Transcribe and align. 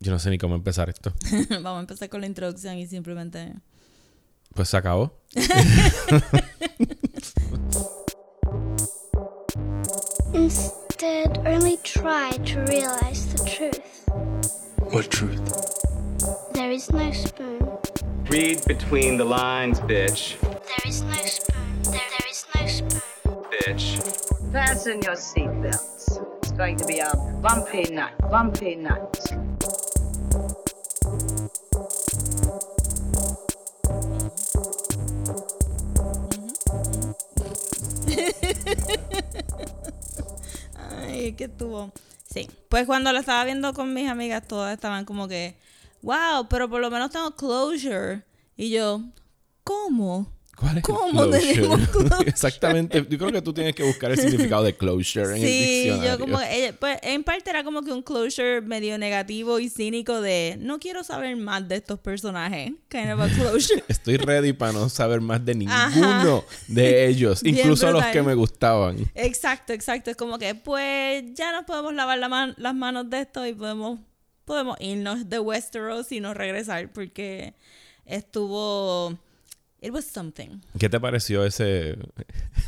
Yo 0.00 0.12
no 0.12 0.18
sé 0.20 0.30
ni 0.30 0.38
cómo 0.38 0.54
empezar 0.54 0.88
esto. 0.88 1.12
Vamos 1.50 1.78
a 1.78 1.80
empezar 1.80 2.08
con 2.08 2.20
la 2.20 2.28
introducción 2.28 2.78
y 2.78 2.86
simplemente... 2.86 3.54
Pues 4.54 4.68
se 4.68 4.76
acabó. 4.76 5.12
Instead, 10.32 11.38
only 11.46 11.76
try 11.78 12.30
to 12.44 12.60
realize 12.66 13.26
the 13.34 13.44
truth. 13.44 14.04
What 14.92 15.10
truth? 15.10 15.42
There 16.54 16.70
is 16.70 16.90
no 16.92 17.12
spoon. 17.12 17.58
Read 18.30 18.64
between 18.66 19.16
the 19.18 19.24
lines, 19.24 19.80
bitch. 19.80 20.38
There 20.40 20.86
is 20.86 21.02
no 21.02 21.14
spoon. 21.14 21.82
There, 21.82 22.00
there 22.00 22.30
is 22.30 22.46
no 22.54 22.66
spoon. 22.66 23.02
Bitch. 23.50 24.00
Fasten 24.52 25.02
your 25.02 25.16
seatbelts. 25.16 26.18
It's 26.38 26.52
going 26.52 26.76
to 26.76 26.86
be 26.86 27.00
a 27.00 27.12
bumpy 27.42 27.82
night, 27.90 28.16
bumpy 28.30 28.76
night. 28.76 29.47
Que 41.34 41.44
estuvo. 41.44 41.92
Sí. 42.28 42.48
Pues 42.68 42.86
cuando 42.86 43.12
lo 43.12 43.18
estaba 43.18 43.44
viendo 43.44 43.72
con 43.74 43.92
mis 43.94 44.08
amigas, 44.08 44.46
todas 44.46 44.74
estaban 44.74 45.04
como 45.04 45.28
que, 45.28 45.56
wow, 46.02 46.46
pero 46.48 46.68
por 46.68 46.80
lo 46.80 46.90
menos 46.90 47.10
tengo 47.10 47.34
closure. 47.34 48.22
Y 48.56 48.70
yo, 48.70 49.02
¿cómo? 49.64 50.26
¿Cuál 50.58 50.78
es 50.78 50.82
¿Cómo 50.82 51.24
el 51.24 51.30
tenemos 51.30 51.88
closure? 51.90 52.28
Exactamente. 52.28 53.06
Yo 53.08 53.16
creo 53.18 53.30
que 53.30 53.42
tú 53.42 53.52
tienes 53.52 53.74
que 53.74 53.84
buscar 53.84 54.10
el 54.10 54.18
significado 54.20 54.64
de 54.64 54.76
closure 54.76 55.36
en 55.36 55.42
el 55.42 55.48
Sí, 55.48 55.60
diccionario. 55.84 56.12
yo 56.12 56.18
como, 56.18 56.40
eh, 56.40 56.74
pues 56.78 56.98
en 57.02 57.22
parte 57.22 57.50
era 57.50 57.62
como 57.62 57.82
que 57.82 57.92
un 57.92 58.02
closure 58.02 58.60
medio 58.60 58.98
negativo 58.98 59.58
y 59.60 59.68
cínico 59.68 60.20
de, 60.20 60.56
no 60.60 60.78
quiero 60.80 61.04
saber 61.04 61.36
más 61.36 61.68
de 61.68 61.76
estos 61.76 61.98
personajes. 62.00 62.72
Kind 62.88 63.10
of 63.12 63.20
a 63.20 63.28
closure. 63.28 63.84
Estoy 63.88 64.16
ready 64.16 64.52
para 64.52 64.72
no 64.72 64.88
saber 64.88 65.20
más 65.20 65.44
de 65.44 65.54
ninguno 65.54 65.76
Ajá. 65.76 66.42
de 66.66 67.06
ellos, 67.06 67.40
incluso 67.44 67.90
los 67.92 68.04
que 68.06 68.22
me 68.22 68.34
gustaban. 68.34 68.96
Exacto, 69.14 69.72
exacto. 69.72 70.10
Es 70.10 70.16
como 70.16 70.38
que, 70.38 70.54
pues, 70.56 71.22
ya 71.34 71.52
nos 71.52 71.64
podemos 71.64 71.94
lavar 71.94 72.18
la 72.18 72.28
man- 72.28 72.54
las 72.58 72.74
manos 72.74 73.08
de 73.10 73.20
esto 73.20 73.46
y 73.46 73.52
podemos, 73.54 74.00
podemos 74.44 74.76
irnos 74.80 75.28
de 75.28 75.38
Westeros 75.38 76.10
y 76.10 76.18
no 76.20 76.34
regresar 76.34 76.90
porque 76.92 77.54
estuvo... 78.06 79.16
It 79.80 79.92
was 79.92 80.04
something. 80.04 80.60
¿Qué 80.78 80.88
te 80.88 80.98
pareció 80.98 81.44
ese, 81.44 81.96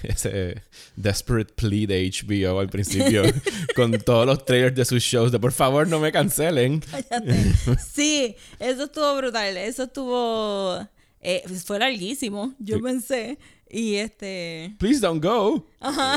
ese 0.05 0.63
desperate 0.95 1.53
plea 1.55 1.87
de 1.89 2.09
HBO 2.09 2.61
al 2.61 2.69
principio 2.69 3.23
con 3.75 3.91
todos 3.99 4.27
los 4.27 4.45
trailers 4.45 4.77
de 4.77 4.85
sus 4.85 5.03
shows 5.03 5.33
de 5.33 5.41
por 5.41 5.51
favor 5.53 5.89
no 5.89 5.99
me 5.99 6.13
cancelen? 6.13 6.81
Cállate. 6.81 7.53
Sí, 7.93 8.37
eso 8.61 8.85
estuvo 8.85 9.17
brutal. 9.17 9.57
Eso 9.57 9.85
estuvo... 9.85 10.87
eh, 11.21 11.43
fue 11.65 11.79
larguísimo, 11.81 12.55
yo 12.61 12.81
pensé. 12.81 13.39
Y 13.69 13.97
este... 13.97 14.75
Please 14.79 15.01
don't 15.01 15.23
go. 15.23 15.67
Ajá. 15.81 16.17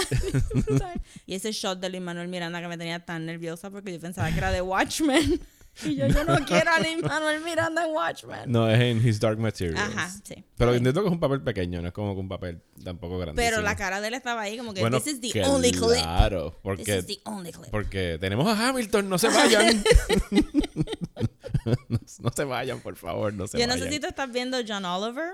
y 1.28 1.36
ese 1.36 1.52
shot 1.52 1.80
de 1.80 1.90
Lin 1.90 2.04
Manuel 2.04 2.28
Miranda 2.28 2.62
que 2.62 2.68
me 2.68 2.78
tenía 2.78 3.00
tan 3.04 3.26
nerviosa 3.26 3.70
porque 3.70 3.92
yo 3.94 4.00
pensaba 4.00 4.32
que 4.32 4.38
era 4.38 4.52
de 4.52 4.62
Watchmen. 4.62 5.40
Y 5.86 5.96
yo, 5.96 6.08
yo 6.08 6.24
no 6.24 6.46
quiero 6.46 6.72
a 6.72 6.80
Lin 6.80 7.02
Manuel 7.02 7.42
Miranda 7.44 7.86
en 7.86 7.92
Watchmen. 7.94 8.52
No, 8.52 8.70
es 8.70 8.80
en 8.80 9.06
His 9.06 9.20
Dark 9.20 9.40
Materials. 9.40 9.80
Ajá, 9.80 10.10
sí. 10.24 10.44
Pero 10.56 10.74
entiendo 10.74 11.02
que 11.02 11.08
es 11.08 11.14
un 11.14 11.20
papel 11.20 11.42
pequeño, 11.42 11.82
no 11.82 11.88
es 11.88 11.94
como 11.94 12.14
que 12.14 12.20
un 12.20 12.30
papel 12.30 12.62
tampoco 12.84 13.18
grande. 13.18 13.42
Pero 13.42 13.62
la 13.62 13.76
cara 13.76 14.00
de 14.00 14.10
él 14.10 14.14
estaba 14.14 14.42
ahí 14.42 14.58
como 14.58 14.74
que 14.74 14.82
bueno, 14.82 15.00
this 15.02 15.14
is 15.14 15.20
the 15.20 15.44
only 15.46 15.72
clip. 15.72 15.98
Claro, 16.02 16.52
This 16.52 16.60
porque, 16.62 16.98
is 17.00 17.06
the 17.08 17.20
only 17.26 17.52
clip. 17.52 17.72
porque 17.72 18.18
tenemos 18.22 18.48
a 18.48 18.70
Hamilton, 18.70 19.10
no 19.10 19.18
se 19.18 19.30
vayan. 19.30 19.84
no, 21.66 22.00
no 22.20 22.32
se 22.36 22.44
vayan, 22.44 22.80
por 22.82 22.96
favor, 22.96 23.34
no 23.34 23.48
se 23.48 23.58
Yo 23.60 23.66
no 23.68 23.74
vayan. 23.74 23.88
sé 23.88 23.94
si 23.94 24.00
tú 24.00 24.08
estás 24.08 24.32
viendo 24.32 24.58
John 24.68 24.86
Oliver. 24.86 25.32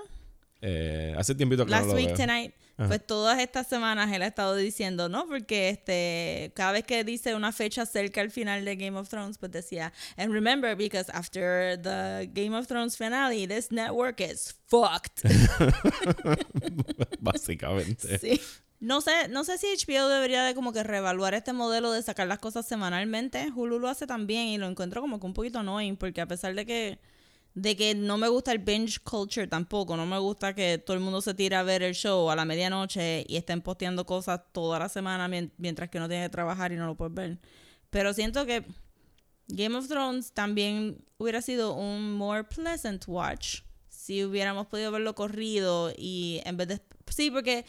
Eh, 0.61 1.15
hace 1.17 1.35
tiempito 1.35 1.65
que 1.65 1.71
Last 1.71 1.87
no 1.87 1.93
lo 1.93 1.95
Week 1.95 2.07
veo. 2.07 2.17
Tonight. 2.17 2.53
Ajá. 2.77 2.87
Pues 2.87 3.05
todas 3.05 3.39
estas 3.39 3.67
semanas 3.67 4.11
él 4.13 4.21
ha 4.21 4.27
estado 4.27 4.55
diciendo, 4.55 5.09
¿no? 5.09 5.25
Porque 5.27 5.69
este 5.69 6.51
cada 6.55 6.71
vez 6.71 6.85
que 6.85 7.03
dice 7.03 7.35
una 7.35 7.51
fecha 7.51 7.85
cerca 7.85 8.21
al 8.21 8.31
final 8.31 8.63
de 8.63 8.75
Game 8.77 8.97
of 8.97 9.09
Thrones, 9.09 9.37
pues 9.37 9.51
decía, 9.51 9.91
and 10.17 10.31
remember 10.31 10.75
because 10.77 11.11
after 11.11 11.77
the 11.81 12.29
Game 12.33 12.57
of 12.57 12.67
Thrones 12.67 12.95
finale, 12.95 13.47
this 13.47 13.71
network 13.71 14.21
is 14.21 14.55
fucked. 14.67 15.23
Básicamente. 17.19 18.17
Sí. 18.17 18.39
No 18.79 19.01
sé, 19.01 19.27
no 19.27 19.43
sé 19.43 19.57
si 19.57 19.67
HBO 19.67 20.07
debería 20.07 20.43
de 20.43 20.55
como 20.55 20.71
que 20.71 20.83
reevaluar 20.83 21.33
este 21.33 21.51
modelo 21.51 21.91
de 21.91 22.01
sacar 22.01 22.27
las 22.27 22.39
cosas 22.39 22.65
semanalmente. 22.65 23.51
Hulu 23.53 23.77
lo 23.77 23.89
hace 23.89 24.07
también 24.07 24.47
y 24.47 24.57
lo 24.57 24.67
encuentro 24.67 25.01
como 25.01 25.19
que 25.19 25.25
un 25.25 25.33
poquito 25.33 25.59
annoying 25.59 25.97
porque 25.97 26.21
a 26.21 26.27
pesar 26.27 26.55
de 26.55 26.65
que 26.65 26.99
de 27.61 27.75
que 27.75 27.93
no 27.95 28.17
me 28.17 28.27
gusta 28.29 28.51
el 28.51 28.59
binge 28.59 28.99
culture 29.03 29.47
tampoco, 29.47 29.97
no 29.97 30.05
me 30.05 30.17
gusta 30.17 30.53
que 30.53 30.77
todo 30.77 30.95
el 30.95 31.01
mundo 31.03 31.19
se 31.21 31.33
tire 31.33 31.55
a 31.55 31.63
ver 31.63 31.83
el 31.83 31.93
show 31.93 32.29
a 32.29 32.35
la 32.35 32.45
medianoche 32.45 33.25
y 33.27 33.35
estén 33.35 33.61
posteando 33.61 34.05
cosas 34.05 34.41
toda 34.51 34.79
la 34.79 34.87
semana 34.89 35.27
mien- 35.27 35.51
mientras 35.57 35.89
que 35.89 35.99
no 35.99 36.07
tiene 36.07 36.25
que 36.25 36.29
trabajar 36.29 36.71
y 36.71 36.75
no 36.75 36.85
lo 36.85 36.95
puedes 36.95 37.13
ver. 37.13 37.37
Pero 37.89 38.13
siento 38.13 38.45
que 38.45 38.65
Game 39.47 39.75
of 39.75 39.87
Thrones 39.87 40.31
también 40.31 41.03
hubiera 41.17 41.41
sido 41.41 41.73
un 41.73 42.13
more 42.13 42.43
pleasant 42.43 43.03
watch 43.07 43.61
si 43.89 44.23
hubiéramos 44.23 44.67
podido 44.67 44.91
verlo 44.91 45.13
corrido 45.15 45.91
y 45.97 46.41
en 46.45 46.55
vez 46.55 46.67
de... 46.69 46.81
Sí, 47.07 47.29
porque 47.31 47.65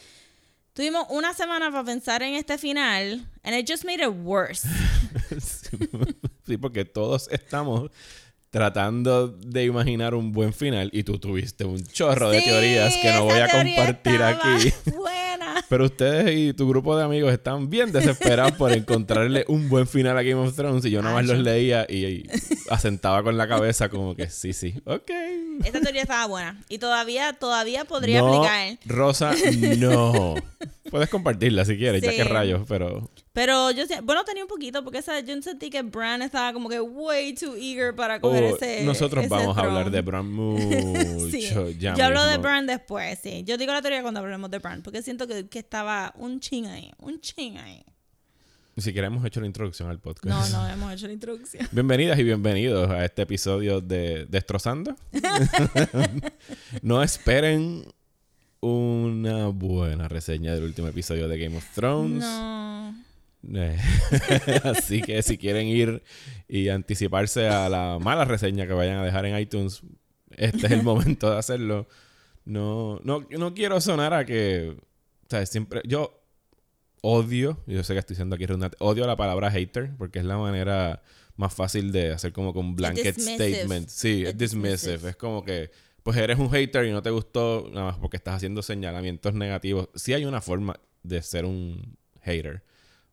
tuvimos 0.75 1.07
una 1.11 1.35
semana 1.35 1.71
para 1.71 1.83
pensar 1.85 2.23
en 2.23 2.35
este 2.35 2.59
final 2.59 3.27
and 3.43 3.57
it 3.57 3.69
just 3.69 3.85
made 3.85 4.03
it 4.03 4.13
worse. 4.23 4.69
sí, 6.47 6.57
porque 6.59 6.85
todos 6.85 7.29
estamos 7.33 7.91
tratando 8.51 9.29
de 9.29 9.65
imaginar 9.65 10.15
un 10.15 10.33
buen 10.33 10.53
final 10.53 10.91
y 10.93 11.05
tú 11.05 11.19
tuviste 11.19 11.65
un 11.65 11.85
chorro 11.85 12.31
de 12.31 12.43
teorías 12.43 12.95
que 12.97 13.13
no 13.13 13.25
voy 13.25 13.39
a 13.39 13.49
compartir 13.49 14.23
aquí. 14.23 14.73
Buena. 14.97 15.31
Pero 15.69 15.85
ustedes 15.85 16.37
y 16.37 16.53
tu 16.53 16.69
grupo 16.69 16.97
de 16.97 17.05
amigos 17.05 17.33
están 17.33 17.71
bien 17.71 17.93
desesperados 17.93 18.53
por 18.53 18.73
encontrarle 18.73 19.45
un 19.49 19.69
buen 19.69 19.87
final 19.87 20.19
a 20.19 20.23
Game 20.23 20.41
of 20.41 20.55
Thrones 20.55 20.85
y 20.85 20.91
yo 20.91 21.01
nada 21.01 21.15
más 21.15 21.27
los 21.27 21.39
leía 21.39 21.87
y, 21.89 22.05
y 22.05 22.27
asentaba 22.69 23.23
con 23.23 23.39
la 23.39 23.49
cabeza 23.49 23.89
como 23.89 24.17
que 24.17 24.29
sí, 24.29 24.53
sí, 24.53 24.75
ok. 24.85 25.11
Esta 25.65 25.81
teoría 25.81 26.03
estaba 26.03 26.27
buena 26.27 26.61
y 26.69 26.79
todavía 26.79 27.33
todavía 27.35 27.85
podría 27.85 28.21
no, 28.21 28.45
aplicar. 28.45 28.79
Rosa, 28.85 29.33
no. 29.79 30.35
Puedes 30.91 31.09
compartirla 31.09 31.65
si 31.65 31.77
quieres, 31.77 32.03
ya 32.03 32.11
que 32.11 32.25
rayos, 32.25 32.63
pero 32.69 33.11
Pero 33.33 33.71
yo 33.71 33.85
bueno, 34.03 34.25
tenía 34.25 34.43
un 34.43 34.49
poquito 34.49 34.83
porque 34.83 34.99
esa, 34.99 35.21
yo 35.21 35.41
sentí 35.41 35.71
que 35.71 35.83
Bran 35.83 36.21
estaba 36.21 36.53
como 36.53 36.69
que 36.69 36.81
way 36.81 37.33
too 37.33 37.55
eager 37.57 37.95
para 37.95 38.21
coger 38.21 38.43
Oh, 38.43 38.57
ese 38.57 38.85
nosotros 38.85 39.25
ese 39.25 39.33
vamos 39.33 39.57
a 39.57 39.61
hablar 39.61 39.91
de 39.91 40.01
Bran 40.01 40.27
mucho. 40.33 41.31
Sí. 41.31 41.49
ya 41.79 41.95
Yo 41.95 42.05
hablo 42.05 42.27
de. 42.27 42.39
Bran 42.39 42.67
después, 42.67 43.21
sí. 43.23 43.45
Yo 43.45 43.57
digo 43.57 43.73
la 43.73 43.83
teoría 43.83 44.03
cuando 44.03 44.19
hablemos 44.19 44.51
de 44.51 44.59
Bran, 44.59 44.83
porque 44.83 45.03
siento 45.03 45.29
que, 45.29 45.49
que 45.49 45.61
estaba 45.61 46.13
un 46.17 46.41
ching 46.41 46.67
ahí, 46.67 46.91
un 46.99 47.21
ching 47.21 47.57
ahí. 47.59 47.85
Ni 48.75 48.83
siquiera 48.83 49.07
hemos 49.07 49.25
hecho 49.25 49.41
la 49.41 49.47
introducción 49.47 49.89
al 49.91 50.01
podcast. 50.01 50.53
No, 50.53 50.63
no 50.63 50.69
hemos 50.73 50.93
hecho 50.93 51.07
la 51.07 51.13
introducción. 51.13 51.69
Bienvenidas 51.71 52.19
y 52.19 52.25
bienvenidos 52.25 52.91
a 52.91 53.05
este 53.05 53.23
episodio 53.23 53.81
de 53.81 54.27
Destrozando. 54.27 54.97
no 56.83 57.01
esperen 57.03 57.85
una 58.61 59.47
buena 59.49 60.09
reseña 60.09 60.53
del 60.53 60.65
último 60.65 60.89
episodio 60.89 61.29
de 61.29 61.39
Game 61.39 61.57
of 61.57 61.65
Thrones. 61.75 62.25
No. 62.25 63.10
Eh, 63.55 63.79
Así 64.65 65.01
que 65.03 65.23
si 65.23 65.39
quieren 65.39 65.67
ir 65.67 66.03
y 66.49 66.69
anticiparse 66.69 67.49
a 67.49 67.69
la 67.69 67.99
mala 68.01 68.25
reseña 68.25 68.67
que 68.67 68.73
vayan 68.73 68.99
a 68.99 69.05
dejar 69.05 69.27
en 69.27 69.39
iTunes, 69.39 69.83
este 70.37 70.67
es 70.67 70.73
el 70.73 70.83
momento 70.83 71.31
de 71.31 71.39
hacerlo. 71.39 71.89
No, 72.45 73.01
no, 73.05 73.27
no 73.31 73.55
quiero 73.55 73.81
sonar 73.81 74.15
a 74.15 74.25
que. 74.25 74.77
O 75.25 75.27
sea, 75.29 75.45
siempre. 75.47 75.83
Yo 75.85 76.21
odio, 77.03 77.63
yo 77.67 77.83
sé 77.83 77.95
que 77.95 78.01
estoy 78.01 78.15
diciendo 78.15 78.37
aquí 78.37 78.47
redundante, 78.47 78.77
odio 78.81 79.07
la 79.07 79.17
palabra 79.17 79.51
hater, 79.51 79.97
porque 79.97 80.19
es 80.19 80.25
la 80.25 80.37
manera 80.37 81.03
más 81.37 81.55
fácil 81.55 81.93
de 81.93 82.13
hacer 82.13 82.33
como 82.33 82.51
un 82.51 82.77
blanket 82.77 83.19
statement. 83.19 83.89
Sí, 83.89 84.25
es 84.27 84.37
dismissive. 84.37 85.11
Es 85.11 85.17
como 85.17 85.45
que. 85.45 85.71
Pues 86.03 86.17
eres 86.17 86.39
un 86.39 86.51
hater 86.51 86.87
y 86.87 86.93
no 86.93 87.03
te 87.03 87.11
gustó 87.11 87.69
nada 87.71 87.91
más 87.91 87.99
porque 87.99 88.17
estás 88.17 88.35
haciendo 88.35 88.63
señalamientos 88.63 89.35
negativos. 89.35 89.91
Sí 89.95 90.15
hay 90.15 90.25
una 90.25 90.41
forma 90.41 90.81
de 91.03 91.21
ser 91.21 91.45
un 91.45 91.99
hater. 92.23 92.63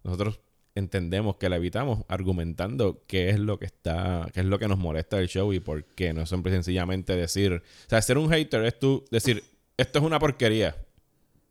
Nosotros 0.07 0.39
entendemos 0.73 1.37
que 1.37 1.49
la 1.49 1.55
evitamos 1.57 2.03
argumentando 2.07 3.03
qué 3.07 3.29
es 3.29 3.39
lo 3.39 3.59
que 3.59 3.65
está, 3.65 4.27
qué 4.33 4.39
es 4.39 4.45
lo 4.45 4.57
que 4.59 4.67
nos 4.67 4.77
molesta 4.77 5.17
del 5.17 5.27
show 5.27 5.51
y 5.53 5.59
por 5.59 5.83
qué. 5.83 6.13
No 6.13 6.21
es 6.23 6.29
siempre 6.29 6.51
sencillamente 6.51 7.15
decir, 7.15 7.53
o 7.53 7.89
sea, 7.89 8.01
ser 8.01 8.17
un 8.17 8.29
hater 8.29 8.63
es 8.65 8.79
tú 8.79 9.03
decir, 9.11 9.43
esto 9.77 9.99
es 9.99 10.05
una 10.05 10.19
porquería. 10.19 10.75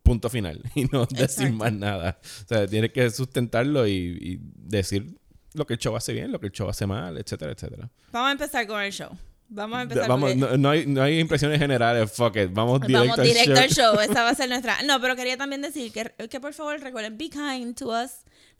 Punto 0.02 0.28
final. 0.30 0.62
Y 0.74 0.84
no 0.84 1.04
decir 1.06 1.20
Exacto. 1.24 1.52
más 1.54 1.72
nada. 1.72 2.18
O 2.22 2.46
sea, 2.48 2.66
tienes 2.66 2.92
que 2.92 3.10
sustentarlo 3.10 3.86
y, 3.86 3.92
y 3.92 4.38
decir 4.40 5.18
lo 5.54 5.66
que 5.66 5.74
el 5.74 5.80
show 5.80 5.96
hace 5.96 6.12
bien, 6.12 6.30
lo 6.30 6.38
que 6.38 6.46
el 6.46 6.52
show 6.52 6.68
hace 6.68 6.86
mal, 6.86 7.16
etcétera, 7.18 7.52
etcétera. 7.52 7.90
Vamos 8.12 8.28
a 8.28 8.32
empezar 8.32 8.66
con 8.66 8.80
el 8.80 8.92
show. 8.92 9.10
Vamos 9.48 9.78
a 9.78 9.82
empezar. 9.82 10.08
Vamos, 10.08 10.30
porque- 10.32 10.40
no, 10.52 10.56
no 10.56 10.70
hay, 10.70 10.86
no 10.86 11.02
hay 11.02 11.18
impresiones 11.18 11.58
generales, 11.58 12.12
fuck 12.12 12.36
it. 12.36 12.50
Vamos 12.52 12.80
directo, 12.80 13.08
Vamos 13.08 13.24
directo 13.24 13.52
al 13.52 13.58
al 13.58 13.68
show. 13.70 13.94
show. 13.94 14.00
Esa 14.10 14.22
va 14.22 14.30
a 14.30 14.34
ser 14.34 14.48
nuestra. 14.48 14.82
No, 14.82 15.00
pero 15.00 15.16
quería 15.16 15.36
también 15.36 15.62
decir 15.62 15.90
que, 15.92 16.12
que 16.28 16.40
por 16.40 16.52
favor 16.52 16.78
recuerden, 16.80 17.16
be 17.18 17.28
kind 17.30 17.74
to 17.76 17.88
us. 17.88 18.10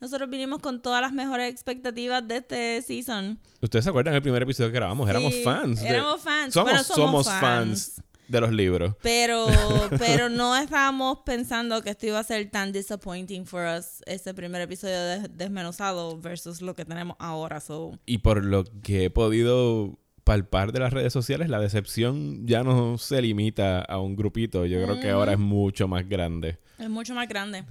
Nosotros 0.00 0.28
vinimos 0.28 0.60
con 0.60 0.82
todas 0.82 1.00
las 1.00 1.12
mejores 1.12 1.50
expectativas 1.50 2.26
de 2.28 2.37
este 2.38 2.82
season. 2.82 3.38
¿Ustedes 3.62 3.84
se 3.84 3.90
acuerdan 3.90 4.12
del 4.14 4.22
primer 4.22 4.43
episodio 4.43 4.70
que 4.70 4.76
grabamos? 4.76 5.08
Éramos 5.08 5.32
Sí, 5.34 5.43
fans. 5.43 5.81
de- 5.82 5.88
éramos 5.88 6.20
fans. 6.20 6.52
Somos, 6.54 6.70
Bueno, 6.70 6.84
somos 6.84 6.96
somos 7.10 7.26
fans. 7.26 7.40
fans. 7.40 8.02
de 8.28 8.40
los 8.40 8.50
libros. 8.50 8.96
Pero, 9.02 9.46
pero 10.00 10.28
no 10.28 10.56
estábamos 10.56 11.19
pensando 11.25 11.81
que 11.82 11.90
esto 11.90 12.06
iba 12.08 12.19
a 12.19 12.25
ser 12.25 12.50
tan 12.50 12.72
disappointing 12.72 13.46
for 13.46 13.64
us, 13.78 14.02
ese 14.04 14.34
primer 14.34 14.60
episodio 14.62 15.00
de 15.00 15.28
Desmenuzado 15.28 16.19
versus 16.20 16.60
lo 16.60 16.75
que 16.75 16.84
tenemos 16.84 17.16
ahora. 17.20 17.60
So, 17.60 17.96
Y 18.04 18.19
por 18.19 18.44
lo 18.44 18.64
que 18.82 19.04
he 19.04 19.10
podido 19.10 19.96
palpar 20.25 20.72
de 20.72 20.81
las 20.81 20.93
redes 20.93 21.12
sociales, 21.12 21.48
la 21.48 21.60
decepción 21.60 22.48
ya 22.48 22.64
no 22.64 22.98
se 22.98 23.22
limita 23.22 23.81
a 23.82 24.00
un 24.00 24.16
grupito. 24.16 24.66
Yo 24.66 24.82
creo 24.82 24.98
que 25.00 25.10
ahora 25.10 25.34
es 25.34 25.38
mucho 25.38 25.87
más 25.87 26.08
grande. 26.08 26.58
es 26.78 26.90
mucho 26.90 27.14
más 27.14 27.28
grande. 27.28 27.64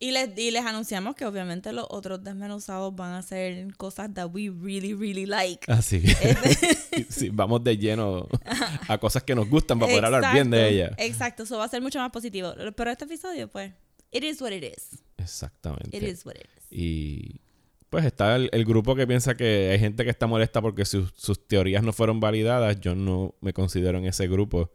Y 0.00 0.10
les, 0.10 0.36
y 0.36 0.50
les 0.50 0.64
anunciamos 0.64 1.14
que 1.14 1.24
obviamente 1.24 1.72
los 1.72 1.86
otros 1.88 2.22
desmenuzados 2.22 2.94
van 2.94 3.12
a 3.12 3.18
hacer 3.18 3.74
cosas 3.76 4.12
that 4.12 4.28
we 4.32 4.50
really, 4.50 4.92
really 4.92 5.24
like. 5.24 5.70
Así 5.70 6.02
que 6.02 7.06
sí, 7.08 7.30
vamos 7.32 7.62
de 7.62 7.78
lleno 7.78 8.28
a 8.88 8.98
cosas 8.98 9.22
que 9.22 9.34
nos 9.34 9.48
gustan 9.48 9.78
para 9.78 9.90
poder 9.92 10.04
hablar 10.04 10.32
bien 10.34 10.50
de 10.50 10.58
Exacto, 10.68 10.74
ella. 10.74 11.06
Exacto, 11.08 11.42
eso 11.44 11.58
va 11.58 11.64
a 11.64 11.68
ser 11.68 11.80
mucho 11.80 12.00
más 12.00 12.10
positivo. 12.10 12.52
Pero 12.76 12.90
este 12.90 13.04
episodio, 13.04 13.48
pues, 13.48 13.72
it 14.10 14.24
is 14.24 14.40
what 14.42 14.50
it 14.52 14.64
is. 14.64 14.98
Exactamente. 15.16 15.96
It 15.96 16.02
is 16.02 16.26
what 16.26 16.34
it 16.34 16.46
is. 16.58 16.66
Y 16.78 17.40
pues 17.88 18.04
está 18.04 18.34
el, 18.34 18.50
el 18.52 18.64
grupo 18.64 18.96
que 18.96 19.06
piensa 19.06 19.36
que 19.36 19.70
hay 19.70 19.78
gente 19.78 20.02
que 20.02 20.10
está 20.10 20.26
molesta 20.26 20.60
porque 20.60 20.84
sus- 20.84 21.12
sus 21.16 21.46
teorías 21.46 21.84
no 21.84 21.92
fueron 21.92 22.18
validadas. 22.18 22.80
Yo 22.80 22.96
no 22.96 23.36
me 23.40 23.52
considero 23.52 23.98
en 23.98 24.06
ese 24.06 24.26
grupo. 24.26 24.72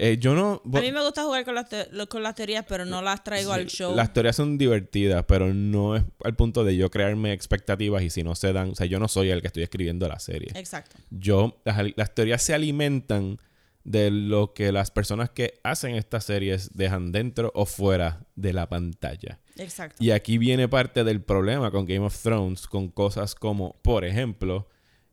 Eh, 0.00 0.16
yo 0.18 0.34
no... 0.34 0.62
A 0.64 0.80
mí 0.80 0.92
me 0.92 1.02
gusta 1.02 1.24
jugar 1.24 1.44
con 1.44 1.56
las, 1.56 1.66
con 2.08 2.22
las 2.22 2.34
teorías, 2.36 2.64
pero 2.68 2.84
no 2.84 3.02
las 3.02 3.24
traigo 3.24 3.52
al 3.52 3.66
show. 3.66 3.94
Las 3.96 4.12
teorías 4.12 4.36
son 4.36 4.56
divertidas, 4.56 5.24
pero 5.26 5.52
no 5.52 5.96
es 5.96 6.04
al 6.22 6.36
punto 6.36 6.62
de 6.62 6.76
yo 6.76 6.88
crearme 6.88 7.32
expectativas 7.32 8.02
y 8.04 8.10
si 8.10 8.22
no 8.22 8.36
se 8.36 8.52
dan... 8.52 8.70
O 8.70 8.74
sea, 8.76 8.86
yo 8.86 9.00
no 9.00 9.08
soy 9.08 9.30
el 9.30 9.40
que 9.40 9.48
estoy 9.48 9.64
escribiendo 9.64 10.08
la 10.08 10.20
serie. 10.20 10.52
Exacto. 10.54 10.96
Yo... 11.10 11.60
Las, 11.64 11.78
las 11.96 12.14
teorías 12.14 12.40
se 12.42 12.54
alimentan 12.54 13.38
de 13.82 14.10
lo 14.10 14.52
que 14.52 14.70
las 14.70 14.90
personas 14.90 15.30
que 15.30 15.60
hacen 15.64 15.94
estas 15.94 16.24
series 16.24 16.74
dejan 16.74 17.10
dentro 17.10 17.50
o 17.54 17.64
fuera 17.66 18.26
de 18.36 18.52
la 18.52 18.68
pantalla. 18.68 19.40
Exacto. 19.56 19.96
Y 19.98 20.10
aquí 20.10 20.38
viene 20.38 20.68
parte 20.68 21.04
del 21.04 21.22
problema 21.22 21.70
con 21.70 21.86
Game 21.86 22.04
of 22.04 22.22
Thrones, 22.22 22.66
con 22.66 22.88
cosas 22.90 23.34
como, 23.34 23.80
por 23.82 24.04
ejemplo, 24.04 24.68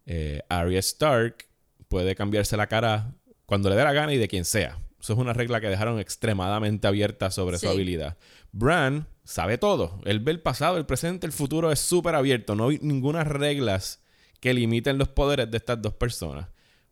eh, 0.06 0.42
Arya 0.50 0.80
Stark 0.80 1.48
puede 1.88 2.16
cambiarse 2.16 2.58
la 2.58 2.68
cara 2.68 3.16
cuando 3.46 3.70
le 3.70 3.76
dé 3.76 3.84
la 3.84 3.94
gana 3.94 4.14
y 4.14 4.18
de 4.18 4.28
quien 4.28 4.46
sea. 4.46 4.80
Eso 5.00 5.14
es 5.14 5.20
una 5.20 5.34
regla 5.34 5.62
que 5.62 5.70
dejaron 5.70 6.00
extremadamente 6.00 6.88
abierta 6.88 7.30
sobre 7.30 7.60
su 7.60 7.70
habilidad. 7.70 8.18
Bran 8.52 9.08
sabe 9.24 9.58
todo. 9.58 10.00
Él 10.06 10.20
ve 10.20 10.32
el 10.32 10.40
pasado, 10.40 10.78
el 10.78 10.86
presente, 10.86 11.28
el 11.28 11.34
futuro 11.34 11.72
es 11.72 11.80
súper 11.80 12.16
abierto. 12.16 12.56
No 12.56 12.70
hay 12.70 12.80
ninguna 12.82 13.24
reglas 13.24 14.02
que 14.40 14.54
limiten 14.54 14.98
los 14.98 15.10
poderes 15.10 15.52
de 15.52 15.58
estas 15.58 15.82
dos 15.82 15.94
personas. 15.94 16.48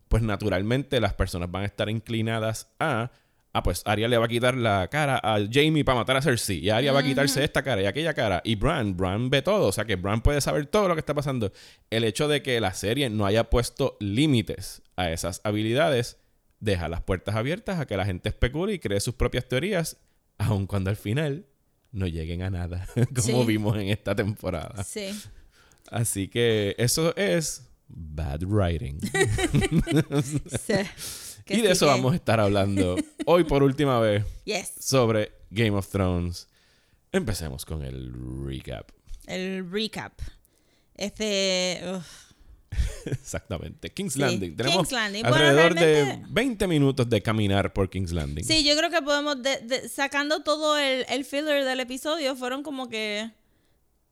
Pues 0.09 0.21
naturalmente 0.21 0.99
las 0.99 1.13
personas 1.15 1.49
van 1.49 1.63
a 1.63 1.65
estar 1.65 1.89
inclinadas 1.89 2.69
a 2.79 3.11
Ah, 3.55 3.61
pues 3.61 3.83
Arya 3.85 4.07
le 4.07 4.17
va 4.17 4.25
a 4.25 4.27
quitar 4.27 4.55
la 4.55 4.87
cara 4.87 5.19
a 5.23 5.37
Jamie 5.49 5.85
para 5.85 5.99
matar 5.99 6.17
a 6.17 6.23
Cersei. 6.23 6.57
Y 6.57 6.71
Arya 6.71 6.91
va 6.91 7.01
a 7.01 7.03
quitarse 7.03 7.43
esta 7.43 7.61
cara 7.61 7.83
y 7.83 7.85
aquella 7.85 8.15
cara. 8.15 8.41
Y 8.43 8.55
Bran, 8.55 8.97
Bran 8.97 9.29
ve 9.29 9.43
todo. 9.43 9.67
O 9.67 9.71
sea 9.71 9.85
que 9.85 9.95
Bran 9.95 10.21
puede 10.21 10.41
saber 10.41 10.65
todo 10.65 10.87
lo 10.87 10.95
que 10.95 11.01
está 11.01 11.13
pasando. 11.13 11.51
El 11.91 12.03
hecho 12.03 12.27
de 12.27 12.41
que 12.41 12.59
la 12.59 12.73
serie 12.73 13.11
no 13.11 13.27
haya 13.27 13.51
puesto 13.51 13.95
límites 13.99 14.81
a 14.95 15.11
esas 15.11 15.39
habilidades 15.43 16.17
deja 16.63 16.87
las 16.87 17.01
puertas 17.01 17.35
abiertas 17.35 17.79
a 17.79 17.85
que 17.85 17.97
la 17.97 18.05
gente 18.05 18.29
especule 18.29 18.73
y 18.73 18.79
cree 18.79 18.99
sus 18.99 19.15
propias 19.15 19.47
teorías, 19.47 19.97
aun 20.37 20.65
cuando 20.67 20.89
al 20.89 20.95
final 20.95 21.45
no 21.91 22.07
lleguen 22.07 22.41
a 22.41 22.49
nada, 22.49 22.87
como 23.15 23.41
Sí. 23.41 23.45
vimos 23.47 23.77
en 23.77 23.89
esta 23.89 24.15
temporada. 24.15 24.83
Sí. 24.83 25.09
Así 25.91 26.27
que 26.29 26.73
eso 26.77 27.15
es 27.17 27.69
bad 27.87 28.43
writing. 28.43 28.99
sí. 30.59 30.73
Y 31.45 31.59
de 31.59 31.71
eso 31.73 31.87
vamos 31.87 32.13
a 32.13 32.15
estar 32.15 32.39
hablando 32.39 32.95
hoy 33.25 33.43
por 33.43 33.63
última 33.63 33.99
vez. 33.99 34.23
Yes. 34.45 34.71
sobre 34.79 35.33
Game 35.49 35.71
of 35.71 35.89
Thrones. 35.89 36.47
Empecemos 37.11 37.65
con 37.65 37.83
el 37.83 38.13
recap. 38.47 38.89
El 39.27 39.69
recap. 39.69 40.13
Este. 40.95 41.81
uf, 41.85 42.31
Exactamente. 43.05 43.89
King's 43.91 44.13
Sí, 44.13 44.19
Landing. 44.19 44.55
Tenemos 44.55 44.77
King's 44.87 44.91
Landing. 44.91 45.21
Bueno, 45.23 45.35
alrededor 45.37 45.73
de 45.75 46.03
realmente- 46.03 46.27
20 46.29 46.67
minutos 46.67 47.09
de 47.09 47.21
caminar 47.21 47.73
por 47.73 47.89
King's 47.89 48.11
Landing. 48.11 48.43
Sí, 48.45 48.63
yo 48.63 48.75
creo 48.77 48.89
que 48.89 49.01
podemos. 49.01 49.41
de- 49.41 49.59
de- 49.59 49.89
sacando 49.89 50.43
todo 50.43 50.77
el, 50.77 51.05
el 51.09 51.25
filler 51.25 51.65
del 51.65 51.79
episodio, 51.79 52.35
fueron 52.35 52.63
como 52.63 52.89
que. 52.89 53.31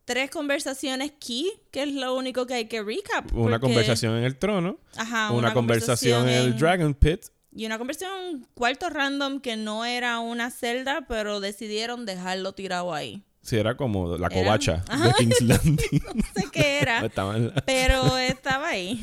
Tres 0.03 0.31
conversaciones 0.31 1.13
key, 1.19 1.49
que 1.69 1.83
es 1.83 1.93
lo 1.93 2.15
único 2.15 2.45
que 2.47 2.55
hay 2.55 2.65
que 2.65 2.81
recap. 2.81 3.31
Una 3.33 3.59
porque- 3.59 3.59
conversación 3.67 4.17
en 4.17 4.23
el 4.23 4.35
trono. 4.35 4.79
Ajá, 4.97 5.31
una, 5.31 5.53
conversación, 5.53 6.27
en 6.27 6.35
el 6.39 6.57
Dragon 6.57 6.93
Pit. 6.95 7.25
Y 7.55 7.65
una 7.65 7.77
conversación 7.77 8.11
en 8.19 8.35
un 8.37 8.47
cuarto 8.55 8.89
random 8.89 9.39
que 9.41 9.55
no 9.57 9.85
era 9.85 10.19
una 10.19 10.49
celda, 10.49 11.05
pero 11.07 11.39
decidieron 11.39 12.05
dejarlo 12.05 12.53
tirado 12.53 12.93
ahí. 12.93 13.23
Sí, 13.41 13.57
era 13.57 13.75
como 13.75 14.17
la 14.17 14.27
Era- 14.27 14.35
covacha 14.35 14.83
de 15.03 15.13
King's 15.17 15.41
Landing. 15.41 16.01
No 16.15 16.23
sé 16.35 16.47
qué 16.51 16.79
era. 16.79 17.09
Pero 17.65 18.17
estaba 18.17 18.69
ahí. 18.69 19.01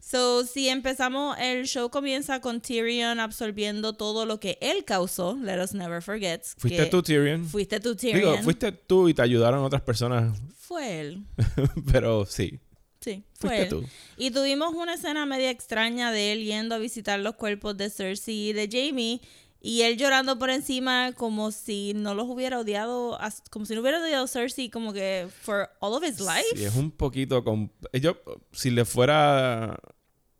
So, 0.00 0.44
si 0.44 0.68
empezamos, 0.68 1.36
el 1.40 1.66
show 1.66 1.90
comienza 1.90 2.40
con 2.40 2.60
Tyrion 2.60 3.20
absorbiendo 3.20 3.94
todo 3.94 4.26
lo 4.26 4.38
que 4.38 4.58
él 4.60 4.84
causó. 4.84 5.36
Let 5.42 5.62
us 5.62 5.72
never 5.74 6.02
forget. 6.02 6.42
Fuiste 6.58 6.86
tú, 6.86 7.02
Tyrion. 7.02 7.44
Fuiste 7.46 7.80
tú, 7.80 7.96
Tyrion. 7.96 8.20
Digo, 8.32 8.42
fuiste 8.42 8.70
tú 8.72 9.08
y 9.08 9.14
te 9.14 9.22
ayudaron 9.22 9.64
otras 9.64 9.82
personas. 9.82 10.38
Fue 10.58 11.00
él. 11.00 11.24
Pero 11.92 12.26
sí. 12.26 12.60
Sí, 13.00 13.22
fue 13.34 13.48
Fuiste 13.50 13.62
él. 13.62 13.68
tú. 13.70 13.84
Y 14.16 14.30
tuvimos 14.30 14.74
una 14.74 14.94
escena 14.94 15.26
media 15.26 15.50
extraña 15.50 16.10
de 16.12 16.32
él 16.32 16.44
yendo 16.44 16.74
a 16.74 16.78
visitar 16.78 17.18
los 17.20 17.34
cuerpos 17.34 17.76
de 17.76 17.90
Cersei 17.90 18.48
y 18.48 18.52
de 18.52 18.68
Jamie. 18.70 19.20
Y 19.66 19.80
él 19.80 19.96
llorando 19.96 20.38
por 20.38 20.50
encima 20.50 21.14
como 21.14 21.50
si 21.50 21.94
no 21.94 22.12
los 22.12 22.28
hubiera 22.28 22.58
odiado, 22.58 23.18
como 23.50 23.64
si 23.64 23.74
no 23.74 23.80
hubiera 23.80 23.98
odiado 23.98 24.26
a 24.26 24.28
Cersei 24.28 24.68
como 24.68 24.92
que 24.92 25.26
for 25.40 25.70
all 25.80 25.94
of 25.94 26.04
his 26.04 26.20
life. 26.20 26.44
Sí, 26.54 26.64
es 26.66 26.76
un 26.76 26.90
poquito 26.90 27.42
con... 27.42 27.72
Yo, 27.94 28.18
si 28.52 28.68
le 28.70 28.84
fuera... 28.84 29.78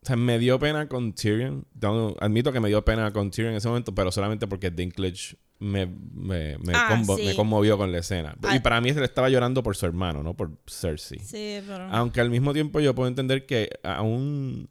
O 0.03 0.05
sea, 0.05 0.15
me 0.15 0.37
dio 0.37 0.59
pena 0.59 0.87
con 0.87 1.13
Tyrion. 1.13 1.65
No, 1.81 2.15
admito 2.19 2.53
que 2.53 2.59
me 2.59 2.67
dio 2.67 2.85
pena 2.85 3.11
con 3.11 3.31
Tyrion 3.31 3.53
en 3.53 3.57
ese 3.57 3.67
momento, 3.67 3.95
pero 3.95 4.11
solamente 4.11 4.45
porque 4.45 4.69
Dinklage 4.69 5.37
me, 5.57 5.87
me, 5.87 6.59
me, 6.59 6.73
Ah, 6.75 7.01
sí. 7.17 7.25
me 7.25 7.35
conmovió 7.35 7.79
con 7.79 7.91
la 7.91 7.97
escena. 7.97 8.35
Ah. 8.43 8.55
Y 8.55 8.59
para 8.59 8.79
mí 8.79 8.89
él 8.89 9.01
estaba 9.01 9.27
llorando 9.29 9.63
por 9.63 9.75
su 9.75 9.87
hermano, 9.87 10.21
no 10.21 10.35
por 10.35 10.51
Cersei. 10.67 11.17
Sí, 11.17 11.63
pero... 11.65 11.85
Aunque 11.85 12.21
al 12.21 12.29
mismo 12.29 12.53
tiempo 12.53 12.79
yo 12.79 12.93
puedo 12.93 13.07
entender 13.07 13.47
que 13.47 13.71
aún 13.81 14.69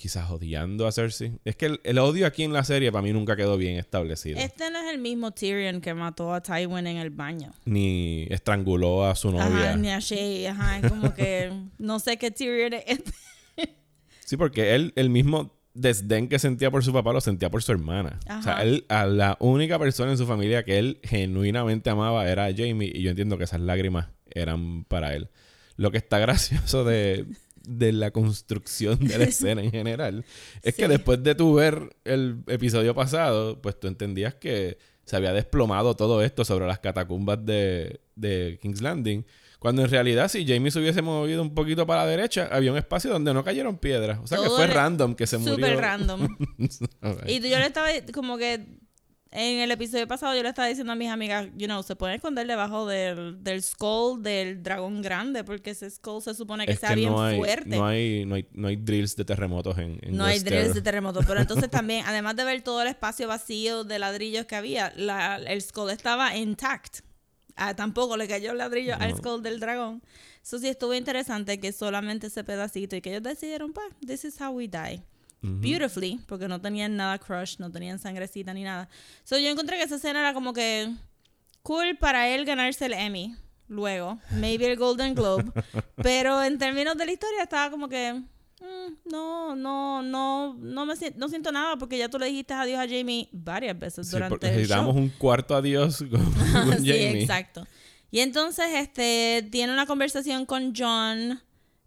quizás 0.00 0.30
odiando 0.30 0.86
a 0.86 0.92
Cersei. 0.92 1.32
Es 1.44 1.56
que 1.56 1.66
el, 1.66 1.80
el 1.84 1.98
odio 1.98 2.26
aquí 2.26 2.42
en 2.42 2.54
la 2.54 2.64
serie 2.64 2.90
para 2.90 3.02
mí 3.02 3.12
nunca 3.12 3.36
quedó 3.36 3.58
bien 3.58 3.76
establecido. 3.76 4.38
Este 4.38 4.70
no 4.70 4.78
es 4.78 4.90
el 4.90 4.98
mismo 4.98 5.30
Tyrion 5.30 5.82
que 5.82 5.92
mató 5.92 6.32
a 6.32 6.42
Tywin 6.42 6.86
en 6.86 6.96
el 6.96 7.10
baño. 7.10 7.52
Ni 7.66 8.26
estranguló 8.30 9.04
a 9.04 9.14
su 9.14 9.30
novia. 9.30 9.44
Ajá, 9.44 9.76
ni 9.76 9.90
a 9.90 9.98
Shay, 9.98 10.46
ajá, 10.46 10.78
es 10.78 10.88
como 10.88 11.12
que 11.12 11.52
no 11.78 11.98
sé 11.98 12.16
qué 12.16 12.30
Tyrion 12.30 12.72
es. 12.72 12.84
este. 12.86 13.12
Sí, 14.24 14.36
porque 14.36 14.76
él, 14.76 14.92
el 14.94 15.10
mismo 15.10 15.58
desdén 15.74 16.28
que 16.28 16.38
sentía 16.38 16.70
por 16.70 16.84
su 16.84 16.92
papá 16.92 17.12
lo 17.12 17.20
sentía 17.20 17.50
por 17.50 17.64
su 17.64 17.72
hermana. 17.72 18.20
O 18.38 18.42
sea, 18.42 18.62
él, 18.62 18.86
a 18.88 19.04
la 19.04 19.36
única 19.40 19.76
persona 19.76 20.12
en 20.12 20.18
su 20.18 20.26
familia 20.26 20.64
que 20.64 20.78
él 20.78 21.00
genuinamente 21.02 21.90
amaba 21.90 22.30
era 22.30 22.46
a 22.46 22.52
Jamie 22.52 22.92
y 22.94 23.02
yo 23.02 23.10
entiendo 23.10 23.38
que 23.38 23.44
esas 23.44 23.60
lágrimas 23.60 24.08
eran 24.30 24.84
para 24.84 25.14
él. 25.14 25.30
Lo 25.76 25.90
que 25.90 25.98
está 25.98 26.18
gracioso 26.20 26.84
de, 26.84 27.26
de 27.70 27.92
la 27.92 28.10
construcción 28.10 28.98
de 28.98 29.18
la 29.18 29.24
escena 29.32 29.62
en 29.62 29.70
general 29.70 30.24
es 30.62 30.74
que 30.74 30.88
después 30.88 31.22
de 31.22 31.34
tu 31.34 31.54
ver 31.54 31.96
el 32.04 32.42
episodio 32.48 32.94
pasado, 32.94 33.60
pues 33.62 33.78
tú 33.78 33.86
entendías 33.86 34.34
que 34.34 34.78
se 35.04 35.16
había 35.16 35.32
desplomado 35.32 35.94
todo 35.94 36.22
esto 36.22 36.44
sobre 36.44 36.66
las 36.66 36.80
catacumbas 36.80 37.44
de, 37.44 38.00
de 38.16 38.58
King's 38.60 38.80
Landing. 38.80 39.24
Cuando 39.58 39.82
en 39.82 39.90
realidad, 39.90 40.28
si 40.28 40.46
Jamie 40.46 40.70
se 40.70 40.78
hubiese 40.78 41.02
movido 41.02 41.42
un 41.42 41.54
poquito 41.54 41.86
para 41.86 42.04
la 42.04 42.10
derecha, 42.10 42.48
había 42.50 42.72
un 42.72 42.78
espacio 42.78 43.10
donde 43.10 43.34
no 43.34 43.44
cayeron 43.44 43.76
piedras. 43.76 44.18
O 44.22 44.26
sea 44.26 44.38
que 44.38 44.48
fue 44.48 44.66
random 44.66 45.14
que 45.14 45.26
se 45.26 45.36
murió. 45.36 45.54
Súper 45.54 45.76
random. 45.76 46.28
Y 47.26 47.40
yo 47.40 47.58
le 47.58 47.66
estaba 47.66 47.88
como 48.12 48.38
que 48.38 48.79
en 49.32 49.60
el 49.60 49.70
episodio 49.70 50.08
pasado 50.08 50.34
yo 50.34 50.42
le 50.42 50.48
estaba 50.48 50.66
diciendo 50.66 50.92
a 50.92 50.96
mis 50.96 51.08
amigas, 51.08 51.46
you 51.56 51.66
know, 51.66 51.82
se 51.84 51.94
pueden 51.94 52.16
esconder 52.16 52.46
debajo 52.46 52.86
del, 52.86 53.42
del 53.44 53.62
skull 53.62 54.22
del 54.22 54.62
dragón 54.62 55.02
grande 55.02 55.44
porque 55.44 55.70
ese 55.70 55.88
skull 55.88 56.20
se 56.20 56.34
supone 56.34 56.66
que 56.66 56.72
es 56.72 56.80
sea 56.80 56.88
que 56.90 56.94
bien 56.96 57.10
no 57.12 57.22
hay, 57.22 57.36
fuerte. 57.36 57.68
no, 57.76 57.86
hay, 57.86 58.24
no, 58.26 58.34
hay, 58.34 58.46
no 58.52 58.68
hay 58.68 58.76
drills 58.76 59.14
de 59.14 59.24
terremotos 59.24 59.78
en, 59.78 59.98
en 60.02 60.16
No 60.16 60.24
hay 60.24 60.40
drills 60.40 60.74
de 60.74 60.82
terremoto, 60.82 61.20
pero 61.26 61.40
entonces 61.40 61.70
también, 61.70 62.04
además 62.06 62.34
de 62.34 62.44
ver 62.44 62.62
todo 62.62 62.82
el 62.82 62.88
espacio 62.88 63.28
vacío 63.28 63.84
de 63.84 63.98
ladrillos 64.00 64.46
que 64.46 64.56
había, 64.56 64.92
la- 64.96 65.36
el 65.36 65.62
skull 65.62 65.90
estaba 65.90 66.36
intact. 66.36 67.00
Ah, 67.56 67.76
tampoco 67.76 68.16
le 68.16 68.26
cayó 68.26 68.52
el 68.52 68.58
ladrillo 68.58 68.94
al 68.98 69.14
skull 69.16 69.42
del 69.42 69.60
dragón. 69.60 70.02
Eso 70.42 70.58
sí 70.58 70.66
estuvo 70.68 70.94
interesante 70.94 71.60
que 71.60 71.72
solamente 71.72 72.28
ese 72.28 72.42
pedacito 72.42 72.96
y 72.96 73.02
que 73.02 73.10
ellos 73.10 73.22
decidieron, 73.22 73.72
pues, 73.74 73.86
this 74.06 74.24
is 74.24 74.40
how 74.40 74.50
we 74.50 74.66
die. 74.66 75.02
Beautifully, 75.42 76.20
porque 76.26 76.48
no 76.48 76.60
tenían 76.60 76.96
nada 76.96 77.18
crush, 77.18 77.56
no 77.58 77.70
tenían 77.70 77.98
sangrecita 77.98 78.52
ni 78.52 78.62
nada. 78.62 78.88
So 79.24 79.38
yo 79.38 79.48
encontré 79.48 79.76
que 79.78 79.84
esa 79.84 79.96
escena 79.96 80.20
era 80.20 80.34
como 80.34 80.52
que 80.52 80.92
cool 81.62 81.96
para 81.98 82.28
él 82.28 82.44
ganarse 82.44 82.86
el 82.86 82.92
Emmy 82.94 83.34
luego, 83.68 84.18
maybe 84.32 84.66
el 84.66 84.76
Golden 84.76 85.14
Globe, 85.14 85.44
pero 86.02 86.42
en 86.42 86.58
términos 86.58 86.96
de 86.96 87.06
la 87.06 87.12
historia 87.12 87.42
estaba 87.42 87.70
como 87.70 87.88
que 87.88 88.12
mm, 88.14 89.10
no, 89.10 89.54
no, 89.54 90.02
no, 90.02 90.54
no 90.54 90.86
me 90.86 90.96
si- 90.96 91.12
no 91.16 91.28
siento 91.28 91.52
nada 91.52 91.76
porque 91.76 91.96
ya 91.96 92.08
tú 92.08 92.18
le 92.18 92.26
dijiste 92.26 92.52
adiós 92.52 92.78
a 92.80 92.88
Jamie 92.88 93.28
varias 93.32 93.78
veces 93.78 94.06
Sí, 94.08 94.12
durante 94.12 94.46
el 94.48 94.52
show. 94.52 94.58
necesitamos 94.58 94.96
un 94.96 95.08
cuarto 95.10 95.54
adiós 95.54 95.98
con, 96.10 96.10
con 96.52 96.82
sí, 96.82 96.88
Jamie. 96.88 97.20
exacto. 97.22 97.66
Y 98.12 98.18
entonces, 98.20 98.66
este, 98.74 99.46
tiene 99.52 99.72
una 99.72 99.86
conversación 99.86 100.44
con 100.44 100.72
John. 100.76 101.40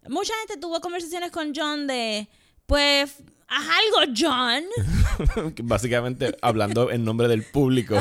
Mucha 0.08 0.32
gente 0.38 0.56
tuvo 0.58 0.80
conversaciones 0.80 1.30
con 1.30 1.52
John 1.54 1.86
de, 1.86 2.28
pues, 2.64 3.22
haz 3.56 3.66
algo, 3.68 4.12
John. 4.16 5.54
Básicamente 5.62 6.36
hablando 6.42 6.90
en 6.90 7.04
nombre 7.04 7.28
del 7.28 7.42
público. 7.44 7.96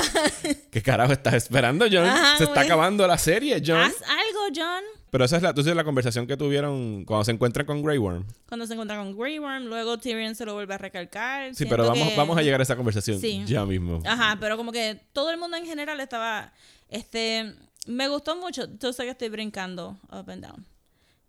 ¿Qué 0.71 0.81
carajo 0.81 1.13
estás 1.13 1.35
esperando, 1.35 1.85
John? 1.91 2.05
Ajá, 2.05 2.37
Se 2.37 2.45
está 2.45 2.61
acabando 2.61 3.05
la 3.07 3.17
serie, 3.17 3.61
John. 3.65 3.77
Haz 3.79 3.95
algo, 4.01 4.53
John. 4.55 4.83
Pero 5.11 5.25
esa 5.25 5.37
es 5.37 5.43
la, 5.43 5.49
entonces 5.49 5.75
la 5.75 5.83
conversación 5.83 6.25
que 6.25 6.35
tuvieron 6.37 7.05
cuando 7.05 7.23
se 7.23 7.31
encuentran 7.31 7.67
con 7.67 7.83
Grey 7.83 7.99
Worm. 7.99 8.25
Cuando 8.47 8.65
se 8.65 8.73
encuentra 8.73 8.97
con 8.97 9.15
Grey 9.15 9.37
Worm, 9.37 9.65
luego 9.65 9.99
Tyrion 9.99 10.33
se 10.33 10.43
lo 10.45 10.55
vuelve 10.55 10.73
a 10.73 10.79
recalcar. 10.79 11.53
Sí, 11.53 11.65
pero 11.67 11.87
vamos, 11.87 12.09
que- 12.09 12.15
vamos 12.17 12.35
a 12.37 12.41
llegar 12.41 12.59
a 12.59 12.63
esa 12.63 12.75
conversación 12.75 13.19
Sí. 13.19 13.43
ya 13.45 13.63
mismo. 13.65 14.01
Ajá, 14.05 14.37
pero 14.39 14.57
como 14.57 14.71
que 14.71 14.99
todo 15.13 15.29
el 15.29 15.37
mundo 15.37 15.55
en 15.55 15.67
general 15.67 15.99
estaba, 15.99 16.51
este, 16.89 17.53
me 17.85 18.07
gustó 18.07 18.35
mucho, 18.37 18.63
yo 18.79 18.91
sé 18.91 19.03
que 19.03 19.11
estoy 19.11 19.29
brincando 19.29 19.99
up 20.11 20.29
and 20.31 20.43
down. 20.45 20.65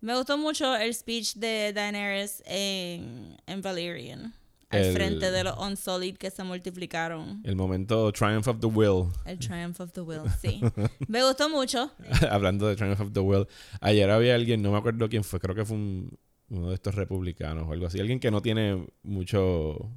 Me 0.01 0.15
gustó 0.15 0.37
mucho 0.37 0.75
el 0.75 0.93
speech 0.93 1.35
de 1.35 1.71
Daenerys 1.73 2.43
en, 2.45 3.37
en 3.47 3.61
Valyrian, 3.61 4.33
al 4.69 4.81
El- 4.81 4.93
frente 4.93 5.31
de 5.31 5.43
los 5.43 5.57
Unsullied 5.57 6.17
que 6.17 6.29
se 6.29 6.43
multiplicaron. 6.43 7.41
El 7.43 7.55
momento 7.55 8.11
Triumph 8.11 8.47
of 8.47 8.59
the 8.59 8.67
Will. 8.67 9.07
El 9.25 9.39
Triumph 9.39 9.79
of 9.79 9.91
the 9.93 10.01
Will, 10.01 10.21
sí. 10.41 10.61
Me 11.07 11.23
gustó 11.23 11.49
mucho. 11.49 11.91
Hablando 12.29 12.67
de 12.67 12.75
Triumph 12.75 12.99
of 13.01 13.13
the 13.13 13.19
Will. 13.19 13.47
Ayer 13.81 14.09
había 14.11 14.35
alguien, 14.35 14.61
no 14.61 14.71
me 14.71 14.77
acuerdo 14.77 15.09
quién 15.09 15.23
fue, 15.23 15.39
creo 15.39 15.55
que 15.55 15.65
fue 15.65 15.75
un- 15.77 16.17
uno 16.49 16.69
de 16.69 16.75
estos 16.75 16.93
republicanos 16.93 17.67
o 17.67 17.71
algo 17.71 17.87
así. 17.87 17.99
Alguien 17.99 18.19
que 18.19 18.29
no 18.29 18.41
tiene 18.43 18.85
mucho 19.01 19.89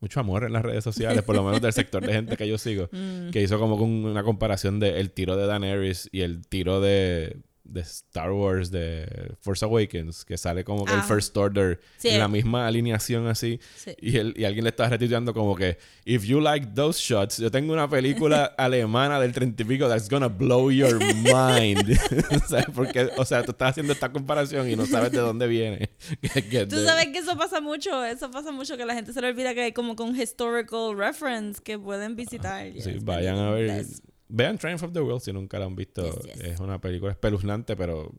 mucho 0.00 0.18
amor 0.18 0.42
en 0.44 0.52
las 0.52 0.62
redes 0.62 0.82
sociales, 0.82 1.22
por 1.22 1.36
lo 1.36 1.44
menos 1.44 1.62
del 1.62 1.72
sector 1.72 2.04
de 2.04 2.12
gente 2.12 2.36
que 2.36 2.48
yo 2.48 2.58
sigo, 2.58 2.88
Mm. 2.92 3.30
que 3.30 3.40
hizo 3.40 3.58
como 3.60 3.76
una 3.76 4.24
comparación 4.24 4.80
de 4.80 4.98
el 4.98 5.12
tiro 5.12 5.36
de 5.36 5.46
Daenerys 5.46 6.08
y 6.12 6.22
el 6.22 6.44
tiro 6.46 6.80
de, 6.80 7.36
de 7.64 7.80
Star 7.82 8.32
Wars 8.32 8.70
de 8.70 9.34
Force 9.40 9.64
Awakens, 9.64 10.24
que 10.24 10.36
sale 10.36 10.64
como 10.64 10.84
que 10.84 10.92
el 10.92 10.98
Ah. 10.98 11.02
First 11.04 11.36
Order 11.36 11.80
Sí. 11.98 12.08
en 12.08 12.18
la 12.18 12.28
misma 12.28 12.66
alineación 12.66 13.26
así. 13.28 13.60
Sí. 13.76 13.92
Y, 14.00 14.16
él- 14.16 14.34
y 14.36 14.44
alguien 14.44 14.64
le 14.64 14.70
estaba 14.70 14.88
retuiteando 14.88 15.32
como 15.32 15.54
que, 15.54 15.78
if 16.04 16.24
you 16.24 16.40
like 16.40 16.66
those 16.74 16.98
shots, 17.00 17.38
yo 17.38 17.50
tengo 17.50 17.72
una 17.72 17.88
película 17.88 18.44
alemana 18.58 19.20
del 19.20 19.32
treinta 19.32 19.62
y 19.62 19.66
pico 19.66 19.88
that's 19.88 20.08
gonna 20.10 20.28
blow 20.28 20.70
your 20.70 20.98
mind. 20.98 21.96
¿Sabes? 22.48 22.66
Porque, 22.74 23.08
o 23.16 23.24
sea, 23.24 23.42
tú 23.44 23.52
estás 23.52 23.70
haciendo 23.70 23.92
esta 23.92 24.10
comparación 24.10 24.68
y 24.68 24.74
no 24.76 24.84
sabes 24.86 25.12
de 25.12 25.18
dónde 25.18 25.46
viene. 25.46 25.90
Tú 26.68 26.76
sabes 26.84 27.06
que 27.08 27.18
eso 27.18 27.36
pasa 27.36 27.60
mucho, 27.60 28.04
eso 28.04 28.30
pasa 28.30 28.50
mucho 28.52 28.76
que 28.76 28.84
la 28.84 28.94
gente 28.94 29.12
se 29.12 29.20
le 29.20 29.28
olvida 29.28 29.54
que 29.54 29.62
hay 29.62 29.72
como 29.72 29.94
con 29.96 30.18
historical 30.20 30.96
reference 30.96 31.60
que 31.62 31.78
pueden 31.78 32.16
visitar. 32.16 32.66
Sí, 32.72 32.92
Yes, 32.92 33.04
vayan 33.04 33.38
a 33.38 33.50
ver. 33.50 33.70
that's- 33.70 34.00
Vean 34.34 34.56
Triumph 34.56 34.82
of 34.82 34.92
the 34.92 35.00
World 35.00 35.20
si 35.20 35.32
nunca 35.32 35.58
la 35.58 35.66
han 35.66 35.76
visto. 35.76 36.02
Yes, 36.02 36.34
yes. 36.34 36.44
Es 36.44 36.60
una 36.60 36.80
película 36.80 37.12
espeluznante, 37.12 37.76
pero 37.76 38.10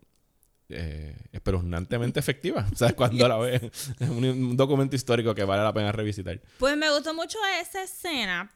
eh, 0.70 1.16
espeluznantemente 1.32 2.20
efectiva. 2.20 2.68
O 2.74 2.76
sea, 2.76 2.96
cuando 2.96 3.28
la 3.28 3.38
ves. 3.38 3.64
Es 4.00 4.10
un, 4.10 4.24
un 4.24 4.56
documento 4.56 4.96
histórico 4.96 5.34
que 5.34 5.44
vale 5.44 5.64
la 5.64 5.74
pena 5.74 5.92
revisitar. 5.92 6.40
Pues 6.60 6.78
me 6.78 6.92
gustó 6.92 7.16
mucho 7.16 7.40
esa 7.60 7.84
escena 7.84 8.52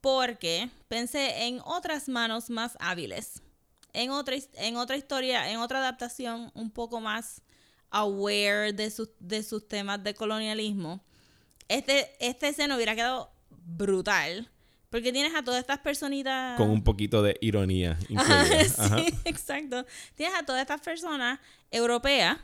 porque 0.00 0.70
pensé 0.88 1.46
en 1.46 1.60
otras 1.64 2.08
manos 2.08 2.48
más 2.48 2.76
hábiles. 2.80 3.42
En 3.92 4.10
otra, 4.10 4.36
en 4.54 4.76
otra 4.76 4.96
historia, 4.96 5.50
en 5.50 5.58
otra 5.58 5.80
adaptación 5.80 6.50
un 6.54 6.70
poco 6.70 7.00
más 7.00 7.42
aware 7.90 8.72
de, 8.72 8.90
sus 8.90 9.10
de 9.20 9.42
sus 9.42 9.68
temas 9.68 10.02
de 10.02 10.14
colonialismo. 10.14 11.04
Este, 11.68 12.16
esta 12.18 12.48
escena 12.48 12.76
hubiera 12.76 12.94
quedado 12.94 13.30
brutal. 13.50 14.50
Porque 14.92 15.10
tienes 15.10 15.34
a 15.34 15.42
todas 15.42 15.58
estas 15.58 15.78
personitas... 15.78 16.54
Con 16.58 16.68
un 16.68 16.84
poquito 16.84 17.22
de 17.22 17.38
ironía 17.40 17.98
incluida. 18.10 18.42
Ajá, 18.42 18.84
Ajá. 18.84 18.98
sí, 18.98 19.06
exacto. 19.24 19.86
Tienes 20.14 20.38
a 20.38 20.44
todas 20.44 20.60
estas 20.60 20.82
personas 20.82 21.40
europeas 21.70 22.36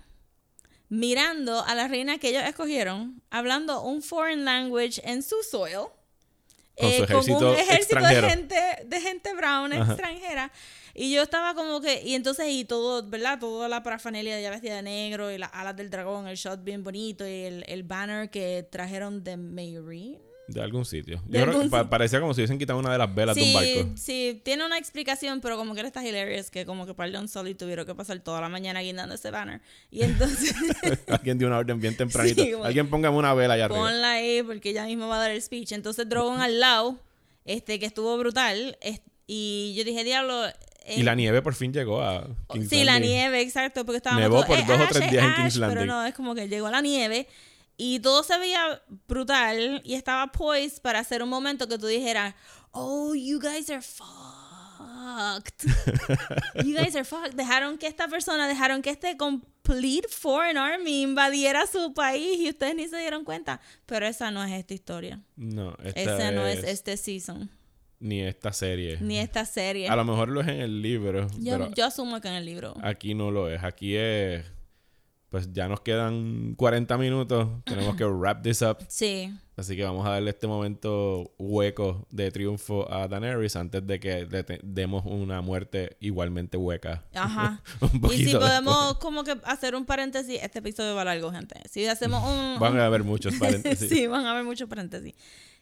mirando 0.88 1.62
a 1.62 1.74
la 1.74 1.88
reina 1.88 2.16
que 2.16 2.30
ellos 2.30 2.42
escogieron, 2.44 3.20
hablando 3.28 3.82
un 3.82 4.00
foreign 4.00 4.46
language 4.46 4.98
en 5.04 5.22
su 5.22 5.36
soil. 5.42 5.88
Con 6.74 6.90
su 7.22 7.32
eh, 7.32 7.34
un 7.34 7.54
ejército 7.54 8.00
de 8.00 8.22
gente, 8.22 8.56
de 8.86 9.00
gente 9.02 9.34
brown 9.34 9.70
Ajá. 9.74 9.92
extranjera. 9.92 10.50
Y 10.94 11.12
yo 11.12 11.20
estaba 11.20 11.54
como 11.54 11.82
que, 11.82 12.02
y 12.02 12.14
entonces, 12.14 12.46
y 12.48 12.64
todo, 12.64 13.06
¿verdad? 13.06 13.38
Toda 13.38 13.68
la 13.68 13.82
parafernalia 13.82 14.40
ya 14.40 14.48
vestida 14.48 14.76
de 14.76 14.82
negro, 14.82 15.30
y 15.30 15.36
las 15.36 15.50
alas 15.52 15.76
del 15.76 15.90
dragón, 15.90 16.28
el 16.28 16.36
shot 16.36 16.64
bien 16.64 16.82
bonito, 16.82 17.28
y 17.28 17.42
el, 17.44 17.64
el 17.68 17.82
banner 17.82 18.30
que 18.30 18.66
trajeron 18.70 19.22
de 19.22 19.36
Mayrin. 19.36 20.27
De 20.48 20.62
algún 20.62 20.84
sitio. 20.84 21.22
De 21.26 21.38
Yo 21.38 21.44
creo 21.44 21.44
que 21.44 21.50
algún 21.56 21.70
pa- 21.70 21.88
parecía 21.90 22.20
como 22.20 22.32
si 22.34 22.40
hubiesen 22.40 22.58
quitado 22.58 22.78
una 22.78 22.90
de 22.90 22.98
las 22.98 23.14
velas 23.14 23.36
de 23.36 23.42
un 23.42 23.52
barco. 23.52 23.90
Sí, 23.96 24.40
tiene 24.44 24.64
una 24.64 24.78
explicación, 24.78 25.40
pero 25.40 25.56
como 25.56 25.74
que 25.74 25.80
él 25.80 25.86
está 25.86 26.02
hilarious, 26.06 26.50
que 26.50 26.64
como 26.66 26.86
que 26.86 26.94
para 26.94 27.08
el 27.16 27.28
Solid 27.28 27.54
tuvieron 27.56 27.84
que 27.86 27.94
pasar 27.94 28.18
toda 28.20 28.40
la 28.40 28.48
mañana 28.48 28.80
guindando 28.80 29.14
ese 29.14 29.30
banner. 29.30 29.60
Y 29.90 30.02
entonces, 30.02 30.54
Alguien 31.06 31.38
dio 31.38 31.48
una 31.48 31.58
orden 31.58 31.78
bien 31.80 31.96
tempranito. 31.96 32.42
Sí, 32.42 32.52
Alguien 32.64 32.88
póngame 32.88 33.16
una 33.16 33.34
vela 33.34 33.54
allá 33.54 33.66
arriba. 33.66 33.80
ponla 33.80 34.12
ahí 34.12 34.42
porque 34.42 34.72
ya 34.72 34.86
mismo 34.86 35.06
va 35.08 35.16
a 35.16 35.20
dar 35.20 35.30
el 35.30 35.42
speech. 35.42 35.72
Entonces, 35.72 36.08
Drogon 36.08 36.40
al 36.40 36.58
lado, 36.60 36.98
este, 37.44 37.78
que 37.78 37.86
estuvo 37.86 38.16
brutal, 38.18 38.76
y 39.26 39.74
yo 39.76 39.84
dije, 39.84 40.02
diablo... 40.04 40.46
Y 40.90 41.00
eh, 41.00 41.04
la 41.04 41.14
nieve 41.14 41.42
por 41.42 41.54
fin 41.54 41.70
llegó 41.70 42.00
a 42.00 42.26
King's 42.50 42.70
Sí, 42.70 42.78
la 42.84 42.92
Landing. 42.94 43.10
nieve, 43.10 43.42
exacto, 43.42 43.84
porque 43.84 43.98
estábamos 43.98 44.22
Nevó 44.22 44.46
por 44.46 44.58
"Eh, 44.58 44.64
dos 44.66 44.80
o 44.80 44.82
ash, 44.84 44.88
tres 44.90 45.08
eh, 45.08 45.10
días 45.10 45.24
en 45.24 45.30
ash", 45.30 45.36
King's 45.36 45.54
Pero 45.58 45.66
Landing. 45.68 45.86
no, 45.86 46.06
es 46.06 46.14
como 46.14 46.34
que 46.34 46.48
llegó 46.48 46.70
la 46.70 46.80
nieve 46.80 47.28
y 47.78 48.00
todo 48.00 48.22
se 48.22 48.36
veía 48.38 48.82
brutal 49.06 49.80
y 49.84 49.94
estaba 49.94 50.30
poised 50.32 50.82
para 50.82 50.98
hacer 50.98 51.22
un 51.22 51.28
momento 51.30 51.66
que 51.68 51.78
tú 51.78 51.86
dijeras, 51.86 52.34
oh, 52.72 53.14
you 53.14 53.38
guys 53.40 53.70
are 53.70 53.80
fucked. 53.80 55.64
you 56.64 56.74
guys 56.76 56.94
are 56.96 57.04
fucked. 57.04 57.34
Dejaron 57.34 57.78
que 57.78 57.86
esta 57.86 58.08
persona, 58.08 58.46
dejaron 58.48 58.82
que 58.82 58.90
este 58.90 59.16
complete 59.16 60.08
foreign 60.08 60.56
army 60.58 61.02
invadiera 61.02 61.66
su 61.66 61.92
país 61.94 62.38
y 62.40 62.48
ustedes 62.50 62.74
ni 62.74 62.88
se 62.88 62.98
dieron 62.98 63.24
cuenta. 63.24 63.60
Pero 63.86 64.06
esa 64.06 64.30
no 64.30 64.42
es 64.44 64.52
esta 64.52 64.74
historia. 64.74 65.20
No, 65.36 65.74
esta 65.82 66.00
Esa 66.00 66.30
no 66.32 66.46
es 66.46 66.58
es 66.58 66.64
este 66.64 66.96
season, 66.96 67.50
ni 68.00 68.22
esta 68.22 68.52
serie. 68.52 68.98
ni 69.00 69.18
esta 69.18 69.44
serie. 69.44 69.88
A 69.88 69.96
lo 69.96 70.04
mejor 70.04 70.28
lo 70.28 70.40
es 70.40 70.48
en 70.48 70.60
el 70.60 70.82
libro, 70.82 71.28
Yo, 71.38 71.52
pero 71.58 71.70
yo 71.74 71.84
asumo 71.86 72.20
que 72.20 72.28
en 72.28 72.34
el 72.34 72.44
libro. 72.44 72.74
aquí 72.82 73.14
no 73.14 73.30
lo 73.30 73.48
es. 73.50 73.62
Aquí 73.62 73.94
es... 73.96 74.44
Pues 75.30 75.52
ya 75.52 75.68
nos 75.68 75.80
quedan 75.80 76.54
40 76.56 76.96
minutos. 76.96 77.48
Tenemos 77.64 77.96
que 77.96 78.04
wrap 78.06 78.42
this 78.42 78.62
up. 78.62 78.78
Sí. 78.88 79.32
Así 79.58 79.76
que 79.76 79.82
vamos 79.82 80.06
a 80.06 80.10
darle 80.10 80.30
este 80.30 80.46
momento 80.46 81.34
hueco 81.36 82.06
de 82.10 82.30
triunfo 82.30 82.90
a 82.92 83.08
Daenerys 83.08 83.56
antes 83.56 83.84
de 83.84 83.98
que 83.98 84.24
le 84.24 84.44
demos 84.62 85.04
una 85.04 85.40
muerte 85.40 85.96
igualmente 85.98 86.56
hueca. 86.56 87.04
Ajá. 87.12 87.60
Un 87.80 88.00
y 88.12 88.24
si 88.24 88.32
podemos 88.32 88.90
después. 88.90 88.98
como 89.02 89.24
que 89.24 89.36
hacer 89.42 89.74
un 89.74 89.84
paréntesis, 89.84 90.38
este 90.40 90.60
episodio 90.60 90.94
va 90.94 91.04
largo, 91.04 91.32
gente. 91.32 91.56
Si 91.68 91.84
hacemos 91.86 92.22
un... 92.22 92.60
Van 92.60 92.78
a 92.78 92.86
haber 92.86 93.02
muchos 93.02 93.34
paréntesis. 93.40 93.88
sí, 93.88 94.06
van 94.06 94.26
a 94.26 94.30
haber 94.30 94.44
muchos 94.44 94.68
paréntesis. 94.68 95.14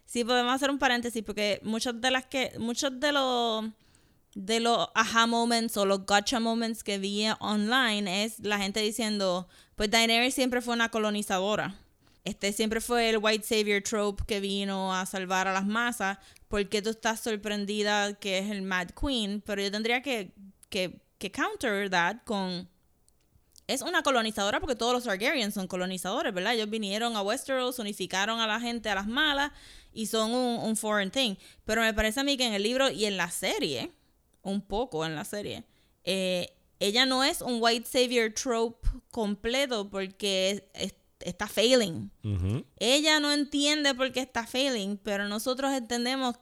Sí, 0.04 0.24
podemos 0.24 0.54
hacer 0.54 0.70
un 0.70 0.78
paréntesis 0.78 1.22
porque 1.22 1.60
muchos 1.62 1.98
de 1.98 2.10
las 2.10 2.26
que... 2.26 2.52
Muchos 2.58 3.00
de 3.00 3.12
los... 3.12 3.64
De 4.38 4.60
los 4.60 4.88
aha 4.94 5.26
moments 5.26 5.78
o 5.78 5.86
los 5.86 6.04
gotcha 6.04 6.40
moments 6.40 6.84
que 6.84 6.98
vi 6.98 7.26
online 7.40 8.24
es 8.24 8.38
la 8.40 8.58
gente 8.58 8.80
diciendo, 8.80 9.48
pues 9.76 9.90
Daenerys 9.90 10.34
siempre 10.34 10.60
fue 10.60 10.74
una 10.74 10.90
colonizadora. 10.90 11.74
Este 12.22 12.52
siempre 12.52 12.82
fue 12.82 13.08
el 13.08 13.16
white 13.16 13.46
savior 13.46 13.82
trope 13.82 14.24
que 14.26 14.40
vino 14.40 14.92
a 14.94 15.06
salvar 15.06 15.48
a 15.48 15.54
las 15.54 15.64
masas. 15.64 16.18
porque 16.48 16.82
tú 16.82 16.90
estás 16.90 17.20
sorprendida 17.20 18.12
que 18.12 18.36
es 18.38 18.50
el 18.50 18.60
Mad 18.60 18.90
Queen? 18.90 19.40
Pero 19.40 19.62
yo 19.62 19.70
tendría 19.70 20.02
que, 20.02 20.34
que, 20.68 21.00
que 21.16 21.32
counter 21.32 21.88
that 21.88 22.16
con 22.26 22.68
es 23.66 23.80
una 23.80 24.02
colonizadora 24.02 24.60
porque 24.60 24.76
todos 24.76 24.92
los 24.92 25.04
Targaryens 25.04 25.54
son 25.54 25.66
colonizadores, 25.66 26.34
¿verdad? 26.34 26.54
Ellos 26.54 26.68
vinieron 26.68 27.16
a 27.16 27.22
Westeros, 27.22 27.78
unificaron 27.78 28.38
a 28.40 28.46
la 28.46 28.60
gente 28.60 28.90
a 28.90 28.94
las 28.94 29.06
malas 29.06 29.50
y 29.94 30.06
son 30.06 30.32
un, 30.32 30.58
un 30.62 30.76
foreign 30.76 31.10
thing. 31.10 31.36
Pero 31.64 31.80
me 31.80 31.94
parece 31.94 32.20
a 32.20 32.24
mí 32.24 32.36
que 32.36 32.46
en 32.46 32.52
el 32.52 32.62
libro 32.62 32.90
y 32.90 33.06
en 33.06 33.16
la 33.16 33.30
serie, 33.30 33.92
un 34.46 34.60
poco 34.62 35.04
en 35.04 35.14
la 35.14 35.24
serie, 35.24 35.64
eh, 36.04 36.52
ella 36.78 37.06
no 37.06 37.24
es 37.24 37.40
un 37.40 37.58
white 37.60 37.86
savior 37.88 38.32
trope 38.32 38.86
completo 39.10 39.88
porque 39.90 40.50
es- 40.50 40.62
es- 40.74 40.94
está 41.20 41.46
failing. 41.48 42.10
Ella 42.78 43.18
no 43.20 43.32
entiende 43.32 43.94
por 43.94 44.12
qué 44.12 44.20
está 44.20 44.46
failing, 44.46 44.98
pero 44.98 45.26
nosotros 45.28 45.72
entendemos 45.72 46.36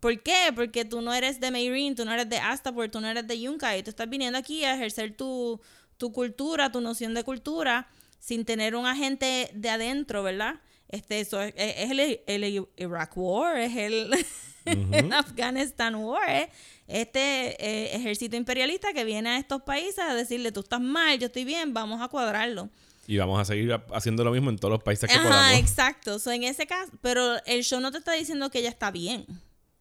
por 0.00 0.22
qué. 0.22 0.52
Porque 0.54 0.84
tú 0.84 1.00
no 1.00 1.12
eres 1.14 1.40
de 1.40 1.50
Mayrin, 1.50 1.94
tú 1.94 2.04
no 2.04 2.12
eres 2.12 2.28
de 2.28 2.36
Astapor, 2.38 2.88
tú 2.90 3.00
no 3.00 3.08
eres 3.08 3.26
de 3.26 3.40
Yunkai. 3.40 3.82
Tú 3.82 3.90
estás 3.90 4.08
viniendo 4.10 4.38
aquí 4.38 4.64
a 4.64 4.74
ejercer 4.74 5.16
tu, 5.16 5.60
tu 5.96 6.12
cultura, 6.12 6.70
tu 6.70 6.80
noción 6.80 7.14
de 7.14 7.24
cultura, 7.24 7.88
sin 8.18 8.44
tener 8.44 8.76
un 8.76 8.86
agente 8.86 9.50
de 9.54 9.70
adentro, 9.70 10.22
¿verdad? 10.22 10.60
Este, 10.88 11.20
eso 11.20 11.40
es, 11.40 11.54
es 11.56 11.90
el, 11.90 12.20
el 12.26 12.66
Iraq 12.76 13.12
War, 13.16 13.56
es 13.58 13.74
el, 13.76 14.10
Afghanistan 15.12 15.94
War, 15.96 16.28
es 16.30 16.48
este 16.86 17.56
eh, 17.64 17.96
ejército 17.96 18.36
imperialista 18.36 18.92
que 18.92 19.04
viene 19.04 19.30
a 19.30 19.38
estos 19.38 19.62
países 19.62 19.98
a 20.00 20.14
decirle, 20.14 20.52
tú 20.52 20.60
estás 20.60 20.80
mal, 20.80 21.18
yo 21.18 21.26
estoy 21.26 21.44
bien, 21.44 21.72
vamos 21.74 22.00
a 22.02 22.08
cuadrarlo. 22.08 22.68
Y 23.06 23.16
vamos 23.16 23.40
a 23.40 23.44
seguir 23.44 23.72
ha- 23.72 23.84
haciendo 23.94 24.22
lo 24.24 24.30
mismo 24.30 24.50
en 24.50 24.56
todos 24.58 24.70
los 24.72 24.82
países 24.82 25.10
que 25.10 25.16
Ajá, 25.16 25.28
podamos. 25.28 25.58
exacto. 25.58 26.18
So, 26.18 26.30
en 26.30 26.44
ese 26.44 26.66
caso, 26.66 26.92
pero 27.00 27.36
el 27.46 27.64
show 27.64 27.80
no 27.80 27.90
te 27.90 27.98
está 27.98 28.12
diciendo 28.12 28.50
que 28.50 28.60
ella 28.60 28.68
está 28.68 28.90
bien. 28.90 29.26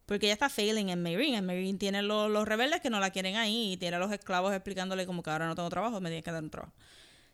Porque 0.07 0.25
ella 0.25 0.33
está 0.33 0.49
failing 0.49 0.89
en 0.89 1.01
Marine. 1.03 1.37
En 1.37 1.45
Marine 1.45 1.77
tiene 1.77 2.01
lo- 2.01 2.27
los 2.27 2.47
rebeldes 2.47 2.81
que 2.81 2.89
no 2.89 2.99
la 2.99 3.11
quieren 3.11 3.35
ahí. 3.37 3.73
Y 3.73 3.77
tiene 3.77 3.95
a 3.97 3.99
los 3.99 4.11
esclavos 4.11 4.51
explicándole 4.53 5.05
como 5.05 5.21
que 5.23 5.29
ahora 5.29 5.47
no 5.47 5.55
tengo 5.55 5.69
trabajo, 5.69 6.01
me 6.01 6.09
tienes 6.09 6.25
que 6.25 6.31
dar 6.31 6.43
un 6.43 6.49
trabajo. 6.49 6.73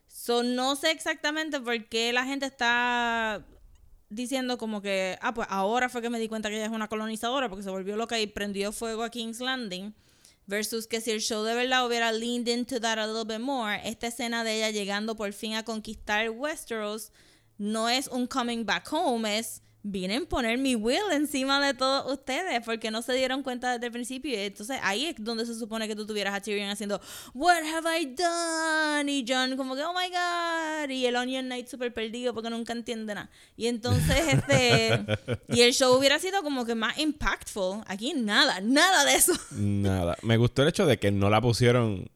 So, 0.07 0.43
no 0.43 0.75
sé 0.75 0.91
exactamente 0.91 1.59
por 1.61 1.85
qué 1.85 2.11
la 2.13 2.25
gente 2.25 2.45
está 2.45 3.43
diciendo 4.09 4.57
como 4.57 4.81
que, 4.81 5.17
ah, 5.21 5.33
pues 5.33 5.47
ahora 5.49 5.89
fue 5.89 6.01
que 6.01 6.09
me 6.09 6.19
di 6.19 6.27
cuenta 6.27 6.49
que 6.49 6.55
ella 6.55 6.65
es 6.65 6.71
una 6.71 6.87
colonizadora 6.87 7.49
porque 7.49 7.63
se 7.63 7.69
volvió 7.69 7.95
loca 7.97 8.19
y 8.19 8.27
prendió 8.27 8.71
fuego 8.71 9.03
a 9.03 9.09
King's 9.09 9.39
Landing. 9.39 9.93
Versus 10.45 10.87
que 10.87 11.01
si 11.01 11.11
el 11.11 11.19
show 11.19 11.43
de 11.43 11.53
verdad 11.53 11.85
hubiera 11.85 12.13
leaned 12.13 12.47
into 12.47 12.79
that 12.79 12.97
a 12.97 13.05
little 13.05 13.25
bit 13.25 13.45
more, 13.45 13.81
esta 13.83 14.07
escena 14.07 14.45
de 14.45 14.55
ella 14.55 14.71
llegando 14.71 15.15
por 15.17 15.33
fin 15.33 15.55
a 15.55 15.63
conquistar 15.63 16.29
Westeros 16.29 17.11
no 17.57 17.89
es 17.89 18.07
un 18.07 18.27
coming 18.27 18.65
back 18.65 18.87
home, 18.91 19.37
es 19.37 19.61
vienen 19.89 20.23
a 20.23 20.25
poner 20.25 20.57
mi 20.57 20.75
will 20.75 21.11
encima 21.11 21.65
de 21.65 21.73
todos 21.73 22.11
ustedes 22.11 22.61
porque 22.65 22.91
no 22.91 23.01
se 23.01 23.13
dieron 23.13 23.43
cuenta 23.43 23.73
desde 23.73 23.87
el 23.87 23.91
principio. 23.91 24.37
Entonces 24.37 24.79
ahí 24.83 25.05
es 25.05 25.15
donde 25.17 25.45
se 25.45 25.55
supone 25.55 25.87
que 25.87 25.95
tú 25.95 26.05
tuvieras 26.05 26.33
a 26.33 26.41
Tyrion 26.41 26.69
haciendo 26.69 26.99
What 27.33 27.63
have 27.63 28.01
I 28.01 28.05
done? 28.05 29.11
Y 29.11 29.25
John 29.27 29.55
como 29.57 29.75
que 29.75 29.83
Oh 29.83 29.93
my 29.93 30.09
God. 30.09 30.89
Y 30.89 31.05
el 31.05 31.15
Onion 31.15 31.45
Knight 31.45 31.67
súper 31.67 31.93
perdido 31.93 32.33
porque 32.33 32.49
nunca 32.49 32.73
entiende 32.73 33.15
nada. 33.15 33.29
Y 33.55 33.67
entonces 33.67 34.33
este... 34.33 35.05
y 35.49 35.61
el 35.61 35.73
show 35.73 35.97
hubiera 35.97 36.19
sido 36.19 36.43
como 36.43 36.65
que 36.65 36.75
más 36.75 36.97
impactful. 36.97 37.83
Aquí 37.87 38.13
nada, 38.13 38.59
nada 38.61 39.05
de 39.05 39.15
eso. 39.15 39.33
Nada. 39.51 40.17
Me 40.21 40.37
gustó 40.37 40.63
el 40.63 40.69
hecho 40.69 40.85
de 40.85 40.97
que 40.97 41.11
no 41.11 41.29
la 41.29 41.41
pusieron 41.41 42.09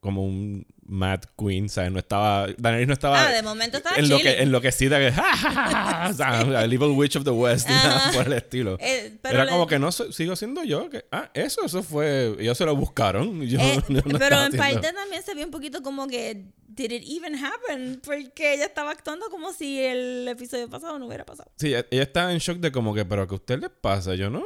como 0.00 0.24
un 0.24 0.66
Mad 0.90 1.20
Queen, 1.38 1.68
¿sabes? 1.68 1.92
No 1.92 2.00
estaba. 2.00 2.48
Daenerys 2.58 2.88
no 2.88 2.92
estaba. 2.94 3.28
Ah, 3.28 3.30
de 3.30 3.42
momento 3.42 3.76
estaba 3.76 3.96
en 3.96 4.08
lo 4.08 4.18
que 4.18 4.42
Enloquecida 4.42 4.98
que. 4.98 5.12
¡Ja, 5.12 6.12
ja, 6.16 6.44
la 6.44 6.66
Little 6.66 6.88
Witch 6.88 7.14
of 7.16 7.22
the 7.24 7.30
West, 7.30 7.68
y 7.68 7.72
nada 7.72 8.10
por 8.12 8.26
el 8.26 8.32
estilo. 8.32 8.76
Eh, 8.80 9.16
pero 9.22 9.42
Era 9.42 9.48
como 9.50 9.66
que 9.68 9.78
no 9.78 9.92
sigo 9.92 10.34
siendo 10.34 10.64
yo. 10.64 10.90
Que, 10.90 11.04
ah, 11.12 11.30
eso, 11.32 11.64
eso 11.64 11.82
fue. 11.84 12.34
Ellos 12.40 12.58
se 12.58 12.64
lo 12.64 12.74
buscaron. 12.74 13.40
Yo 13.46 13.60
Eh, 13.60 13.76
no 13.88 14.02
pero 14.18 14.36
en 14.44 14.52
haciendo- 14.54 14.58
parte 14.58 14.92
también 14.92 15.22
se 15.22 15.34
vio 15.34 15.44
un 15.44 15.50
poquito 15.52 15.80
como 15.82 16.08
que 16.08 16.46
did 16.72 16.92
it 16.92 17.02
even 17.06 17.34
happen 17.36 18.00
porque 18.02 18.54
ella 18.54 18.64
estaba 18.64 18.92
actuando 18.92 19.28
como 19.28 19.52
si 19.52 19.80
el 19.80 20.26
episodio 20.28 20.68
pasado 20.70 20.98
no 20.98 21.06
hubiera 21.06 21.24
pasado. 21.26 21.50
Sí, 21.56 21.68
ella 21.68 21.84
ella 21.90 22.02
estaba 22.04 22.32
en 22.32 22.38
shock 22.38 22.58
de 22.58 22.72
como 22.72 22.94
que, 22.94 23.04
pero 23.04 23.26
¿qué 23.28 23.34
a 23.34 23.36
usted 23.36 23.60
le 23.60 23.70
pasa? 23.70 24.14
Yo 24.14 24.30
no, 24.30 24.42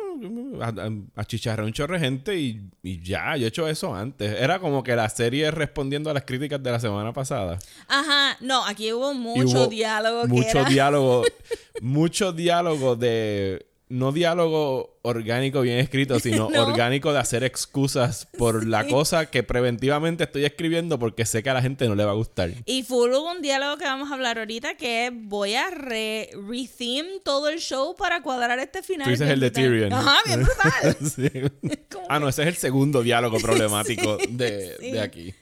achicharré 1.16 1.64
un 1.64 1.72
chorro 1.72 1.94
de 1.94 2.00
gente 2.00 2.36
y, 2.38 2.70
y 2.82 3.00
ya, 3.02 3.36
yo 3.36 3.44
he 3.46 3.48
hecho 3.48 3.68
eso 3.68 3.94
antes. 3.94 4.40
Era 4.40 4.58
como 4.58 4.82
que 4.82 4.94
la 4.96 5.08
serie 5.08 5.50
respondiendo 5.50 6.10
a 6.10 6.14
las 6.14 6.24
críticas 6.24 6.62
de 6.62 6.70
la 6.70 6.80
semana 6.80 7.12
pasada. 7.12 7.58
Ajá, 7.88 8.36
no, 8.40 8.64
aquí 8.66 8.92
hubo 8.92 9.14
mucho 9.14 9.62
hubo 9.62 9.66
diálogo 9.68 10.22
que 10.22 10.28
Mucho 10.28 10.60
era- 10.60 10.68
diálogo, 10.68 11.22
mucho 11.80 12.32
diálogo 12.32 12.96
de, 12.96 13.66
no 13.88 14.12
diálogo 14.12 14.98
orgánico 15.02 15.60
bien 15.60 15.78
escrito, 15.78 16.18
sino 16.18 16.48
No. 16.54 16.66
orgánico 16.66 17.12
de 17.12 17.18
hacer 17.18 17.44
excusas 17.44 18.26
por 18.38 18.66
la 18.66 18.86
cosa 18.86 19.26
que 19.26 19.42
preventivamente 19.42 20.24
estoy 20.24 20.44
escribiendo 20.44 20.98
porque 20.98 21.26
sé 21.26 21.42
que 21.42 21.50
a 21.50 21.54
la 21.54 21.62
gente 21.62 21.86
no 21.88 21.94
le 21.94 22.04
va 22.04 22.12
a 22.12 22.14
gustar. 22.14 22.50
Y 22.64 22.82
full 22.82 23.10
hubo 23.12 23.30
un 23.30 23.42
diálogo 23.42 23.76
que 23.76 23.84
vamos 23.84 24.10
a 24.10 24.14
hablar 24.14 24.38
ahorita 24.38 24.76
que 24.76 25.10
voy 25.12 25.54
a 25.54 25.70
re 25.70 26.30
retheme 26.48 27.20
todo 27.24 27.48
el 27.48 27.58
show 27.58 27.94
para 27.94 28.22
cuadrar 28.22 28.58
este 28.58 28.82
final. 28.82 29.04
Tú 29.04 29.10
dices 29.10 29.28
el 29.28 29.40
de. 29.40 29.50
Tyrion. 29.50 29.92
Ajá, 29.92 30.16
bien 30.26 30.42
brutal. 30.42 30.96
Sí. 31.14 31.30
Ah, 32.08 32.20
no, 32.20 32.28
ese 32.28 32.42
es 32.42 32.48
el 32.48 32.56
segundo 32.56 33.02
diálogo 33.02 33.38
problemático 33.38 34.18
de 34.28 35.00
aquí. 35.02 35.34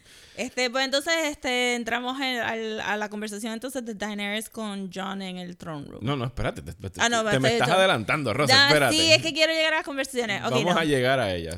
Este, 0.42 0.70
pues 0.70 0.84
entonces 0.84 1.12
este, 1.30 1.74
entramos 1.74 2.20
en- 2.20 2.38
al- 2.40 2.80
a 2.80 2.96
la 2.96 3.08
conversación 3.08 3.52
entonces 3.52 3.84
de 3.84 3.94
Daenerys 3.94 4.48
con 4.50 4.90
John 4.94 5.22
en 5.22 5.38
el 5.38 5.56
throne 5.56 5.86
room. 5.88 6.04
No, 6.04 6.16
no, 6.16 6.24
espérate. 6.24 6.62
Te, 6.62 6.72
te- 6.72 7.00
Ah, 7.00 7.08
no, 7.08 7.24
te 7.24 7.38
me 7.40 7.52
estás 7.52 7.70
adelantando, 7.70 8.32
Rosa. 8.34 8.52
Ya, 8.54 8.68
espérate. 8.68 8.94
sí, 8.96 9.12
es 9.12 9.22
que 9.22 9.32
quiero 9.32 9.52
llegar 9.52 9.72
a 9.74 9.76
las 9.76 9.84
conversaciones. 9.84 10.42
Vamos 10.42 10.64
no. 10.64 10.78
a 10.78 10.84
llegar 10.84 11.18
a 11.20 11.34
ella. 11.34 11.56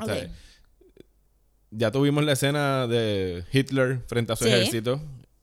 ya 1.70 1.90
tuvimos 1.90 2.25
la 2.25 2.33
escena 2.33 2.87
de 2.87 3.44
Hitler 3.53 4.01
frente 4.07 4.33
a 4.33 4.37
su 4.37 4.44
Sí. 4.44 4.51
ejército. 4.51 5.01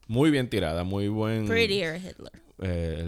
Muy 0.08 0.30
bien 0.32 0.50
tirada, 0.50 0.84
muy 0.84 1.08
buen. 1.08 1.48
Prettier 1.48 1.98
Hitler. 1.98 2.32
eh, 2.64 3.00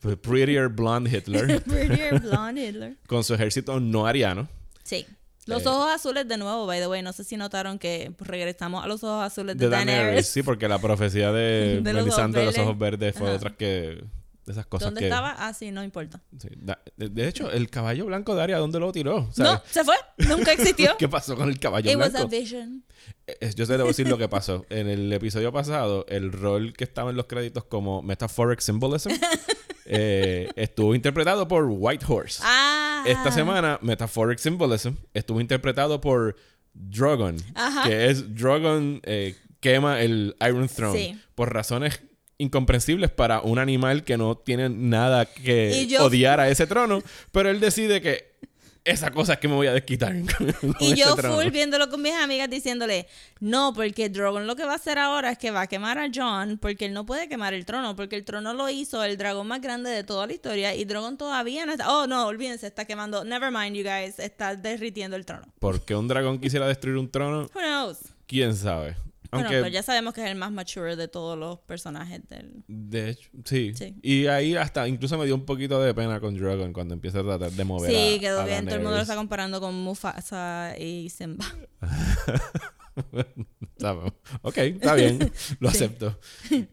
el 0.00 0.16
prettier 0.18 0.68
blonde 0.68 1.10
Hitler. 1.16 1.62
Prettier 1.64 2.20
blonde 2.20 2.66
Hitler. 2.68 2.96
con 3.06 3.24
su 3.24 3.34
ejército 3.34 3.78
no 3.80 4.06
ariano. 4.06 4.48
Sí. 4.82 5.06
Los 5.46 5.62
Eh. 5.64 5.68
ojos 5.68 5.90
azules 5.90 6.28
de 6.28 6.36
nuevo, 6.36 6.66
by 6.66 6.80
the 6.80 6.86
way. 6.86 7.02
No 7.02 7.12
sé 7.12 7.24
si 7.24 7.36
notaron 7.36 7.78
que 7.78 8.12
regresamos 8.20 8.84
a 8.84 8.86
los 8.86 9.02
ojos 9.04 9.24
azules 9.24 9.56
de, 9.56 9.64
De 9.66 9.70
Daenerys, 9.70 10.02
Daenerys. 10.02 10.26
sí, 10.28 10.42
porque 10.42 10.68
la 10.68 10.78
profecía 10.78 11.32
de, 11.32 11.80
De 11.82 11.92
los 11.92 12.04
Melisandre 12.04 12.40
de 12.40 12.46
los 12.46 12.58
ojos 12.58 12.78
verdes 12.78 13.14
fue 13.16 13.28
Ajá. 13.28 13.36
otra 13.36 13.50
que. 13.56 14.04
De 14.46 14.52
esas 14.52 14.66
cosas 14.66 14.86
¿Dónde 14.86 15.00
que. 15.00 15.06
estaba? 15.06 15.36
Ah, 15.38 15.52
sí, 15.54 15.70
no 15.70 15.84
importa. 15.84 16.20
sí, 16.40 16.48
de, 16.96 17.28
hecho, 17.28 17.50
el 17.52 17.68
caballo 17.70 18.06
blanco 18.06 18.34
de 18.34 18.42
Aria, 18.42 18.56
¿dónde 18.58 18.80
lo 18.80 18.90
tiró? 18.90 19.28
O 19.28 19.32
sea, 19.32 19.44
No, 19.44 19.62
se 19.70 19.84
fue. 19.84 19.94
Nunca 20.28 20.52
existió. 20.52 20.96
¿Qué 20.98 21.08
pasó 21.08 21.36
con 21.36 21.48
el 21.50 21.60
caballo 21.60 21.88
It 21.90 21.96
was 21.98 22.10
blanco? 22.12 22.26
a 22.26 22.30
vision. 22.30 22.82
Eh, 23.26 23.52
Yo 23.54 23.66
te 23.66 23.72
debo 23.76 23.88
decir 23.88 24.08
lo 24.08 24.18
que 24.18 24.28
pasó. 24.28 24.64
En 24.70 24.88
el 24.88 25.12
episodio 25.12 25.52
pasado, 25.52 26.04
el 26.08 26.32
rol 26.32 26.72
que 26.72 26.84
estaba 26.84 27.10
en 27.10 27.16
los 27.16 27.26
créditos 27.26 27.64
como 27.64 28.02
Metaphoric 28.02 28.60
Symbolism 28.60 29.10
eh, 29.86 30.50
estuvo 30.56 30.94
interpretado 30.94 31.46
por 31.46 31.66
White 31.68 32.04
Horse. 32.08 32.42
Ah. 32.44 32.89
Esta 33.06 33.30
semana, 33.32 33.78
Metaphoric 33.82 34.38
Symbolism 34.38 34.94
estuvo 35.14 35.40
interpretado 35.40 36.00
por 36.00 36.36
Drogon, 36.74 37.36
Ajá. 37.54 37.88
que 37.88 38.06
es 38.10 38.34
Drogon 38.34 39.00
eh, 39.04 39.34
quema 39.60 40.00
el 40.00 40.36
Iron 40.46 40.68
Throne 40.68 40.98
Sí. 40.98 41.20
por 41.34 41.52
razones 41.52 42.00
incomprensibles 42.38 43.10
para 43.10 43.40
un 43.40 43.58
animal 43.58 44.04
que 44.04 44.16
no 44.16 44.36
tiene 44.38 44.68
nada 44.70 45.26
que 45.26 45.86
yo- 45.86 46.04
odiar 46.04 46.40
a 46.40 46.48
ese 46.48 46.66
trono, 46.66 47.02
pero 47.32 47.50
él 47.50 47.60
decide 47.60 48.00
que 48.00 48.29
esa 48.84 49.10
cosa 49.10 49.34
es 49.34 49.38
que 49.38 49.48
me 49.48 49.54
voy 49.54 49.66
a 49.66 49.72
desquitar. 49.72 50.14
Y 50.80 50.94
yo 50.94 51.14
trono. 51.14 51.36
full 51.36 51.50
viéndolo 51.50 51.88
con 51.90 52.00
mis 52.02 52.14
amigas 52.14 52.48
diciéndole, 52.48 53.06
no, 53.40 53.72
porque 53.74 54.08
Drogon 54.08 54.46
lo 54.46 54.56
que 54.56 54.64
va 54.64 54.72
a 54.72 54.76
hacer 54.76 54.98
ahora 54.98 55.32
es 55.32 55.38
que 55.38 55.50
va 55.50 55.62
a 55.62 55.66
quemar 55.66 55.98
a 55.98 56.08
John 56.12 56.58
porque 56.58 56.86
él 56.86 56.94
no 56.94 57.04
puede 57.04 57.28
quemar 57.28 57.54
el 57.54 57.64
trono, 57.64 57.94
porque 57.94 58.16
el 58.16 58.24
trono 58.24 58.54
lo 58.54 58.68
hizo 58.68 59.02
el 59.04 59.16
dragón 59.16 59.46
más 59.46 59.60
grande 59.60 59.90
de 59.90 60.04
toda 60.04 60.26
la 60.26 60.32
historia 60.32 60.74
y 60.74 60.84
Drogon 60.84 61.18
todavía 61.18 61.66
no 61.66 61.72
está... 61.72 61.92
Oh, 61.92 62.06
no, 62.06 62.26
olvídense, 62.26 62.66
está 62.66 62.84
quemando... 62.84 63.24
Never 63.24 63.50
mind, 63.50 63.76
you 63.76 63.84
guys, 63.84 64.18
está 64.18 64.56
derritiendo 64.56 65.16
el 65.16 65.26
trono. 65.26 65.46
¿Por 65.58 65.84
qué 65.84 65.94
un 65.94 66.08
dragón 66.08 66.40
quisiera 66.40 66.66
destruir 66.66 66.96
un 66.96 67.10
trono? 67.10 67.50
Who 67.54 67.60
knows? 67.60 67.98
¿Quién 68.26 68.54
sabe? 68.54 68.96
Bueno, 69.32 69.46
Aunque, 69.46 69.60
pero 69.62 69.68
ya 69.68 69.82
sabemos 69.82 70.12
que 70.14 70.22
es 70.24 70.28
el 70.28 70.34
más 70.36 70.50
mature 70.50 70.96
de 70.96 71.06
todos 71.08 71.38
los 71.38 71.58
personajes 71.60 72.20
del... 72.28 72.64
de 72.66 73.10
hecho, 73.10 73.30
sí. 73.44 73.72
Sí. 73.76 73.94
Y 74.02 74.26
ahí 74.26 74.56
hasta 74.56 74.88
incluso 74.88 75.16
me 75.18 75.24
dio 75.26 75.34
un 75.36 75.44
poquito 75.44 75.80
de 75.80 75.94
pena 75.94 76.18
con 76.20 76.34
Dragon 76.36 76.72
cuando 76.72 76.94
empieza 76.94 77.20
a 77.20 77.22
tratar 77.22 77.52
de 77.52 77.64
mover 77.64 77.90
a- 77.90 77.92
Sí, 77.94 78.18
quedó 78.20 78.40
a 78.40 78.44
bien. 78.44 78.64
Todo 78.64 78.74
el 78.76 78.80
mundo 78.82 78.96
lo 78.96 79.02
está 79.02 79.14
comparando 79.14 79.60
con 79.60 79.74
Mufasa 79.74 80.74
y 80.78 81.08
Simba. 81.10 81.44
Ok, 84.42 84.58
está 84.58 84.94
bien, 84.94 85.32
lo 85.58 85.68
acepto. 85.70 86.18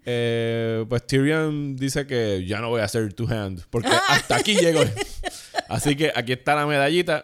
Eh, 0.06 0.86
pues 0.90 1.08
Tyrion 1.08 1.76
dice 1.78 2.06
que 2.06 2.46
ya 2.46 2.60
no 2.60 2.70
voy 2.70 2.82
a 2.82 2.86
hacer 2.86 3.14
two 3.14 3.28
hand 3.30 3.64
porque 3.70 3.88
hasta 4.10 4.36
aquí 4.36 4.56
llego. 4.56 4.82
Así 5.70 5.96
que 5.96 6.12
aquí 6.14 6.34
está 6.34 6.56
la 6.56 6.66
medallita. 6.66 7.24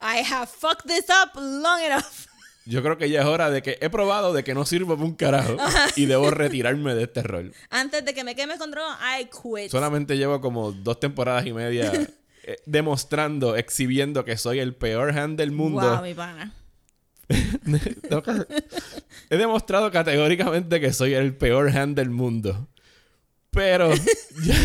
I 0.00 0.22
have 0.28 0.48
fucked 0.50 0.86
this 0.88 1.04
up 1.08 1.36
long 1.36 1.80
enough. 1.82 2.26
Yo 2.64 2.82
creo 2.82 2.96
que 2.96 3.10
ya 3.10 3.20
es 3.22 3.26
hora 3.26 3.50
de 3.50 3.62
que 3.62 3.78
he 3.80 3.90
probado 3.90 4.32
de 4.32 4.44
que 4.44 4.54
no 4.54 4.64
sirvo 4.64 4.94
para 4.94 5.06
un 5.06 5.14
carajo 5.14 5.56
y 5.96 6.06
debo 6.06 6.30
retirarme 6.30 6.94
de 6.94 7.04
este 7.04 7.22
rol. 7.22 7.52
Antes 7.70 8.04
de 8.04 8.14
que 8.14 8.24
me 8.24 8.34
queme 8.36 8.56
con 8.58 8.70
Drogon, 8.70 8.94
I 9.20 9.26
quit. 9.26 9.70
Solamente 9.70 10.16
llevo 10.16 10.40
como 10.40 10.72
dos 10.72 11.00
temporadas 11.00 11.44
y 11.46 11.52
media 11.52 11.92
eh, 12.44 12.56
demostrando, 12.66 13.56
exhibiendo 13.56 14.24
que 14.24 14.36
soy 14.36 14.60
el 14.60 14.74
peor 14.74 15.16
hand 15.18 15.38
del 15.38 15.50
mundo. 15.50 15.80
Wow, 15.80 16.02
mi 16.02 16.14
pana. 16.14 16.54
He 19.30 19.36
demostrado 19.36 19.90
categóricamente 19.90 20.80
que 20.80 20.92
soy 20.92 21.14
el 21.14 21.34
peor 21.34 21.70
hand 21.76 21.96
del 21.96 22.10
mundo. 22.10 22.68
Pero, 23.50 23.92
ya, 24.44 24.56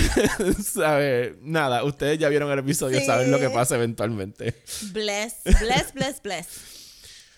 ¿sabe? 0.63 1.37
Nada, 1.41 1.83
ustedes 1.83 2.19
ya 2.19 2.29
vieron 2.29 2.49
el 2.51 2.59
episodio, 2.59 2.99
Sí. 2.99 3.05
saben 3.05 3.31
lo 3.31 3.39
que 3.39 3.49
pasa 3.49 3.75
eventualmente. 3.75 4.53
Bless, 4.93 5.35
bless, 5.59 5.93
bless, 5.93 6.21
bless. 6.21 6.47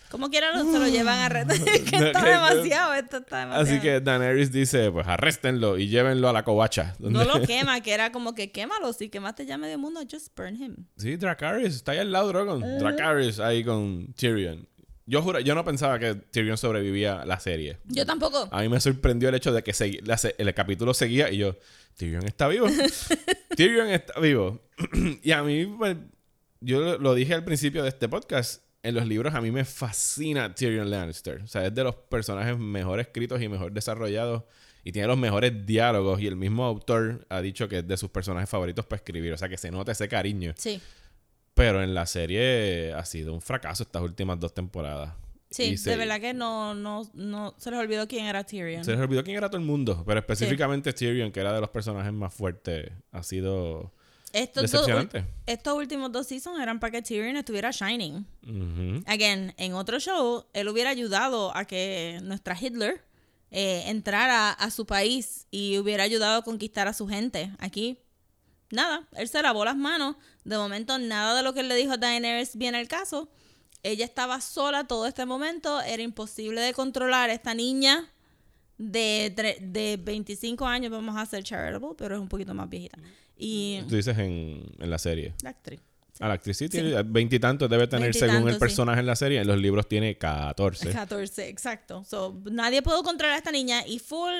Como 0.09 0.29
quiera 0.29 0.51
lo- 0.57 0.71
se 0.71 0.79
lo 0.79 0.87
llevan 0.87 1.19
a 1.19 1.29
retar. 1.29 1.57
que 1.63 1.97
No, 1.99 2.05
está 2.07 2.21
que- 2.23 2.29
demasiado, 2.29 2.93
esto 2.95 3.17
está 3.17 3.39
demasiado. 3.39 3.63
Así 3.69 3.79
que 3.79 3.99
Daenerys 4.01 4.51
dice, 4.51 4.91
pues 4.91 5.07
arréstenlo 5.07 5.77
y 5.77 5.87
llévenlo 5.87 6.29
a 6.29 6.33
la 6.33 6.43
covacha. 6.43 6.95
No 6.99 7.23
lo 7.23 7.41
quema, 7.45 7.81
que 7.81 7.93
era 7.93 8.11
como 8.11 8.33
que 8.35 8.51
quémalo. 8.51 8.91
Si 8.93 9.09
quemaste 9.09 9.45
ya 9.45 9.57
medio 9.57 9.77
mundo, 9.77 10.01
just 10.11 10.35
burn 10.35 10.55
him. 10.55 10.75
Sí, 10.97 11.15
Dracarys, 11.15 11.75
está 11.75 11.91
ahí 11.93 11.99
al 11.99 12.11
lado 12.11 12.27
Drogon. 12.29 12.63
Eh. 12.63 12.77
Dracarys 12.79 13.39
ahí 13.39 13.63
con 13.63 14.13
Tyrion. 14.13 14.67
Yo 15.05 15.23
juro, 15.23 15.39
yo 15.39 15.55
no 15.55 15.63
pensaba 15.65 15.97
que 15.97 16.13
Tyrion 16.13 16.55
sobrevivía 16.57 17.21
a 17.21 17.25
la 17.25 17.39
serie. 17.39 17.77
Yo 17.85 18.05
tampoco. 18.05 18.47
A 18.51 18.61
mí 18.61 18.69
me 18.69 18.79
sorprendió 18.79 19.29
el 19.29 19.35
hecho 19.35 19.51
de 19.51 19.63
que 19.63 19.73
la 20.03 20.19
el 20.37 20.53
capítulo 20.53 20.93
seguía 20.93 21.31
y 21.31 21.37
yo, 21.37 21.55
Tyrion 21.97 22.27
está 22.27 22.47
vivo. 22.47 22.67
Tyrion 23.55 23.89
está 23.89 24.19
vivo. 24.19 24.61
y 25.23 25.31
a 25.31 25.41
mí, 25.41 25.65
pues, 25.65 25.97
yo 26.61 26.99
lo 26.99 27.15
dije 27.15 27.33
al 27.33 27.43
principio 27.43 27.81
de 27.83 27.89
este 27.89 28.07
podcast, 28.07 28.61
en 28.83 28.95
los 28.95 29.05
libros 29.07 29.33
a 29.35 29.41
mí 29.41 29.51
me 29.51 29.65
fascina 29.65 30.53
Tyrion 30.55 30.89
Lannister. 30.89 31.41
O 31.41 31.47
sea, 31.47 31.65
es 31.65 31.75
de 31.75 31.83
los 31.83 31.95
personajes 31.95 32.57
mejor 32.57 32.99
escritos 32.99 33.41
y 33.41 33.47
mejor 33.49 33.71
desarrollados 33.71 34.43
y 34.83 34.91
tiene 34.91 35.07
los 35.07 35.17
mejores 35.17 35.65
diálogos 35.65 36.21
y 36.21 36.27
el 36.27 36.35
mismo 36.37 36.63
autor 36.65 37.25
ha 37.29 37.41
dicho 37.41 37.67
que 37.67 37.79
es 37.79 37.87
de 37.87 37.97
sus 37.97 38.09
personajes 38.09 38.49
favoritos 38.49 38.85
para 38.85 38.97
escribir. 38.97 39.33
O 39.33 39.37
sea, 39.37 39.49
que 39.49 39.57
se 39.57 39.69
nota 39.71 39.91
ese 39.91 40.07
cariño. 40.07 40.53
Sí. 40.57 40.79
Pero 41.53 41.83
en 41.83 41.93
la 41.93 42.05
serie 42.05 42.93
ha 42.93 43.03
sido 43.03 43.33
un 43.33 43.41
fracaso 43.41 43.83
estas 43.83 44.01
últimas 44.01 44.39
dos 44.39 44.53
temporadas. 44.53 45.13
Sí, 45.51 45.63
Y 45.63 45.71
de 45.71 45.77
se- 45.77 45.97
verdad 45.97 46.21
que 46.21 46.33
no, 46.33 46.73
no, 46.75 47.09
no 47.15 47.55
se 47.57 47.71
les 47.71 47.79
olvidó 47.79 48.07
quién 48.07 48.27
era 48.27 48.43
Tyrion. 48.43 48.85
Se 48.85 48.91
les 48.91 48.99
olvidó 49.01 49.23
quién 49.23 49.35
era 49.35 49.49
todo 49.49 49.59
el 49.59 49.65
mundo, 49.65 50.03
pero 50.05 50.19
específicamente 50.19 50.93
Tyrion, 50.93 51.31
que 51.31 51.39
era 51.39 51.51
de 51.51 51.59
los 51.59 51.69
personajes 51.71 52.13
más 52.13 52.33
fuertes, 52.33 52.91
ha 53.11 53.23
sido 53.23 53.91
Estos, 54.33 54.71
dos, 54.71 54.87
estos 55.45 55.73
últimos 55.77 56.11
dos 56.11 56.27
seasons 56.27 56.59
eran 56.59 56.79
para 56.79 56.91
que 56.91 57.01
Tyrion 57.01 57.37
estuviera 57.37 57.71
shining. 57.71 58.25
Again, 59.07 59.53
en 59.57 59.73
otro 59.73 59.99
show, 59.99 60.45
él 60.53 60.67
hubiera 60.67 60.91
ayudado 60.91 61.55
a 61.55 61.65
que 61.65 62.19
nuestra 62.21 62.55
Hitler 62.59 63.03
eh, 63.51 63.83
entrara 63.87 64.51
a 64.51 64.69
su 64.69 64.85
país 64.85 65.47
y 65.49 65.77
hubiera 65.79 66.03
ayudado 66.03 66.39
a 66.39 66.43
conquistar 66.43 66.87
a 66.87 66.93
su 66.93 67.07
gente. 67.07 67.51
Aquí, 67.57 67.99
nada, 68.69 69.07
él 69.13 69.27
se 69.27 69.41
lavó 69.41 69.65
las 69.65 69.75
manos. 69.75 70.15
De 70.43 70.57
momento, 70.57 70.97
nada 70.99 71.35
de 71.35 71.43
lo 71.43 71.53
que 71.53 71.61
él 71.61 71.67
le 71.67 71.75
dijo 71.75 71.93
a 71.93 71.97
Daenerys 71.97 72.55
viene 72.55 72.77
al 72.77 72.87
caso. 72.87 73.29
Ella 73.81 74.05
estaba 74.05 74.41
sola 74.41 74.85
todo 74.85 75.07
este 75.07 75.25
momento. 75.25 75.81
Era 75.81 76.03
imposible 76.03 76.61
de 76.61 76.73
controlar. 76.73 77.31
Esta 77.31 77.55
niña 77.55 78.11
de, 78.77 79.57
de 79.61 79.97
25 79.97 80.65
años, 80.65 80.91
vamos 80.91 81.15
a 81.15 81.21
hacer 81.21 81.43
charitable, 81.43 81.95
pero 81.97 82.15
es 82.15 82.21
un 82.21 82.29
poquito 82.29 82.53
más 82.53 82.69
viejita. 82.69 82.99
Y 83.41 83.81
Tú 83.87 83.95
dices 83.95 84.17
en, 84.17 84.63
en 84.77 84.89
la 84.89 84.97
serie. 84.99 85.33
la 85.41 85.51
actriz. 85.51 85.79
A 86.19 86.27
la 86.27 86.33
actriz 86.33 86.57
sí 86.57 86.67
tiene 86.67 87.01
veintitantos, 87.03 87.69
debe 87.69 87.87
tener 87.87 88.13
según 88.13 88.27
el 88.27 88.43
Veintitantos, 88.43 88.53
sí. 88.55 88.59
personaje 88.59 88.99
en 88.99 89.05
la 89.05 89.15
serie. 89.15 89.39
En 89.39 89.47
los 89.47 89.57
libros 89.57 89.87
tiene 89.87 90.17
14. 90.17 90.91
14, 90.91 91.47
exacto. 91.47 92.03
So, 92.03 92.41
nadie 92.51 92.81
pudo 92.81 93.01
controlar 93.03 93.35
a 93.35 93.37
esta 93.37 93.51
niña 93.51 93.87
y 93.87 93.99
full. 93.99 94.33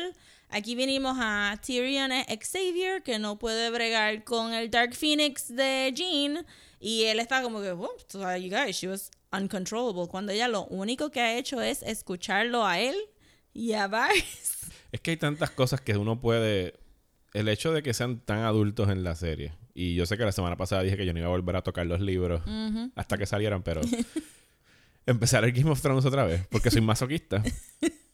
Aquí 0.50 0.76
venimos 0.76 1.16
a 1.18 1.58
Tyrion 1.66 2.12
Xavier, 2.28 3.02
que 3.02 3.18
no 3.18 3.40
puede 3.40 3.70
bregar 3.70 4.26
con 4.26 4.52
el 4.52 4.70
Dark 4.70 4.94
Phoenix 4.94 5.48
de 5.56 5.94
Jean. 5.96 6.46
Y 6.82 7.04
él 7.04 7.20
está 7.22 7.42
como 7.42 7.62
que, 7.62 7.72
oh, 7.72 8.36
you 8.36 8.50
guys, 8.50 8.76
she 8.76 8.88
was 8.90 9.10
uncontrollable. 9.32 10.08
Cuando 10.10 10.34
ella 10.34 10.50
lo 10.50 10.66
único 10.66 11.12
que 11.12 11.22
ha 11.22 11.38
hecho 11.38 11.62
es 11.62 11.82
escucharlo 11.84 12.66
a 12.66 12.80
él 12.80 12.96
y 13.54 13.72
a 13.74 13.88
Varys. 13.88 14.58
Es 14.92 15.00
que 15.02 15.12
hay 15.12 15.18
tantas 15.18 15.52
cosas 15.52 15.80
que 15.82 15.96
uno 15.96 16.20
puede. 16.20 16.74
El 17.34 17.48
hecho 17.48 17.72
de 17.74 17.84
que 17.84 17.94
sean 17.94 18.20
tan 18.20 18.40
adultos 18.40 18.90
en 18.90 19.04
la 19.04 19.16
serie. 19.16 19.54
Y 19.74 19.96
yo 19.96 20.06
sé 20.06 20.18
que 20.18 20.26
la 20.26 20.32
semana 20.32 20.58
pasada 20.58 20.84
dije 20.84 20.98
que 20.98 21.06
yo 21.06 21.14
no 21.14 21.20
iba 21.20 21.28
a 21.28 21.32
volver 21.32 21.56
a 21.56 21.62
tocar 21.62 21.86
los 21.86 22.02
libros 22.02 22.42
hasta 22.96 23.18
que 23.18 23.26
salieran, 23.26 23.64
pero. 23.64 23.82
empecé 25.06 25.38
a 25.38 25.42
leer 25.42 25.54
Game 25.54 25.72
of 25.72 25.82
Thrones 25.82 26.06
otra 26.06 26.26
vez 26.26 26.46
porque 26.50 26.70
soy 26.70 26.82
masoquista. 26.82 27.44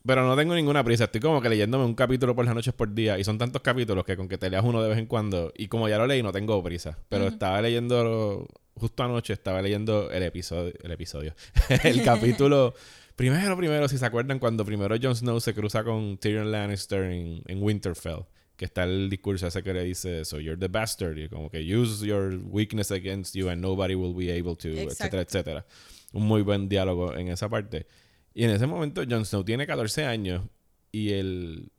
Pero 0.06 0.24
no 0.28 0.36
tengo 0.36 0.54
ninguna 0.54 0.84
prisa. 0.84 1.06
Estoy 1.06 1.20
como 1.20 1.42
que 1.42 1.50
leyéndome 1.50 1.84
un 1.84 1.96
capítulo 1.96 2.36
por 2.36 2.46
las 2.46 2.54
noches 2.54 2.74
por 2.74 2.94
día. 2.94 3.18
Y 3.18 3.24
son 3.24 3.40
tantos 3.40 3.62
capítulos 3.64 4.06
que 4.06 4.16
con 4.16 4.28
que 4.28 4.38
te 4.38 4.50
leas 4.52 4.64
uno 4.64 4.84
de 4.84 4.90
vez 4.90 5.00
en 5.00 5.08
cuando. 5.08 5.52
Y 5.58 5.68
como 5.68 5.90
ya 5.90 5.98
lo 5.98 6.06
leí, 6.06 6.22
no 6.22 6.32
tengo 6.32 6.62
prisa. 6.64 7.00
Pero 7.10 7.28
estaba 7.28 7.60
leyendo. 7.62 8.48
Justo 8.76 9.04
anoche 9.04 9.34
estaba 9.34 9.62
leyendo 9.64 10.12
el 10.12 10.22
episodio. 10.22 10.74
El 10.84 10.92
episodio. 10.92 11.34
el 11.84 12.04
capítulo. 12.04 12.76
Primero, 13.16 13.56
primero, 13.56 13.88
si 13.88 13.98
se 13.98 14.06
acuerdan, 14.06 14.40
cuando 14.40 14.66
primero 14.66 14.94
Jon 15.02 15.16
Snow 15.16 15.40
se 15.40 15.54
cruza 15.54 15.86
con 15.86 16.18
Tyrion 16.18 16.52
Lannister 16.52 17.04
en, 17.04 17.44
en 17.48 17.64
Winterfell. 17.64 18.26
Que 18.58 18.66
está 18.66 18.84
el 18.86 19.10
discurso 19.10 19.48
ese 19.48 19.62
que 19.64 19.74
le 19.74 19.84
dice, 19.84 20.24
so 20.26 20.40
you're 20.40 20.58
the 20.60 20.68
bastard. 20.70 21.18
Y 21.18 21.28
como 21.30 21.50
que 21.50 21.60
use 21.60 22.06
your 22.06 22.40
weakness 22.46 22.92
against 22.92 23.36
you 23.36 23.50
and 23.50 23.62
nobody 23.62 23.96
will 23.96 24.14
be 24.16 24.32
able 24.32 24.56
to, 24.56 24.70
Exacto. 24.70 25.18
etcétera, 25.18 25.22
etcétera. 25.24 25.66
Un 26.14 26.24
muy 26.26 26.42
buen 26.42 26.70
diálogo 26.70 27.16
en 27.18 27.28
esa 27.28 27.50
parte. 27.50 27.86
Y 28.34 28.44
en 28.46 28.52
ese 28.52 28.66
momento 28.68 29.04
Jon 29.10 29.26
Snow 29.26 29.44
tiene 29.44 29.66
14 29.68 30.06
años 30.06 30.44
y 30.92 31.12
él 31.12 31.70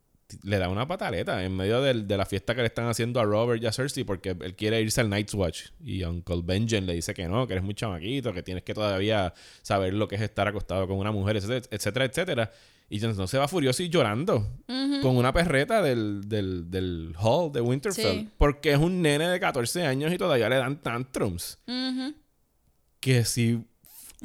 le 0.43 0.59
da 0.59 0.69
una 0.69 0.89
pataleta 0.89 1.45
en 1.45 1.57
medio 1.57 1.81
del- 1.81 2.07
de 2.09 2.17
la 2.17 2.27
fiesta 2.27 2.55
que 2.55 2.61
le 2.61 2.67
están 2.67 2.89
haciendo 2.89 3.21
a 3.21 3.25
Robert 3.25 3.62
y 3.62 3.67
a 3.67 3.73
Cersei 3.73 4.03
porque 4.05 4.31
él 4.41 4.57
quiere 4.57 4.81
irse 4.83 5.01
al 5.01 5.09
Night's 5.09 5.33
Watch. 5.35 5.67
Y 5.85 6.03
Uncle 6.03 6.41
Benjen 6.45 6.85
le 6.85 6.95
dice 6.95 7.15
que 7.15 7.29
no, 7.29 7.47
que 7.47 7.53
eres 7.55 7.65
muy 7.65 7.75
chamaquito, 7.75 8.33
que 8.33 8.43
tienes 8.43 8.65
que 8.65 8.75
todavía 8.75 9.33
saber 9.62 9.95
lo 9.95 10.09
que 10.09 10.17
es 10.17 10.23
estar 10.23 10.49
acostado 10.49 10.87
con 10.89 10.99
una 10.99 11.12
mujer, 11.12 11.37
etcétera, 11.37 11.67
etcétera. 11.71 12.05
etcétera. 12.07 12.53
Y 12.88 13.01
Jon 13.01 13.14
Snow 13.14 13.27
se 13.27 13.38
va 13.38 13.49
furioso 13.49 13.83
y 13.83 13.88
llorando 13.88 14.49
con 15.03 15.16
una 15.16 15.33
perreta 15.33 15.83
del, 15.83 16.29
del, 16.29 16.70
del 16.70 17.14
hall 17.18 17.51
de 17.53 17.61
Winterfell. 17.61 18.20
Sí. 18.20 18.29
Porque 18.38 18.72
es 18.72 18.79
un 18.79 19.03
nene 19.03 19.29
de 19.29 19.40
14 19.40 19.85
años 19.85 20.12
y 20.12 20.18
todavía 20.18 20.49
le 20.49 20.57
dan 20.57 20.81
tantrums 20.81 21.59
Ujú. 21.66 22.14
que 23.01 23.25
si 23.25 23.64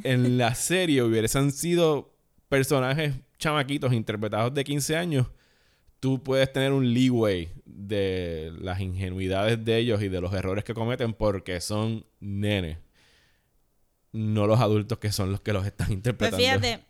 en 0.03 0.37
la 0.37 0.53
serie 0.55 1.01
hubiesen 1.03 1.51
sido 1.51 2.13
personajes 2.49 3.15
chamaquitos 3.39 3.93
interpretados 3.93 4.53
de 4.53 4.63
15 4.63 4.95
años, 4.95 5.27
tú 5.99 6.21
puedes 6.21 6.51
tener 6.53 6.71
un 6.71 6.93
leeway 6.93 7.51
de 7.65 8.53
las 8.59 8.79
ingenuidades 8.79 9.63
de 9.65 9.77
ellos 9.77 10.01
y 10.03 10.09
de 10.09 10.21
los 10.21 10.33
errores 10.33 10.63
que 10.63 10.73
cometen 10.75 11.13
porque 11.13 11.59
son 11.61 12.05
nenes. 12.19 12.77
No 14.11 14.45
los 14.45 14.59
adultos 14.59 14.99
que 14.99 15.11
son 15.11 15.31
los 15.31 15.41
que 15.41 15.53
los 15.53 15.65
están 15.65 15.87
Pues 15.87 15.95
interpretando. 15.97 16.37
fíjate, 16.37 16.83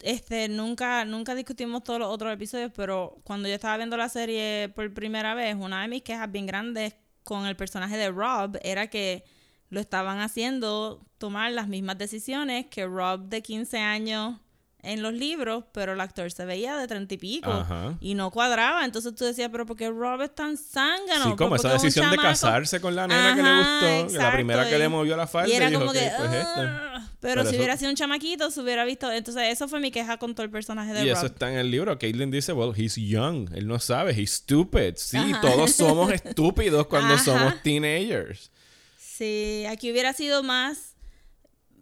este, 0.00 0.48
nunca, 0.48 1.04
nunca 1.04 1.34
discutimos 1.34 1.84
todos 1.84 1.98
los 1.98 2.08
otros 2.08 2.32
episodios, 2.32 2.72
pero 2.74 3.18
cuando 3.24 3.48
yo 3.48 3.54
estaba 3.54 3.76
viendo 3.76 3.96
la 3.96 4.08
serie 4.08 4.70
por 4.74 4.92
primera 4.94 5.34
vez, 5.34 5.54
una 5.54 5.82
de 5.82 5.88
mis 5.88 6.02
quejas 6.02 6.30
bien 6.30 6.46
grandes 6.46 6.94
con 7.22 7.46
el 7.46 7.56
personaje 7.56 7.96
de 7.96 8.10
Rob 8.10 8.58
era 8.62 8.88
que 8.88 9.24
lo 9.68 9.80
estaban 9.80 10.20
haciendo 10.20 11.04
tomar 11.18 11.52
las 11.52 11.68
mismas 11.68 11.98
decisiones 11.98 12.66
que 12.66 12.86
Rob 12.86 13.28
de 13.28 13.42
15 13.42 13.78
años 13.78 14.40
en 14.86 15.02
los 15.02 15.12
libros, 15.12 15.64
pero 15.72 15.92
el 15.94 16.00
actor 16.00 16.30
se 16.32 16.44
veía 16.44 16.76
de 16.76 16.86
30 16.86 17.14
y 17.14 17.18
pico 17.18 17.50
Ajá. 17.50 17.94
y 18.00 18.14
no 18.14 18.30
cuadraba. 18.30 18.84
Entonces 18.84 19.14
tú 19.14 19.24
decías, 19.24 19.48
pero 19.50 19.66
¿por 19.66 19.76
qué 19.76 19.88
Rob 19.90 20.22
es 20.22 20.34
tan 20.34 20.56
zángano? 20.56 21.24
Sí, 21.30 21.36
como 21.36 21.56
esa 21.56 21.72
decisión 21.72 22.10
de 22.10 22.16
casarse 22.16 22.80
con 22.80 22.94
la 22.96 23.06
nena 23.06 23.34
que 23.34 23.42
le 23.42 23.56
gustó, 23.58 24.12
que 24.12 24.18
la 24.22 24.32
primera 24.32 24.68
que 24.68 24.76
y- 24.76 24.78
le 24.78 24.88
movió 24.88 25.16
la 25.16 25.26
falda 25.26 25.48
y 25.48 25.52
y, 25.52 25.56
era 25.56 25.68
dijo, 25.68 25.80
como 25.80 25.90
"Ok, 25.92 25.96
que, 25.98 26.10
pues 26.16 26.32
esta". 26.32 26.62
"Ah", 26.96 27.08
pero, 27.20 27.34
Pero 27.34 27.42
si 27.42 27.48
eso- 27.48 27.56
hubiera 27.58 27.76
sido 27.76 27.90
un 27.90 27.96
chamaquito, 27.96 28.50
se 28.50 28.60
hubiera 28.60 28.84
visto. 28.84 29.10
Entonces, 29.10 29.42
eso 29.50 29.66
fue 29.68 29.80
mi 29.80 29.90
queja 29.90 30.16
con 30.18 30.34
todo 30.34 30.44
el 30.44 30.50
personaje 30.50 30.92
de 30.92 31.04
Y 31.04 31.08
Rob. 31.08 31.16
eso 31.16 31.26
está 31.26 31.50
en 31.50 31.58
el 31.58 31.70
libro. 31.70 31.98
Caitlyn 31.98 32.30
dice, 32.30 32.52
well, 32.52 32.72
he's 32.76 32.94
young. 32.96 33.48
Él 33.54 33.66
no 33.66 33.78
sabe, 33.80 34.12
he's 34.12 34.32
stupid. 34.34 34.94
Sí, 34.96 35.16
Ajá. 35.16 35.40
todos 35.40 35.72
somos 35.72 36.12
estúpidos 36.12 36.86
cuando 36.86 37.18
somos 37.18 37.60
teenagers. 37.62 38.52
Sí, 38.98 39.64
aquí 39.68 39.90
hubiera 39.90 40.12
sido 40.12 40.42
más, 40.42 40.94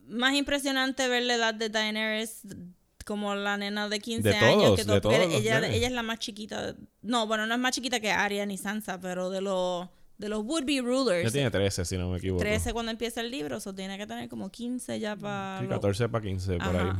más 0.06 0.34
impresionante 0.34 1.08
ver 1.08 1.24
la 1.24 1.34
edad 1.34 1.52
de 1.54 1.68
Daenerys 1.68 2.42
como 3.04 3.34
la 3.34 3.56
nena 3.56 3.88
de 3.88 4.00
15 4.00 4.28
De 4.28 4.34
años. 4.36 4.62
todos, 4.62 4.76
que 4.76 4.84
de 4.92 5.00
todos 5.00 5.14
ella, 5.16 5.66
ella 5.68 5.86
es 5.86 5.92
la 5.92 6.02
más 6.02 6.18
chiquita. 6.18 6.74
No, 7.02 7.26
bueno, 7.26 7.46
no 7.46 7.54
es 7.54 7.60
más 7.60 7.72
chiquita 7.74 8.00
que 8.00 8.10
Arya 8.10 8.44
ni 8.46 8.56
Sansa, 8.58 9.00
pero 9.00 9.30
de 9.30 9.40
los, 9.40 9.88
de 10.18 10.28
los 10.28 10.40
would-be 10.44 10.80
rulers. 10.80 11.24
Ya 11.24 11.30
tiene 11.30 11.50
13, 11.50 11.84
si 11.84 11.96
no 11.98 12.10
me 12.10 12.18
equivoco. 12.18 12.40
13 12.40 12.72
cuando 12.72 12.90
empieza 12.90 13.20
el 13.20 13.30
libro, 13.30 13.56
eso 13.58 13.74
tiene 13.74 13.96
que 13.98 14.06
tener 14.06 14.28
como 14.28 14.50
15 14.50 14.98
ya 15.00 15.14
para... 15.16 15.60
Sí, 15.60 15.66
14 15.68 16.08
para 16.08 16.24
15, 16.24 16.56
por 16.58 16.76
ahí. 16.76 16.90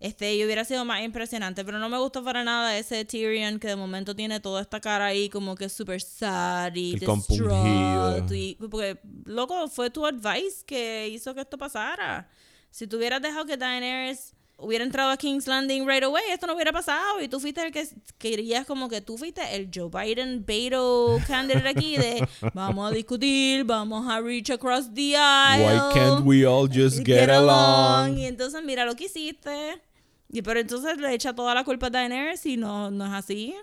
Este, 0.00 0.34
y 0.34 0.44
hubiera 0.44 0.64
sido 0.66 0.84
más 0.84 1.02
impresionante, 1.02 1.64
pero 1.64 1.78
no 1.78 1.88
me 1.88 1.96
gustó 1.98 2.22
para 2.22 2.44
nada 2.44 2.76
ese 2.76 3.04
Tyrion 3.06 3.58
que 3.58 3.68
de 3.68 3.76
momento 3.76 4.14
tiene 4.14 4.38
toda 4.40 4.60
esta 4.60 4.78
cara 4.80 5.06
ahí 5.06 5.30
como 5.30 5.54
que 5.54 5.68
súper 5.70 6.02
sad 6.02 6.72
y 6.74 6.98
compungido. 7.00 8.18
y- 8.34 8.56
porque, 8.70 8.98
loco, 9.24 9.68
fue 9.68 9.90
tu 9.90 10.04
advice 10.04 10.64
que 10.66 11.08
hizo 11.08 11.34
que 11.34 11.42
esto 11.42 11.56
pasara. 11.56 12.28
Si 12.70 12.86
tú 12.86 12.96
hubieras 12.96 13.22
dejado 13.22 13.46
que 13.46 13.56
Daenerys 13.56 14.34
hubiera 14.56 14.84
entrado 14.84 15.10
a 15.10 15.16
King's 15.16 15.46
Landing 15.46 15.86
right 15.86 16.02
away, 16.04 16.22
esto 16.30 16.46
no 16.46 16.54
hubiera 16.54 16.72
pasado 16.72 17.20
y 17.20 17.28
tú 17.28 17.40
fuiste 17.40 17.60
el 17.64 17.72
que 17.72 17.86
querías 18.18 18.64
como 18.66 18.88
que 18.88 19.00
tú 19.00 19.18
fuiste 19.18 19.42
el 19.54 19.68
Joe 19.74 19.90
Biden 19.90 20.44
Beto 20.46 21.18
candidate 21.26 21.68
aquí 21.68 21.96
de 21.96 22.26
vamos 22.54 22.90
a 22.90 22.94
discutir, 22.94 23.64
vamos 23.64 24.08
a 24.10 24.20
reach 24.20 24.50
across 24.50 24.92
the 24.94 25.16
aisle. 25.16 25.64
Why 25.66 25.92
can't 25.94 26.24
we 26.24 26.46
all 26.46 26.68
just 26.68 27.04
get, 27.04 27.28
along? 27.28 28.16
Y 28.18 28.26
entonces 28.26 28.62
mira 28.64 28.84
lo 28.84 28.94
que 28.94 29.04
hiciste. 29.06 29.82
Y 30.30 30.42
pero 30.42 30.58
entonces 30.60 30.96
le 30.98 31.12
echa 31.14 31.34
toda 31.34 31.54
la 31.54 31.64
culpa 31.64 31.86
a 31.88 31.90
Daenerys 31.90 32.44
y 32.46 32.56
no, 32.56 32.90
no 32.90 33.06
es 33.06 33.12
así. 33.12 33.54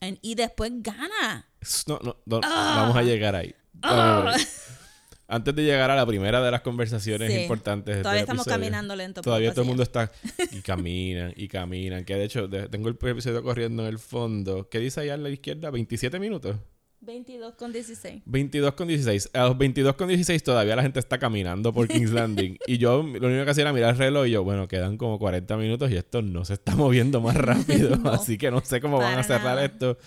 En- 0.00 0.18
y 0.22 0.34
después 0.34 0.72
gana. 0.82 1.46
No, 1.86 1.98
no, 2.02 2.16
no, 2.26 2.40
Ah. 2.44 2.74
vamos 2.80 2.96
a 2.96 3.02
llegar 3.02 3.34
ahí. 3.34 3.54
Break. 3.74 4.48
Antes 5.30 5.54
de 5.54 5.62
llegar 5.62 5.90
a 5.90 5.94
la 5.94 6.06
primera 6.06 6.42
de 6.42 6.50
las 6.50 6.62
conversaciones 6.62 7.30
Sí. 7.30 7.40
importantes. 7.42 7.98
Todavía 7.98 8.20
este 8.20 8.30
estamos 8.32 8.46
episodio, 8.46 8.60
caminando 8.64 8.96
lento 8.96 9.20
Todavía 9.20 9.50
todo 9.52 9.60
el 9.62 9.68
mundo 9.68 9.82
está. 9.82 10.10
Y 10.52 10.62
caminan, 10.62 11.34
y 11.36 11.48
caminan. 11.48 12.04
Que 12.06 12.14
de 12.14 12.24
hecho, 12.24 12.48
de- 12.48 12.68
tengo 12.68 12.88
el 12.88 12.96
episodio 13.00 13.42
corriendo 13.42 13.82
en 13.82 13.88
el 13.90 13.98
fondo. 13.98 14.68
¿Qué 14.70 14.78
dice 14.78 15.02
allá 15.02 15.14
a 15.14 15.16
la 15.18 15.28
izquierda? 15.28 15.70
¿27 15.70 16.18
minutos? 16.18 16.56
22 17.00 17.54
con 17.54 17.72
16. 17.72 18.22
22 18.24 18.72
con 18.72 18.88
16. 18.88 19.30
A 19.34 19.44
los 19.44 19.58
22 19.58 19.94
con 19.96 20.08
16 20.08 20.42
todavía 20.42 20.74
la 20.74 20.82
gente 20.82 20.98
está 20.98 21.18
caminando 21.18 21.72
por 21.74 21.86
King's 21.88 22.10
Landing. 22.12 22.58
y 22.66 22.78
yo 22.78 23.02
lo 23.02 23.28
único 23.28 23.44
que 23.44 23.50
hacía 23.50 23.62
era 23.62 23.72
mirar 23.74 23.90
el 23.92 23.98
reloj 23.98 24.26
y 24.26 24.30
yo, 24.30 24.42
bueno, 24.44 24.66
quedan 24.66 24.96
como 24.96 25.18
40 25.18 25.56
minutos 25.58 25.90
y 25.90 25.96
esto 25.96 26.22
no 26.22 26.44
se 26.46 26.54
está 26.54 26.74
moviendo 26.76 27.20
más 27.20 27.36
rápido. 27.36 27.96
No, 28.02 28.10
así 28.10 28.38
que 28.38 28.50
no 28.50 28.60
sé 28.64 28.80
cómo 28.80 28.96
van 28.98 29.18
a 29.18 29.22
cerrar 29.22 29.44
nada. 29.56 29.64
esto. 29.66 29.98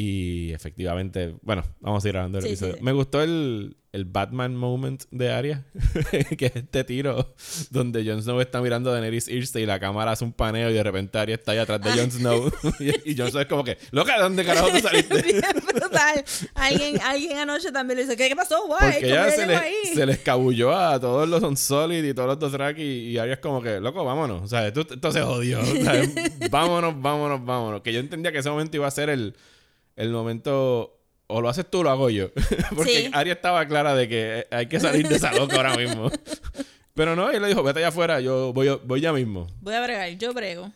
Y 0.00 0.52
efectivamente, 0.52 1.34
bueno, 1.42 1.64
vamos 1.80 2.04
a 2.04 2.08
ir 2.08 2.16
hablando 2.16 2.38
del 2.38 2.44
Sí, 2.46 2.52
episodio. 2.52 2.74
sí. 2.76 2.82
Me 2.84 2.92
gustó 2.92 3.20
el, 3.20 3.76
el 3.90 4.04
Batman 4.04 4.54
moment 4.54 5.02
de 5.10 5.32
Arya, 5.32 5.64
que 6.38 6.46
es 6.46 6.54
este 6.54 6.84
tiro 6.84 7.34
donde 7.70 8.04
Jon 8.06 8.22
Snow 8.22 8.40
está 8.40 8.60
mirando 8.60 8.90
a 8.90 8.92
Daenerys 8.92 9.26
irse 9.26 9.60
y 9.60 9.66
la 9.66 9.80
cámara 9.80 10.12
hace 10.12 10.22
un 10.24 10.32
paneo 10.32 10.70
y 10.70 10.74
de 10.74 10.82
repente 10.84 11.18
Arya 11.18 11.34
está 11.34 11.50
ahí 11.50 11.58
atrás 11.58 11.80
de 11.82 11.90
Jon 11.90 12.12
Snow. 12.12 12.52
y, 12.78 13.10
y 13.10 13.16
Jon 13.16 13.28
Snow 13.30 13.42
es 13.42 13.48
como 13.48 13.64
que, 13.64 13.76
loca, 13.90 14.14
¿de 14.14 14.22
dónde 14.22 14.44
carajo 14.44 14.68
tú 14.68 14.78
saliste? 14.78 15.40
Brutal. 15.74 16.24
Alguien, 16.54 17.00
alguien 17.02 17.38
anoche 17.38 17.72
también 17.72 17.96
le 17.96 18.04
dice, 18.04 18.16
¿qué, 18.16 18.28
qué 18.28 18.36
pasó? 18.36 18.68
Guay, 18.68 18.92
Porque 18.92 19.00
¿Cómo 19.10 19.14
ella 19.24 19.30
se 19.32 19.46
le, 19.48 19.56
ahí? 19.56 19.74
se 19.94 20.06
le 20.06 20.12
escabulló 20.12 20.76
a 20.76 21.00
todos 21.00 21.28
los 21.28 21.42
Unsolid 21.42 22.04
y 22.04 22.14
todos 22.14 22.28
los 22.28 22.38
Dothraki 22.38 22.82
y, 22.82 23.10
y 23.10 23.18
Arya 23.18 23.32
es 23.34 23.40
como 23.40 23.60
que, 23.60 23.80
loco, 23.80 24.04
vámonos. 24.04 24.44
O 24.44 24.46
sea, 24.46 24.68
esto 24.68 25.10
se 25.10 25.22
jodió. 25.22 25.58
O 25.60 25.64
sea, 25.64 26.02
vámonos, 26.52 26.94
vámonos, 27.02 27.44
vámonos. 27.44 27.80
Que 27.82 27.92
yo 27.92 27.98
entendía 27.98 28.30
que 28.30 28.38
ese 28.38 28.50
momento 28.50 28.76
iba 28.76 28.86
a 28.86 28.90
ser 28.92 29.08
el, 29.10 29.34
el 29.98 30.10
momento... 30.10 30.94
O 31.30 31.42
lo 31.42 31.50
haces 31.50 31.70
tú 31.70 31.80
o 31.80 31.82
lo 31.82 31.90
hago 31.90 32.08
yo. 32.08 32.30
Porque 32.74 33.02
Sí. 33.02 33.10
Arya 33.12 33.34
estaba 33.34 33.66
clara 33.68 33.94
de 33.94 34.08
que 34.08 34.46
hay 34.50 34.66
que 34.66 34.80
salir 34.80 35.06
de 35.06 35.16
esa 35.16 35.32
loca 35.34 35.56
ahora 35.56 35.76
mismo. 35.76 36.10
Pero 36.94 37.14
no, 37.14 37.30
él 37.30 37.42
le 37.42 37.48
dijo, 37.48 37.62
vete 37.62 37.80
allá 37.80 37.88
afuera, 37.88 38.20
yo 38.20 38.52
voy, 38.54 38.68
voy 38.84 39.00
ya 39.02 39.12
mismo. 39.12 39.46
Voy 39.60 39.74
a 39.74 39.82
bregar, 39.82 40.08
yo 40.16 40.32
brego. 40.32 40.72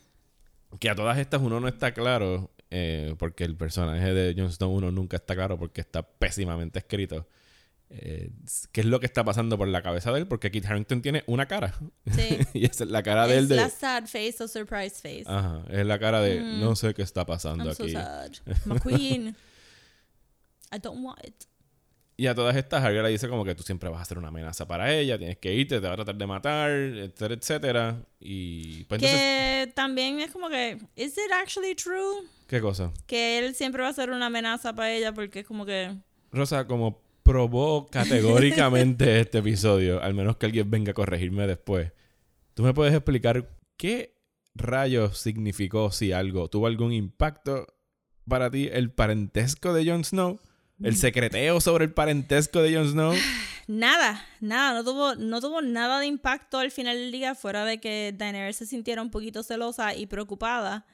Que 0.79 0.91
a 0.91 0.95
todas 0.95 1.19
estas 1.19 1.41
uno 1.41 1.59
no 1.59 1.69
está 1.69 1.93
claro, 1.93 2.51
eh, 2.71 3.15
porque 3.19 3.45
el 3.45 3.57
personaje 3.57 4.13
de 4.13 4.35
Jon 4.41 4.53
Snow 4.53 4.71
uno 4.71 4.93
nunca 4.93 5.17
está 5.17 5.35
claro 5.35 5.59
porque 5.59 5.81
está 5.81 6.03
pésimamente 6.03 6.79
escrito. 6.79 7.27
Eh, 7.94 8.31
¿Qué 8.72 8.81
es 8.81 8.87
lo 8.87 9.00
que 9.00 9.07
está 9.07 9.22
pasando 9.22 9.59
por 9.59 9.68
la 9.68 9.83
cabeza 9.83 10.12
de 10.12 10.20
él? 10.20 10.26
Porque 10.26 10.50
Kit 10.50 10.64
Harington 10.64 11.02
tiene 11.02 11.24
una 11.26 11.46
cara. 11.46 11.74
Sí. 12.11 12.38
y 12.55 12.64
esa 12.64 12.85
es 12.85 12.90
la 12.90 13.02
cara 13.02 13.26
de 13.26 13.37
él 13.37 13.44
es 13.44 13.48
de... 13.50 13.57
la 13.57 13.68
sad 13.68 14.07
face 14.07 14.37
o 14.40 14.48
surprise 14.48 14.94
face. 14.96 15.24
Ajá, 15.26 15.62
es 15.68 15.85
la 15.85 15.98
cara 15.98 16.22
de 16.22 16.40
no 16.40 16.74
sé 16.74 16.94
qué 16.94 17.02
está 17.02 17.26
pasando 17.26 17.64
I'm 17.64 17.74
so 17.74 17.83
aquí. 17.85 17.92
sad. 17.92 18.33
My 18.64 18.81
queen. 18.81 19.37
I 20.72 20.78
don't 20.78 21.05
want 21.05 21.22
it. 21.22 21.44
Y 22.16 22.26
a 22.28 22.35
todas 22.35 22.57
estas, 22.57 22.83
Arya 22.83 23.02
le 23.02 23.09
dice 23.09 23.28
como 23.28 23.44
que 23.44 23.55
tú 23.55 23.62
siempre 23.62 23.90
vas 23.90 24.00
a 24.00 24.05
ser 24.05 24.18
una 24.18 24.28
amenaza 24.28 24.66
para 24.66 24.92
ella, 24.94 25.18
tienes 25.18 25.38
que 25.38 25.52
irte, 25.55 25.81
te 25.81 25.87
va 25.87 25.94
a 25.94 25.96
tratar 25.96 26.14
de 26.14 26.26
matar, 26.26 26.70
etcétera, 26.70 27.35
etcétera. 27.35 28.07
Y 28.20 28.85
pues 28.85 29.02
entonces, 29.02 29.20
Que 29.66 29.72
también 29.74 30.20
es 30.20 30.31
como 30.31 30.48
que, 30.48 30.78
¿is 30.94 31.12
it 31.12 31.33
actually 31.33 31.74
true? 31.74 32.28
¿qué 32.46 32.61
cosa? 32.61 32.92
Que 33.07 33.38
él 33.38 33.55
siempre 33.55 33.83
va 33.83 33.88
a 33.88 33.92
ser 33.92 34.11
una 34.11 34.26
amenaza 34.26 34.74
para 34.74 34.92
ella 34.92 35.12
porque 35.12 35.40
es 35.40 35.46
como 35.46 35.66
que... 35.66 35.94
Rosa, 36.31 36.66
como 36.66 37.02
probó 37.23 37.89
categóricamente 37.89 39.21
este 39.21 39.39
episodio, 39.39 40.03
al 40.03 40.15
menos 40.15 40.37
que 40.37 40.47
alguien 40.47 40.71
venga 40.71 40.93
a 40.93 40.95
corregirme 40.95 41.47
después, 41.47 41.93
¿tú 42.55 42.63
me 42.63 42.75
puedes 42.75 42.95
explicar 42.95 43.49
qué 43.77 44.17
rayos 44.55 45.19
significó, 45.19 45.91
si 45.93 46.13
algo, 46.13 46.49
tuvo 46.49 46.67
algún 46.67 46.93
impacto 46.93 47.67
para 48.29 48.51
ti 48.51 48.69
el 48.73 48.91
parentesco 48.91 49.73
de 49.73 49.91
Jon 49.91 50.05
Snow? 50.05 50.41
¿El 50.83 50.97
secreteo 50.97 51.61
sobre 51.61 51.85
el 51.85 51.93
parentesco 51.93 52.61
de 52.61 52.75
Jon 52.75 52.89
Snow? 52.89 53.15
Nada, 53.69 54.27
nada, 54.41 54.75
no 54.75 54.83
tuvo, 54.83 55.15
no 55.15 55.41
tuvo 55.41 55.63
nada 55.63 56.01
de 56.01 56.07
impacto 56.07 56.59
al 56.59 56.73
final 56.73 56.97
del 56.97 57.13
día 57.13 57.37
fuera 57.37 57.65
de 57.65 57.81
que 57.81 58.13
Daenerys 58.15 58.57
se 58.57 58.67
sintiera 58.67 59.01
un 59.01 59.13
poquito 59.13 59.45
celosa 59.45 59.95
y 59.95 60.07
preocupada 60.07 60.85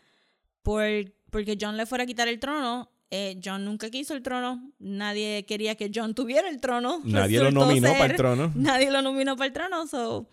por, 0.63 0.85
porque 1.31 1.57
John 1.59 1.79
le 1.79 1.87
fuera 1.87 2.05
a 2.05 2.07
quitar 2.07 2.29
el 2.29 2.39
trono. 2.39 2.91
Eh, 3.11 3.41
John 3.43 3.65
nunca 3.65 3.89
quiso 3.91 4.13
el 4.15 4.23
trono, 4.23 4.71
nadie 4.79 5.47
quería 5.47 5.77
que 5.77 5.91
John 5.95 6.15
tuviera 6.15 6.49
el 6.49 6.61
trono. 6.61 7.01
Nadie 7.05 7.39
lo 7.41 7.51
nominó 7.51 7.89
ser- 7.89 7.99
para 7.99 8.11
el 8.13 8.17
trono. 8.17 8.53
Nadie 8.55 8.91
lo 8.91 9.01
nominó 9.03 9.37
para 9.37 9.47
el 9.47 9.53
trono, 9.53 9.87
so 9.87 10.29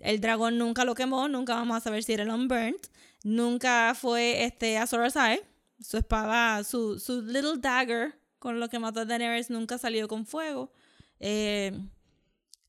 el 0.00 0.20
dragón 0.20 0.58
nunca 0.58 0.84
lo 0.84 0.94
quemó, 0.94 1.28
nunca 1.28 1.54
vamos 1.54 1.76
a 1.76 1.80
saber 1.80 2.02
si 2.02 2.12
era 2.12 2.24
el 2.24 2.30
unburnt, 2.30 2.86
nunca 3.22 3.94
fue 3.94 4.44
este 4.44 4.76
Azor 4.76 5.02
Ahai, 5.04 5.40
su 5.80 5.96
espada, 5.98 6.64
su, 6.64 6.98
su 6.98 7.22
little 7.22 7.58
dagger 7.58 8.18
con 8.38 8.60
lo 8.60 8.68
que 8.68 8.78
mató 8.78 9.00
a 9.00 9.04
Daenerys 9.04 9.50
nunca 9.50 9.78
salió 9.78 10.08
con 10.08 10.26
fuego. 10.26 10.72
Eh, 11.20 11.72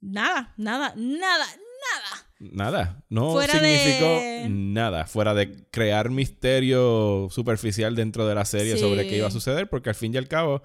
nada, 0.01 0.53
nada, 0.57 0.93
nada, 0.95 1.45
nada. 1.45 2.26
Nada, 2.39 3.03
no 3.09 3.31
Fuera 3.31 3.53
significó 3.53 4.05
de- 4.05 4.45
nada, 4.49 5.05
fuera 5.07 5.33
de 5.33 5.65
crear 5.71 6.11
misterio 6.11 7.27
superficial 7.31 7.95
dentro 7.95 8.27
de 8.27 8.35
la 8.35 8.45
serie 8.45 8.73
Sí. 8.73 8.79
sobre 8.79 9.07
qué 9.07 9.17
iba 9.17 9.27
a 9.27 9.31
suceder, 9.31 9.67
porque 9.69 9.89
al 9.89 9.95
fin 9.95 10.13
y 10.13 10.17
al 10.17 10.27
cabo, 10.27 10.61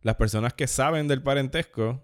las 0.00 0.16
personas 0.16 0.54
que 0.54 0.66
saben 0.66 1.08
del 1.08 1.22
parentesco, 1.22 2.02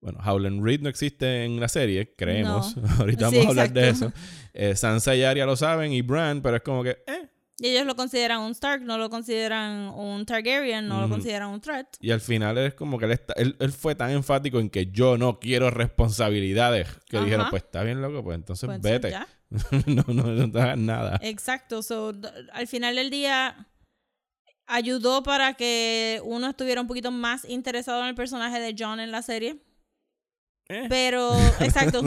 bueno, 0.00 0.18
Howland 0.24 0.64
Reed 0.64 0.80
no 0.80 0.88
existe 0.88 1.44
en 1.44 1.60
la 1.60 1.68
serie, 1.68 2.14
creemos, 2.16 2.74
ahorita 2.98 3.28
Sí, 3.30 3.36
vamos 3.36 3.46
a 3.46 3.50
hablar 3.50 3.72
de 3.72 3.88
eso. 3.90 4.12
Eh, 4.54 4.74
Sansa 4.74 5.14
y 5.14 5.22
Arya 5.22 5.46
lo 5.46 5.54
saben 5.54 5.92
y 5.92 6.02
Bran, 6.02 6.42
pero 6.42 6.56
es 6.56 6.62
como 6.62 6.82
que, 6.82 6.90
eh. 7.06 7.28
Y 7.62 7.68
ellos 7.68 7.84
lo 7.84 7.94
consideran 7.94 8.40
un 8.40 8.52
Stark, 8.52 8.80
no 8.82 8.96
lo 8.96 9.10
consideran 9.10 9.88
un 9.90 10.24
Targaryen, 10.24 10.88
no 10.88 11.02
lo 11.02 11.10
consideran 11.10 11.50
un 11.50 11.60
threat. 11.60 11.86
Y 12.00 12.10
al 12.10 12.22
final 12.22 12.56
es 12.56 12.72
como 12.72 12.98
que 12.98 13.04
él, 13.04 13.10
está- 13.12 13.34
él, 13.36 13.54
él 13.60 13.70
fue 13.70 13.94
tan 13.94 14.10
enfático 14.10 14.58
en 14.60 14.70
que 14.70 14.86
yo 14.86 15.18
no 15.18 15.38
quiero 15.38 15.70
responsabilidades, 15.70 16.88
que 17.06 17.18
Ajá. 17.18 17.24
dijeron, 17.26 17.46
pues 17.50 17.62
está 17.64 17.82
bien 17.84 18.00
loco, 18.00 18.24
pues 18.24 18.36
entonces 18.36 18.66
Pues, 18.66 18.80
vete. 18.80 19.10
ya. 19.10 19.28
no, 19.86 20.04
no, 20.08 20.22
no 20.32 20.50
te 20.50 20.58
hagas 20.58 20.78
nada. 20.78 21.18
Exacto. 21.22 21.82
So, 21.82 22.14
al 22.52 22.66
final 22.66 22.96
del 22.96 23.10
día 23.10 23.66
ayudó 24.66 25.22
para 25.22 25.54
que 25.54 26.20
uno 26.24 26.48
estuviera 26.48 26.80
un 26.80 26.86
poquito 26.86 27.10
más 27.10 27.44
interesado 27.44 28.00
en 28.02 28.08
el 28.08 28.14
personaje 28.14 28.58
de 28.60 28.74
John 28.78 29.00
en 29.00 29.10
la 29.10 29.20
serie. 29.22 29.62
Eh. 30.70 30.86
Pero, 30.88 31.36
exacto. 31.60 32.00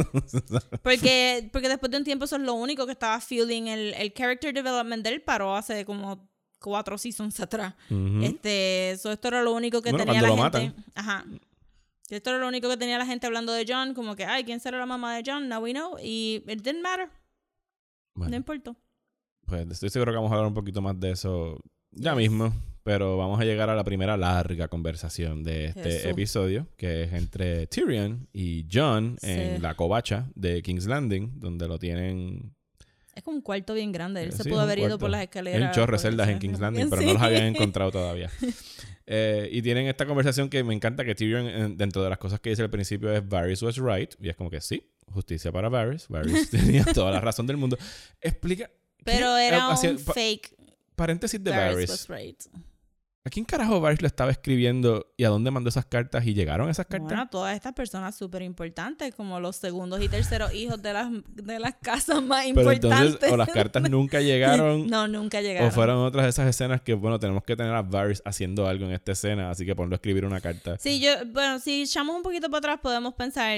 Porque, 0.82 1.50
porque 1.52 1.68
después 1.68 1.92
de 1.92 1.98
un 1.98 2.06
tiempo 2.06 2.26
eso 2.26 2.38
es 2.38 2.42
lo 2.42 2.54
único 2.54 2.86
que 2.86 2.94
estaba 2.94 3.20
fueling. 3.20 3.68
El, 3.68 3.94
el 3.94 4.14
character 4.14 4.54
development 4.54 5.04
del 5.04 5.22
paró 5.22 5.56
hace 5.56 5.84
como 5.84 6.30
cuatro 6.60 6.98
seasons 6.98 7.38
atrás. 7.42 7.76
Este, 8.22 8.92
eso 8.92 9.12
esto 9.12 9.28
era 9.28 9.44
lo 9.44 9.52
único 9.54 9.82
que 9.82 9.92
Bueno, 9.92 10.06
tenía 10.06 10.22
la 10.22 10.50
gente. 10.50 10.74
Ajá. 10.96 11.26
Esto 12.10 12.30
era 12.30 12.40
lo 12.40 12.48
único 12.48 12.70
que 12.70 12.78
tenía 12.78 12.98
la 12.98 13.06
gente 13.06 13.28
hablando 13.28 13.52
de 13.52 13.66
John, 13.68 13.94
como 13.94 14.16
que, 14.16 14.24
ay, 14.24 14.46
¿quién 14.46 14.60
será 14.60 14.78
la 14.78 14.86
mamá 14.86 15.16
de 15.16 15.24
John? 15.26 15.50
Now 15.50 15.62
we 15.62 15.74
know. 15.74 15.98
Y 16.02 16.44
it 16.48 16.62
didn't 16.62 16.82
matter. 16.82 17.10
Bueno. 18.14 18.32
No 18.32 18.38
importó. 18.38 18.78
Pues 19.46 19.68
estoy 19.70 19.90
seguro 19.90 20.12
que 20.14 20.16
vamos 20.16 20.32
a 20.32 20.36
hablar 20.36 20.48
un 20.48 20.54
poquito 20.54 20.82
más 20.82 20.98
de 20.98 21.12
eso 21.12 21.60
ya 21.92 22.16
mismo. 22.16 22.54
Pero 22.84 23.18
vamos 23.18 23.40
a 23.40 23.46
llegar 23.46 23.70
a 23.70 23.76
la 23.76 23.84
primera 23.86 24.18
larga 24.18 24.68
conversación 24.68 25.42
de 25.44 25.66
este 25.68 25.98
Eso. 26.00 26.10
episodio, 26.10 26.68
que 26.76 27.04
es 27.04 27.14
entre 27.14 27.66
Tyrion 27.68 28.28
y 28.34 28.66
John 28.72 29.16
Sí. 29.22 29.32
en 29.32 29.62
la 29.62 29.76
covacha 29.76 30.30
de 30.36 30.62
King's 30.62 30.86
Landing, 30.86 31.40
donde 31.40 31.68
lo 31.68 31.80
tienen 31.80 32.54
Es 33.16 33.24
como 33.24 33.38
un 33.38 33.42
cuarto 33.44 33.74
bien 33.76 33.92
grande. 33.92 34.24
Él 34.24 34.30
Eh, 34.30 34.32
se 34.34 34.44
sí, 34.44 34.50
pudo 34.50 34.60
un 34.60 34.64
haber 34.66 34.80
ido 34.80 34.88
cuarto. 34.88 35.00
por 35.02 35.10
las 35.12 35.20
Hay 35.20 35.26
escaleras. 35.26 35.62
un 35.70 35.72
chorro 35.74 35.86
de 35.98 36.02
por 36.04 36.10
celdas 36.10 36.30
en. 36.30 36.40
King's 36.40 36.60
Landing, 36.60 36.90
pero 36.90 37.02
Sí. 37.02 37.08
no 37.08 37.14
los 37.14 37.22
habían 37.22 37.44
encontrado 37.56 37.92
todavía. 37.92 38.30
Eh, 39.06 39.50
y 39.52 39.62
tienen 39.62 39.88
esta 39.88 40.06
conversación 40.06 40.50
que 40.50 40.64
me 40.64 40.74
encanta 40.74 41.06
que 41.06 41.14
Tyrion, 41.14 41.78
dentro 41.78 42.04
de 42.04 42.10
las 42.10 42.18
cosas 42.18 42.40
que 42.40 42.50
dice 42.50 42.64
al 42.64 42.70
principio, 42.70 43.14
es 43.14 43.26
Varys 43.28 43.62
was 43.62 43.78
right. 43.78 44.14
Y 44.20 44.30
es 44.30 44.36
como 44.36 44.50
que 44.50 44.60
sí, 44.62 44.90
justicia 45.12 45.52
para 45.52 45.70
Varys. 45.70 46.08
Varys 46.10 46.50
tenía 46.50 46.84
toda 46.86 47.12
la 47.12 47.22
razón 47.22 47.46
del 47.48 47.58
mundo. 47.58 47.78
Explica. 48.20 48.70
Pero 49.06 49.38
era 49.38 49.70
un 49.70 50.00
fake. 50.00 50.56
paréntesis 50.96 51.44
de 51.44 51.52
Varys 51.52 51.74
Varys. 51.76 51.90
was 51.90 52.08
right. 52.10 52.42
¿A 53.26 53.30
quién 53.30 53.46
carajo 53.46 53.80
Varys 53.80 54.02
lo 54.02 54.08
estaba 54.08 54.32
escribiendo 54.32 55.14
y 55.16 55.24
a 55.24 55.30
dónde 55.30 55.50
mandó 55.50 55.70
esas 55.70 55.86
cartas 55.86 56.26
y 56.26 56.34
llegaron 56.34 56.70
esas 56.70 56.88
cartas? 56.88 57.08
Bueno, 57.08 57.30
todas 57.30 57.56
estas 57.56 57.72
personas 57.72 58.18
súper 58.18 58.42
importantes, 58.42 59.16
como 59.16 59.40
los 59.40 59.56
segundos 59.56 60.02
y 60.02 60.10
terceros 60.10 60.54
hijos 60.54 60.82
de 60.82 60.92
las, 60.92 61.10
de 61.28 61.58
las 61.58 61.76
casas 61.82 62.22
más 62.22 62.44
Pero 62.44 62.60
importantes. 62.74 63.14
entonces, 63.14 63.32
o 63.32 63.38
las 63.38 63.48
cartas 63.48 63.90
nunca 63.90 64.20
llegaron, 64.20 64.88
no, 64.90 65.08
nunca 65.08 65.40
llegaron. 65.40 65.70
o 65.70 65.72
fueron 65.72 66.00
otras 66.00 66.26
de 66.26 66.32
esas 66.32 66.50
escenas 66.50 66.82
que, 66.82 66.96
bueno, 66.96 67.18
tenemos 67.18 67.46
que 67.46 67.56
tener 67.56 67.74
a 67.74 67.82
Varys 67.82 68.22
haciendo 68.26 68.68
algo 68.68 68.88
en 68.88 68.92
esta 68.92 69.14
escena, 69.14 69.50
así 69.50 69.66
que 69.66 69.74
ponlo 69.74 69.94
a 69.94 69.98
escribir 69.98 70.26
una 70.26 70.42
carta. 70.42 70.78
Sí, 70.78 71.00
yo, 71.00 71.12
bueno, 71.28 71.60
si 71.60 71.84
echamos 71.84 72.18
un 72.18 72.24
poquito 72.24 72.50
para 72.50 72.58
atrás, 72.58 72.80
podemos 72.82 73.14
pensar, 73.14 73.58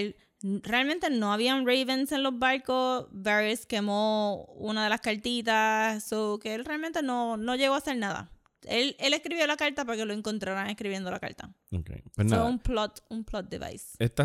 realmente 0.61 1.09
no 1.09 1.33
habían 1.33 1.65
ravens 1.65 2.11
en 2.11 2.21
los 2.21 2.37
barcos, 2.37 3.07
Varys 3.09 3.65
quemó 3.65 4.45
una 4.57 4.83
de 4.83 4.91
las 4.91 5.01
cartitas, 5.01 6.03
so 6.03 6.37
que 6.37 6.53
él 6.53 6.65
realmente 6.65 7.01
no, 7.01 7.35
no 7.35 7.55
llegó 7.55 7.73
a 7.73 7.79
hacer 7.79 7.97
nada. 7.97 8.29
Él, 8.67 8.95
él 8.99 9.13
escribió 9.13 9.45
la 9.47 9.57
carta 9.57 9.85
para 9.85 9.97
que 9.97 10.05
lo 10.05 10.13
encontraran 10.13 10.69
escribiendo 10.69 11.11
la 11.11 11.19
carta. 11.19 11.51
Ok, 11.71 11.87
Pues 11.87 12.01
Fue 12.13 12.25
nada. 12.25 12.45
un 12.45 12.59
plot, 12.59 13.03
un 13.09 13.23
plot 13.23 13.49
device. 13.49 13.95
Esta, 13.99 14.23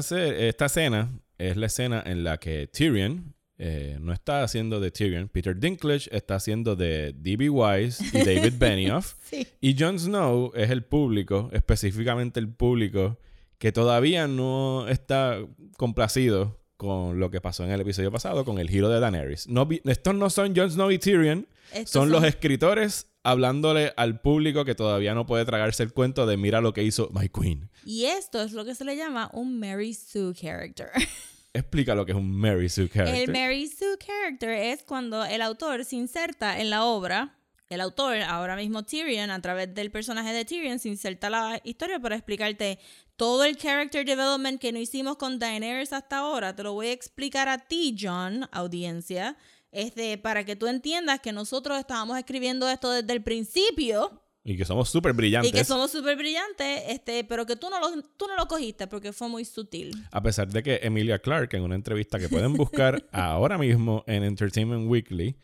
escena 0.66 1.10
es 1.38 1.56
la 1.56 1.66
escena 1.66 2.02
en 2.04 2.24
la 2.24 2.38
que 2.38 2.66
Tyrion 2.66 3.34
eh, 3.58 3.98
no 4.00 4.12
está 4.12 4.42
haciendo 4.42 4.80
de 4.80 4.90
Tyrion, 4.90 5.28
Peter 5.28 5.54
Dinklage 5.54 6.08
está 6.16 6.36
haciendo 6.36 6.76
de 6.76 7.12
D.B. 7.14 7.50
Wise 7.50 8.02
y 8.04 8.18
David 8.24 8.54
Benioff. 8.58 9.16
Sí. 9.22 9.46
Y 9.60 9.76
Jon 9.78 9.98
Snow 9.98 10.52
es 10.54 10.70
el 10.70 10.82
público, 10.82 11.50
específicamente 11.52 12.40
el 12.40 12.48
público, 12.48 13.18
que 13.58 13.70
todavía 13.72 14.26
no 14.26 14.88
está 14.88 15.38
complacido 15.76 16.58
con 16.78 17.20
lo 17.20 17.30
que 17.30 17.42
pasó 17.42 17.62
en 17.64 17.72
el 17.72 17.82
episodio 17.82 18.10
pasado, 18.10 18.46
con 18.46 18.58
el 18.58 18.70
giro 18.70 18.88
de 18.88 19.00
Daenerys. 19.00 19.46
No, 19.48 19.68
estos 19.84 20.14
no 20.14 20.30
son 20.30 20.56
Jon 20.56 20.70
Snow 20.70 20.90
y 20.90 20.98
Tyrion, 20.98 21.46
Estos 21.74 21.90
son 21.90 22.10
los 22.10 22.24
escritores 22.24 23.09
hablándole 23.22 23.92
al 23.96 24.20
público 24.20 24.64
que 24.64 24.74
todavía 24.74 25.14
no 25.14 25.26
puede 25.26 25.44
tragarse 25.44 25.82
el 25.82 25.92
cuento 25.92 26.26
de 26.26 26.36
mira 26.36 26.60
lo 26.60 26.72
que 26.72 26.82
hizo 26.82 27.10
My 27.12 27.28
Queen. 27.28 27.70
Y 27.84 28.04
esto 28.06 28.42
es 28.42 28.52
lo 28.52 28.64
que 28.64 28.74
se 28.74 28.84
le 28.84 28.96
llama 28.96 29.30
un 29.32 29.58
Mary 29.58 29.94
Sue 29.94 30.34
character. 30.34 30.88
Explica 31.52 31.94
lo 31.94 32.06
que 32.06 32.12
es 32.12 32.18
un 32.18 32.30
Mary 32.30 32.68
Sue 32.68 32.88
character. 32.88 33.28
El 33.28 33.32
Mary 33.32 33.66
Sue 33.66 33.98
character 33.98 34.50
es 34.50 34.82
cuando 34.84 35.24
el 35.24 35.42
autor 35.42 35.84
se 35.84 35.96
inserta 35.96 36.60
en 36.60 36.70
la 36.70 36.84
obra. 36.84 37.36
El 37.68 37.80
autor, 37.80 38.20
ahora 38.22 38.56
mismo 38.56 38.84
Tyrion, 38.84 39.30
a 39.30 39.40
través 39.40 39.72
del 39.72 39.92
personaje 39.92 40.32
de 40.32 40.44
Tyrion, 40.44 40.80
se 40.80 40.88
inserta 40.88 41.30
la 41.30 41.60
historia 41.62 42.00
para 42.00 42.16
explicarte 42.16 42.80
todo 43.14 43.44
el 43.44 43.56
character 43.56 44.04
development 44.04 44.60
que 44.60 44.72
no 44.72 44.80
hicimos 44.80 45.16
con 45.18 45.38
Daenerys 45.38 45.92
hasta 45.92 46.18
ahora. 46.18 46.56
Te 46.56 46.64
lo 46.64 46.72
voy 46.72 46.88
a 46.88 46.92
explicar 46.92 47.48
a 47.48 47.58
ti, 47.58 47.96
John, 47.96 48.48
audiencia, 48.50 49.36
este, 49.72 50.18
para 50.18 50.44
que 50.44 50.56
tú 50.56 50.66
entiendas 50.66 51.20
que 51.20 51.32
nosotros 51.32 51.78
estábamos 51.78 52.18
escribiendo 52.18 52.68
esto 52.68 52.90
desde 52.90 53.12
el 53.12 53.22
principio 53.22 54.22
Y 54.42 54.56
que 54.56 54.64
somos 54.64 54.88
súper 54.90 55.12
brillantes. 55.12 55.50
y 55.50 55.54
que 55.54 55.64
somos 55.64 55.90
súper 55.92 56.16
brillantes, 56.16 56.82
este, 56.88 57.24
pero 57.24 57.46
que 57.46 57.56
tú 57.56 57.68
no, 57.70 57.78
lo, 57.78 58.02
tú 58.16 58.26
no 58.26 58.36
lo 58.36 58.46
cogiste 58.48 58.86
porque 58.86 59.12
fue 59.12 59.28
muy 59.28 59.44
sutil. 59.44 59.92
A 60.10 60.22
pesar 60.22 60.48
de 60.48 60.62
que 60.62 60.80
Emilia 60.82 61.18
Clarke, 61.18 61.54
en 61.56 61.62
una 61.62 61.74
entrevista 61.74 62.18
que 62.18 62.28
pueden 62.28 62.54
buscar 62.54 63.06
ahora 63.12 63.58
mismo 63.58 64.02
en 64.06 64.24
Entertainment 64.24 64.88
Weekly, 64.88 65.36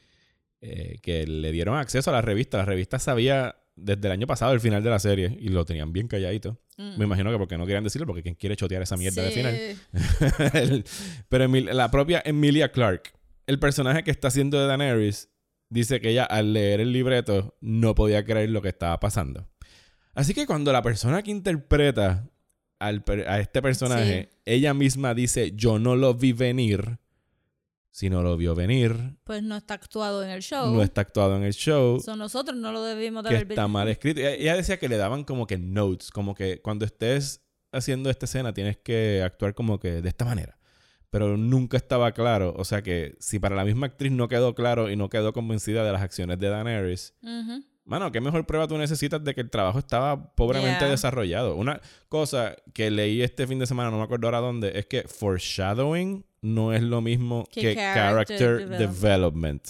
eh, 0.62 0.98
que 1.02 1.26
le 1.26 1.52
dieron 1.52 1.76
acceso 1.76 2.10
a 2.10 2.14
la 2.14 2.22
revista. 2.22 2.56
La 2.58 2.64
revista 2.64 2.98
sabía 2.98 3.56
desde 3.76 4.06
el 4.08 4.12
año 4.12 4.26
pasado 4.26 4.52
el 4.54 4.60
final 4.60 4.82
de 4.82 4.88
la 4.90 4.98
serie 4.98 5.36
y 5.38 5.50
lo 5.50 5.64
tenían 5.66 5.92
bien 5.92 6.08
calladito. 6.08 6.58
Me 6.78 7.04
imagino 7.04 7.30
que 7.30 7.38
porque 7.38 7.56
no 7.58 7.64
querían 7.66 7.84
decirlo, 7.84 8.06
porque 8.06 8.22
¿quién 8.22 8.34
quiere 8.34 8.56
chotear 8.56 8.82
esa 8.82 8.96
mierda 8.96 9.22
de 9.22 9.30
Sí. 9.30 9.34
final? 9.36 9.54
El- 10.54 10.84
Pero 11.28 11.44
Emil- 11.44 11.72
la 11.72 11.90
propia 11.90 12.22
Emilia 12.24 12.70
Clarke, 12.72 13.12
el 13.46 13.58
personaje 13.58 14.02
que 14.04 14.10
está 14.10 14.28
haciendo 14.28 14.58
de 14.60 14.66
Daenerys, 14.66 15.30
dice 15.68 16.00
que 16.00 16.10
ella 16.10 16.24
al 16.24 16.52
leer 16.52 16.80
el 16.80 16.92
libreto 16.92 17.56
no 17.60 17.94
podía 17.94 18.24
creer 18.24 18.50
lo 18.50 18.62
que 18.62 18.68
estaba 18.68 18.98
pasando. 19.00 19.48
Así 20.14 20.32
que 20.34 20.46
cuando 20.46 20.72
la 20.72 20.82
persona 20.82 21.22
que 21.22 21.30
interpreta 21.30 22.28
al 22.78 23.02
per- 23.04 23.28
a 23.28 23.40
este 23.40 23.60
personaje, 23.62 24.30
ella 24.44 24.74
misma 24.74 25.14
dice, 25.14 25.52
yo 25.54 25.78
no 25.78 25.96
lo 25.96 26.14
vi 26.14 26.32
venir, 26.32 26.98
si 27.90 28.10
no 28.10 28.22
lo 28.22 28.36
vio 28.36 28.54
venir, 28.54 29.16
Pues 29.24 29.42
no 29.42 29.56
está 29.56 29.74
actuado 29.74 30.22
en 30.22 30.30
el 30.30 30.42
show. 30.42 30.74
no 30.74 30.82
está 30.82 31.00
actuado 31.00 31.36
en 31.36 31.42
el 31.44 31.54
show, 31.54 31.98
So, 32.00 32.14
nosotros 32.16 32.56
no 32.56 32.70
lo 32.72 32.82
debimos 32.82 33.22
de 33.24 33.30
que 33.30 33.36
haber 33.36 33.52
está 33.52 33.68
mal 33.68 33.88
escrito. 33.88 34.20
Ella- 34.20 34.34
Ella 34.34 34.56
decía 34.56 34.78
que 34.78 34.88
le 34.88 34.96
daban 34.98 35.24
como 35.24 35.46
que 35.46 35.56
notes, 35.58 36.10
como 36.10 36.34
que 36.34 36.60
cuando 36.60 36.84
estés 36.84 37.42
haciendo 37.72 38.10
esta 38.10 38.26
escena 38.26 38.52
tienes 38.52 38.76
que 38.76 39.22
actuar 39.24 39.54
como 39.54 39.78
que 39.80 40.00
de 40.02 40.08
esta 40.08 40.24
manera. 40.24 40.58
Pero 41.10 41.36
nunca 41.36 41.76
estaba 41.76 42.12
claro. 42.12 42.52
O 42.56 42.64
sea 42.64 42.82
que 42.82 43.14
si 43.20 43.38
para 43.38 43.54
la 43.56 43.64
misma 43.64 43.86
actriz 43.86 44.12
no 44.12 44.28
quedó 44.28 44.54
claro 44.54 44.90
y 44.90 44.96
no 44.96 45.08
quedó 45.08 45.32
convencida 45.32 45.84
de 45.84 45.92
las 45.92 46.02
acciones 46.02 46.38
de 46.38 46.48
Daenerys, 46.48 47.14
Ujú. 47.22 47.64
Mano, 47.84 48.10
¿qué 48.10 48.20
mejor 48.20 48.44
prueba 48.46 48.66
tú 48.66 48.76
necesitas 48.76 49.22
de 49.22 49.32
que 49.32 49.42
el 49.42 49.48
trabajo 49.48 49.78
estaba 49.78 50.34
pobremente 50.34 50.80
Yeah. 50.80 50.88
desarrollado? 50.90 51.54
Una 51.54 51.80
cosa 52.08 52.56
que 52.74 52.90
leí 52.90 53.22
este 53.22 53.46
fin 53.46 53.60
de 53.60 53.66
semana, 53.68 53.92
no 53.92 53.98
me 53.98 54.02
acuerdo 54.02 54.26
ahora 54.26 54.40
dónde, 54.40 54.76
es 54.76 54.86
que 54.86 55.02
foreshadowing 55.50 56.24
no 56.42 56.72
es 56.72 56.82
lo 56.82 57.00
mismo 57.00 57.44
Que 57.52 57.60
que, 57.60 57.74
character 57.76 58.38
character, 58.38 58.68
development. 58.68 58.78
development. 58.80 59.68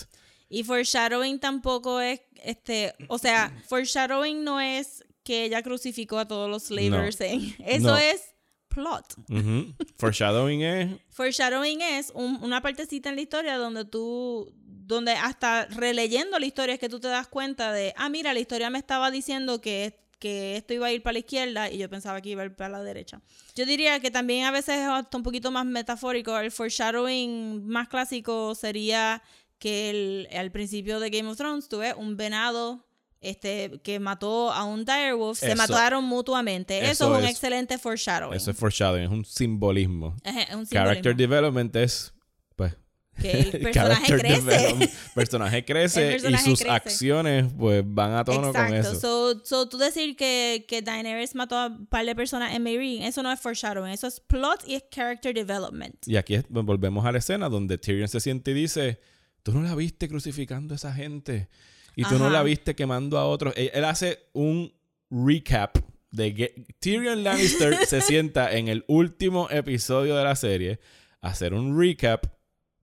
Y 0.48 0.64
foreshadowing 0.64 1.38
tampoco 1.40 2.00
es, 2.00 2.20
este, 2.42 2.94
o 3.08 3.18
sea, 3.18 3.52
foreshadowing 3.68 4.44
no 4.44 4.60
es 4.60 5.04
que 5.22 5.44
ella 5.44 5.62
crucificó 5.62 6.18
a 6.18 6.26
todos 6.26 6.48
los 6.48 6.64
slavers. 6.64 7.20
en- 7.20 7.54
Eso 7.66 7.88
No. 7.88 7.96
es 7.98 8.34
plot. 8.76 9.14
Ujú. 9.30 9.74
Foreshadowing 9.96 10.60
es... 10.62 10.90
Foreshadowing 11.10 11.80
es 11.80 12.12
un- 12.14 12.38
una 12.42 12.60
partecita 12.60 13.08
en 13.08 13.16
la 13.16 13.22
historia 13.22 13.56
donde 13.56 13.84
tú, 13.84 14.52
donde 14.64 15.12
hasta 15.12 15.64
releyendo 15.66 16.38
la 16.38 16.46
historia 16.46 16.74
es 16.74 16.78
que 16.80 16.88
tú 16.88 17.00
te 17.00 17.08
das 17.08 17.26
cuenta 17.26 17.72
de, 17.72 17.92
ah, 17.96 18.08
mira, 18.08 18.32
la 18.34 18.40
historia 18.40 18.70
me 18.70 18.78
estaba 18.78 19.10
diciendo 19.10 19.60
que, 19.60 19.98
que 20.18 20.56
esto 20.56 20.74
iba 20.74 20.86
a 20.86 20.92
ir 20.92 21.02
para 21.02 21.14
la 21.14 21.18
izquierda 21.20 21.70
y 21.70 21.78
yo 21.78 21.88
pensaba 21.90 22.20
que 22.20 22.28
iba 22.30 22.42
a 22.42 22.46
ir 22.46 22.54
para 22.54 22.68
la 22.70 22.82
derecha. 22.82 23.20
Yo 23.54 23.66
diría 23.66 23.98
que 24.00 24.10
también 24.10 24.44
a 24.44 24.50
veces 24.50 24.76
es 24.80 24.86
hasta 24.88 25.16
un 25.16 25.22
poquito 25.22 25.50
más 25.50 25.64
metafórico. 25.66 26.38
El 26.38 26.50
foreshadowing 26.52 27.66
más 27.66 27.88
clásico 27.88 28.54
sería 28.54 29.22
que 29.58 29.90
el- 29.90 30.28
al 30.36 30.50
principio 30.52 31.00
de 31.00 31.10
Game 31.10 31.28
of 31.30 31.36
Thrones 31.38 31.68
tuve 31.68 31.94
un 31.94 32.16
venado 32.16 32.85
este, 33.30 33.80
que 33.82 33.98
mató 34.00 34.52
a 34.52 34.64
un 34.64 34.84
direwolf, 34.84 35.38
se 35.38 35.54
mataron 35.54 36.04
mutuamente. 36.04 36.78
Eso, 36.78 36.90
Eso 36.90 37.12
es 37.14 37.18
un 37.20 37.24
es- 37.24 37.30
excelente 37.32 37.78
foreshadowing. 37.78 38.36
Eso 38.36 38.50
es 38.50 38.56
foreshadowing, 38.56 39.04
es 39.04 39.10
un 39.10 39.24
simbolismo. 39.24 40.16
Es- 40.24 40.48
es 40.48 40.54
un 40.54 40.66
Character 40.66 41.14
development 41.16 41.74
es... 41.76 42.12
Pues, 42.54 42.74
que 43.20 43.30
el 43.32 43.50
personaje 43.62 44.16
crece. 44.18 44.90
personaje 45.14 45.64
crece 45.64 46.10
personaje 46.12 46.42
y 46.42 46.50
sus 46.50 46.58
crece. 46.60 46.74
acciones 46.74 47.46
pues 47.58 47.82
van 47.86 48.12
a 48.14 48.24
tono 48.24 48.52
con 48.52 48.74
Exacto. 48.74 48.90
eso. 48.98 49.00
So, 49.00 49.44
so, 49.44 49.68
tú 49.70 49.78
decir 49.78 50.16
que, 50.16 50.66
que 50.68 50.82
Daenerys 50.82 51.34
mató 51.34 51.56
a 51.56 51.66
un 51.68 51.86
par 51.86 52.04
de 52.04 52.14
personas 52.14 52.54
en 52.54 52.62
Meereen, 52.62 53.04
eso 53.04 53.22
no 53.22 53.32
es 53.32 53.40
foreshadowing, 53.40 53.90
eso 53.92 54.06
es 54.06 54.20
plot 54.20 54.64
y 54.66 54.74
es 54.74 54.84
character 54.90 55.32
development. 55.34 55.94
Y 56.06 56.16
aquí 56.16 56.34
es- 56.34 56.44
volvemos 56.50 57.06
a 57.06 57.12
la 57.12 57.18
escena 57.18 57.48
donde 57.48 57.78
Tyrion 57.78 58.08
se 58.08 58.20
siente 58.20 58.50
y 58.50 58.54
dice, 58.54 59.00
tú 59.42 59.52
no 59.52 59.62
la 59.62 59.74
viste 59.74 60.08
crucificando 60.10 60.74
a 60.74 60.76
esa 60.76 60.92
gente. 60.92 61.48
Y 61.96 62.04
tú 62.04 62.18
no 62.18 62.30
la 62.30 62.42
viste 62.44 62.74
quemando 62.76 63.18
a 63.18 63.24
otros. 63.26 63.52
Él, 63.56 63.70
él 63.74 63.84
hace 63.84 64.20
un 64.32 64.72
recap 65.10 65.78
de 66.10 66.34
que 66.34 66.64
Tyrion 66.78 67.24
Lannister 67.24 67.74
se 67.86 68.00
sienta 68.00 68.52
en 68.52 68.68
el 68.68 68.84
último 68.86 69.48
episodio 69.50 70.16
de 70.16 70.22
la 70.24 70.36
serie 70.36 70.78
a 71.20 71.28
hacer 71.30 71.54
un 71.54 71.78
recap 71.78 72.26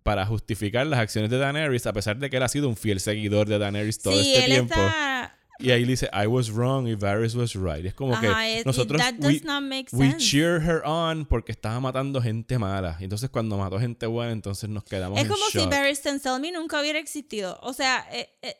para 0.04 0.26
justificar 0.26 0.86
las 0.88 1.00
acciones 1.00 1.30
de 1.32 1.38
Daenerys, 1.38 1.88
a 1.88 1.94
pesar 1.94 2.18
de 2.18 2.30
que 2.30 2.38
él 2.38 2.44
ha 2.44 2.50
sido 2.50 2.68
un 2.68 2.76
fiel 2.76 3.00
seguidor 3.00 3.48
de 3.48 3.58
Daenerys 3.58 4.00
todo 4.00 4.14
sí, 4.14 4.34
este 4.34 4.46
él 4.46 4.52
tiempo. 4.52 4.74
está... 4.76 5.38
Y 5.60 5.70
ahí 5.72 5.86
dice, 5.86 6.10
I 6.12 6.26
was 6.26 6.50
wrong 6.52 6.88
y 6.88 6.96
Varys 6.96 7.36
was 7.36 7.54
right. 7.54 7.86
Es 7.86 7.94
como 7.94 8.14
Ajá, 8.16 8.22
que 8.44 8.60
it- 8.60 8.66
nosotros 8.66 9.00
that 9.00 9.14
we, 9.20 9.34
does 9.34 9.44
not 9.46 9.62
make 9.64 9.86
we 9.94 10.18
cheer 10.18 10.60
her 10.60 10.82
on 10.84 11.26
porque 11.26 11.52
estaba 11.52 11.80
matando 11.80 12.22
gente 12.22 12.58
mala. 12.58 12.98
Entonces 13.00 13.30
cuando 13.30 13.58
mató 13.58 13.80
gente 13.80 14.08
buena, 14.08 14.32
entonces 14.34 14.68
nos 14.70 14.84
quedamos 14.84 15.18
Es 15.20 15.26
en 15.26 15.32
como 15.32 15.46
si 15.52 15.60
shock. 15.60 15.70
Barristan 15.70 16.20
Selmy 16.20 16.52
nunca 16.52 16.82
hubiera 16.82 16.98
existido. 17.00 17.60
O 17.62 17.72
sea, 17.72 18.06
eh, 18.12 18.30
eh, 18.42 18.56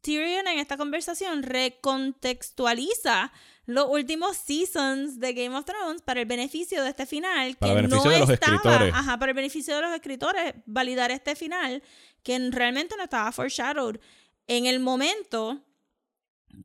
Tyrion 0.00 0.46
en 0.48 0.58
esta 0.58 0.76
conversación 0.76 1.42
recontextualiza 1.42 3.32
los 3.66 3.88
últimos 3.90 4.36
seasons 4.36 5.18
de 5.18 5.32
Game 5.32 5.56
of 5.56 5.64
Thrones 5.64 6.00
para 6.02 6.20
el 6.20 6.26
beneficio 6.26 6.82
de 6.82 6.90
este 6.90 7.04
final. 7.06 7.56
Para 7.56 7.72
que 7.72 7.76
beneficio 7.82 8.04
no 8.04 8.10
de 8.10 8.18
los 8.20 8.30
estaba, 8.30 8.56
escritores. 8.56 8.94
Ajá, 8.94 9.18
para 9.18 9.30
el 9.30 9.36
beneficio 9.36 9.74
de 9.74 9.82
los 9.82 9.92
escritores, 9.92 10.54
validar 10.66 11.10
este 11.10 11.34
final 11.34 11.82
que 12.22 12.38
realmente 12.50 12.96
no 12.96 13.04
estaba 13.04 13.32
foreshadowed. 13.32 13.98
En 14.46 14.66
el 14.66 14.78
momento, 14.78 15.60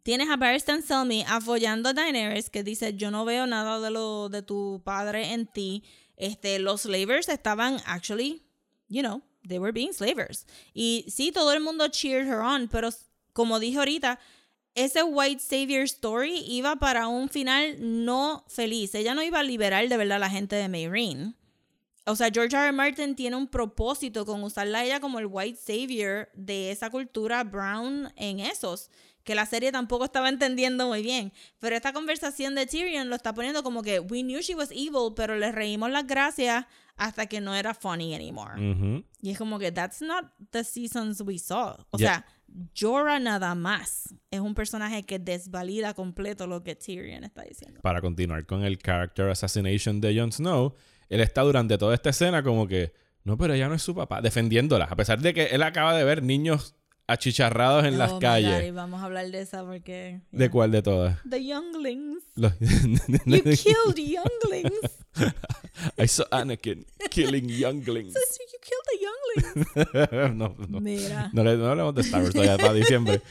tienes 0.03 0.29
a 0.29 0.37
Barristan 0.37 0.83
Selmy 0.83 1.25
apoyando 1.27 1.89
a 1.89 1.93
Daenerys, 1.93 2.49
que 2.49 2.63
dice, 2.63 2.95
yo 2.95 3.09
no 3.11 3.25
veo 3.25 3.47
nada 3.47 3.79
de 3.79 3.89
lo 3.89 4.29
de 4.29 4.43
tu 4.43 4.81
padre 4.83 5.33
en 5.33 5.47
ti. 5.47 5.83
Este, 6.17 6.59
los 6.59 6.81
slavers 6.81 7.29
estaban 7.29 7.79
actually, 7.85 8.43
you 8.87 9.01
know, 9.01 9.23
they 9.47 9.57
were 9.57 9.71
being 9.71 9.93
slavers. 9.93 10.45
Y 10.73 11.05
sí, 11.09 11.31
todo 11.31 11.51
el 11.51 11.61
mundo 11.61 11.87
cheered 11.87 12.27
her 12.27 12.41
on, 12.41 12.67
pero 12.67 12.89
como 13.33 13.59
dije 13.59 13.77
ahorita, 13.77 14.19
ese 14.75 15.03
white 15.03 15.41
savior 15.41 15.83
story 15.83 16.43
iba 16.47 16.77
para 16.77 17.07
un 17.07 17.29
final 17.29 17.75
no 17.79 18.45
feliz. 18.47 18.95
Ella 18.95 19.13
no 19.13 19.21
iba 19.21 19.39
a 19.39 19.43
liberar 19.43 19.87
de 19.87 19.97
verdad 19.97 20.17
a 20.17 20.19
la 20.19 20.29
gente 20.29 20.55
de 20.55 20.69
Meereen. 20.69 21.35
O 22.05 22.15
sea, 22.15 22.29
George 22.33 22.55
R. 22.55 22.65
R. 22.65 22.71
Martin 22.71 23.15
tiene 23.15 23.35
un 23.35 23.47
propósito 23.47 24.25
con 24.25 24.43
usarla 24.43 24.79
a 24.79 24.85
ella 24.85 24.99
como 24.99 25.19
el 25.19 25.27
white 25.29 25.59
savior 25.59 26.29
de 26.33 26.71
esa 26.71 26.89
cultura 26.89 27.43
brown 27.43 28.11
en 28.15 28.39
esos, 28.39 28.89
que 29.23 29.35
la 29.35 29.45
serie 29.45 29.71
tampoco 29.71 30.05
estaba 30.05 30.29
entendiendo 30.29 30.87
muy 30.87 31.03
bien. 31.03 31.31
Pero 31.59 31.75
esta 31.75 31.93
conversación 31.93 32.55
de 32.55 32.65
Tyrion 32.65 33.09
lo 33.09 33.15
está 33.15 33.33
poniendo 33.33 33.61
como 33.61 33.83
que 33.83 33.99
we 33.99 34.23
knew 34.23 34.39
she 34.41 34.55
was 34.55 34.71
evil, 34.71 35.13
pero 35.15 35.35
le 35.35 35.51
reímos 35.51 35.91
las 35.91 36.07
gracias 36.07 36.65
hasta 36.95 37.27
que 37.27 37.39
no 37.39 37.53
era 37.53 37.73
funny 37.75 38.15
anymore. 38.15 39.03
Y 39.21 39.29
es 39.29 39.37
como 39.37 39.59
que 39.59 39.71
that's 39.71 40.01
not 40.01 40.25
the 40.49 40.63
seasons 40.63 41.21
we 41.21 41.37
saw. 41.37 41.75
O 41.91 41.99
sea, 41.99 42.25
Jorah 42.77 43.19
nada 43.19 43.55
más 43.55 44.13
es 44.29 44.39
un 44.39 44.55
personaje 44.55 45.03
que 45.03 45.19
desvalida 45.19 45.93
completo 45.93 46.47
lo 46.47 46.63
que 46.63 46.75
Tyrion 46.75 47.23
está 47.23 47.43
diciendo. 47.43 47.81
Para 47.81 48.01
continuar 48.01 48.45
con 48.45 48.63
el 48.63 48.77
character 48.77 49.29
assassination 49.29 50.01
de 50.01 50.19
Jon 50.19 50.31
Snow, 50.31 50.75
él 51.09 51.21
está 51.21 51.41
durante 51.41 51.77
toda 51.77 51.93
esta 51.93 52.09
escena 52.09 52.43
como 52.43 52.67
que, 52.67 52.93
no, 53.23 53.37
pero 53.37 53.53
ella 53.53 53.67
no 53.67 53.75
es 53.75 53.81
su 53.81 53.95
papá, 53.95 54.21
defendiéndola, 54.21 54.85
a 54.85 54.95
pesar 54.95 55.19
de 55.19 55.33
que 55.33 55.45
él 55.47 55.63
acaba 55.63 55.95
de 55.95 56.03
ver 56.03 56.23
niños 56.23 56.75
achicharrados 57.07 57.85
en 57.85 57.97
las 57.97 58.11
Oh 58.13 58.19
calles. 58.19 58.69
God, 58.71 58.75
vamos 58.75 59.01
a 59.01 59.05
hablar 59.05 59.29
de 59.29 59.41
esa 59.41 59.65
porque... 59.65 60.21
¿De 60.31 60.49
cuál 60.49 60.71
de 60.71 60.81
todas? 60.81 61.17
The 61.29 61.43
younglings. 61.43 62.23
Los- 62.35 62.53
You 62.59 63.41
killed 63.43 63.97
younglings. 63.97 64.79
I 65.97 66.07
saw 66.07 66.25
Anakin 66.31 66.85
killing 67.09 67.49
younglings. 67.49 68.13
you 68.13 68.59
killed 68.61 68.85
the 68.87 69.85
younglings. 70.13 70.33
no, 70.35 70.55
no. 70.69 70.79
Mira. 70.79 71.29
No, 71.33 71.43
le, 71.43 71.57
no 71.57 71.67
hablemos 71.67 71.93
de 71.95 72.01
Star 72.01 72.21
Wars 72.21 72.33
todavía 72.33 72.57
para 72.57 72.73
diciembre. 72.73 73.21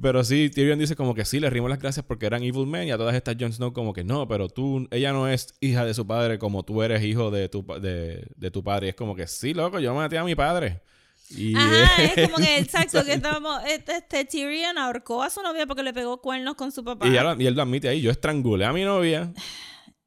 Pero 0.00 0.22
sí, 0.22 0.50
Tyrion 0.50 0.78
dice 0.78 0.94
como 0.94 1.14
que 1.14 1.24
sí, 1.24 1.40
le 1.40 1.50
rimos 1.50 1.70
las 1.70 1.78
gracias 1.80 2.04
porque 2.06 2.26
eran 2.26 2.42
evil 2.42 2.66
men 2.66 2.86
y 2.88 2.90
a 2.92 2.96
todas 2.98 3.14
estas 3.16 3.36
Jon 3.38 3.52
Snow 3.52 3.72
como 3.72 3.92
que 3.92 4.04
no, 4.04 4.28
pero 4.28 4.48
tú, 4.48 4.86
ella 4.92 5.12
no 5.12 5.26
es 5.28 5.54
hija 5.60 5.84
de 5.84 5.92
su 5.94 6.06
padre 6.06 6.38
como 6.38 6.62
tú 6.62 6.82
eres 6.82 7.02
hijo 7.02 7.30
de 7.32 7.48
tu, 7.48 7.64
de, 7.80 8.26
de 8.36 8.50
tu 8.50 8.62
padre. 8.62 8.86
Y 8.86 8.90
es 8.90 8.94
como 8.96 9.16
que 9.16 9.26
sí, 9.26 9.54
loco, 9.54 9.80
yo 9.80 9.94
maté 9.94 10.18
a 10.18 10.24
mi 10.24 10.34
padre. 10.36 10.82
Y 11.30 11.54
Ajá, 11.54 12.02
es 12.16 12.28
como 12.30 12.36
que 12.44 12.58
exacto, 12.58 13.04
que 13.04 13.12
estábamos, 13.14 13.60
este, 13.66 13.96
este 13.96 14.24
Tyrion 14.24 14.78
ahorcó 14.78 15.22
a 15.22 15.30
su 15.30 15.42
novia 15.42 15.66
porque 15.66 15.82
le 15.82 15.92
pegó 15.92 16.20
cuernos 16.20 16.54
con 16.54 16.72
su 16.72 16.82
papá. 16.84 17.06
y, 17.06 17.12
ya 17.12 17.22
lo- 17.22 17.40
y 17.40 17.46
él 17.46 17.54
lo 17.54 17.62
admite 17.62 17.88
ahí, 17.88 18.00
yo 18.00 18.10
estrangulé 18.10 18.64
a 18.64 18.72
mi 18.72 18.82
novia. 18.84 19.32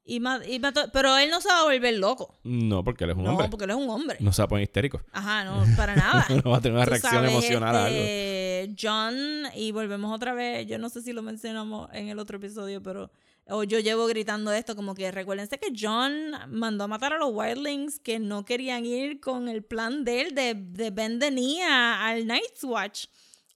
Y 0.03 0.19
ma- 0.19 0.41
y 0.45 0.59
mató- 0.59 0.89
pero 0.91 1.15
él 1.17 1.29
no 1.29 1.39
se 1.41 1.47
va 1.47 1.59
a 1.59 1.63
volver 1.63 1.93
loco. 1.97 2.33
No, 2.43 2.83
porque 2.83 3.03
él 3.03 3.11
es 3.11 3.15
un 3.17 3.23
No, 3.23 3.31
hombre. 3.31 3.47
porque 3.49 3.65
él 3.65 3.69
es 3.69 3.75
un 3.77 3.89
hombre. 3.89 4.17
No 4.19 4.33
se 4.33 4.41
va 4.41 4.45
a 4.45 4.49
poner 4.49 4.63
histérico. 4.63 5.01
Ajá, 5.11 5.43
no, 5.45 5.63
para 5.77 5.95
nada. 5.95 6.25
no 6.43 6.51
va 6.51 6.57
a 6.57 6.61
tener 6.61 6.75
una 6.75 6.85
reacción 6.85 7.13
sabes, 7.13 7.31
emocional 7.31 7.75
a 7.75 7.85
algo. 7.85 7.97
este, 7.97 8.75
John, 8.81 9.15
y 9.55 9.71
volvemos 9.71 10.13
otra 10.13 10.33
vez, 10.33 10.65
yo 10.67 10.79
no 10.79 10.89
sé 10.89 11.01
si 11.01 11.13
lo 11.13 11.21
mencionamos 11.21 11.87
en 11.93 12.09
el 12.09 12.17
otro 12.19 12.37
episodio, 12.37 12.81
pero 12.81 13.11
o 13.47 13.63
yo 13.63 13.79
llevo 13.79 14.05
gritando 14.07 14.51
esto, 14.51 14.75
como 14.75 14.93
que 14.95 15.11
recuérdense 15.11 15.57
que 15.57 15.73
John 15.77 16.31
mandó 16.49 16.85
a 16.85 16.87
matar 16.87 17.13
a 17.13 17.17
los 17.17 17.31
Wildlings 17.33 17.99
que 17.99 18.19
no 18.19 18.45
querían 18.45 18.85
ir 18.85 19.19
con 19.19 19.49
el 19.49 19.63
plan 19.63 20.03
de 20.03 20.21
él 20.21 20.35
de, 20.35 20.55
de 20.55 20.91
Ben 20.91 21.19
Denía 21.19 22.05
al 22.05 22.27
Night's 22.27 22.63
Watch. 22.63 23.05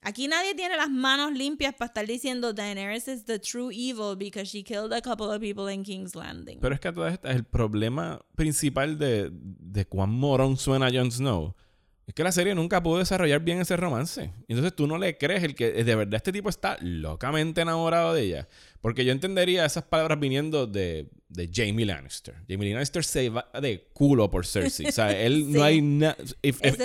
Aquí 0.01 0.27
nadie 0.27 0.53
tiene 0.53 0.77
las 0.77 0.91
manos 0.91 1.31
limpias 1.31 1.73
para 1.73 1.87
estar 1.87 2.05
diciendo 2.05 2.53
Daenerys 2.53 3.07
is 3.07 3.25
the 3.25 3.39
true 3.39 3.71
evil 3.71 4.15
because 4.15 4.47
she 4.47 4.63
killed 4.63 4.93
a 4.93 5.01
couple 5.01 5.31
of 5.31 5.39
people 5.39 5.67
in 5.67 5.83
King's 5.83 6.13
Landing. 6.13 6.59
Pero 6.59 6.75
es 6.75 6.79
que 6.79 6.89
a 6.89 6.93
todas 6.93 7.13
estas, 7.13 7.35
el 7.35 7.43
problema 7.43 8.23
principal 8.35 8.99
de, 8.99 9.31
de 9.31 9.85
cuán 9.87 10.11
morón 10.11 10.57
suena 10.57 10.91
Jon 10.93 11.11
Snow 11.11 11.55
es 12.07 12.13
que 12.13 12.23
la 12.23 12.31
serie 12.31 12.53
nunca 12.53 12.83
pudo 12.83 12.99
desarrollar 12.99 13.39
bien 13.41 13.59
ese 13.59 13.75
romance. 13.77 14.31
Entonces 14.47 14.75
tú 14.75 14.85
no 14.85 14.97
le 14.97 15.17
crees 15.17 15.43
el 15.43 15.55
que 15.55 15.71
de 15.83 15.95
verdad 15.95 16.15
este 16.15 16.31
tipo 16.31 16.49
está 16.49 16.77
locamente 16.81 17.61
enamorado 17.61 18.13
de 18.13 18.21
ella. 18.23 18.47
Porque 18.79 19.03
yo 19.03 19.11
entendería 19.11 19.65
esas 19.65 19.85
palabras 19.85 20.19
viniendo 20.19 20.67
de, 20.67 21.09
de 21.29 21.49
Jamie 21.51 21.85
Lannister. 21.85 22.35
Jamie 22.47 22.71
Lannister 22.73 23.03
se 23.03 23.29
va 23.29 23.49
de 23.59 23.89
culo 23.93 24.29
por 24.29 24.45
Cersei. 24.45 24.87
O 24.87 24.91
sea, 24.91 25.19
él 25.19 25.45
Sí. 25.47 25.51
no 25.57 25.63
hay 25.63 25.81
nada. 25.81 26.15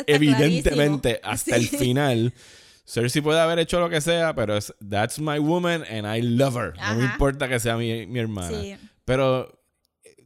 Evidentemente, 0.06 1.20
clarísimo. 1.20 1.32
hasta 1.32 1.56
el 1.56 1.68
final. 1.68 2.32
Cersei 2.86 3.22
puede 3.22 3.40
haber 3.40 3.58
hecho 3.58 3.78
lo 3.78 3.90
que 3.90 4.00
sea, 4.00 4.34
pero 4.34 4.56
es 4.56 4.74
That's 4.88 5.18
my 5.18 5.38
woman 5.38 5.84
and 5.90 6.06
I 6.06 6.22
love 6.22 6.56
her. 6.56 6.72
No 6.76 6.94
me 6.96 7.04
importa 7.04 7.48
que 7.48 7.60
sea 7.60 7.76
mi, 7.76 8.06
mi 8.06 8.18
hermana. 8.18 8.58
Sí. 8.60 8.76
Pero, 9.04 9.60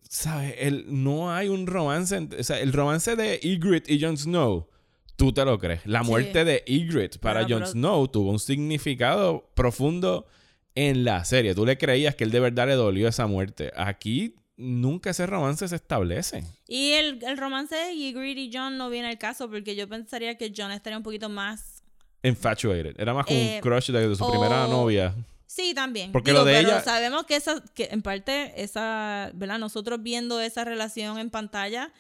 ¿sabes? 0.09 0.55
El, 0.59 0.85
no 0.89 1.33
hay 1.35 1.49
un 1.49 1.67
romance. 1.67 2.29
O 2.39 2.45
sea, 2.45 2.61
el 2.61 2.73
romance 2.73 3.17
de 3.17 3.41
Ygritte 3.43 3.91
y 3.93 4.01
Jon 4.01 4.17
Snow, 4.17 4.69
tú 5.17 5.33
te 5.33 5.45
lo 5.45 5.59
crees. 5.59 5.85
La 5.87 6.03
Sí. 6.03 6.11
muerte 6.11 6.45
de 6.45 6.63
Ygritte 6.67 7.19
para 7.19 7.41
Bueno, 7.43 7.57
Jon 7.57 7.59
pero- 7.63 7.73
Snow 7.73 8.09
tuvo 8.09 8.31
un 8.31 8.39
significado 8.39 9.51
profundo 9.55 10.27
en 10.75 11.05
la 11.05 11.25
serie. 11.25 11.55
Tú 11.55 11.65
le 11.65 11.79
creías 11.79 12.15
que 12.15 12.25
él 12.25 12.31
de 12.31 12.41
verdad 12.41 12.67
le 12.67 12.75
dolió 12.75 13.07
esa 13.09 13.27
muerte. 13.27 13.73
Aquí 13.77 14.35
nunca 14.57 15.11
ese 15.11 15.27
romance 15.27 15.67
se 15.69 15.77
establece. 15.77 16.45
Y 16.69 16.93
el, 16.93 17.23
el 17.25 17.37
romance 17.37 17.75
de 17.75 17.93
Ygritte 17.93 18.39
y 18.39 18.51
John 18.53 18.77
no 18.79 18.91
viene 18.91 19.09
al 19.09 19.19
caso 19.19 19.49
porque 19.51 19.75
yo 19.77 19.89
pensaría 19.89 20.37
que 20.37 20.53
John 20.57 20.71
estaría 20.73 20.97
un 20.97 21.03
poquito 21.05 21.29
más... 21.29 21.83
Infatuated. 22.23 22.99
Era 22.99 23.13
más 23.13 23.27
como 23.27 23.39
Eh, 23.39 23.57
un 23.57 23.61
crush 23.61 23.91
de, 23.91 24.09
de 24.09 24.17
su 24.17 24.25
o- 24.25 24.31
primera 24.31 24.67
novia. 24.67 25.15
Sí, 25.47 25.75
también. 25.75 26.11
Porque 26.11 26.31
Digo, 26.33 26.41
lo 26.41 26.47
de 26.47 26.55
pero 26.55 26.69
ella- 26.71 26.81
sabemos 26.83 27.25
que 27.27 27.37
esa, 27.37 27.63
que 27.75 27.89
en 27.93 28.03
parte 28.03 28.53
esa, 28.63 29.31
¿verdad? 29.35 29.59
Nosotros 29.59 30.03
viendo 30.03 30.41
esa 30.41 30.65
relación 30.65 31.19
en 31.19 31.31
pantalla 31.31 31.93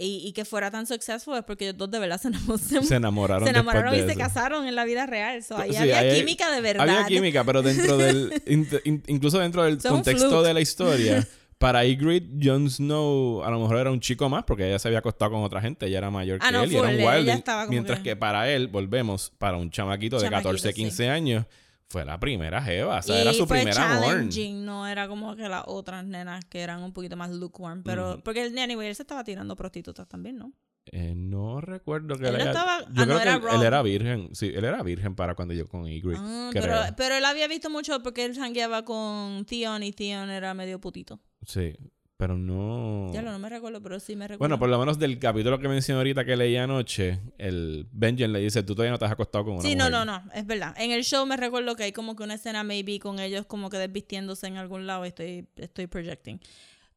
y, 0.00 0.26
y 0.26 0.32
que 0.32 0.44
fuera 0.44 0.70
tan 0.70 0.86
successful 0.86 1.36
es 1.36 1.44
porque 1.44 1.64
ellos 1.66 1.76
dos 1.76 1.90
de 1.90 1.98
verdad 1.98 2.20
se 2.20 2.28
enamoraron. 2.28 2.84
Se 2.84 2.94
enamoraron, 2.96 3.44
se 3.44 3.50
enamoraron 3.50 3.94
y 3.94 4.02
se 4.02 4.16
casaron 4.16 4.66
en 4.66 4.74
la 4.74 4.84
vida 4.84 5.06
real. 5.06 5.42
So, 5.42 5.56
ahí 5.58 5.70
Sí, 5.70 5.76
había 5.76 6.14
química 6.14 6.50
de 6.50 6.60
verdad. 6.60 6.88
Había 6.88 7.06
química, 7.06 7.44
pero 7.44 7.62
dentro 7.62 7.96
del. 7.98 8.42
in- 8.46 9.02
incluso 9.06 9.38
dentro 9.38 9.62
del 9.64 9.80
Son 9.80 9.92
contexto 9.92 10.42
de 10.42 10.54
la 10.54 10.60
historia, 10.60 11.26
para 11.58 11.84
Ygritte, 11.84 12.30
Jon 12.42 12.70
Snow 12.70 13.42
a 13.44 13.50
lo 13.50 13.60
mejor 13.60 13.76
era 13.76 13.90
un 13.90 14.00
chico 14.00 14.28
más 14.30 14.44
porque 14.44 14.66
ella 14.66 14.78
se 14.78 14.88
había 14.88 15.00
acostado 15.00 15.32
con 15.32 15.42
otra 15.42 15.60
gente, 15.60 15.86
ella 15.86 15.98
era 15.98 16.10
mayor 16.10 16.38
Ah, 16.40 16.46
que 16.46 16.52
no, 16.52 16.62
él 16.62 16.72
y 16.72 16.76
era 16.76 16.88
un 16.88 16.94
wildling. 16.94 17.42
Mientras 17.68 17.98
que- 17.98 18.04
que... 18.10 18.16
para 18.16 18.50
él, 18.50 18.68
volvemos, 18.68 19.32
para 19.38 19.58
un 19.58 19.70
chamaquito 19.70 20.16
de 20.16 20.22
Chamaquito, 20.22 20.48
14, 20.48 20.68
sí. 20.68 20.74
15 20.74 21.08
años, 21.10 21.44
fue 21.90 22.04
la 22.04 22.18
primera 22.20 22.62
jeva. 22.62 22.98
O 22.98 23.02
sea, 23.02 23.18
y 23.18 23.22
era 23.22 23.32
su 23.32 23.46
fue 23.46 23.58
primer 23.58 23.76
amor. 23.78 24.04
challenging, 24.06 24.64
no 24.64 24.86
era 24.86 25.08
como 25.08 25.34
que 25.34 25.48
las 25.48 25.64
otras 25.66 26.04
nenas 26.04 26.44
que 26.44 26.60
eran 26.60 26.82
un 26.82 26.92
poquito 26.92 27.16
más 27.16 27.30
lukewarm. 27.32 27.82
Pero, 27.82 28.20
porque 28.24 28.44
el 28.46 28.56
anyway, 28.56 28.86
él 28.88 28.94
se 28.94 29.02
estaba 29.02 29.24
tirando 29.24 29.56
prostitutas 29.56 30.06
también, 30.08 30.38
¿no? 30.38 30.52
Eh, 30.92 31.14
no 31.14 31.60
recuerdo 31.60 32.16
que 32.16 32.26
Él 32.28 32.34
él 32.36 32.44
no 32.44 32.50
haya- 32.50 32.50
estaba- 32.52 32.80
Yo 32.80 32.86
ah, 32.86 32.90
no, 32.94 33.04
creo 33.04 33.16
que 33.16 33.22
era 33.22 33.34
él, 33.34 33.42
él 33.60 33.62
era 33.66 33.82
virgen. 33.82 34.28
Sí, 34.34 34.46
él 34.54 34.64
era 34.64 34.82
virgen 34.82 35.14
para 35.14 35.34
cuando 35.34 35.52
yo 35.52 35.68
con 35.68 35.86
Ygritte. 35.86 36.18
Ah, 36.20 36.50
pero, 36.52 36.74
pero 36.96 37.16
él 37.16 37.24
había 37.24 37.48
visto 37.48 37.68
mucho 37.70 38.02
porque 38.02 38.24
él 38.24 38.34
jangueaba 38.36 38.84
con 38.84 39.44
Theon 39.44 39.82
y 39.82 39.92
Theon 39.92 40.30
era 40.30 40.54
medio 40.54 40.80
putito. 40.80 41.20
Sí, 41.44 41.74
pero 42.20 42.36
no. 42.38 43.10
Ya 43.12 43.22
lo 43.22 43.32
no 43.32 43.38
me 43.38 43.48
recuerdo, 43.48 43.80
pero 43.82 43.98
sí 43.98 44.14
me 44.14 44.28
recuerdo. 44.28 44.38
Bueno, 44.40 44.58
por 44.58 44.68
lo 44.68 44.78
menos 44.78 44.98
del 44.98 45.18
capítulo 45.18 45.58
que 45.58 45.68
mencioné 45.68 45.98
ahorita 45.98 46.24
que 46.24 46.36
leí 46.36 46.54
anoche, 46.56 47.18
el 47.38 47.88
Benjen 47.90 48.32
le 48.32 48.40
dice, 48.40 48.62
tú 48.62 48.74
todavía 48.74 48.92
no 48.92 48.98
te 48.98 49.06
has 49.06 49.10
acostado 49.12 49.44
con 49.46 49.54
una 49.54 49.62
Sí, 49.62 49.74
no, 49.74 49.86
mujer". 49.90 49.92
no, 49.92 50.04
no, 50.04 50.22
es 50.34 50.46
verdad. 50.46 50.74
En 50.78 50.90
el 50.92 51.02
show 51.02 51.24
me 51.26 51.36
recuerdo 51.38 51.74
que 51.74 51.84
hay 51.84 51.92
como 51.92 52.14
que 52.14 52.22
una 52.22 52.34
escena 52.34 52.62
maybe 52.62 53.00
con 53.00 53.18
ellos 53.18 53.46
como 53.46 53.70
que 53.70 53.78
desvistiéndose 53.78 54.46
en 54.46 54.58
algún 54.58 54.86
lado, 54.86 55.04
estoy, 55.06 55.48
estoy 55.56 55.86
projecting. 55.86 56.38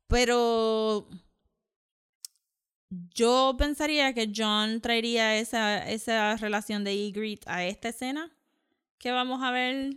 Pero 0.07 1.07
yo 3.15 3.55
pensaría 3.57 4.13
que 4.13 4.31
John 4.35 4.81
traería 4.81 5.37
esa, 5.37 5.89
esa 5.89 6.35
relación 6.37 6.83
de 6.83 6.93
Ygritte 6.95 7.47
a 7.47 7.65
esta 7.65 7.89
escena 7.89 8.29
que 8.99 9.11
vamos 9.11 9.41
a 9.41 9.51
ver. 9.51 9.95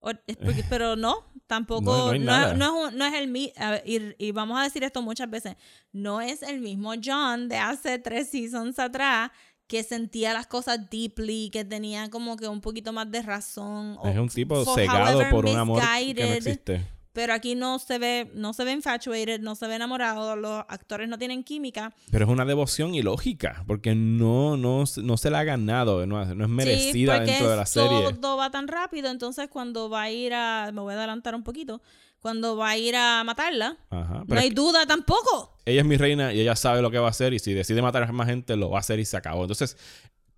O- 0.00 0.10
es 0.26 0.36
porque- 0.36 0.64
pero 0.68 0.94
no, 0.94 1.24
tampoco. 1.48 1.90
No, 1.90 2.12
no 2.14 2.54
no, 2.54 2.54
no 2.54 2.86
es, 2.86 2.92
un- 2.92 2.98
no 2.98 3.04
es 3.06 3.14
el 3.14 3.26
mismo. 3.28 3.52
Y, 3.84 4.14
y 4.18 4.30
vamos 4.30 4.60
a 4.60 4.62
decir 4.62 4.84
esto 4.84 5.02
muchas 5.02 5.28
veces. 5.28 5.56
No 5.90 6.20
es 6.20 6.42
el 6.42 6.60
mismo 6.60 6.92
John 7.04 7.48
de 7.48 7.56
hace 7.56 7.98
tres 7.98 8.30
seasons 8.30 8.78
atrás 8.78 9.30
que 9.66 9.82
sentía 9.82 10.32
las 10.32 10.46
cosas 10.46 10.88
deeply, 10.88 11.50
que 11.50 11.64
tenía 11.64 12.08
como 12.08 12.36
que 12.36 12.46
un 12.48 12.60
poquito 12.60 12.92
más 12.92 13.10
de 13.10 13.20
razón. 13.22 13.96
o 13.98 14.06
Es 14.08 14.16
un 14.16 14.28
tipo 14.28 14.54
cegado 14.74 15.18
por 15.30 15.44
un 15.44 15.50
amor 15.58 15.80
que 16.14 16.22
no 16.24 16.32
existe. 16.36 16.86
Pero 17.18 17.34
aquí 17.34 17.56
no 17.56 17.80
se 17.80 17.98
ve, 17.98 18.30
no 18.34 18.52
se 18.52 18.62
ve 18.62 18.70
infatuated, 18.70 19.40
no 19.40 19.56
se 19.56 19.66
ve 19.66 19.74
enamorado, 19.74 20.36
los 20.36 20.64
actores 20.68 21.08
no 21.08 21.18
tienen 21.18 21.42
química. 21.42 21.92
Pero 22.12 22.26
es 22.26 22.30
una 22.30 22.44
devoción 22.44 22.94
ilógica, 22.94 23.64
porque 23.66 23.96
no, 23.96 24.56
no, 24.56 24.84
no 25.02 25.16
se 25.16 25.28
la 25.28 25.40
ha 25.40 25.42
ganado, 25.42 26.06
no, 26.06 26.24
no 26.24 26.44
es 26.44 26.48
merecida 26.48 27.14
sí, 27.14 27.18
porque 27.18 27.32
dentro 27.32 27.50
de 27.50 27.56
la 27.56 27.66
serie. 27.66 28.12
todo 28.20 28.36
va 28.36 28.52
tan 28.52 28.68
rápido, 28.68 29.10
entonces 29.10 29.48
cuando 29.48 29.90
va 29.90 30.02
a 30.02 30.10
ir 30.12 30.32
a, 30.32 30.70
me 30.72 30.80
voy 30.80 30.94
a 30.94 30.96
adelantar 30.96 31.34
un 31.34 31.42
poquito, 31.42 31.82
cuando 32.20 32.56
va 32.56 32.68
a 32.70 32.76
ir 32.76 32.94
a 32.94 33.24
matarla, 33.24 33.76
Ajá. 33.90 34.22
no 34.24 34.38
hay 34.38 34.50
duda 34.50 34.86
tampoco. 34.86 35.56
ella 35.66 35.80
es 35.80 35.86
mi 35.88 35.96
reina 35.96 36.32
y 36.32 36.40
ella 36.40 36.54
sabe 36.54 36.82
lo 36.82 36.92
que 36.92 37.00
va 37.00 37.08
a 37.08 37.10
hacer 37.10 37.34
y 37.34 37.40
si 37.40 37.52
decide 37.52 37.82
matar 37.82 38.04
a 38.04 38.12
más 38.12 38.28
gente, 38.28 38.54
lo 38.54 38.70
va 38.70 38.76
a 38.76 38.80
hacer 38.80 39.00
y 39.00 39.04
se 39.04 39.16
acabó. 39.16 39.42
Entonces, 39.42 39.76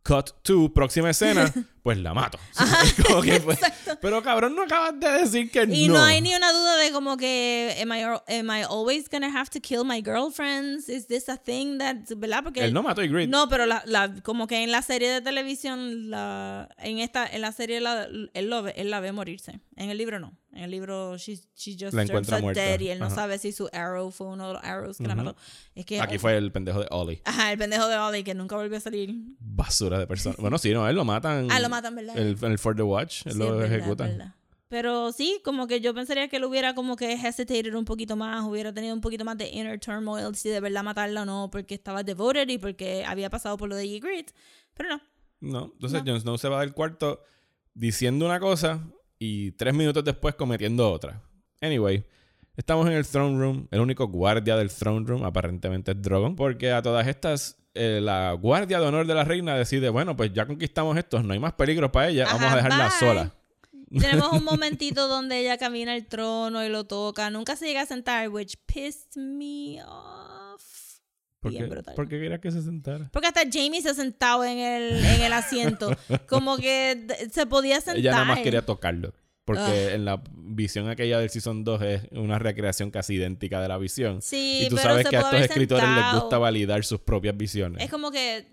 cut 0.02 0.30
to, 0.42 0.72
próxima 0.72 1.10
escena, 1.10 1.52
pues 1.82 1.98
la 1.98 2.14
mato. 2.14 2.38
Es 2.84 2.94
como 2.94 3.20
que, 3.22 3.38
pues, 3.40 3.58
pero 4.00 4.22
cabrón, 4.22 4.54
no 4.56 4.62
acabas 4.62 4.98
de 4.98 5.08
decir 5.12 5.50
que 5.50 5.64
Y 5.64 5.88
no. 5.88 5.94
no. 5.94 6.04
hay 6.04 6.20
ni 6.20 6.34
una 6.34 6.52
duda 6.52 6.76
de 6.76 6.90
como 6.92 7.16
que, 7.16 7.76
am 7.82 7.92
I, 7.92 8.02
am 8.38 8.50
I 8.50 8.62
always 8.62 9.08
gonna 9.10 9.28
have 9.28 9.50
to 9.50 9.60
kill 9.60 9.84
my 9.84 10.00
girlfriends? 10.02 10.88
Is 10.88 11.06
this 11.06 11.28
a 11.28 11.36
thing 11.36 11.78
that, 11.78 11.96
¿verdad? 12.16 12.42
Porque 12.42 12.64
Él 12.64 12.72
no 12.72 12.82
mató 12.82 13.02
a 13.02 13.04
Ygritte. 13.04 13.28
No, 13.30 13.48
pero 13.48 13.66
la, 13.66 13.82
la, 13.86 14.12
como 14.22 14.46
que 14.46 14.62
en 14.62 14.72
la 14.72 14.82
serie 14.82 15.10
de 15.10 15.20
televisión, 15.20 16.10
la, 16.10 16.68
en 16.78 16.98
esta, 16.98 17.26
en 17.26 17.42
la 17.42 17.52
serie 17.52 17.80
la- 17.80 18.04
él, 18.34 18.50
lo 18.50 18.66
él 18.68 18.90
la 18.90 19.00
ve 19.00 19.12
morirse. 19.12 19.60
En 19.76 19.90
el 19.90 19.98
libro 19.98 20.18
no. 20.18 20.32
En 20.52 20.64
el 20.64 20.70
libro 20.72 21.16
she, 21.16 21.36
she 21.54 21.76
just 21.78 21.92
La 21.94 22.02
encuentra 22.02 22.40
muerta. 22.40 22.60
dead 22.60 22.80
y 22.80 22.88
él 22.88 22.98
no 22.98 23.06
Ajá. 23.06 23.14
sabe 23.14 23.38
si 23.38 23.52
su 23.52 23.68
arrow 23.72 24.10
fue 24.10 24.26
uno 24.26 24.48
de 24.48 24.54
los 24.54 24.64
arrows 24.64 24.98
que 24.98 25.04
la 25.06 25.14
Ujú. 25.14 25.24
mató. 25.24 25.38
Es 25.76 25.86
que 25.86 26.00
Aquí 26.00 26.18
fue 26.18 26.36
el 26.36 26.50
pendejo 26.50 26.80
de 26.80 26.88
Ollie. 26.90 27.22
Ajá, 27.24 27.52
el 27.52 27.58
pendejo 27.58 27.86
de 27.86 27.96
Ollie 27.98 28.24
que 28.24 28.34
nunca 28.34 28.56
volvió 28.56 28.76
a 28.76 28.80
salir. 28.80 29.14
Basura 29.38 29.98
de 29.98 30.06
persona. 30.08 30.34
Bueno, 30.40 30.58
sí, 30.58 30.72
no, 30.72 30.88
él 30.88 30.96
lo 30.96 31.04
matan. 31.04 31.46
Ah, 31.50 31.60
lo 31.60 31.68
matan, 31.68 31.94
¿verdad? 31.94 32.18
El, 32.18 32.36
en 32.42 32.50
el 32.52 32.58
For 32.58 32.74
the 32.74 32.82
Watch, 32.82 33.26
él 33.26 33.32
Sí, 33.34 33.38
lo 33.38 33.56
verdad, 33.56 33.72
ejecutan. 33.76 34.08
verdad. 34.08 34.34
Pero 34.68 35.10
sí, 35.12 35.40
como 35.44 35.66
que 35.66 35.80
yo 35.80 35.92
pensaría 35.94 36.28
que 36.28 36.36
él 36.36 36.44
hubiera 36.44 36.74
como 36.76 36.94
que 36.96 37.12
hesitated 37.12 37.74
un 37.74 37.84
poquito 37.84 38.14
más, 38.16 38.44
hubiera 38.44 38.72
tenido 38.72 38.94
un 38.94 39.00
poquito 39.00 39.24
más 39.24 39.36
de 39.36 39.48
inner 39.50 39.78
turmoil 39.80 40.34
si 40.36 40.48
de 40.48 40.60
verdad 40.60 40.82
matarla 40.84 41.22
o 41.22 41.24
no, 41.24 41.48
porque 41.50 41.74
estaba 41.74 42.02
devoted 42.04 42.48
y 42.48 42.58
porque 42.58 43.04
había 43.04 43.30
pasado 43.30 43.56
por 43.56 43.68
lo 43.68 43.74
de 43.76 43.86
Ygritte. 43.86 44.32
Pero 44.74 44.88
no. 44.90 45.00
No, 45.40 45.70
entonces 45.74 46.04
No. 46.04 46.12
Jon 46.12 46.20
Snow 46.20 46.38
se 46.38 46.48
va 46.48 46.60
del 46.60 46.72
cuarto 46.72 47.20
diciendo 47.74 48.26
una 48.26 48.38
cosa 48.38 48.84
y 49.20 49.52
tres 49.52 49.74
minutos 49.74 50.02
después 50.02 50.34
cometiendo 50.34 50.90
otra. 50.90 51.22
Anyway, 51.60 52.02
estamos 52.56 52.86
en 52.88 52.94
el 52.94 53.06
throne 53.06 53.38
room. 53.38 53.68
El 53.70 53.80
único 53.80 54.08
guardia 54.08 54.56
del 54.56 54.70
throne 54.70 55.06
room 55.06 55.24
aparentemente 55.24 55.92
es 55.92 56.02
Drogon. 56.02 56.34
Porque 56.34 56.72
a 56.72 56.80
todas 56.80 57.06
estas, 57.06 57.58
eh, 57.74 58.00
la 58.02 58.32
guardia 58.32 58.80
de 58.80 58.86
honor 58.86 59.06
de 59.06 59.14
la 59.14 59.24
reina 59.24 59.54
decide, 59.54 59.90
bueno, 59.90 60.16
pues 60.16 60.32
ya 60.32 60.46
conquistamos 60.46 60.96
esto, 60.96 61.22
no 61.22 61.34
hay 61.34 61.38
más 61.38 61.52
peligros 61.52 61.90
para 61.90 62.08
ella, 62.08 62.24
vamos 62.24 62.50
a 62.50 62.56
dejarla 62.56 62.88
bye. 62.88 62.98
sola. 62.98 63.34
Tenemos 63.90 64.32
un 64.32 64.44
momentito 64.44 65.06
donde 65.06 65.38
ella 65.38 65.58
camina 65.58 65.94
el 65.94 66.06
trono 66.06 66.64
y 66.64 66.70
lo 66.70 66.84
toca. 66.84 67.28
Nunca 67.28 67.56
se 67.56 67.66
llega 67.66 67.82
a 67.82 67.86
sentar, 67.86 68.30
which 68.30 68.56
pissed 68.66 69.16
me 69.16 69.82
off. 69.84 70.29
¿Por 71.40 71.52
Bien 71.52 71.64
qué, 71.64 71.70
brutal. 71.70 71.94
por 71.94 72.08
qué 72.08 72.20
quería 72.20 72.38
que 72.38 72.50
se 72.50 72.62
sentara? 72.62 73.08
Porque 73.12 73.28
hasta 73.28 73.40
Jamie 73.50 73.80
se 73.80 73.88
ha 73.88 73.94
sentado 73.94 74.44
en 74.44 74.58
el, 74.58 75.04
en 75.04 75.22
el 75.22 75.32
asiento. 75.32 75.96
Como 76.28 76.58
que 76.58 77.06
se 77.32 77.46
podía 77.46 77.76
sentar. 77.80 77.96
Ella 77.96 78.12
nada 78.12 78.24
más 78.24 78.40
quería 78.40 78.64
tocarlo. 78.64 79.14
Porque 79.46 79.94
en 79.94 80.04
la 80.04 80.22
visión 80.32 80.88
aquella 80.88 81.18
del 81.18 81.30
Season 81.30 81.64
2 81.64 81.82
es 81.82 82.02
una 82.12 82.38
recreación 82.38 82.90
casi 82.90 83.14
idéntica 83.14 83.60
de 83.60 83.68
la 83.68 83.78
visión. 83.78 84.22
Sí, 84.22 84.64
y 84.66 84.68
tú 84.68 84.76
pero 84.76 84.90
sabes 84.90 85.04
se 85.04 85.10
que 85.10 85.16
a 85.16 85.20
estos 85.20 85.40
escritores 85.40 85.88
les 85.88 86.20
gusta 86.20 86.38
validar 86.38 86.84
sus 86.84 87.00
propias 87.00 87.36
visiones. 87.36 87.82
Es 87.82 87.90
como 87.90 88.12
que 88.12 88.46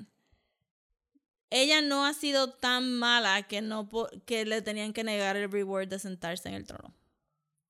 ella 1.49 1.81
no 1.81 2.05
ha 2.05 2.13
sido 2.13 2.49
tan 2.49 2.97
mala 2.97 3.43
que 3.43 3.61
no 3.61 3.89
que 4.25 4.45
le 4.45 4.61
tenían 4.61 4.93
que 4.93 5.03
negar 5.03 5.35
el 5.37 5.51
reward 5.51 5.87
de 5.87 5.99
sentarse 5.99 6.49
en 6.49 6.55
el 6.55 6.65
trono. 6.65 6.93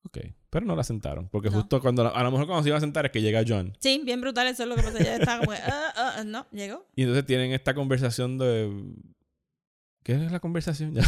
Ok. 0.06 0.20
Pero 0.50 0.66
no 0.66 0.76
la 0.76 0.84
sentaron. 0.84 1.28
Porque 1.30 1.50
No. 1.50 1.58
justo 1.58 1.82
cuando... 1.82 2.14
A 2.16 2.24
lo 2.24 2.32
mejor 2.32 2.48
cuando 2.48 2.64
se 2.64 2.70
iba 2.70 2.78
a 2.78 2.82
sentar 2.82 3.06
es 3.06 3.12
que 3.12 3.22
llega 3.22 3.44
John. 3.46 3.76
Sí, 3.80 4.02
bien 4.06 4.22
brutal, 4.22 4.48
eso 4.48 4.64
es 4.64 4.70
lo 4.70 4.76
que 4.76 4.84
pasa. 4.84 5.00
Ella 5.00 5.18
estaba 5.18 5.40
como, 5.46 5.52
"Ah, 5.66 5.94
ah, 5.96 6.14
ah", 6.18 6.24
no, 6.24 6.48
llegó. 6.52 6.86
Y 6.96 7.02
entonces 7.04 7.26
tienen 7.26 7.52
esta 7.52 7.74
conversación 7.74 8.38
de... 8.38 8.72
¿Qué 10.04 10.14
es 10.14 10.32
la 10.32 10.40
conversación? 10.40 10.94
Ya. 10.96 11.04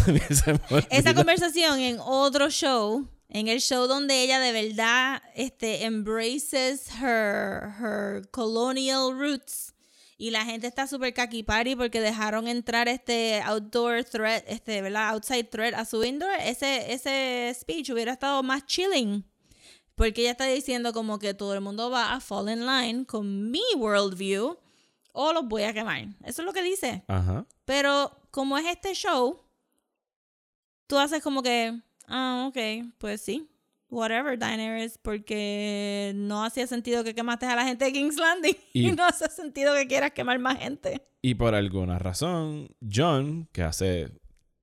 Esa 0.91 1.13
conversación 1.15 1.79
en 1.79 1.97
otro 2.01 2.49
show, 2.49 3.07
en 3.29 3.47
el 3.47 3.61
show 3.61 3.87
donde 3.87 4.21
ella 4.23 4.39
de 4.41 4.51
verdad 4.51 5.21
este, 5.35 5.85
embraces 5.85 6.89
her, 7.01 7.69
her 7.81 8.27
colonial 8.31 9.17
roots. 9.17 9.73
Y 10.21 10.31
la 10.31 10.43
gente 10.43 10.67
está 10.67 10.85
súper 10.85 11.13
party 11.13 11.77
porque 11.77 12.01
dejaron 12.01 12.49
entrar 12.49 12.89
este 12.89 13.41
outdoor 13.41 14.03
threat, 14.03 14.43
este, 14.47 14.81
¿verdad? 14.81 15.11
Outside 15.11 15.45
threat 15.45 15.73
a 15.73 15.85
su 15.85 16.03
indoor. 16.03 16.33
Ese, 16.41 16.91
ese 16.91 17.55
speech 17.57 17.89
hubiera 17.89 18.11
estado 18.11 18.43
más 18.43 18.65
chilling. 18.65 19.23
Porque 19.95 20.21
ella 20.21 20.31
está 20.31 20.43
diciendo 20.43 20.91
como 20.91 21.19
que 21.19 21.33
todo 21.33 21.53
el 21.53 21.61
mundo 21.61 21.89
va 21.89 22.13
a 22.13 22.19
fall 22.19 22.49
in 22.49 22.65
line 22.65 23.05
con 23.05 23.49
mi 23.49 23.63
worldview 23.77 24.57
o 25.13 25.31
los 25.31 25.47
voy 25.47 25.63
a 25.63 25.71
quemar. 25.71 26.09
Eso 26.25 26.41
es 26.41 26.45
lo 26.45 26.51
que 26.51 26.63
dice. 26.63 27.01
Ajá. 27.07 27.45
Pero 27.63 28.11
como 28.29 28.57
es 28.57 28.65
este 28.65 28.93
show, 28.93 29.41
tú 30.87 30.97
haces 30.97 31.23
como 31.23 31.41
que, 31.41 31.79
ah, 32.07 32.45
ok, 32.49 32.57
pues 32.97 33.21
sí, 33.21 33.49
whatever, 33.89 34.37
Daenerys, 34.37 34.97
porque 34.97 36.13
no 36.15 36.43
hacía 36.43 36.67
sentido 36.67 37.03
que 37.03 37.13
quemaste 37.15 37.45
a 37.45 37.55
la 37.55 37.65
gente 37.65 37.85
de 37.85 37.93
King's 37.93 38.17
Landing 38.17 38.55
y, 38.73 38.87
Y- 38.89 38.91
no 38.91 39.05
hace 39.05 39.29
sentido 39.29 39.73
que 39.75 39.87
quieras 39.87 40.11
quemar 40.11 40.39
más 40.39 40.59
gente. 40.59 41.01
Y 41.21 41.35
por 41.35 41.53
alguna 41.55 41.99
razón, 41.99 42.69
John, 42.81 43.47
que 43.51 43.63
hace 43.63 44.09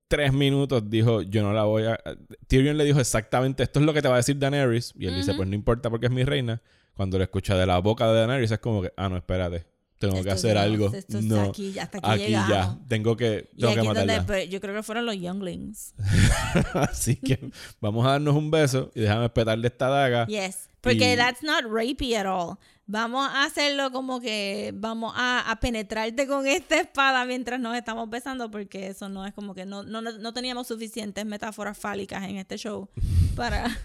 tres 0.08 0.32
minutos 0.32 0.88
dijo, 0.88 1.20
yo 1.22 1.42
no 1.42 1.52
la 1.52 1.64
voy 1.64 1.84
a... 1.84 1.98
Tyrion 2.46 2.78
le 2.78 2.84
dijo 2.84 3.00
exactamente, 3.00 3.62
esto 3.62 3.80
es 3.80 3.86
lo 3.86 3.92
que 3.92 4.00
te 4.00 4.08
va 4.08 4.14
a 4.14 4.18
decir 4.18 4.38
Daenerys. 4.38 4.94
Y 4.96 5.06
él 5.06 5.16
dice, 5.16 5.34
pues 5.34 5.48
no 5.48 5.54
importa 5.54 5.90
porque 5.90 6.06
es 6.06 6.12
mi 6.12 6.24
reina. 6.24 6.62
Cuando 6.94 7.18
lo 7.18 7.24
escucha 7.24 7.56
de 7.56 7.66
la 7.66 7.78
boca 7.80 8.06
de 8.10 8.18
Daenerys 8.18 8.50
es 8.52 8.58
como 8.58 8.80
que, 8.80 8.92
ah, 8.96 9.08
no, 9.08 9.16
espérate. 9.18 9.66
Tengo 9.98 10.14
que 10.14 10.20
Esto 10.20 10.32
hacer 10.32 10.54
ya- 10.56 10.62
algo. 10.62 10.86
esto 10.92 11.18
está 11.18 11.34
no, 11.34 11.42
aquí, 11.50 11.78
hasta 11.78 11.98
aquí, 11.98 12.22
aquí 12.24 12.32
ya. 12.32 12.78
Tengo 12.86 13.16
que, 13.16 13.48
Y 13.54 13.60
tengo 13.60 13.72
aquí 13.72 13.80
que 13.80 13.86
donde, 13.86 14.00
matarla. 14.06 14.26
pues, 14.26 14.48
yo 14.50 14.60
creo 14.60 14.74
que 14.74 14.82
fueron 14.82 15.06
los 15.06 15.16
younglings. 15.16 15.94
Así 16.74 17.16
que 17.16 17.50
vamos 17.80 18.06
a 18.06 18.10
darnos 18.10 18.34
un 18.36 18.50
beso 18.50 18.90
y 18.94 19.00
déjame 19.00 19.24
espetarle 19.26 19.66
esta 19.68 19.88
daga. 19.88 20.26
Yes. 20.26 20.68
Porque 20.80 21.14
Y- 21.14 21.16
that's 21.16 21.42
not 21.42 21.64
rapey 21.64 22.14
at 22.14 22.26
all. 22.26 22.56
Vamos 22.88 23.28
a 23.32 23.44
hacerlo 23.44 23.90
como 23.90 24.20
que 24.20 24.70
vamos 24.74 25.12
a, 25.16 25.50
a 25.50 25.58
penetrarte 25.58 26.26
con 26.28 26.46
esta 26.46 26.78
espada 26.78 27.24
mientras 27.24 27.58
nos 27.58 27.74
estamos 27.76 28.08
besando, 28.08 28.48
porque 28.50 28.86
eso 28.88 29.08
no 29.08 29.26
es 29.26 29.32
como 29.34 29.54
que 29.54 29.66
no, 29.66 29.82
no, 29.82 30.00
no 30.02 30.32
teníamos 30.32 30.68
suficientes 30.68 31.26
metáforas 31.26 31.76
fálicas 31.76 32.22
en 32.24 32.36
este 32.36 32.56
show 32.58 32.88
para, 33.34 33.76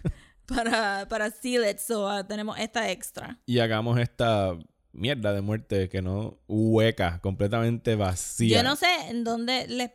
para, 0.45 1.07
para 1.09 1.32
seal 1.32 1.68
it. 1.68 1.80
So 1.80 2.07
ah, 2.07 2.28
tenemos 2.28 2.59
esta 2.59 2.91
extra. 2.91 3.39
Y 3.47 3.57
hagamos 3.57 3.97
esta 3.99 4.55
mierda 4.94 5.34
de 5.34 5.42
muerte 5.42 5.89
que 5.89 6.02
no 6.02 6.39
hueca, 6.48 7.20
completamente 7.22 7.96
vacía. 7.96 8.58
Yo 8.58 8.64
no 8.64 8.76
sé 8.76 8.88
en 9.10 9.24
dónde 9.24 9.68
les 9.68 9.92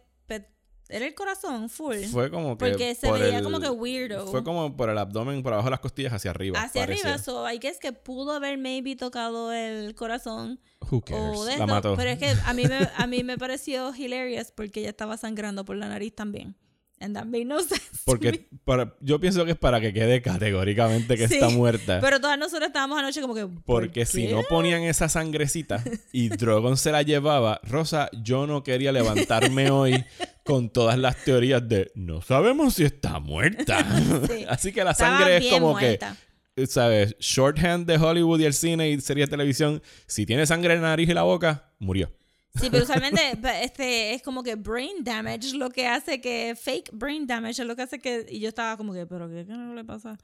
era 0.88 1.04
el 1.04 1.14
corazón 1.16 1.68
full. 1.68 1.96
Fue 2.12 2.30
como 2.30 2.56
que. 2.56 2.64
porque 2.64 2.94
se 2.94 3.08
por 3.08 3.18
veía 3.18 3.38
el- 3.38 3.42
como 3.44 3.58
que 3.58 3.68
weirdo. 3.68 4.28
Fue 4.28 4.44
como 4.44 4.76
por 4.76 4.88
el 4.88 4.96
abdomen, 4.98 5.42
por 5.42 5.52
abajo 5.52 5.66
de 5.66 5.72
las 5.72 5.80
costillas, 5.80 6.12
hacia 6.12 6.30
arriba. 6.30 6.62
Hacia 6.62 6.82
parecía. 6.82 7.14
arriba, 7.14 7.18
so 7.24 7.50
I 7.50 7.58
guess 7.58 7.80
que 7.80 7.92
pudo 7.92 8.30
haber 8.32 8.56
maybe 8.56 8.94
tocado 8.94 9.52
el 9.52 9.96
corazón 9.96 10.60
Who 10.88 11.00
cares? 11.00 11.22
o 11.38 11.44
de 11.44 11.56
La 11.58 11.66
mató. 11.66 11.96
Pero 11.96 12.10
es 12.10 12.18
que 12.20 12.32
a 12.44 12.52
mí, 12.52 12.66
me, 12.66 12.88
a 12.96 13.06
mí 13.08 13.24
me 13.24 13.36
pareció 13.38 13.92
hilarious 13.96 14.52
porque 14.52 14.78
ella 14.78 14.90
estaba 14.90 15.16
sangrando 15.16 15.64
por 15.64 15.74
la 15.76 15.88
nariz 15.88 16.14
también. 16.14 16.54
And 16.98 17.14
that 17.14 17.26
made 17.26 17.44
no 17.44 17.60
sense. 17.60 17.82
Porque 18.06 18.48
para- 18.64 18.94
yo 19.00 19.20
pienso 19.20 19.44
que 19.44 19.50
es 19.50 19.56
para 19.58 19.80
que 19.82 19.92
quede 19.92 20.22
categóricamente 20.22 21.16
que 21.18 21.28
Sí, 21.28 21.34
está 21.34 21.50
muerta. 21.50 22.00
Pero 22.00 22.20
todas 22.20 22.38
nosotras 22.38 22.68
estábamos 22.68 22.98
anoche 22.98 23.20
como 23.20 23.34
que. 23.34 23.46
¿por 23.46 23.62
Porque 23.64 24.06
si 24.06 24.28
no 24.28 24.42
ponían 24.48 24.82
esa 24.82 25.08
sangrecita 25.10 25.84
y 26.12 26.28
Drogon 26.30 26.78
se 26.78 26.92
la 26.92 27.02
llevaba, 27.02 27.60
Rosa, 27.64 28.08
yo 28.22 28.46
no 28.46 28.62
quería 28.62 28.92
levantarme 28.92 29.70
hoy 29.70 30.04
con 30.42 30.70
todas 30.70 30.98
las 30.98 31.16
teorías 31.24 31.68
de 31.68 31.90
no 31.94 32.22
sabemos 32.22 32.74
si 32.74 32.84
está 32.84 33.18
muerta. 33.20 33.84
Sí. 34.30 34.46
Así 34.48 34.72
que 34.72 34.82
la 34.82 34.94
sangre 34.94 35.36
es 35.36 35.46
como 35.52 35.72
muerta. 35.72 36.16
que, 36.54 36.66
¿sabes? 36.66 37.14
Shorthand 37.18 37.86
de 37.86 37.98
Hollywood 37.98 38.40
y 38.40 38.44
el 38.46 38.54
cine 38.54 38.88
y 38.90 39.00
series 39.02 39.26
de 39.26 39.30
televisión. 39.32 39.82
Si 40.06 40.24
tiene 40.24 40.46
sangre 40.46 40.72
en 40.74 40.80
la 40.82 40.88
nariz 40.88 41.10
y 41.10 41.14
la 41.14 41.22
boca, 41.24 41.72
murió. 41.78 42.10
Sí, 42.60 42.68
pero 42.70 42.84
usualmente 42.84 43.20
este, 43.62 44.14
es 44.14 44.22
como 44.22 44.42
que 44.42 44.54
brain 44.56 45.02
damage 45.04 45.54
lo 45.56 45.70
que 45.70 45.86
hace 45.86 46.20
que. 46.20 46.56
Fake 46.60 46.90
brain 46.92 47.26
damage 47.26 47.62
es 47.62 47.66
lo 47.68 47.76
que 47.76 47.82
hace 47.82 47.98
que. 47.98 48.26
Y 48.30 48.40
yo 48.40 48.48
estaba 48.48 48.76
como 48.76 48.92
que, 48.92 49.06
¿pero 49.06 49.28
qué, 49.28 49.44
qué 49.46 49.52
no 49.52 49.74
le 49.74 49.84
pasa? 49.84 50.16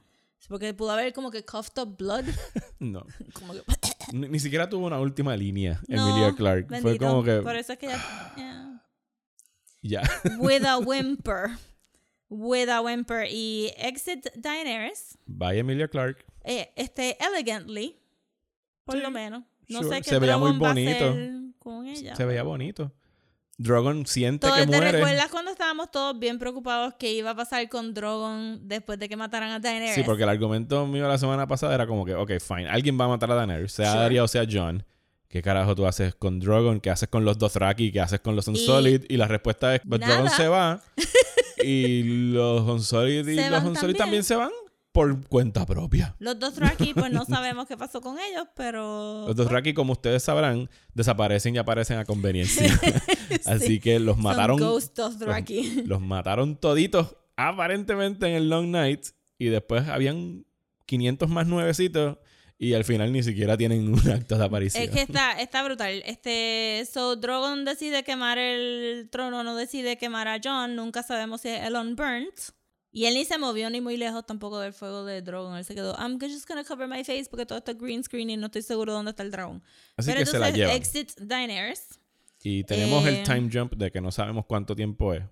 Porque 0.48 0.74
pudo 0.74 0.90
haber 0.90 1.12
como 1.12 1.30
que 1.30 1.44
coughed 1.44 1.78
up 1.78 1.96
blood. 1.96 2.24
No. 2.80 3.06
Como 3.34 3.52
que. 3.52 3.62
Ni, 4.12 4.28
ni 4.28 4.40
siquiera 4.40 4.68
tuvo 4.68 4.86
una 4.88 4.98
última 4.98 5.36
línea, 5.36 5.80
No, 5.86 6.08
Emilia 6.08 6.34
Clark. 6.34 6.66
Fue 6.68 6.80
bendito. 6.80 7.06
como 7.06 7.22
que 7.22 7.36
Por 7.42 7.54
eso 7.54 7.72
es 7.74 7.78
que 7.78 7.86
ya. 7.86 8.32
yeah. 8.36 8.82
ya. 9.82 10.02
With 10.40 10.64
a 10.64 10.78
whimper. 10.78 11.50
With 12.28 12.68
a 12.68 12.80
whimper. 12.80 13.24
Y 13.30 13.72
exit 13.78 14.26
Daenerys. 14.34 15.16
Bye 15.26 15.58
Emilia 15.60 15.86
Clark. 15.86 16.24
eh, 16.42 16.72
este, 16.74 17.16
elegantly. 17.24 17.96
Por 18.84 18.96
Sí, 18.96 19.00
lo 19.02 19.10
menos. 19.12 19.44
No 19.68 19.82
sure. 19.84 19.96
sé 19.98 20.02
qué 20.02 20.10
Se 20.10 20.18
veía 20.18 20.36
muy 20.38 20.58
bonito. 20.58 21.14
Con 21.62 21.86
ella. 21.86 22.14
Se 22.16 22.24
veía 22.24 22.42
bonito. 22.42 22.92
Drogon 23.58 24.06
siente 24.06 24.46
Todo- 24.46 24.56
que 24.56 24.62
¿Te 24.66 24.76
muere. 24.76 24.92
recuerdas 24.92 25.28
cuando 25.30 25.50
estábamos 25.50 25.90
todos 25.90 26.18
bien 26.18 26.38
preocupados 26.38 26.94
que 26.98 27.12
iba 27.12 27.30
a 27.30 27.36
pasar 27.36 27.68
con 27.68 27.94
Drogon 27.94 28.66
después 28.66 28.98
de 28.98 29.08
que 29.08 29.16
mataran 29.16 29.50
a 29.50 29.58
Daenerys? 29.60 29.94
Sí, 29.94 30.02
porque 30.04 30.22
el 30.24 30.28
argumento 30.30 30.86
mío 30.86 31.06
la 31.06 31.18
semana 31.18 31.46
pasada 31.46 31.74
era 31.74 31.86
como 31.86 32.04
que, 32.04 32.14
ok, 32.14 32.32
fine, 32.40 32.68
alguien 32.68 32.98
va 32.98 33.04
a 33.04 33.08
matar 33.08 33.30
a 33.30 33.34
Daenerys, 33.34 33.72
sea 33.72 33.92
Sure. 33.92 34.04
Arya 34.04 34.24
o 34.24 34.28
sea 34.28 34.44
John. 34.50 34.84
¿Qué 35.28 35.40
carajo 35.42 35.74
tú 35.74 35.86
haces 35.86 36.14
con 36.14 36.40
Drogon? 36.40 36.80
¿Qué 36.80 36.90
haces 36.90 37.08
con 37.08 37.24
los 37.24 37.38
Dothraki? 37.38 37.90
¿Qué 37.92 38.00
haces 38.00 38.20
con 38.20 38.36
los 38.36 38.48
Unsolid? 38.48 39.04
Y, 39.08 39.16
la 39.16 39.28
respuesta 39.28 39.74
es, 39.74 39.80
pues. 39.88 40.00
Drogon 40.00 40.28
se 40.30 40.48
va. 40.48 40.82
y 41.64 42.02
los 42.32 42.62
Unsolid 42.68 43.26
y 43.28 43.36
los 43.36 43.62
Unsolid 43.64 43.96
también. 43.96 43.96
también 43.96 44.24
se 44.24 44.36
van 44.36 44.50
por 44.92 45.26
cuenta 45.26 45.64
propia. 45.64 46.14
Los 46.18 46.38
dos 46.38 46.54
Dothraki, 46.54 46.92
pues 46.94 47.10
no 47.10 47.24
sabemos 47.24 47.66
qué 47.66 47.76
pasó 47.76 48.00
con 48.00 48.18
ellos, 48.18 48.46
pero... 48.54 49.24
Los 49.26 49.36
Dothraki, 49.36 49.72
como 49.72 49.92
ustedes 49.92 50.22
sabrán, 50.22 50.68
desaparecen 50.94 51.54
y 51.54 51.58
aparecen 51.58 51.98
a 51.98 52.04
conveniencia. 52.04 52.68
Así 53.46 53.80
que 53.80 53.98
los 53.98 54.16
Son 54.16 54.24
mataron. 54.24 54.58
Ghost 54.58 54.96
Dothraki. 54.96 55.84
Los 55.86 56.00
mataron 56.02 56.56
toditos, 56.56 57.16
aparentemente 57.36 58.26
en 58.26 58.34
el 58.34 58.50
Long 58.50 58.70
Night. 58.70 59.06
Y 59.38 59.46
después 59.46 59.88
habían 59.88 60.44
500 60.86 61.28
más 61.30 61.46
nuevecitos. 61.46 62.18
Y 62.58 62.74
al 62.74 62.84
final 62.84 63.10
ni 63.10 63.22
siquiera 63.22 63.56
tienen 63.56 63.88
un 63.92 64.10
acto 64.10 64.36
de 64.36 64.44
aparición. 64.44 64.84
Es 64.84 64.90
que 64.90 65.00
está, 65.00 65.32
está 65.40 65.64
brutal. 65.64 66.02
Este, 66.04 66.86
so 66.92 67.16
Drogon 67.16 67.64
decide 67.64 68.04
quemar 68.04 68.38
el 68.38 69.08
trono, 69.10 69.42
no 69.42 69.56
decide 69.56 69.96
quemar 69.96 70.28
a 70.28 70.38
Jon. 70.42 70.76
Nunca 70.76 71.02
sabemos 71.02 71.40
si 71.40 71.48
es 71.48 71.66
Elon 71.66 71.96
burnt. 71.96 72.52
Y 72.94 73.06
él 73.06 73.14
ni 73.14 73.24
se 73.24 73.38
movió 73.38 73.70
ni 73.70 73.80
muy 73.80 73.96
lejos 73.96 74.26
tampoco 74.26 74.60
del 74.60 74.74
fuego 74.74 75.04
de 75.04 75.22
Drogon. 75.22 75.56
Él 75.56 75.64
se 75.64 75.74
quedó, 75.74 75.94
I'm 75.98 76.18
just 76.20 76.46
gonna 76.46 76.62
cover 76.62 76.86
my 76.86 77.02
face 77.04 77.24
porque 77.30 77.46
todo 77.46 77.58
está 77.58 77.72
green 77.72 78.04
screen 78.04 78.28
y 78.30 78.36
no 78.36 78.46
estoy 78.46 78.60
seguro 78.62 78.92
dónde 78.92 79.10
está 79.12 79.22
el 79.22 79.30
dragón. 79.30 79.62
Así 79.96 80.10
Pero 80.10 80.20
que 80.20 80.26
se 80.26 80.38
la 80.38 80.48
entonces 80.50 80.58
llevan. 80.58 80.76
exit 80.76 81.18
Daenerys. 81.20 81.98
Y 82.42 82.64
tenemos 82.64 83.04
Eh, 83.06 83.08
el 83.20 83.22
time 83.22 83.48
jump 83.52 83.74
de 83.76 83.90
que 83.90 84.00
no 84.00 84.10
sabemos 84.12 84.44
cuánto 84.46 84.76
tiempo 84.76 85.14
es. 85.14 85.22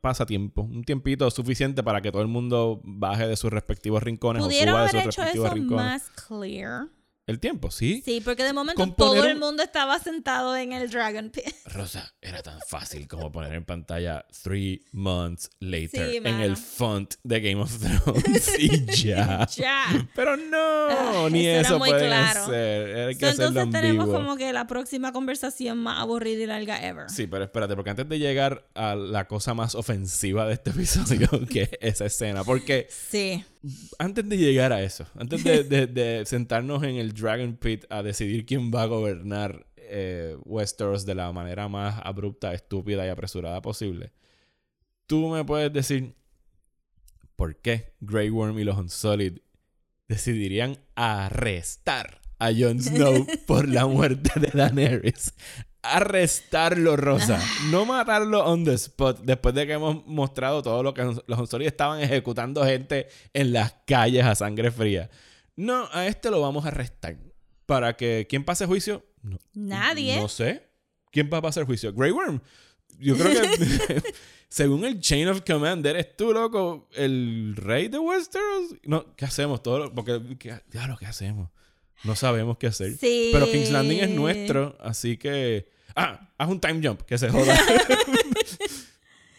Pasa 0.00 0.24
tiempo. 0.24 0.62
Un 0.62 0.84
tiempito 0.84 1.28
suficiente 1.32 1.82
para 1.82 2.00
que 2.00 2.12
todo 2.12 2.22
el 2.22 2.28
mundo 2.28 2.80
baje 2.84 3.26
de 3.26 3.36
sus 3.36 3.50
respectivos 3.50 4.00
rincones 4.04 4.42
o 4.42 4.46
Pudieron 4.46 4.74
suba 4.74 4.82
de 4.84 4.88
haber 4.90 5.02
sus 5.02 5.12
hecho 5.12 5.20
respectivos 5.22 5.46
eso 5.46 5.54
rincones. 5.56 5.84
más 5.84 6.10
clear. 6.10 6.86
El 7.30 7.38
tiempo, 7.38 7.70
¿sí? 7.70 8.02
Sí, 8.04 8.20
porque 8.24 8.42
de 8.42 8.52
momento 8.52 8.80
Con 8.82 8.94
todo 8.96 9.24
el 9.24 9.34
un- 9.34 9.38
mundo 9.40 9.62
estaba 9.62 9.98
sentado 10.00 10.56
en 10.56 10.72
el 10.72 10.90
Dragon 10.90 11.30
Pit. 11.30 11.44
Rosa, 11.66 12.12
era 12.20 12.42
tan 12.42 12.58
fácil 12.68 13.06
como 13.06 13.30
poner 13.30 13.54
en 13.54 13.64
pantalla 13.64 14.26
three 14.42 14.84
months 14.92 15.48
later 15.60 16.10
Sí, 16.10 16.16
en 16.16 16.40
el 16.40 16.56
font 16.56 17.14
de 17.22 17.40
Game 17.40 17.62
of 17.62 17.72
Thrones 17.78 18.52
y 18.58 18.84
ya. 18.86 19.46
ya. 19.56 20.08
Pero 20.14 20.36
no, 20.36 20.56
Ah, 20.56 21.28
ni 21.30 21.46
eso 21.46 21.60
eso 21.76 21.78
pueden 21.78 22.06
claro. 22.08 22.40
hacer. 22.42 23.08
Hay 23.08 23.14
que 23.14 23.20
So, 23.26 23.26
hacerlo 23.32 23.60
entonces 23.60 23.64
en 23.64 23.70
tenemos 23.72 24.08
como 24.08 24.36
que 24.36 24.52
la 24.52 24.66
próxima 24.66 25.12
conversación 25.12 25.78
más 25.78 26.00
aburrida 26.00 26.42
y 26.42 26.46
larga 26.46 26.84
ever. 26.84 27.08
Sí, 27.10 27.26
pero 27.28 27.44
espérate, 27.44 27.74
porque 27.76 27.90
antes 27.90 28.08
de 28.08 28.18
llegar 28.18 28.66
a 28.74 28.96
la 28.96 29.28
cosa 29.28 29.54
más 29.54 29.74
ofensiva 29.76 30.46
de 30.46 30.54
este 30.54 30.70
episodio, 30.70 31.28
que 31.48 31.62
es 31.62 31.70
esa 31.80 32.06
escena, 32.06 32.42
porque 32.44 32.88
Sí. 32.90 33.44
Antes 33.98 34.28
de 34.28 34.36
llegar 34.38 34.72
a 34.72 34.82
eso, 34.82 35.06
antes 35.16 35.44
de, 35.44 35.64
de- 35.64 35.86
de 35.86 36.24
sentarnos 36.26 36.82
en 36.82 36.96
el 36.96 37.12
Dragon 37.12 37.56
Pit 37.56 37.84
a 37.90 38.02
decidir 38.02 38.46
quién 38.46 38.70
va 38.72 38.82
a 38.82 38.86
gobernar 38.86 39.66
eh, 39.76 40.36
Westeros 40.44 41.04
de 41.04 41.14
la 41.14 41.30
manera 41.32 41.68
más 41.68 42.00
abrupta, 42.04 42.54
estúpida 42.54 43.04
y 43.04 43.08
apresurada 43.08 43.60
posible, 43.60 44.12
tú 45.06 45.28
me 45.28 45.44
puedes 45.44 45.72
decir 45.72 46.14
por 47.36 47.56
qué 47.56 47.94
Grey 48.00 48.30
Worm 48.30 48.58
y 48.58 48.64
los 48.64 48.76
Unsullied 48.78 49.38
decidirían 50.08 50.78
arrestar 50.94 52.20
a 52.38 52.50
Jon 52.52 52.80
Snow 52.80 53.26
por 53.46 53.68
la 53.68 53.86
muerte 53.86 54.38
de 54.40 54.48
Daenerys 54.52 55.34
arrestarlo, 55.82 56.96
Rosa. 56.96 57.40
No 57.70 57.84
matarlo 57.84 58.44
on 58.44 58.64
the 58.64 58.74
spot. 58.74 59.20
Después 59.20 59.54
de 59.54 59.66
que 59.66 59.72
hemos 59.74 60.06
mostrado 60.06 60.62
todo 60.62 60.82
lo 60.82 60.94
que 60.94 61.02
los 61.04 61.38
Unsori 61.38 61.66
estaban 61.66 62.00
ejecutando 62.00 62.64
gente 62.64 63.08
en 63.32 63.52
las 63.52 63.74
calles 63.86 64.24
a 64.24 64.34
sangre 64.34 64.70
fría. 64.70 65.10
No, 65.56 65.88
a 65.92 66.06
este 66.06 66.30
lo 66.30 66.40
vamos 66.40 66.64
a 66.64 66.68
arrestar. 66.68 67.16
Para 67.66 67.96
que. 67.96 68.26
¿Quién 68.28 68.44
pase 68.44 68.66
juicio? 68.66 69.04
No, 69.22 69.38
Nadie. 69.54 70.16
no 70.20 70.28
sé. 70.28 70.68
¿Quién 71.12 71.28
va 71.32 71.38
a 71.38 71.42
pasar 71.42 71.64
juicio? 71.64 71.92
Grey 71.92 72.10
Worm. 72.12 72.40
Yo 72.98 73.16
creo 73.16 73.42
que. 73.42 74.02
según 74.48 74.84
el 74.84 75.00
Chain 75.00 75.28
of 75.28 75.42
Command, 75.46 75.84
eres 75.86 76.16
tú, 76.16 76.32
loco, 76.32 76.88
el 76.94 77.54
rey 77.56 77.88
de 77.88 77.98
Westeros. 77.98 78.74
No, 78.84 79.14
¿qué 79.16 79.24
hacemos? 79.24 79.62
Todo 79.62 79.78
lo- 79.78 79.94
porque, 79.94 80.20
¿qué, 80.38 80.60
claro, 80.70 80.96
¿qué 80.98 81.06
hacemos? 81.06 81.50
No 82.04 82.16
sabemos 82.16 82.56
qué 82.58 82.68
hacer. 82.68 82.96
Sí. 82.96 83.30
Pero 83.32 83.50
King's 83.50 83.70
Landing 83.70 83.98
es 84.00 84.10
nuestro, 84.10 84.76
así 84.80 85.16
que. 85.16 85.68
Ah, 85.94 86.32
haz 86.38 86.48
un 86.48 86.60
time 86.60 86.80
jump, 86.86 87.02
que 87.02 87.18
se 87.18 87.28
joda. 87.28 87.54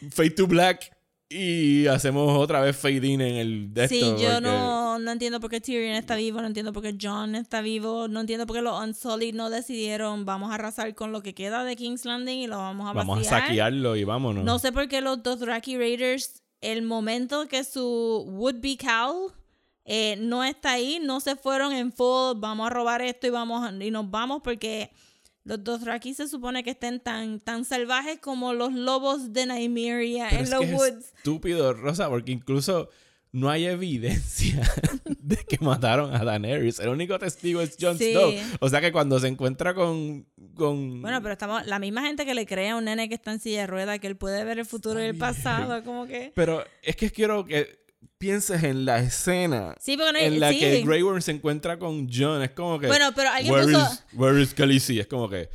fade 0.09 0.31
to 0.31 0.47
black 0.47 0.91
y 1.29 1.87
hacemos 1.87 2.37
otra 2.37 2.59
vez 2.59 2.75
fade 2.75 3.07
in 3.07 3.21
en 3.21 3.35
el 3.35 3.73
de 3.73 3.87
Sí, 3.87 4.01
yo 4.01 4.07
porque- 4.15 4.41
no, 4.41 4.99
no 4.99 5.11
entiendo 5.11 5.39
por 5.39 5.49
qué 5.49 5.61
Tyrion 5.61 5.95
está 5.95 6.15
vivo, 6.15 6.41
no 6.41 6.47
entiendo 6.47 6.73
por 6.73 6.83
qué 6.83 6.95
John 7.01 7.35
está 7.35 7.61
vivo, 7.61 8.09
no 8.09 8.19
entiendo 8.19 8.45
por 8.45 8.57
qué 8.57 8.61
los 8.61 8.77
Unsullied 8.83 9.33
no 9.33 9.49
decidieron 9.49 10.25
vamos 10.25 10.51
a 10.51 10.55
arrasar 10.55 10.93
con 10.93 11.13
lo 11.13 11.21
que 11.21 11.33
queda 11.33 11.63
de 11.63 11.77
King's 11.77 12.03
Landing 12.03 12.39
y 12.39 12.47
lo 12.47 12.57
vamos 12.57 12.89
a 12.89 12.93
Vamos 12.93 13.19
a 13.19 13.23
saquearlo 13.23 13.95
y 13.95 14.03
vámonos. 14.03 14.43
No 14.43 14.59
sé 14.59 14.73
por 14.73 14.89
qué 14.89 14.99
los 14.99 15.23
Dothraki 15.23 15.77
Raiders, 15.77 16.43
el 16.59 16.81
momento 16.81 17.47
que 17.47 17.63
su 17.63 18.25
would-be 18.27 18.75
cow 18.77 19.31
eh, 19.85 20.15
no 20.19 20.43
está 20.43 20.71
ahí, 20.73 20.99
no 21.01 21.19
se 21.19 21.35
fueron 21.35 21.73
en 21.73 21.91
full, 21.91 22.37
vamos 22.37 22.67
a 22.67 22.69
robar 22.69 23.01
esto 23.01 23.27
y, 23.27 23.29
vamos 23.31 23.67
a- 23.67 23.83
y 23.83 23.91
nos 23.91 24.09
vamos 24.09 24.41
porque 24.43 24.91
los 25.43 25.63
Dothraki 25.63 26.13
se 26.13 26.27
supone 26.27 26.63
que 26.63 26.69
estén 26.71 26.99
tan, 26.99 27.39
tan 27.39 27.65
salvajes 27.65 28.19
como 28.19 28.53
los 28.53 28.73
lobos 28.73 29.33
de 29.33 29.47
Nymeria 29.47 30.27
Pero 30.29 30.37
en 30.39 30.43
es 30.45 30.49
los 30.51 30.59
que 30.61 30.65
es 30.67 30.73
woods. 30.73 31.05
estúpido, 31.17 31.73
Rosa, 31.73 32.09
porque 32.09 32.31
incluso 32.31 32.89
no 33.33 33.49
hay 33.49 33.65
evidencia 33.65 34.61
de 35.05 35.37
que 35.37 35.57
mataron 35.61 36.13
a 36.13 36.23
Daenerys. 36.25 36.79
El 36.79 36.89
único 36.89 37.17
testigo 37.17 37.61
es 37.61 37.77
Jon 37.79 37.97
Sí. 37.97 38.11
Snow. 38.11 38.33
O 38.59 38.69
sea 38.69 38.81
que 38.81 38.91
cuando 38.91 39.19
se 39.19 39.29
encuentra 39.29 39.73
con. 39.73 40.27
con 40.53 41.01
Bueno, 41.01 41.21
pero 41.21 41.31
estamos 41.33 41.65
la 41.65 41.79
misma 41.79 42.01
gente 42.03 42.25
que 42.25 42.33
le 42.35 42.45
cree 42.45 42.69
a 42.69 42.75
un 42.75 42.83
nene 42.85 43.07
que 43.09 43.15
está 43.15 43.31
en 43.31 43.39
silla 43.39 43.61
de 43.61 43.67
ruedas 43.67 43.99
que 43.99 44.07
él 44.07 44.17
puede 44.17 44.43
ver 44.43 44.59
el 44.59 44.65
futuro 44.65 45.01
y 45.01 45.05
el 45.05 45.17
pasado, 45.17 45.81
como 45.83 46.05
que 46.07 46.33
Pero 46.35 46.63
es 46.83 46.95
que 46.97 47.09
quiero 47.09 47.45
que 47.45 47.80
pienses 48.21 48.63
en 48.63 48.85
la 48.85 48.99
escena 48.99 49.75
Sí, 49.81 49.97
porque 49.97 50.13
no 50.13 50.19
hay- 50.19 50.25
en 50.25 50.39
la 50.39 50.49
sí. 50.51 50.59
que 50.59 50.81
Grey 50.83 51.01
Worm 51.03 51.21
se 51.21 51.31
encuentra 51.31 51.77
con 51.77 52.07
Jon. 52.09 52.41
Es 52.41 52.51
como 52.51 52.79
que. 52.79 52.87
Bueno, 52.87 53.11
pero 53.13 53.29
alguien 53.31 53.53
where 53.53 53.65
puso- 53.67 53.91
Is, 53.91 54.03
where 54.13 54.41
is 54.41 54.53
Khaleesi? 54.53 54.99
Es 54.99 55.07
como 55.07 55.27
que 55.27 55.49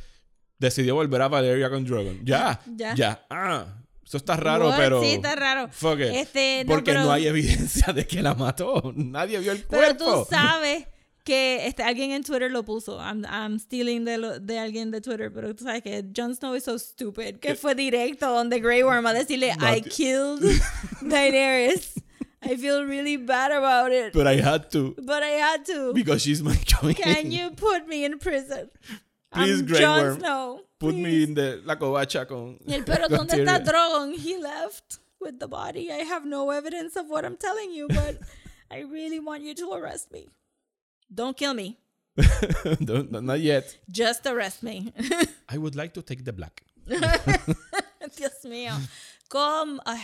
decidió 0.59 0.93
volver 0.95 1.21
a 1.23 1.27
Valeria 1.27 1.69
con 1.69 1.83
Drogon. 1.85 2.19
Ya, 2.23 2.59
Ya. 2.75 2.93
ya. 2.93 3.25
Ah, 3.29 3.65
eso 4.05 4.17
está 4.17 4.35
raro, 4.37 4.69
What? 4.69 4.77
pero. 4.77 5.01
Sí, 5.01 5.13
está 5.13 5.35
raro. 5.35 5.69
Fuck 5.71 5.99
it. 6.01 6.11
Este, 6.13 6.63
no, 6.65 6.73
Porque 6.75 6.91
pero- 6.91 7.03
no 7.05 7.11
hay 7.11 7.25
evidencia 7.27 7.91
de 7.93 8.05
que 8.05 8.21
la 8.21 8.35
mató. 8.35 8.93
Nadie 8.95 9.39
vio 9.39 9.51
el 9.53 9.63
Pero 9.63 9.81
cuerpo. 9.95 10.23
tú 10.23 10.27
sabes 10.29 10.85
que 11.23 11.67
este, 11.67 11.83
alguien 11.83 12.11
en 12.11 12.23
Twitter 12.23 12.49
lo 12.49 12.63
puso. 12.63 12.99
I'm, 13.01 13.25
I'm 13.25 13.59
stealing 13.59 14.05
de, 14.05 14.17
lo- 14.17 14.39
de 14.39 14.59
alguien 14.59 14.91
de 14.91 15.01
Twitter, 15.01 15.29
pero 15.33 15.53
tú 15.53 15.65
sabes 15.65 15.83
que 15.83 16.05
Jon 16.15 16.33
Snow 16.33 16.55
es 16.55 16.63
so 16.63 16.79
stupid 16.79 17.35
que 17.41 17.55
fue 17.55 17.75
directo 17.75 18.29
donde 18.33 18.61
Grey 18.61 18.81
Worm 18.81 19.05
a 19.07 19.13
decirle 19.13 19.51
I 19.59 19.81
killed 19.81 20.41
Daenerys. 21.01 21.93
I 22.47 22.55
feel 22.55 22.83
really 22.85 23.17
bad 23.17 23.51
about 23.51 23.91
it, 23.91 24.13
But 24.13 24.27
I 24.27 24.35
had 24.37 24.71
to. 24.71 24.95
but 25.03 25.21
I 25.23 25.35
had 25.37 25.65
to. 25.65 25.93
Because 25.93 26.21
she's 26.21 26.41
my 26.41 26.55
queen. 26.79 26.95
Can 26.95 27.31
you 27.31 27.51
put 27.51 27.87
me 27.87 28.05
in 28.05 28.19
prison? 28.19 28.69
Please, 29.31 29.59
I'm 29.59 29.65
Grey 29.65 29.79
Jon 29.79 30.01
Worm, 30.01 30.19
Snow. 30.19 30.61
Put 30.79 30.95
me 30.95 31.23
in 31.23 31.33
the, 31.33 31.61
la 31.65 31.75
covacha 31.75 32.27
con. 32.27 32.57
Y 32.65 32.73
él, 32.75 32.85
pero 32.85 33.07
con 33.09 33.27
¿dónde 33.27 33.43
está 33.43 33.63
Drogon? 33.63 34.13
He 34.15 34.37
left 34.37 34.99
with 35.19 35.39
the 35.39 35.47
body. 35.47 35.91
I 35.91 36.03
have 36.05 36.25
no 36.25 36.49
evidence 36.51 36.95
of 36.95 37.09
what 37.09 37.25
I'm 37.25 37.35
telling 37.37 37.71
you, 37.71 37.87
but 37.89 38.19
I 38.71 38.81
really 38.81 39.19
want 39.19 39.43
you 39.43 39.53
to 39.55 39.73
arrest 39.73 40.11
me. 40.11 40.27
Don't 41.13 41.35
kill 41.35 41.53
me. 41.53 41.77
No, 42.79 43.05
no, 43.09 43.19
not 43.19 43.39
yet. 43.39 43.77
Just 43.91 44.25
arrest 44.25 44.63
me. 44.63 44.91
I 45.47 45.57
would 45.57 45.75
like 45.75 45.93
to 45.93 46.01
take 46.01 46.23
the 46.25 46.33
black. 46.33 46.63
Dios 46.87 48.43
mío. 48.45 48.71
Com 49.29 49.79
ay, 49.85 49.97
ah, 49.99 50.03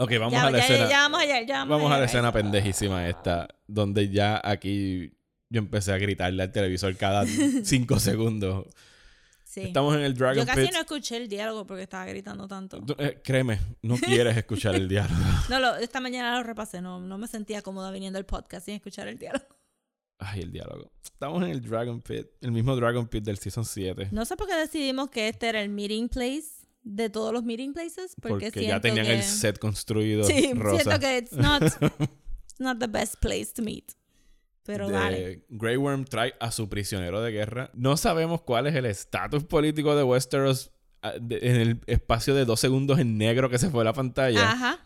Ok, 0.00 0.12
vamos 0.12 0.32
ya, 0.32 0.46
a 0.46 0.50
la 0.50 0.58
ya, 0.58 0.64
escena. 0.64 0.84
ya, 0.84 0.90
ya 0.90 1.00
vamos 1.00 1.20
allá, 1.20 1.42
ya 1.42 1.64
vamos 1.64 1.92
a 1.92 1.98
la 1.98 2.04
escena 2.04 2.32
pendejísima 2.32 3.08
esta. 3.08 3.48
Donde 3.66 4.08
ya 4.08 4.40
aquí 4.42 5.12
yo 5.50 5.58
empecé 5.58 5.92
a 5.92 5.98
gritarle 5.98 6.42
al 6.42 6.52
televisor 6.52 6.96
cada 6.96 7.26
cinco 7.64 7.98
segundos. 7.98 8.66
Sí. 9.42 9.62
Estamos 9.62 9.96
en 9.96 10.02
el 10.02 10.14
Dragon 10.14 10.36
Yo 10.36 10.46
casi 10.46 10.70
no 10.70 10.78
escuché 10.78 11.16
el 11.16 11.28
diálogo 11.28 11.66
porque 11.66 11.82
estaba 11.82 12.04
gritando 12.06 12.46
tanto. 12.46 12.84
Eh, 12.98 13.20
créeme, 13.24 13.58
no 13.82 13.96
quieres 13.96 14.36
escuchar 14.36 14.76
el 14.76 14.88
diálogo. 14.88 15.16
No, 15.48 15.58
lo, 15.58 15.74
esta 15.76 16.00
mañana 16.00 16.36
lo 16.36 16.44
repasé, 16.44 16.80
no, 16.80 17.00
no 17.00 17.18
me 17.18 17.26
sentía 17.26 17.62
cómoda 17.62 17.90
viniendo 17.90 18.18
al 18.18 18.26
podcast 18.26 18.66
sin 18.66 18.74
escuchar 18.74 19.08
el 19.08 19.18
diálogo. 19.18 19.46
Ay, 20.18 20.42
el 20.42 20.52
diálogo. 20.52 20.92
Estamos 21.02 21.42
en 21.42 21.50
el 21.50 21.62
Dragon 21.62 22.00
Pit. 22.02 22.26
El 22.40 22.52
mismo 22.52 22.76
Dragon 22.76 23.08
Pit 23.08 23.24
del 23.24 23.38
Season 23.38 23.64
7. 23.64 24.08
No 24.12 24.24
sé 24.24 24.36
por 24.36 24.46
qué 24.46 24.54
decidimos 24.54 25.10
que 25.10 25.28
este 25.28 25.48
era 25.48 25.62
el 25.62 25.70
meeting 25.70 26.08
place 26.08 26.57
de 26.88 27.10
todos 27.10 27.32
los 27.34 27.44
meeting 27.44 27.74
places, 27.74 28.16
porque, 28.20 28.50
ya 28.50 28.80
tenían 28.80 29.06
que... 29.06 29.14
el 29.16 29.22
set 29.22 29.58
construido. 29.58 30.24
Sí, 30.24 30.52
rosa. 30.54 30.82
siento 30.82 31.00
que 31.00 31.18
it's 31.18 31.32
not, 31.32 31.62
it's 32.42 32.60
not 32.60 32.78
the 32.78 32.86
best 32.86 33.16
place 33.20 33.52
to 33.54 33.62
meet. 33.62 33.92
Pero 34.64 34.88
de 34.88 34.94
dale. 34.94 35.44
Grey 35.48 35.76
Worm 35.76 36.04
trae 36.04 36.34
a 36.40 36.50
su 36.50 36.68
prisionero 36.68 37.20
de 37.20 37.30
guerra. 37.30 37.70
No 37.74 37.96
sabemos 37.96 38.42
cuál 38.42 38.66
es 38.66 38.74
el 38.74 38.86
estatus 38.86 39.44
político 39.44 39.96
de 39.96 40.02
Westeros 40.02 40.72
ah, 41.02 41.14
en 41.16 41.56
el 41.56 41.80
espacio 41.86 42.34
de 42.34 42.44
dos 42.44 42.60
segundos 42.60 42.98
en 42.98 43.16
negro 43.16 43.48
que 43.48 43.58
se 43.58 43.70
fue 43.70 43.82
a 43.82 43.84
la 43.84 43.92
pantalla. 43.92 44.50
Ajá. 44.50 44.78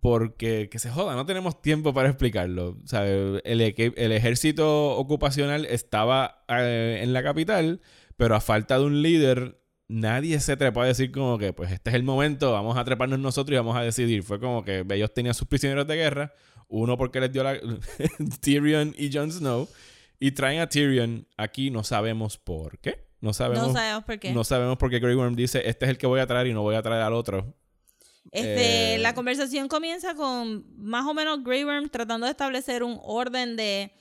Porque 0.00 0.68
que 0.68 0.78
se 0.78 0.90
joda, 0.90 1.14
no 1.14 1.26
tenemos 1.26 1.62
tiempo 1.62 1.94
para 1.94 2.08
explicarlo. 2.08 2.78
O 2.84 2.86
sea, 2.86 3.08
el, 3.08 3.40
el 3.44 4.12
ejército 4.12 4.96
ocupacional 4.96 5.64
estaba 5.64 6.44
eh, 6.48 7.00
en 7.02 7.12
la 7.12 7.22
capital, 7.22 7.80
pero 8.16 8.34
a 8.34 8.40
falta 8.40 8.78
de 8.78 8.84
un 8.84 9.00
líder, 9.00 9.59
nadie 9.90 10.38
se 10.40 10.56
trepó 10.56 10.82
a 10.82 10.86
decir 10.86 11.10
como 11.10 11.36
que, 11.36 11.52
pues 11.52 11.72
este 11.72 11.90
es 11.90 11.96
el 11.96 12.04
momento, 12.04 12.52
vamos 12.52 12.76
a 12.78 12.84
treparnos 12.84 13.18
nosotros 13.18 13.52
y 13.52 13.56
vamos 13.56 13.76
a 13.76 13.82
decidir. 13.82 14.22
Fue 14.22 14.38
como 14.38 14.64
que 14.64 14.86
ellos 14.90 15.12
tenían 15.12 15.34
sus 15.34 15.48
prisioneros 15.48 15.86
de 15.86 15.96
guerra, 15.96 16.32
uno 16.68 16.96
porque 16.96 17.20
les 17.20 17.32
dio 17.32 17.42
la 17.42 17.58
Tyrion 18.40 18.94
y 18.96 19.12
Jon 19.12 19.30
Snow, 19.32 19.68
y 20.20 20.30
traen 20.32 20.60
a 20.60 20.68
Tyrion. 20.68 21.26
Aquí 21.36 21.70
no 21.70 21.82
sabemos 21.84 22.38
por 22.38 22.78
qué. 22.78 23.08
No 23.20 23.34
sabemos, 23.34 23.68
No 23.68 23.72
sabemos 23.74 24.04
por 24.04 24.18
qué. 24.18 24.32
no 24.32 24.44
sabemos 24.44 24.78
por 24.78 24.88
qué 24.90 24.98
Grey 24.98 25.14
Worm 25.14 25.34
dice, 25.34 25.68
este 25.68 25.84
es 25.84 25.90
el 25.90 25.98
que 25.98 26.06
voy 26.06 26.20
a 26.20 26.26
traer 26.26 26.46
y 26.46 26.54
no 26.54 26.62
voy 26.62 26.74
a 26.76 26.82
traer 26.82 27.02
al 27.02 27.12
otro. 27.12 27.54
Este, 28.32 28.94
Eh, 28.94 28.98
La 28.98 29.14
conversación 29.14 29.68
comienza 29.68 30.14
con 30.14 30.64
más 30.78 31.04
o 31.06 31.12
menos 31.12 31.42
Grey 31.44 31.64
Worm 31.64 31.88
tratando 31.90 32.26
de 32.26 32.30
establecer 32.30 32.82
un 32.82 32.98
orden 33.02 33.56
de... 33.56 33.92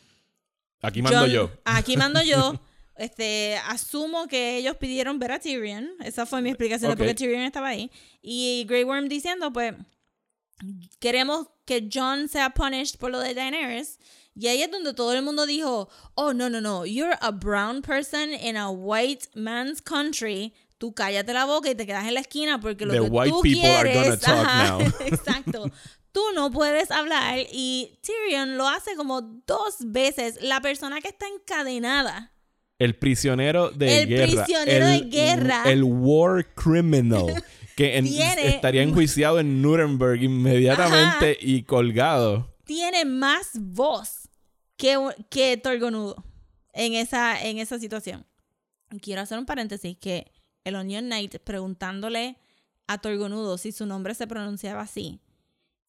Aquí 0.81 1.01
mando 1.01 1.25
yo. 1.27 1.51
Aquí 1.65 1.97
mando 1.97 2.21
yo. 2.21 2.53
Este, 2.99 3.57
asumo 3.67 4.27
que 4.27 4.57
ellos 4.57 4.75
pidieron 4.77 5.17
ver 5.19 5.31
a 5.31 5.39
Tyrion. 5.39 5.89
Esa 6.03 6.25
fue 6.25 6.41
mi 6.41 6.49
explicación 6.49 6.91
Ok. 6.91 6.97
de 6.97 7.03
por 7.03 7.07
qué 7.07 7.15
Tyrion 7.15 7.41
estaba 7.43 7.69
ahí. 7.69 7.89
Y 8.21 8.65
Grey 8.67 8.83
Worm 8.83 9.07
diciendo, 9.07 9.51
pues, 9.53 9.73
queremos 10.99 11.47
que 11.65 11.89
John 11.91 12.27
sea 12.27 12.49
punished 12.51 12.97
por 12.99 13.11
lo 13.11 13.19
de 13.19 13.33
Daenerys. 13.33 13.99
Y 14.35 14.47
ahí 14.47 14.61
es 14.61 14.71
donde 14.71 14.93
todo 14.93 15.13
el 15.13 15.21
mundo 15.21 15.45
dijo, 15.45 15.89
oh, 16.15 16.33
no, 16.33 16.49
no, 16.49 16.61
no, 16.61 16.85
you're 16.85 17.17
a 17.21 17.31
brown 17.31 17.81
person 17.81 18.33
in 18.33 18.55
a 18.57 18.69
white 18.69 19.27
man's 19.35 19.81
country. 19.81 20.53
Tú 20.77 20.93
cállate 20.93 21.33
la 21.33 21.43
boca 21.45 21.69
y 21.69 21.75
te 21.75 21.85
quedas 21.85 22.07
en 22.07 22.13
la 22.13 22.21
esquina 22.21 22.59
porque 22.61 22.85
lo 22.85 22.93
The 22.93 22.99
que 23.01 23.09
white 23.09 23.29
tú 23.31 23.41
people 23.41 23.67
are 23.69 23.91
quieres... 23.91 24.05
gonna 24.05 24.17
talk 24.17 24.47
Ajá, 24.47 24.69
now. 24.69 24.81
exacto. 25.07 25.71
Tú 26.11 26.21
no 26.33 26.51
puedes 26.51 26.89
hablar 26.89 27.39
y 27.51 27.99
Tyrion 28.01 28.57
lo 28.57 28.67
hace 28.67 28.95
como 28.95 29.21
dos 29.21 29.75
veces. 29.79 30.41
La 30.41 30.61
persona 30.61 31.01
que 31.01 31.09
está 31.09 31.27
encadenada. 31.27 32.31
El 32.79 32.95
prisionero 32.95 33.69
de 33.71 34.01
El 34.03 34.07
guerra. 34.09 34.43
prisionero 34.45 34.87
de 34.87 34.99
guerra. 35.01 35.63
El 35.65 35.83
war 35.83 36.53
criminal. 36.55 37.43
Que 37.75 37.97
en- 37.97 38.07
estaría 38.07 38.81
enjuiciado 38.83 39.39
en 39.39 39.61
Nuremberg 39.61 40.21
inmediatamente 40.23 41.37
y 41.39 41.63
colgado. 41.63 42.55
tiene 42.65 43.05
más 43.05 43.51
voz 43.55 44.27
que, 44.77 44.97
que 45.29 45.55
Torgonudo 45.57 46.23
en 46.73 46.93
esa, 46.93 47.41
en 47.41 47.57
esa 47.57 47.79
situación. 47.79 48.25
Quiero 49.01 49.21
hacer 49.21 49.37
un 49.39 49.45
paréntesis 49.45 49.97
que 49.97 50.31
el 50.63 50.75
Onion 50.75 51.05
Knight 51.05 51.37
preguntándole 51.43 52.37
a 52.87 52.97
Torgonudo 52.99 53.57
si 53.57 53.71
su 53.71 53.85
nombre 53.85 54.13
se 54.13 54.27
pronunciaba 54.27 54.81
así. 54.81 55.19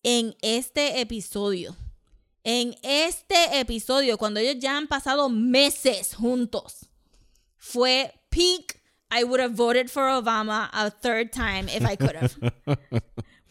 En 0.02 0.34
este 0.42 1.00
episodio, 1.00 1.74
en 2.44 2.74
este 2.82 3.60
episodio, 3.60 4.16
cuando 4.18 4.40
ellos 4.40 4.56
ya 4.58 4.76
han 4.76 4.86
pasado 4.86 5.28
meses 5.28 6.14
juntos, 6.14 6.86
fue 7.56 8.12
peak. 8.30 8.80
I 9.12 9.24
would 9.24 9.40
have 9.40 9.54
voted 9.54 9.90
for 9.90 10.04
Obama 10.04 10.70
a 10.72 10.88
third 10.90 11.32
time 11.32 11.68
if 11.68 11.84
I 11.84 11.96
could 11.96 12.14
have. 12.14 12.36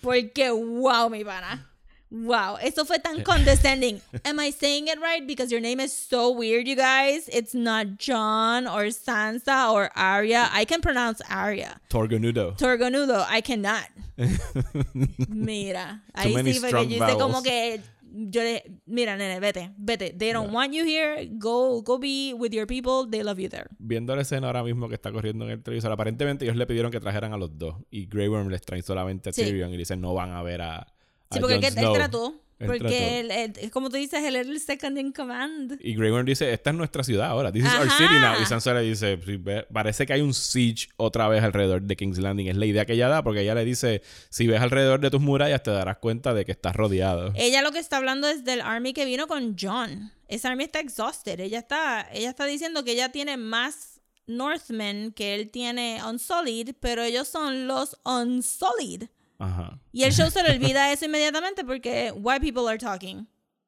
Porque, 0.02 0.54
wow, 0.54 1.10
mi 1.10 1.24
pana. 1.24 1.66
Wow, 2.12 2.56
eso 2.60 2.86
fue 2.86 2.98
tan 2.98 3.24
condescending. 3.24 4.02
Am 4.26 4.40
I 4.40 4.50
saying 4.50 4.88
it 4.88 5.00
right? 5.00 5.26
Because 5.28 5.52
your 5.52 5.62
name 5.62 5.80
is 5.80 5.96
so 5.96 6.32
weird, 6.32 6.68
you 6.68 6.76
guys. 6.76 7.30
It's 7.32 7.54
not 7.54 8.00
John 8.00 8.66
or 8.68 8.86
Sansa 8.86 9.72
or 9.72 9.92
Arya. 9.96 10.50
I 10.52 10.66
can 10.66 10.82
pronounce 10.82 11.22
Arya. 11.30 11.80
Torgonudo. 11.90 12.58
Torgonudo, 12.58 13.24
I 13.30 13.42
cannot. 13.42 13.86
Mira, 15.30 16.02
ahí 16.16 16.34
sí 16.34 16.60
fue 16.60 16.70
strong 16.70 16.88
que 16.88 16.98
yo 16.98 17.06
hice 17.06 17.18
como 17.20 17.44
que 17.44 17.80
yo 18.12 18.42
le, 18.44 18.64
mira, 18.86 19.16
nene, 19.18 19.40
vete, 19.40 19.72
vete. 19.78 20.14
They 20.18 20.32
don't 20.34 20.54
want 20.54 20.74
you 20.74 20.84
here. 20.86 21.28
Go, 21.34 21.82
go 21.82 21.98
be 22.00 22.34
with 22.38 22.52
your 22.52 22.66
people. 22.68 23.08
They 23.10 23.24
love 23.24 23.40
you 23.40 23.50
there. 23.50 23.68
Viendo 23.80 24.16
la 24.16 24.22
escena 24.24 24.48
ahora 24.48 24.64
mismo 24.64 24.88
que 24.90 24.96
está 24.96 25.12
corriendo 25.12 25.46
en 25.46 25.52
el 25.52 25.64
televisor, 25.64 25.92
aparentemente 25.92 26.46
ellos 26.46 26.56
le 26.58 26.66
pidieron 26.68 26.92
que 26.92 27.00
trajeran 27.00 27.34
a 27.34 27.38
los 27.38 27.58
dos. 27.58 27.76
Y 27.92 28.06
Grey 28.08 28.28
Worm 28.28 28.50
les 28.50 28.62
trae 28.62 28.82
solamente 28.82 29.30
a 29.30 29.34
Sí. 29.34 29.44
Tyrion 29.44 29.74
y 29.74 29.78
dicen 29.78 30.02
no 30.02 30.14
van 30.14 30.32
a 30.32 30.42
ver 30.44 30.62
a. 30.62 30.76
a 30.80 30.88
Sí, 31.32 31.40
porque 31.40 31.56
Jon 31.56 31.64
él 31.66 31.72
Snow". 31.74 31.94
trató. 31.94 32.34
Porque 32.68 33.20
él, 33.22 33.72
como 33.72 33.90
tú 33.90 33.96
dices, 33.96 34.22
él 34.24 34.36
era 34.36 34.50
el 34.50 34.60
second 34.60 34.98
in 34.98 35.12
command. 35.14 35.78
Y 35.82 35.96
Grey 35.96 36.12
Worm 36.12 36.26
dice, 36.26 36.52
esta 36.52 36.72
es 36.72 36.76
nuestra 36.76 37.04
ciudad 37.04 37.28
ahora. 37.30 37.52
This 37.52 37.64
is 37.66 37.74
our 37.74 37.90
city 37.90 38.14
now. 38.20 38.42
Y 38.42 38.46
Sansa 38.46 38.74
le 38.74 38.82
dice, 38.82 39.18
"Sí, 39.26 39.38
ve- 39.38 39.66
parece 39.72 40.06
que 40.06 40.14
hay 40.14 40.22
un 40.22 40.34
siege 40.34 40.90
otra 40.98 41.28
vez 41.30 41.42
alrededor 41.44 41.82
de 41.82 41.96
King's 41.96 42.18
Landing. 42.20 42.48
Es 42.48 42.58
la 42.58 42.66
idea 42.66 42.86
que 42.86 42.94
ella 42.94 43.08
da 43.08 43.24
porque 43.24 43.42
ella 43.42 43.56
le 43.56 43.64
dice, 43.64 44.02
si 44.30 44.46
ves 44.48 44.60
alrededor 44.62 45.00
de 45.00 45.10
tus 45.10 45.22
murallas 45.22 45.64
te 45.64 45.72
darás 45.72 45.98
cuenta 46.00 46.34
de 46.34 46.44
que 46.44 46.52
estás 46.52 46.76
rodeado. 46.76 47.32
Ella 47.36 47.62
lo 47.62 47.72
que 47.72 47.80
está 47.80 47.98
hablando 47.98 48.28
es 48.28 48.44
del 48.44 48.60
army 48.62 48.92
que 48.94 49.06
vino 49.06 49.28
con 49.28 49.56
John. 49.60 50.12
Esa 50.28 50.50
army 50.50 50.66
está 50.66 50.80
exhausted. 50.82 51.40
Ella 51.40 51.60
está, 51.60 52.08
ella 52.12 52.30
está 52.30 52.46
diciendo 52.46 52.84
que 52.84 52.92
ella 52.92 53.10
tiene 53.12 53.38
más 53.38 54.02
Northmen 54.28 55.12
que 55.14 55.34
él 55.36 55.50
tiene 55.50 56.00
Unsullied, 56.08 56.76
pero 56.80 57.02
ellos 57.04 57.28
son 57.28 57.68
los 57.68 57.98
Unsullied. 58.06 59.08
Ajá. 59.40 59.80
Y 59.92 60.04
el 60.04 60.12
show 60.12 60.30
se 60.30 60.44
le 60.44 60.52
olvida 60.52 60.92
eso 60.92 61.06
inmediatamente 61.06 61.64
porque 61.64 62.12
white 62.12 62.42
people 62.42 62.70
are 62.70 62.78
talking. 62.78 63.28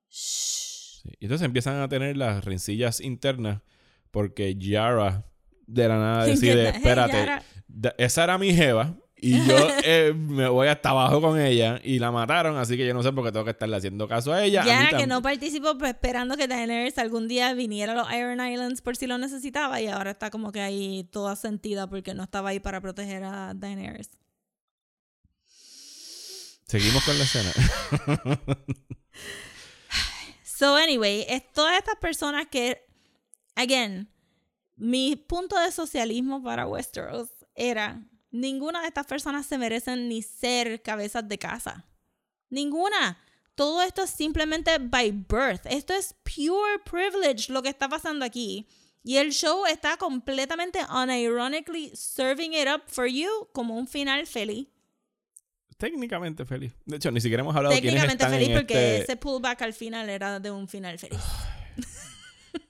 Sí. 0.09 1.09
Y 1.19 1.26
entonces 1.26 1.45
empiezan 1.45 1.82
a 1.82 1.89
tener 1.89 2.17
las 2.17 2.43
rencillas 2.45 2.99
internas 2.99 3.61
porque 4.11 4.55
Yara 4.55 5.26
de 5.65 5.88
la 5.88 5.97
nada 5.97 6.26
decide, 6.28 6.69
Hey, 6.69 6.74
espérate, 6.76 7.45
esa 7.97 8.24
era 8.26 8.38
mi 8.38 8.53
jeva 8.53 8.95
y 9.15 9.45
yo 9.45 9.55
eh, 9.86 10.13
me 10.13 10.47
voy 10.49 10.67
hasta 10.67 10.89
abajo 10.89 11.22
con 11.22 11.39
ella 11.39 11.80
y 11.84 11.99
la 11.99 12.11
mataron, 12.11 12.57
así 12.57 12.76
que 12.76 12.86
yo 12.86 12.93
no 12.93 13.03
sé 13.03 13.13
por 13.13 13.24
qué 13.24 13.32
tengo 13.32 13.45
que 13.45 13.51
estarle 13.51 13.78
haciendo 13.78 14.07
caso 14.07 14.34
a 14.34 14.43
ella. 14.43 14.61
a 14.61 14.65
mí 14.65 14.69
Yara 14.69 14.97
que 14.97 15.07
no 15.07 15.22
participó 15.22 15.78
pues, 15.78 15.91
esperando 15.91 16.36
que 16.36 16.47
Daenerys 16.47 16.97
algún 16.97 17.28
día 17.28 17.53
viniera 17.53 17.93
a 17.93 17.95
los 17.95 18.11
Iron 18.13 18.45
Islands 18.45 18.82
por 18.82 18.97
si 18.97 19.07
lo 19.07 19.17
necesitaba 19.17 19.80
y 19.80 19.88
ahora 19.88 20.11
está 20.11 20.32
como 20.32 20.51
que 20.51 20.61
ahí 20.61 21.07
toda 21.11 21.36
sentida 21.36 21.88
porque 21.88 22.13
no 22.13 22.24
estaba 22.24 22.49
ahí 22.49 22.59
para 22.59 22.82
proteger 22.82 23.24
a 23.24 23.53
Daenerys. 23.55 24.09
Seguimos 26.72 27.03
con 27.03 27.17
la 27.17 27.26
escena. 27.26 27.51
So, 30.43 30.76
anyway, 30.76 31.26
es 31.28 31.51
todas 31.53 31.76
estas 31.76 31.95
personas 31.95 32.45
que, 32.47 32.86
again, 33.55 34.07
mi 34.76 35.15
punto 35.15 35.59
de 35.59 35.72
socialismo 35.72 36.43
para 36.43 36.67
Westeros 36.67 37.30
era, 37.55 38.07
ninguna 38.30 38.82
de 38.82 38.89
estas 38.89 39.07
personas 39.07 39.47
se 39.47 39.57
merecen 39.57 40.07
ni 40.07 40.22
ser 40.22 40.84
cabezas 40.84 41.28
de 41.28 41.39
casa. 41.39 41.88
Ninguna. 42.51 43.17
Todo 43.55 43.82
esto 43.82 44.03
es 44.03 44.11
simplemente 44.11 44.78
by 44.78 45.11
birth. 45.11 45.65
Esto 45.65 45.95
es 45.95 46.13
pure 46.24 46.78
privilege 46.86 47.51
lo 47.51 47.63
que 47.63 47.69
está 47.69 47.89
pasando 47.89 48.24
aquí. 48.24 48.67
Y 49.03 49.17
el 49.17 49.32
show 49.32 49.65
está 49.65 49.97
completamente 49.97 50.80
unironically 50.93 51.91
serving 51.95 52.53
it 52.53 52.67
up 52.67 52.84
for 52.86 53.07
you 53.07 53.49
como 53.51 53.76
un 53.76 53.88
final 53.88 54.28
feliz. 54.28 54.67
Técnicamente 55.82 56.45
feliz. 56.45 56.73
De 56.86 56.97
hecho, 56.97 57.09
ni 57.11 57.19
siquiera 57.19 57.41
hemos 57.41 57.55
hablado 57.55 57.73
de 57.75 57.82
quiénes 57.82 58.01
Técnicamente 58.01 58.23
están 58.23 58.38
feliz 58.39 58.49
en 58.49 58.55
porque 58.55 58.73
este- 58.99 59.03
ese 59.03 59.17
pullback 59.17 59.61
al 59.63 59.73
final 59.73 60.09
era 60.09 60.39
de 60.39 60.51
un 60.51 60.67
final 60.67 60.97
feliz. 60.99 61.19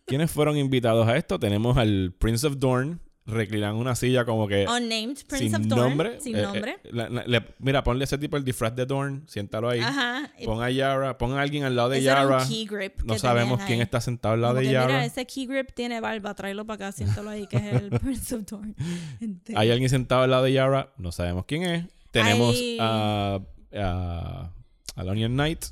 ¿Quiénes 0.06 0.32
fueron 0.32 0.58
invitados 0.58 1.08
a 1.08 1.16
esto? 1.18 1.40
Tenemos 1.40 1.78
al 1.78 2.14
Prince 2.18 2.46
of 2.48 2.58
Dorne 2.58 2.98
reclinando 3.26 3.76
en 3.76 3.82
una 3.82 3.96
silla 3.96 4.26
como 4.26 4.48
que 4.48 4.66
Unnamed 4.68 5.18
Prince 5.28 5.38
sin 5.38 5.56
of 5.56 5.62
Dorne. 5.68 5.84
nombre. 5.90 6.20
Sin 6.22 6.36
Eh, 6.36 6.42
nombre. 6.42 6.72
eh, 6.84 6.90
la- 6.92 7.08
la- 7.10 7.24
le- 7.26 7.46
mira, 7.60 7.84
ponle 7.84 8.04
ese 8.04 8.18
tipo 8.18 8.36
el 8.36 8.44
disfraz 8.44 8.76
de 8.76 8.86
Dorne, 8.86 9.22
siéntalo 9.28 9.70
ahí. 9.70 9.80
Ajá. 9.80 10.30
Pon 10.44 10.62
a 10.62 10.70
Yara, 10.70 11.18
pon 11.18 11.34
a 11.38 11.42
alguien 11.42 11.64
al 11.64 11.76
lado 11.76 11.90
de 11.90 12.00
Ese 12.00 12.08
era 12.10 12.26
un 12.26 12.32
Yara. 12.32 12.46
key 12.48 12.66
grip 12.66 13.02
No 13.04 13.18
sabemos 13.18 13.60
quién 13.66 13.80
ahí. 13.80 13.84
está 13.84 14.02
sentado 14.02 14.34
al 14.34 14.42
lado 14.42 14.54
Como 14.56 14.62
de 14.62 14.68
que, 14.68 14.74
Yara. 14.74 14.88
Mira, 14.88 15.06
ese 15.06 15.26
key 15.26 15.46
grip 15.46 15.72
tiene 15.74 16.02
barba, 16.02 16.34
tráelo 16.34 16.66
para 16.66 16.88
acá, 16.88 16.92
siéntalo 16.92 17.30
ahí, 17.30 17.48
que 17.48 17.58
es 17.58 17.74
el 17.74 17.90
Prince 18.02 18.36
of 18.36 18.42
Dorne. 18.50 18.74
Entero. 19.22 19.60
Hay 19.60 19.70
alguien 19.72 19.90
sentado 19.90 20.24
al 20.24 20.32
lado 20.32 20.44
de 20.44 20.54
Yara, 20.54 20.92
no 20.98 21.12
sabemos 21.12 21.46
quién 21.46 21.64
es. 21.64 21.86
Tenemos 22.12 22.56
Hay- 22.56 22.78
a, 22.80 23.40
a, 23.74 24.54
a 24.96 25.04
Onion 25.04 25.34
Knight. 25.34 25.66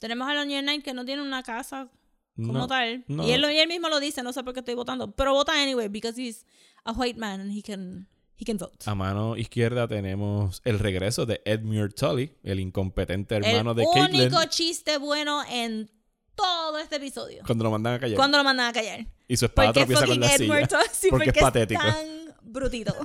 Tenemos 0.00 0.28
al 0.28 0.38
Onion 0.38 0.62
Knight 0.64 0.84
que 0.84 0.94
no 0.94 1.04
tiene 1.04 1.22
una 1.22 1.42
casa 1.42 1.88
como 2.36 2.52
No, 2.52 2.66
tal. 2.66 3.04
no. 3.08 3.26
Y, 3.26 3.32
él, 3.32 3.44
y 3.50 3.58
él 3.58 3.68
mismo 3.68 3.88
lo 3.88 3.98
dice, 3.98 4.22
no 4.22 4.32
sé 4.32 4.44
por 4.44 4.52
qué 4.54 4.60
estoy 4.60 4.74
votando. 4.74 5.10
Pero 5.12 5.32
vota 5.32 5.52
anyway, 5.60 5.88
because 5.88 6.20
he's 6.20 6.44
a 6.84 6.92
white 6.92 7.18
man 7.18 7.40
and 7.40 7.50
he 7.50 7.62
can, 7.62 8.06
he 8.38 8.44
can 8.44 8.58
vote. 8.58 8.76
A 8.84 8.94
mano 8.94 9.36
izquierda 9.36 9.88
tenemos 9.88 10.60
el 10.64 10.78
regreso 10.78 11.24
de 11.26 11.40
Edmure 11.46 11.88
Tully, 11.88 12.34
el 12.42 12.60
incompetente 12.60 13.36
hermano 13.36 13.70
el 13.70 13.76
de 13.78 13.86
Caitlyn. 13.92 14.20
único 14.26 14.44
chiste 14.50 14.98
bueno 14.98 15.42
en 15.50 15.90
todo 16.34 16.78
este 16.78 16.96
episodio. 16.96 17.42
Cuando 17.46 17.64
lo 17.64 17.70
mandan 17.70 17.94
a 17.94 17.98
callar. 18.00 18.16
Cuando 18.16 18.36
lo 18.38 18.44
mandan 18.44 18.66
a 18.68 18.72
callar. 18.74 19.06
Y 19.26 19.36
su 19.38 19.46
espada 19.46 19.68
Porque 19.72 19.80
tropieza 19.80 20.06
con 20.06 20.20
la 20.20 20.28
silla. 20.28 20.66
Tully, 20.68 20.82
sí, 20.92 21.08
porque 21.10 21.30
es 21.30 21.38
patético. 21.38 21.80
tan 21.82 22.06
brutito. 22.42 22.94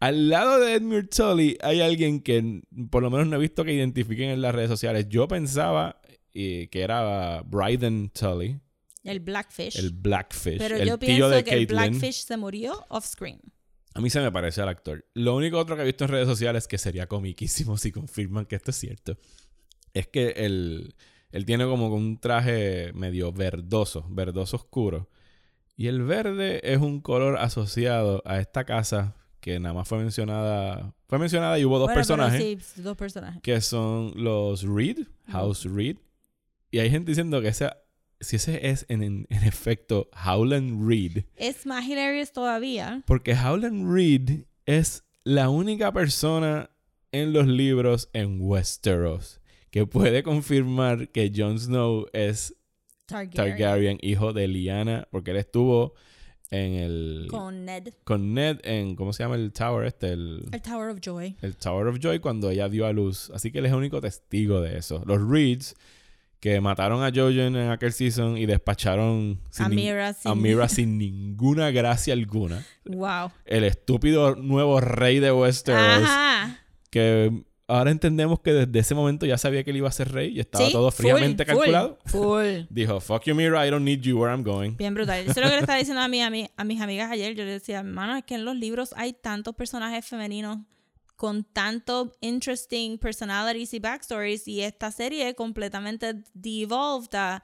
Al 0.00 0.28
lado 0.28 0.60
de 0.60 0.74
Edmure 0.74 1.04
Tully 1.04 1.56
hay 1.62 1.80
alguien 1.80 2.20
que 2.20 2.62
por 2.90 3.02
lo 3.02 3.10
menos 3.10 3.26
no 3.26 3.36
he 3.36 3.40
visto 3.40 3.64
que 3.64 3.72
identifiquen 3.72 4.30
en 4.30 4.42
las 4.42 4.54
redes 4.54 4.68
sociales. 4.68 5.08
Yo 5.08 5.26
pensaba 5.26 6.00
eh, 6.34 6.68
que 6.70 6.82
era 6.82 7.42
Bryden 7.42 8.10
Tully, 8.10 8.60
el 9.04 9.20
Blackfish. 9.20 9.78
el 9.78 9.90
Blackfish, 9.92 10.58
Pero 10.58 10.76
el 10.76 10.88
yo 10.88 10.98
pienso 10.98 11.44
que 11.44 11.54
el. 11.54 11.66
Blackfish 11.66 12.24
se 12.24 12.36
murió 12.36 12.84
off 12.88 13.06
screen. 13.06 13.40
A 13.94 14.00
mí 14.00 14.10
se 14.10 14.20
me 14.20 14.30
parece 14.30 14.60
al 14.60 14.68
actor. 14.68 15.06
Lo 15.14 15.34
único 15.34 15.58
otro 15.58 15.74
que 15.76 15.82
he 15.82 15.86
visto 15.86 16.04
en 16.04 16.10
redes 16.10 16.28
sociales 16.28 16.68
que 16.68 16.76
sería 16.76 17.06
comiquísimo 17.06 17.78
si 17.78 17.92
confirman 17.92 18.44
que 18.44 18.56
esto 18.56 18.70
es 18.70 18.76
cierto 18.76 19.16
es 19.96 20.08
que 20.08 20.34
él, 20.36 20.94
él 21.30 21.46
tiene 21.46 21.64
como 21.64 21.88
un 21.88 22.20
traje 22.20 22.92
medio 22.92 23.32
verdoso, 23.32 24.06
verdoso 24.10 24.56
oscuro. 24.56 25.08
Y 25.74 25.86
el 25.86 26.02
verde 26.02 26.60
es 26.62 26.78
un 26.78 27.00
color 27.00 27.38
asociado 27.38 28.22
a 28.26 28.38
esta 28.38 28.64
casa 28.64 29.16
que 29.46 29.60
nada 29.60 29.74
más 29.76 29.86
fue 29.86 29.98
mencionada. 29.98 30.92
Fue 31.06 31.20
mencionada 31.20 31.56
y 31.56 31.64
hubo 31.64 31.78
dos 31.78 31.86
Bueno, 31.86 31.94
personajes 31.98 32.64
sí, 32.66 32.82
dos 32.82 32.96
personajes. 32.96 33.40
que 33.42 33.60
son 33.60 34.12
los 34.16 34.62
Reed, 34.64 35.06
House 35.28 35.64
Reed. 35.64 35.98
Y 36.72 36.80
hay 36.80 36.90
gente 36.90 37.12
diciendo 37.12 37.40
que 37.40 37.46
ese, 37.48 37.70
si 38.20 38.34
ese 38.36 38.68
es 38.70 38.84
en, 38.88 39.04
en- 39.04 39.26
en 39.30 39.44
efecto 39.44 40.10
Howland 40.26 40.86
Reed, 40.88 41.24
Es 41.36 41.64
más 41.64 41.86
hilarious 41.86 42.32
todavía. 42.32 43.02
porque 43.06 43.34
Howland 43.34 43.88
Reed 43.94 44.46
es 44.66 45.04
la 45.22 45.48
única 45.48 45.92
persona 45.92 46.70
en 47.12 47.32
los 47.32 47.46
libros 47.46 48.10
en 48.12 48.40
Westeros 48.40 49.40
que 49.70 49.86
puede 49.86 50.24
confirmar 50.24 51.10
que 51.10 51.32
Jon 51.34 51.60
Snow 51.60 52.06
es 52.12 52.56
Targaryen. 53.06 53.36
Targaryen, 53.36 53.98
hijo 54.02 54.32
de 54.32 54.48
Lyanna, 54.48 55.06
porque 55.12 55.30
él 55.30 55.36
estuvo 55.36 55.94
en 56.50 56.74
el... 56.74 57.26
Con 57.30 57.64
Ned. 57.64 57.88
con 58.04 58.34
Ned 58.34 58.58
en, 58.62 58.94
¿cómo 58.96 59.12
se 59.12 59.22
llama 59.24 59.34
el 59.34 59.52
tower 59.52 59.86
este? 59.86 60.12
El, 60.12 60.44
El 60.52 60.62
Tower 60.62 60.90
of 60.90 61.00
Joy. 61.04 61.36
el 61.42 61.56
Tower 61.56 61.88
of 61.88 61.98
Joy 62.00 62.20
cuando 62.20 62.50
ella 62.50 62.68
dio 62.68 62.86
a 62.86 62.92
luz. 62.92 63.30
Así 63.34 63.50
que 63.50 63.58
él 63.58 63.66
es 63.66 63.72
el 63.72 63.78
único 63.78 64.00
testigo 64.00 64.60
de 64.60 64.78
eso. 64.78 65.02
Los 65.06 65.20
Reeds 65.28 65.74
que 66.38 66.60
mataron 66.60 67.02
a 67.02 67.10
Jojen 67.12 67.56
en 67.56 67.70
aquel 67.70 67.92
season 67.92 68.36
y 68.36 68.46
despacharon 68.46 69.40
A 69.58 69.68
nin- 69.68 69.74
Mira 69.74 70.12
sin- 70.12 70.30
a 70.30 70.34
Mira 70.34 70.68
sin 70.68 70.98
ninguna 70.98 71.70
gracia 71.70 72.12
alguna. 72.12 72.64
Wow. 72.84 73.32
El 73.44 73.64
estúpido 73.64 74.36
nuevo 74.36 74.80
rey 74.80 75.18
de 75.18 75.32
Westeros 75.32 75.80
Ajá. 76.04 76.60
que 76.90 77.42
ahora 77.68 77.90
entendemos 77.90 78.40
que 78.40 78.52
desde 78.52 78.78
ese 78.78 78.94
momento 78.94 79.26
ya 79.26 79.38
sabía 79.38 79.64
que 79.64 79.70
él 79.70 79.78
iba 79.78 79.88
a 79.88 79.92
ser 79.92 80.12
rey 80.12 80.36
y 80.36 80.40
estaba 80.40 80.64
Sí, 80.66 80.72
todo 80.72 80.90
fríamente 80.90 81.44
full, 81.44 81.54
calculado. 81.54 81.98
Full. 82.06 82.66
Dijo, 82.70 83.00
fuck 83.00 83.24
you 83.24 83.34
Mira, 83.34 83.66
I 83.66 83.70
don't 83.70 83.84
need 83.84 84.00
you 84.02 84.18
where 84.18 84.32
I'm 84.32 84.42
going. 84.44 84.76
Bien 84.76 84.94
brutal. 84.94 85.20
Eso 85.20 85.30
es 85.32 85.36
lo 85.38 85.42
que 85.44 85.50
le 85.56 85.58
estaba 85.60 85.78
diciendo 85.78 86.00
a, 86.02 86.08
mí, 86.08 86.22
a, 86.22 86.30
mí- 86.30 86.48
a 86.56 86.64
mis 86.64 86.80
amigas 86.80 87.10
ayer. 87.10 87.34
Yo 87.34 87.44
le 87.44 87.52
decía, 87.52 87.78
hermano, 87.80 88.16
es 88.16 88.24
que 88.24 88.34
en 88.36 88.44
los 88.44 88.54
libros 88.56 88.94
hay 88.96 89.12
tantos 89.14 89.54
personajes 89.54 90.04
femeninos 90.06 90.58
con 91.16 91.44
tanto 91.44 92.12
interesting 92.20 92.98
personalities 92.98 93.72
y 93.72 93.78
backstories 93.78 94.46
y 94.46 94.60
esta 94.60 94.90
serie 94.90 95.34
completamente 95.34 96.22
devolved 96.34 97.14
a... 97.14 97.42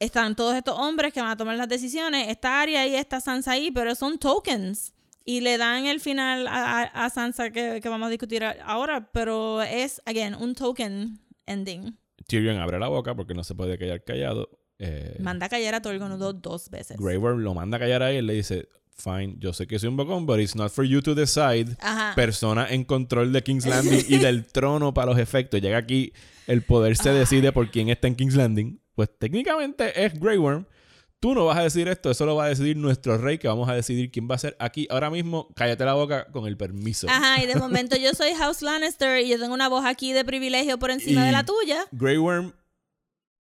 Están 0.00 0.34
todos 0.34 0.54
estos 0.56 0.76
hombres 0.78 1.12
que 1.12 1.20
van 1.20 1.30
a 1.30 1.36
tomar 1.36 1.56
las 1.56 1.68
decisiones. 1.68 2.28
Esta 2.28 2.60
Arya 2.60 2.86
y 2.86 2.96
esta 2.96 3.20
Sansa 3.20 3.52
ahí, 3.52 3.70
pero 3.70 3.94
son 3.94 4.18
tokens. 4.18 4.92
Y 5.24 5.40
le 5.40 5.56
dan 5.56 5.86
el 5.86 6.00
final 6.00 6.46
a, 6.46 6.82
a- 6.82 7.10
Sansa 7.10 7.50
que, 7.50 7.80
que 7.82 7.88
vamos 7.88 8.06
a 8.08 8.10
discutir 8.10 8.44
ahora, 8.64 9.10
pero 9.12 9.62
es, 9.62 10.02
again, 10.04 10.34
un 10.34 10.54
token 10.54 11.18
ending. 11.46 11.96
Tyrion 12.26 12.58
abre 12.58 12.78
la 12.78 12.88
boca 12.88 13.14
porque 13.14 13.34
no 13.34 13.42
se 13.44 13.54
puede 13.54 13.78
callar 13.78 14.02
callado. 14.04 14.50
Eh, 14.78 15.16
Manda 15.20 15.46
a 15.46 15.48
callar 15.48 15.74
a 15.74 15.80
Torgonudo 15.82 16.32
dos 16.32 16.68
veces. 16.70 16.96
Grey 16.98 17.16
Worm 17.16 17.40
lo 17.40 17.54
manda 17.54 17.76
a 17.76 17.80
callar 17.80 18.02
a 18.02 18.10
él 18.10 18.24
y 18.24 18.26
le 18.26 18.34
dice, 18.34 18.68
fine, 18.96 19.36
yo 19.38 19.52
sé 19.52 19.66
que 19.66 19.78
soy 19.78 19.88
un 19.88 19.96
bocón, 19.96 20.26
but 20.26 20.40
it's 20.40 20.54
not 20.56 20.70
for 20.70 20.84
you 20.84 21.00
to 21.00 21.14
decide. 21.14 21.76
Ajá. 21.80 22.14
Persona 22.14 22.66
en 22.70 22.84
control 22.84 23.32
de 23.32 23.42
King's 23.42 23.66
Landing 23.66 24.04
y 24.08 24.18
del 24.18 24.46
trono 24.46 24.92
para 24.92 25.10
los 25.12 25.18
efectos. 25.18 25.60
Llega 25.60 25.78
aquí, 25.78 26.12
el 26.46 26.62
poder 26.62 26.96
se 26.96 27.10
decide 27.10 27.52
por 27.52 27.70
quién 27.70 27.88
está 27.88 28.08
en 28.08 28.16
King's 28.16 28.34
Landing. 28.34 28.80
Pues 28.94 29.08
técnicamente 29.18 30.04
es 30.04 30.18
Grey 30.20 30.36
Worm. 30.38 30.66
Tú 31.24 31.34
no 31.34 31.46
vas 31.46 31.56
a 31.56 31.62
decidir 31.62 31.88
esto, 31.88 32.10
eso 32.10 32.26
lo 32.26 32.34
va 32.36 32.44
a 32.44 32.48
decidir 32.50 32.76
nuestro 32.76 33.16
rey, 33.16 33.38
que 33.38 33.48
vamos 33.48 33.66
a 33.70 33.72
decidir 33.72 34.10
quién 34.10 34.28
va 34.30 34.34
a 34.34 34.38
ser 34.38 34.54
aquí. 34.58 34.86
Ahora 34.90 35.08
mismo, 35.08 35.48
cállate 35.56 35.82
la 35.86 35.94
boca 35.94 36.26
con 36.30 36.46
el 36.46 36.58
permiso. 36.58 37.06
Ajá, 37.08 37.42
y 37.42 37.46
de 37.46 37.56
momento 37.56 37.96
yo 37.96 38.12
soy 38.12 38.34
House 38.34 38.60
Lannister 38.60 39.24
y 39.24 39.30
yo 39.30 39.38
tengo 39.38 39.54
una 39.54 39.70
voz 39.70 39.86
aquí 39.86 40.12
de 40.12 40.22
privilegio 40.22 40.78
por 40.78 40.90
encima 40.90 41.22
Y- 41.22 41.24
de 41.24 41.32
la 41.32 41.42
tuya. 41.46 41.86
Grey 41.92 42.18
Worm 42.18 42.52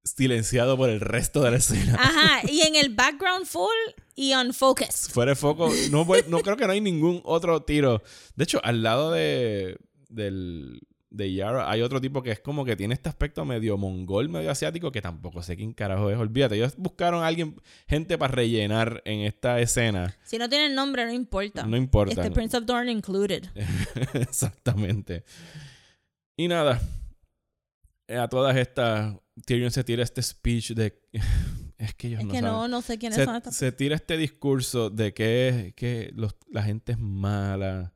silenciado 0.06 0.78
por 0.78 0.90
el 0.90 1.02
resto 1.02 1.42
de 1.42 1.52
la 1.52 1.58
escena. 1.58 1.96
Ajá, 2.00 2.42
y 2.50 2.62
en 2.62 2.78
el 2.78 2.96
background 2.96 3.46
full 3.46 3.68
y 4.16 4.32
on 4.34 4.54
focus. 4.54 5.10
Fuera 5.12 5.32
de 5.32 5.36
foco, 5.36 5.70
no, 5.92 6.08
no 6.30 6.40
creo 6.40 6.56
que 6.56 6.66
no 6.66 6.72
hay 6.72 6.80
ningún 6.80 7.20
otro 7.26 7.64
tiro. 7.64 8.02
De 8.38 8.46
hecho, 8.46 8.62
al 8.64 8.82
lado 8.82 9.12
de, 9.12 9.78
del, 10.08 10.80
de 11.14 11.32
Yara 11.34 11.70
hay 11.72 11.82
otro 11.82 12.02
tipo 12.02 12.22
que 12.24 12.32
es 12.32 12.40
como 12.40 12.66
que 12.66 12.76
tiene 12.76 12.94
este 12.96 13.08
aspecto 13.08 13.46
medio 13.46 13.78
mongol, 13.78 14.28
medio 14.30 14.52
asiático, 14.52 14.92
que 14.92 15.02
tampoco 15.02 15.42
sé 15.44 15.56
quién 15.56 15.72
carajo 15.74 16.10
es. 16.10 16.18
Olvídate, 16.18 16.56
ellos 16.56 16.74
buscaron 16.78 17.24
a 17.24 17.28
alguien, 17.28 17.56
gente 17.88 18.18
para 18.18 18.34
rellenar 18.34 19.02
en 19.06 19.22
esta 19.22 19.60
escena. 19.62 20.16
Si 20.26 20.38
no 20.38 20.50
tienen 20.50 20.76
nombre, 20.76 21.06
no 21.06 21.14
importa. 21.14 21.66
No 21.66 21.78
importa. 21.78 22.14
Este 22.14 22.30
¿no? 22.30 22.34
Prince 22.34 22.58
of 22.58 22.66
Dorne 22.66 22.92
included. 22.92 23.46
Exactamente. 24.14 25.24
Y 26.36 26.48
nada, 26.48 26.82
eh, 28.08 28.18
a 28.18 28.28
todas 28.28 28.58
estas, 28.58 29.16
Tyrion 29.46 29.72
se 29.72 29.84
tira 29.84 30.04
este 30.04 30.22
speech 30.22 30.72
de... 30.72 31.00
Es 31.78 31.94
que 31.96 32.08
ellos 32.08 32.22
Es 32.22 32.26
no 32.28 32.32
que 32.32 32.40
saben. 32.40 32.54
no, 32.54 32.68
no 32.70 32.82
sé 32.82 32.98
quiénes 32.98 33.18
se, 33.18 33.26
son 33.26 33.36
estas 33.36 33.56
se 33.58 33.72
tira 33.74 33.96
este 33.96 34.16
discurso 34.16 34.90
de 34.90 35.14
que, 35.14 35.74
que 35.76 36.12
los- 36.16 36.38
la 36.50 36.64
gente 36.64 36.94
es 36.94 37.00
mala. 37.00 37.93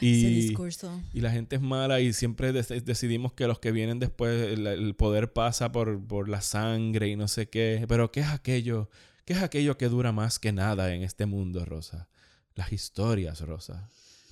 Ese 0.06 0.06
Y, 0.30 0.34
discurso. 0.48 1.00
y 1.12 1.20
la 1.20 1.30
gente 1.30 1.56
es 1.56 1.62
mala 1.62 2.00
y 2.00 2.12
siempre 2.12 2.52
de- 2.52 2.80
decidimos 2.80 3.32
que 3.32 3.46
los 3.46 3.58
que 3.58 3.72
vienen 3.72 3.98
después, 3.98 4.48
el, 4.52 4.66
el 4.66 4.94
poder 4.94 5.32
pasa 5.32 5.72
por, 5.72 6.02
por 6.06 6.28
la 6.28 6.40
sangre 6.40 7.08
y 7.08 7.16
no 7.16 7.28
sé 7.28 7.48
qué. 7.48 7.84
Pero 7.88 8.10
¿qué 8.12 8.20
es 8.20 8.28
aquello? 8.28 8.90
¿Qué 9.24 9.34
es 9.34 9.42
aquello 9.42 9.76
que 9.78 9.88
dura 9.88 10.12
más 10.12 10.38
que 10.38 10.52
nada 10.52 10.94
en 10.94 11.02
este 11.02 11.26
mundo, 11.26 11.64
Rosa? 11.64 12.08
Las 12.54 12.72
historias, 12.72 13.40
Rosa. 13.40 13.88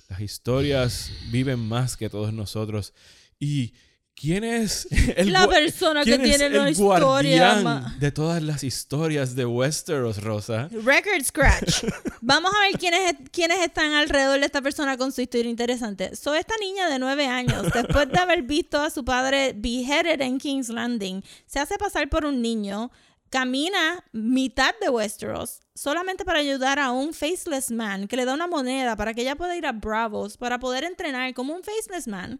Las 0.09 0.21
historias 0.21 1.11
viven 1.31 1.59
más 1.59 1.95
que 1.95 2.09
todos 2.09 2.33
nosotros. 2.33 2.93
¿Y 3.39 3.73
quién 4.19 4.43
es 4.43 4.87
el 5.15 5.31
La 5.31 5.47
persona 5.47 6.03
que 6.03 6.19
tiene 6.19 6.49
la 6.49 6.69
historia. 6.69 7.55
ma- 7.63 7.95
de 7.99 8.11
todas 8.11 8.41
las 8.43 8.63
historias 8.63 9.35
de 9.35 9.45
Westeros, 9.45 10.21
Rosa? 10.21 10.67
Record 10.83 11.23
scratch. 11.23 11.83
Vamos 12.21 12.51
a 12.53 12.59
ver 12.67 12.77
quiénes, 12.79 13.15
quiénes 13.31 13.59
están 13.61 13.93
alrededor 13.93 14.39
de 14.39 14.45
esta 14.45 14.61
persona 14.61 14.97
con 14.97 15.11
su 15.11 15.21
historia 15.21 15.49
interesante. 15.49 16.15
Soy 16.15 16.39
esta 16.39 16.55
niña 16.59 16.89
de 16.89 16.99
nueve 16.99 17.27
años, 17.27 17.63
después 17.73 18.09
de 18.09 18.19
haber 18.19 18.43
visto 18.43 18.81
a 18.81 18.89
su 18.89 19.05
padre 19.05 19.53
beheaded 19.55 20.19
en 20.21 20.37
King's 20.37 20.69
Landing, 20.69 21.23
se 21.45 21.59
hace 21.59 21.77
pasar 21.77 22.09
por 22.09 22.25
un 22.25 22.41
niño, 22.41 22.91
camina 23.29 24.03
mitad 24.11 24.73
de 24.81 24.89
Westeros 24.89 25.59
solamente 25.75 26.25
para 26.25 26.39
ayudar 26.39 26.77
a 26.79 26.91
un 26.91 27.13
faceless 27.13 27.71
man 27.71 28.07
que 28.07 28.17
le 28.17 28.25
da 28.25 28.33
una 28.33 28.47
moneda 28.47 28.95
para 28.97 29.13
que 29.13 29.21
ella 29.21 29.35
pueda 29.37 29.55
ir 29.55 29.65
a 29.65 29.71
Bravos 29.71 30.35
para 30.35 30.59
poder 30.59 30.83
entrenar 30.83 31.33
como 31.33 31.53
un 31.53 31.61
faceless 31.63 32.07
man. 32.07 32.39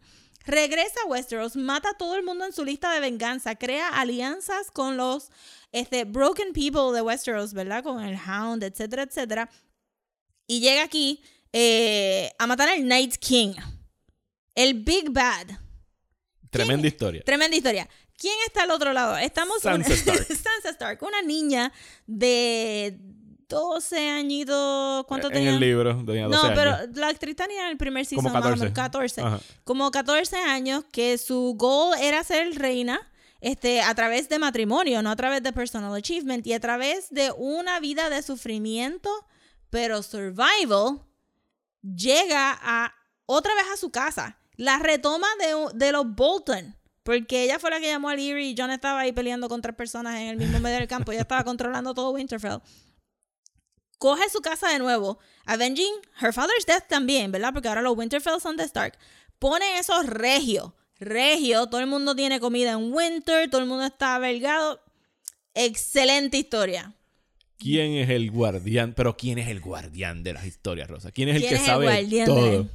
Regresa 0.50 1.00
a 1.06 1.08
Westeros, 1.08 1.56
mata 1.56 1.92
a 1.92 1.94
todo 1.94 2.16
el 2.16 2.24
mundo 2.24 2.44
en 2.44 2.52
su 2.54 2.66
lista 2.66 2.92
de 2.92 3.00
venganza, 3.00 3.56
crea 3.56 3.90
alianzas 3.90 4.72
con 4.72 4.98
los 4.98 5.30
este, 5.72 6.06
broken 6.06 6.54
people 6.54 6.92
de 6.92 7.02
Westeros, 7.04 7.54
¿verdad? 7.54 7.84
Con 7.84 8.04
el 8.04 8.18
Hound, 8.18 8.64
etcétera, 8.64 9.04
etcétera. 9.04 9.48
Y 10.48 10.60
llega 10.60 10.82
aquí 10.82 11.22
eh, 11.54 12.32
a 12.40 12.48
matar 12.48 12.70
al 12.70 12.88
Night 12.88 13.18
King. 13.18 13.54
El 14.56 14.74
Big 14.74 15.12
Bad. 15.12 15.50
Tremenda 16.50 16.88
historia. 16.88 17.22
Tremenda 17.24 17.56
historia. 17.56 17.88
¿Quién 18.18 18.34
está 18.48 18.64
al 18.64 18.72
otro 18.72 18.92
lado? 18.92 19.18
Estamos 19.18 19.62
Sansa 19.62 19.94
Stark. 19.94 20.26
Sansa 20.26 20.70
Stark, 20.72 21.04
una 21.04 21.22
niña 21.22 21.72
de 22.08 22.98
12 23.50 24.10
añitos. 24.10 25.06
¿Cuánto 25.08 25.28
en 25.28 25.34
tenía? 25.34 25.50
el 25.50 25.60
libro 25.60 25.96
tenía 26.06 26.28
12 26.28 26.38
No, 26.38 26.44
años. 26.44 26.54
pero 26.56 26.94
la 27.02 27.08
actriz 27.08 27.36
tenía 27.36 27.64
en 27.66 27.70
el 27.72 27.78
primer 27.78 28.06
season 28.06 28.24
Como 28.24 28.34
más 28.34 28.46
o 28.46 28.56
menos 28.56 28.74
14. 28.74 29.22
14. 29.22 29.22
Ajá. 29.22 29.40
Como 29.64 29.92
14 29.92 30.38
años 30.38 30.86
que 30.92 31.18
su 31.18 31.56
goal 31.58 31.98
era 32.00 32.24
ser 32.24 32.54
reina 32.58 33.02
este, 33.42 33.82
a 33.82 33.94
través 33.96 34.30
de 34.30 34.38
matrimonio, 34.40 35.02
no 35.02 35.10
a 35.12 35.16
través 35.16 35.42
de 35.44 35.52
personal 35.52 35.94
achievement 35.96 36.46
y 36.46 36.54
a 36.54 36.60
través 36.60 37.10
de 37.10 37.32
una 37.38 37.80
vida 37.80 38.10
de 38.10 38.22
sufrimiento, 38.22 39.10
pero 39.70 40.04
survival, 40.04 41.02
llega 41.82 42.58
a 42.62 42.94
otra 43.26 43.54
vez 43.56 43.66
a 43.74 43.78
su 43.78 43.90
casa. 43.92 44.38
La 44.56 44.78
retoma 44.80 45.28
de, 45.40 45.86
de 45.86 45.92
los 45.92 46.06
Bolton. 46.16 46.76
Porque 47.04 47.44
ella 47.44 47.58
fue 47.60 47.72
la 47.72 47.80
que 47.80 47.88
llamó 47.88 48.10
a 48.10 48.16
Leary 48.16 48.50
y 48.50 48.56
John 48.58 48.70
estaba 48.72 49.00
ahí 49.00 49.12
peleando 49.14 49.48
con 49.50 49.62
tres 49.62 49.74
personas 49.74 50.16
en 50.20 50.28
el 50.28 50.38
mismo 50.38 50.60
medio 50.60 50.78
del 50.78 50.88
campo. 50.88 51.12
Ella 51.12 51.22
estaba 51.22 51.44
controlando 51.44 51.94
todo 51.94 52.12
Winterfell 52.12 52.60
coge 54.00 54.28
su 54.30 54.40
casa 54.42 54.70
de 54.70 54.80
nuevo, 54.80 55.20
avenging 55.46 55.94
her 56.22 56.34
father's 56.34 56.66
death 56.66 56.88
también, 56.88 57.32
¿verdad? 57.32 57.54
Porque 57.54 57.68
ahora 57.68 57.82
los 57.82 57.96
Winterfell 57.96 58.42
son 58.42 58.58
de 58.58 58.64
Stark. 58.64 58.98
Pone 59.38 59.78
esos 59.78 60.08
regio, 60.08 60.74
regio, 61.00 61.68
todo 61.68 61.82
el 61.82 61.88
mundo 61.88 62.16
tiene 62.16 62.40
comida 62.40 62.72
en 62.72 62.92
Winter, 62.92 63.50
todo 63.50 63.62
el 63.62 63.68
mundo 63.68 63.86
está 63.86 64.16
avergado. 64.16 64.82
Excelente 65.54 66.38
historia. 66.38 66.94
¿Quién 67.58 67.92
es 67.92 68.10
el 68.10 68.32
guardián? 68.32 68.94
Pero 68.96 69.18
¿quién 69.18 69.38
es 69.38 69.50
el 69.50 69.60
guardián 69.60 70.24
de 70.24 70.34
las 70.34 70.46
historias, 70.46 70.90
Rosa? 70.90 71.12
¿Quién 71.12 71.30
es 71.30 71.36
el 71.36 71.42
¿Quién 71.42 71.50
que 71.50 71.56
es 71.56 71.62
el 71.62 71.68
sabe 71.68 71.86
guardián 71.86 72.26
todo? 72.26 72.70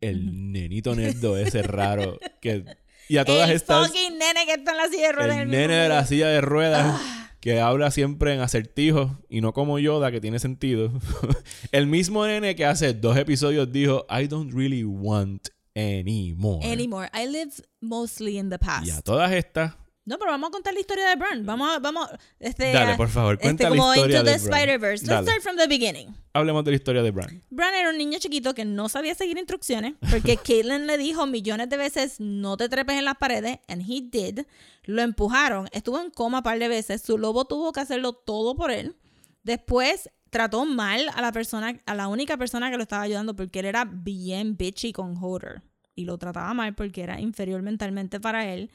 El 0.00 0.52
nenito 0.52 0.94
nerdo 0.96 1.36
ese 1.38 1.62
raro. 1.62 2.18
Que... 2.40 2.64
Y 3.08 3.18
a 3.18 3.24
todas 3.24 3.50
el 3.50 3.56
estas... 3.56 3.86
fucking 3.86 4.18
nene 4.18 4.46
que 4.46 4.54
está 4.54 4.72
en 4.72 4.76
la 4.78 4.88
silla 4.88 5.06
de 5.06 5.12
ruedas. 5.12 5.36
El 5.38 5.46
mismo 5.46 5.60
nene 5.60 5.74
de 5.74 5.88
la 5.88 6.06
silla 6.06 6.28
de 6.28 6.40
ruedas 6.40 7.00
Ah. 7.00 7.23
Que 7.44 7.60
habla 7.60 7.90
siempre 7.90 8.32
en 8.32 8.40
acertijos 8.40 9.12
y 9.28 9.42
no 9.42 9.52
como 9.52 9.78
Yoda, 9.78 10.10
que 10.10 10.18
tiene 10.18 10.38
sentido. 10.38 10.90
el 11.72 11.86
mismo 11.86 12.26
nene 12.26 12.56
que 12.56 12.64
hace 12.64 12.94
dos 12.94 13.18
episodios 13.18 13.70
dijo, 13.70 14.06
I 14.08 14.28
don't 14.28 14.50
really 14.54 14.82
want 14.82 15.48
anymore. 15.74 16.66
Anymore. 16.66 17.10
I 17.12 17.26
live 17.26 17.52
mostly 17.82 18.38
in 18.38 18.48
the 18.48 18.58
past. 18.58 18.86
Y 18.86 18.92
a 18.92 19.02
todas 19.02 19.30
estas, 19.32 19.74
No, 20.06 20.18
pero 20.18 20.32
vamos 20.32 20.48
a 20.48 20.50
contar 20.50 20.74
la 20.74 20.80
historia 20.80 21.08
de 21.08 21.16
Bran. 21.16 21.46
Vamos 21.46 21.80
vamos, 21.80 22.08
este, 22.38 22.72
Dale, 22.72 22.96
por 22.96 23.08
favor, 23.08 23.34
este, 23.34 23.46
cuenta 23.46 23.64
la 23.64 23.68
como 23.70 23.94
historia 23.94 24.18
Into 24.18 24.30
the. 24.30 24.36
Spider-Verse. 24.36 25.06
Let's 25.06 25.08
Dale. 25.08 25.26
start 25.26 25.42
from 25.42 25.56
the 25.56 25.66
beginning. 25.66 26.14
hablemos 26.34 26.62
de 26.64 26.72
la 26.72 26.76
historia 26.76 27.02
de 27.02 27.10
Bran. 27.10 27.42
Bran 27.48 27.74
era 27.74 27.90
un 27.90 27.96
niño 27.96 28.18
chiquito 28.18 28.54
que 28.54 28.64
no 28.64 28.88
sabía 28.88 29.14
seguir 29.14 29.38
instrucciones 29.38 29.94
porque 30.10 30.36
Caitlyn 30.44 30.86
le 30.86 30.98
dijo 30.98 31.26
millones 31.26 31.70
de 31.70 31.76
veces 31.78 32.20
no 32.20 32.56
te 32.56 32.68
trepes 32.68 32.96
en 32.96 33.06
las 33.06 33.16
paredes 33.16 33.60
and 33.68 33.82
he 33.82 34.02
did. 34.02 34.40
Lo 34.84 35.00
empujaron, 35.00 35.68
estuvo 35.72 36.00
en 36.00 36.10
coma 36.10 36.38
un 36.38 36.44
par 36.44 36.58
de 36.58 36.68
veces, 36.68 37.00
su 37.00 37.16
lobo 37.16 37.46
tuvo 37.46 37.72
que 37.72 37.80
hacerlo 37.80 38.12
todo 38.12 38.54
por 38.54 38.70
él. 38.70 38.96
Después 39.42 40.10
trató 40.28 40.66
mal 40.66 41.08
a 41.14 41.22
la 41.22 41.32
persona, 41.32 41.78
a 41.86 41.94
la 41.94 42.08
única 42.08 42.36
persona 42.36 42.70
que 42.70 42.76
lo 42.76 42.82
estaba 42.82 43.02
ayudando 43.02 43.34
porque 43.34 43.60
él 43.60 43.66
era 43.66 43.84
bien 43.86 44.56
bitchy 44.56 44.92
con 44.92 45.16
Hodor 45.16 45.62
y 45.94 46.04
lo 46.04 46.18
trataba 46.18 46.52
mal 46.54 46.74
porque 46.74 47.02
era 47.02 47.20
inferior 47.20 47.62
mentalmente 47.62 48.20
para 48.20 48.52
él. 48.52 48.70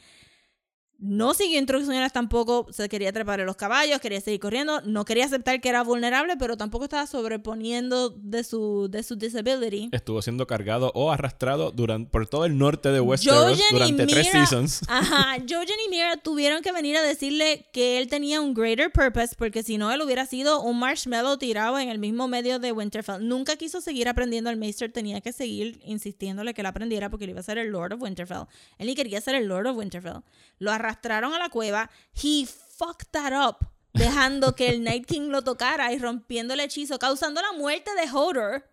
No 1.01 1.33
siguió 1.33 1.57
instrucciones 1.59 2.11
tampoco, 2.11 2.67
se 2.71 2.89
quería 2.89 3.13
trepar 3.13 3.39
en 3.39 3.45
los 3.45 3.55
caballos, 3.55 4.01
quería 4.01 4.19
seguir 4.19 4.41
corriendo, 4.41 4.81
no 4.81 5.05
quería 5.05 5.25
aceptar 5.25 5.61
que 5.61 5.69
era 5.69 5.81
vulnerable, 5.81 6.35
pero 6.37 6.57
tampoco 6.57 6.83
estaba 6.83 7.07
sobreponiendo 7.07 8.09
de 8.09 8.43
su, 8.43 8.87
de 8.89 9.03
su 9.03 9.15
disability. 9.15 9.89
Estuvo 9.91 10.21
siendo 10.21 10.45
cargado 10.45 10.91
o 10.95 11.11
arrastrado 11.11 11.71
durante, 11.71 12.09
por 12.09 12.27
todo 12.27 12.45
el 12.45 12.57
norte 12.57 12.89
de 12.91 12.99
Westeros 12.99 13.51
Jojen 13.57 13.65
durante 13.71 14.05
tres 14.07 14.27
Mira- 14.27 14.45
seasons. 14.45 14.81
Ajá, 14.89 15.37
Jojen 15.47 15.75
y 15.87 15.89
Mira 15.89 16.17
tuvieron 16.17 16.61
que 16.61 16.71
venir 16.71 16.97
a 16.97 17.01
decirle 17.01 17.67
que 17.71 17.97
él 17.97 18.07
tenía 18.07 18.41
un 18.41 18.53
greater 18.53 18.91
purpose, 18.91 19.35
porque 19.37 19.63
si 19.63 19.77
no, 19.77 19.91
él 19.91 20.01
hubiera 20.01 20.25
sido 20.25 20.61
un 20.61 20.79
marshmallow 20.79 21.37
tirado 21.37 21.79
en 21.79 21.89
el 21.89 21.99
mismo 21.99 22.27
medio 22.27 22.59
de 22.59 22.71
Winterfell. 22.71 23.25
Nunca 23.27 23.55
quiso 23.55 23.81
seguir 23.81 24.07
aprendiendo. 24.09 24.49
El 24.49 24.57
Maester 24.57 24.91
tenía 24.91 25.21
que 25.21 25.31
seguir 25.31 25.79
insistiéndole 25.85 26.53
que 26.53 26.61
él 26.61 26.67
aprendiera 26.67 27.09
porque 27.09 27.25
él 27.25 27.31
iba 27.31 27.39
a 27.39 27.43
ser 27.43 27.57
el 27.57 27.69
Lord 27.69 27.93
of 27.93 28.01
Winterfell. 28.01 28.43
Él 28.77 28.87
ni 28.87 28.95
quería 28.95 29.21
ser 29.21 29.35
el 29.35 29.47
Lord 29.47 29.67
of 29.67 29.77
Winterfell. 29.77 30.21
Lo 30.59 30.71
arrastraron 30.89 31.33
a 31.33 31.39
la 31.39 31.49
cueva. 31.49 31.89
He 32.13 32.45
fucked 32.45 33.11
that 33.11 33.33
up. 33.33 33.67
Dejando 33.93 34.55
que 34.55 34.69
el 34.69 34.83
Night 34.83 35.05
King 35.05 35.29
lo 35.29 35.43
tocara 35.43 35.91
y 35.93 35.97
rompiendo 35.97 36.53
el 36.53 36.59
hechizo, 36.59 36.99
causando 36.99 37.41
la 37.41 37.53
muerte 37.53 37.89
de 37.95 38.09
Hodor, 38.11 38.69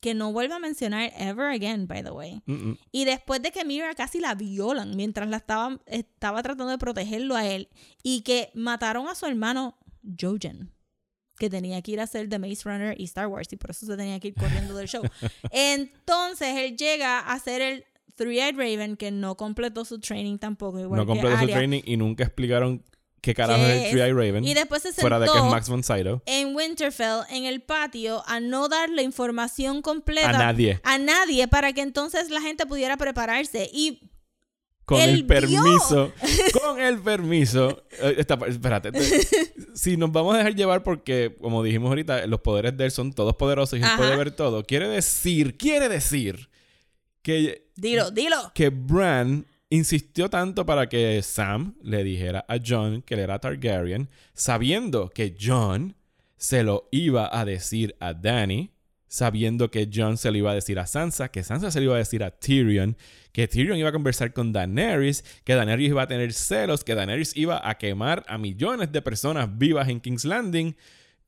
que 0.00 0.14
no 0.14 0.32
vuelve 0.32 0.54
a 0.54 0.58
mencionar 0.58 1.12
ever 1.16 1.52
again, 1.52 1.86
by 1.86 2.02
the 2.02 2.10
way. 2.10 2.42
Y 2.90 3.04
después 3.04 3.42
de 3.42 3.52
que 3.52 3.64
Mira 3.64 3.94
casi 3.94 4.18
la 4.18 4.34
violan 4.34 4.96
mientras 4.96 5.28
la 5.28 5.38
estaba, 5.38 5.80
estaba 5.86 6.42
tratando 6.42 6.68
de 6.70 6.78
protegerlo 6.78 7.36
a 7.36 7.46
él 7.46 7.68
y 8.02 8.22
que 8.22 8.50
mataron 8.54 9.08
a 9.08 9.14
su 9.14 9.26
hermano 9.26 9.78
Jojen, 10.18 10.72
que 11.38 11.50
tenía 11.50 11.82
que 11.82 11.92
ir 11.92 12.00
a 12.00 12.06
ser 12.06 12.28
The 12.28 12.38
Maze 12.38 12.62
Runner 12.64 12.94
y 12.98 13.04
Star 13.04 13.26
Wars 13.26 13.52
y 13.52 13.56
por 13.56 13.70
eso 13.70 13.84
se 13.84 13.96
tenía 13.96 14.18
que 14.20 14.28
ir 14.28 14.34
corriendo 14.34 14.74
del 14.74 14.88
show. 14.88 15.02
Entonces 15.50 16.56
él 16.56 16.76
llega 16.76 17.20
a 17.20 17.38
ser 17.38 17.60
el 17.60 17.84
Three-Eyed 18.16 18.56
Raven 18.56 18.96
que 18.96 19.10
no 19.10 19.36
completó 19.36 19.84
su 19.84 19.98
training 20.00 20.38
tampoco. 20.38 20.80
Igual 20.80 20.98
No 20.98 21.04
que 21.06 21.12
completó 21.20 21.38
su 21.38 21.46
training 21.48 21.82
y 21.84 21.96
nunca 21.96 22.24
explicaron 22.24 22.82
qué 23.20 23.34
carajo 23.34 23.62
es 23.62 23.68
el 23.70 23.82
¿Qué 23.84 23.90
Three 23.90 24.00
Eye 24.02 24.10
es? 24.10 24.14
Raven. 24.16 24.44
Y 24.44 24.54
después 24.54 24.82
se 24.82 24.92
Fuera 24.92 25.18
de 25.18 25.26
que 25.26 25.30
es 25.30 25.34
sentó 25.36 25.50
Max 25.50 25.68
von 25.68 25.82
Sydow. 25.82 26.22
en 26.26 26.54
Winterfell, 26.54 27.20
en 27.30 27.44
el 27.44 27.60
patio, 27.62 28.22
a 28.26 28.40
no 28.40 28.68
dar 28.68 28.88
la 28.90 29.02
información 29.02 29.82
completa 29.82 30.30
A 30.30 30.32
nadie. 30.32 30.80
a 30.84 30.98
nadie 30.98 31.46
para 31.48 31.72
que 31.72 31.80
entonces 31.82 32.30
la 32.30 32.40
gente 32.40 32.66
pudiera 32.66 32.96
prepararse. 32.96 33.68
Y 33.72 34.10
Con 34.84 35.00
el 35.00 35.26
permiso. 35.26 36.12
con 36.62 36.80
el 36.80 37.00
permiso. 37.00 37.82
eh, 38.00 38.14
esta 38.18 38.38
espérate. 38.46 38.92
te- 38.92 39.26
si 39.74 39.96
nos 39.96 40.12
vamos 40.12 40.34
a 40.34 40.38
dejar 40.38 40.54
llevar 40.54 40.84
porque, 40.84 41.36
como 41.40 41.62
dijimos 41.64 41.88
ahorita, 41.88 42.26
los 42.28 42.40
poderes 42.40 42.76
de 42.76 42.84
él 42.84 42.90
son 42.92 43.12
todos 43.12 43.34
poderosos 43.34 43.78
y 43.78 43.82
él 43.82 43.88
Ajá. 43.88 43.96
puede 43.96 44.16
ver 44.16 44.30
todo. 44.30 44.62
Quiere 44.62 44.88
decir, 44.88 45.56
quiere 45.58 45.88
decir 45.88 46.48
que, 47.22 47.65
dilo, 47.76 48.10
dilo. 48.10 48.52
que 48.54 48.70
Bran 48.70 49.46
insistió 49.70 50.28
tanto 50.30 50.64
para 50.64 50.88
que 50.88 51.20
Sam 51.22 51.74
le 51.82 52.04
dijera 52.04 52.44
a 52.48 52.58
John 52.64 53.02
que 53.02 53.14
él 53.14 53.20
era 53.20 53.38
Targaryen, 53.38 54.08
sabiendo 54.34 55.10
que 55.10 55.36
John 55.38 55.96
se 56.36 56.62
lo 56.62 56.88
iba 56.90 57.28
a 57.32 57.44
decir 57.44 57.96
a 58.00 58.14
Danny, 58.14 58.70
sabiendo 59.08 59.70
que 59.70 59.88
John 59.92 60.16
se 60.16 60.30
lo 60.30 60.36
iba 60.36 60.50
a 60.50 60.54
decir 60.54 60.78
a 60.78 60.86
Sansa, 60.86 61.28
que 61.30 61.42
Sansa 61.42 61.70
se 61.70 61.80
lo 61.80 61.86
iba 61.86 61.94
a 61.94 61.98
decir 61.98 62.22
a 62.22 62.30
Tyrion, 62.30 62.96
que 63.32 63.48
Tyrion 63.48 63.78
iba 63.78 63.88
a 63.88 63.92
conversar 63.92 64.32
con 64.32 64.52
Daenerys, 64.52 65.24
que 65.44 65.54
Daenerys 65.54 65.90
iba 65.90 66.02
a 66.02 66.08
tener 66.08 66.32
celos, 66.32 66.84
que 66.84 66.94
Daenerys 66.94 67.36
iba 67.36 67.68
a 67.68 67.78
quemar 67.78 68.24
a 68.28 68.38
millones 68.38 68.92
de 68.92 69.02
personas 69.02 69.58
vivas 69.58 69.88
en 69.88 70.00
King's 70.00 70.24
Landing. 70.24 70.76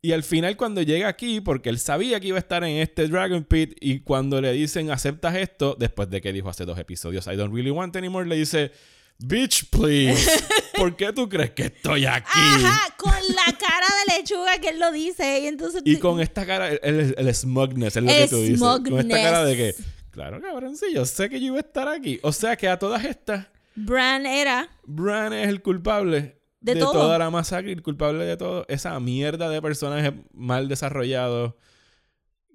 Y 0.01 0.13
al 0.13 0.23
final 0.23 0.57
cuando 0.57 0.81
llega 0.83 1.09
aquí, 1.09 1.41
porque 1.41 1.69
él 1.71 1.79
sabía 1.81 2.21
que 2.21 2.29
iba 2.29 2.37
a 2.37 2.41
estar 2.41 2.63
en 2.63 2.77
este 2.79 3.09
Dragon 3.09 3.43
Pit, 3.45 3.77
y 3.81 4.01
cuando 4.01 4.41
le 4.41 4.53
dicen 4.53 4.91
aceptas 4.93 5.35
esto, 5.37 5.77
después 5.79 6.09
de 6.09 6.21
que 6.21 6.33
dijo 6.33 6.49
hace 6.49 6.65
dos 6.65 6.79
episodios, 6.79 7.27
I 7.27 7.35
don't 7.37 7.53
really 7.53 7.71
want 7.73 7.97
anymore, 7.97 8.25
le 8.29 8.37
dice, 8.37 8.71
bitch 9.19 9.69
please, 9.71 10.31
¿por 10.77 10.95
qué 10.95 11.13
tú 11.13 11.29
crees 11.29 11.51
que 11.51 11.65
estoy 11.65 12.07
aquí? 12.07 12.29
Ajá, 12.33 12.95
con 12.97 13.11
la 13.11 13.53
cara 13.59 13.87
de 14.07 14.19
lechuga 14.19 14.59
que 14.61 14.69
él 14.69 14.79
lo 14.79 14.93
dice. 14.93 15.41
Y 15.41 15.47
entonces. 15.49 15.83
Y 15.85 15.97
con 15.97 16.21
esta 16.21 16.47
cara, 16.47 16.69
el, 16.69 16.79
el- 16.83 17.15
el 17.19 17.35
smugness, 17.35 17.97
es 17.97 18.03
lo 18.05 18.09
que 18.09 18.23
El 18.23 18.31
tú 18.31 18.41
dices. 18.43 18.61
Con 18.61 19.01
esta 19.01 19.17
cara 19.21 19.45
de 19.45 19.57
que, 19.57 19.73
smugness. 19.73 19.95
claro, 20.13 20.41
cabrón, 20.41 20.77
sí, 20.77 20.87
yo 20.95 21.05
sé 21.07 21.29
que 21.29 21.41
yo 21.41 21.47
iba 21.49 21.57
a 21.57 21.61
estar 21.61 21.89
aquí. 21.89 22.21
O 22.23 22.33
sea 22.33 22.57
que 22.57 22.69
a 22.69 22.79
todas 22.79 23.05
estas, 23.05 23.49
Bran 23.75 24.27
era. 24.27 24.69
Bran 24.85 25.33
es 25.33 25.49
el 25.49 25.61
culpable 25.61 26.38
De 26.61 26.75
todo. 26.77 26.93
toda 26.93 27.19
la 27.19 27.31
masacre 27.31 27.71
y 27.71 27.75
el 27.75 27.83
culpable 27.83 28.25
de 28.25 28.37
todo. 28.37 28.65
Esa 28.69 28.99
mierda 29.01 29.49
de 29.49 29.63
personaje 29.63 30.13
mal 30.33 30.69
desarrollado 30.69 31.57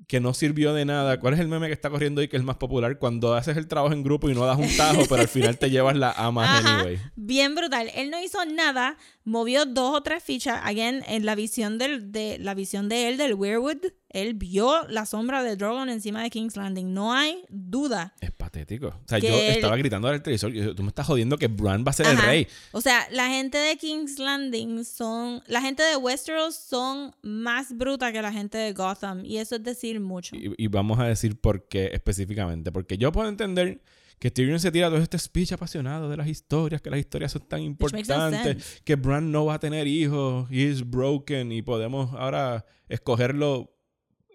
que 0.08 0.20
no 0.20 0.34
sirvió 0.34 0.74
de 0.74 0.84
nada. 0.86 1.20
¿Cuál 1.20 1.34
es 1.36 1.40
el 1.40 1.48
meme 1.48 1.68
que 1.68 1.74
está 1.74 1.90
corriendo 1.90 2.20
ahí 2.22 2.28
que 2.28 2.36
es 2.38 2.44
más 2.44 2.58
popular? 2.58 3.00
Cuando 3.00 3.34
haces 3.36 3.56
el 3.56 3.68
trabajo 3.68 3.94
en 3.94 4.04
grupo 4.04 4.30
y 4.30 4.34
no 4.34 4.46
das 4.46 4.58
un 4.58 4.76
tajo, 4.76 5.04
pero 5.08 5.22
al 5.22 5.28
final 5.30 5.58
te 5.58 5.70
llevas 5.72 5.96
la 5.96 6.12
ama 6.12 6.44
Ajá, 6.58 6.80
anyway. 6.80 7.00
bien 7.16 7.56
brutal. 7.56 7.90
Él 7.96 8.10
no 8.10 8.22
hizo 8.22 8.44
nada, 8.46 8.98
movió 9.26 9.66
dos 9.66 9.96
o 9.96 10.04
tres 10.04 10.24
fichas. 10.24 10.60
Again, 10.64 11.04
en 11.08 11.26
la 11.26 11.36
visión 11.36 11.78
del, 11.78 12.12
de 12.12 12.38
la 12.40 12.54
visión 12.54 12.90
de 12.90 13.10
él 13.10 13.18
del 13.18 13.34
Weirwood, 13.36 13.78
él 14.10 14.34
vio 14.36 14.88
la 14.90 15.06
sombra 15.06 15.42
de 15.42 15.56
Drogon 15.56 15.90
encima 15.90 16.22
de 16.22 16.30
King's 16.30 16.56
Landing. 16.56 16.94
No 16.94 17.14
hay 17.14 17.44
duda. 17.50 18.14
Es 18.22 18.32
patético. 18.32 18.88
O 18.88 19.08
sea, 19.08 19.18
yo 19.18 19.30
él- 19.30 19.56
estaba 19.56 19.76
gritando 19.78 20.08
al 20.08 20.22
televisor. 20.22 20.52
Tú 20.76 20.84
me 20.84 20.90
estás 20.90 21.08
jodiendo 21.08 21.38
que 21.38 21.48
Bran 21.48 21.84
va 21.88 21.90
a 21.92 21.94
ser 21.94 22.06
el 22.08 22.18
Ajá. 22.18 22.28
rey. 22.28 22.48
O 22.74 22.82
sea, 22.82 23.08
la 23.12 23.28
gente 23.30 23.58
de 23.58 23.76
King's 23.78 24.20
Landing 24.20 24.86
son. 24.86 25.42
La 25.48 25.62
gente 25.62 25.82
de 25.84 25.96
Westeros 25.98 26.56
son 26.56 27.16
más 27.24 27.76
bruta 27.76 28.12
que 28.12 28.22
la 28.22 28.32
gente 28.32 28.58
de 28.58 28.74
Gotham. 28.74 29.26
Y 29.26 29.38
eso 29.38 29.56
es 29.56 29.64
decir 29.64 30.00
mucho. 30.00 30.36
Y, 30.36 30.54
y 30.58 30.68
vamos 30.68 31.00
a 31.00 31.06
decir 31.06 31.40
por 31.40 31.68
qué 31.68 31.90
específicamente. 31.94 32.72
Porque 32.72 32.98
yo 33.00 33.12
puedo 33.12 33.28
entender 33.30 33.82
que 34.24 34.32
Tyrion 34.32 34.58
se 34.58 34.72
tira 34.72 34.88
todo 34.88 35.00
este 35.00 35.20
speech 35.20 35.52
apasionado 35.52 36.08
de 36.10 36.16
las 36.16 36.30
historias, 36.30 36.82
que 36.82 36.90
las 36.90 36.98
historias 36.98 37.30
son 37.34 37.42
tan 37.46 37.60
importantes, 37.62 38.82
que 38.86 38.96
Bran 38.96 39.34
no 39.34 39.44
va 39.44 39.56
a 39.56 39.60
tener 39.60 39.86
hijos, 39.86 40.50
he 40.50 40.62
is 40.62 40.90
broken, 40.90 41.52
y 41.52 41.62
podemos 41.62 42.14
ahora 42.14 42.66
escogerlo 42.88 43.76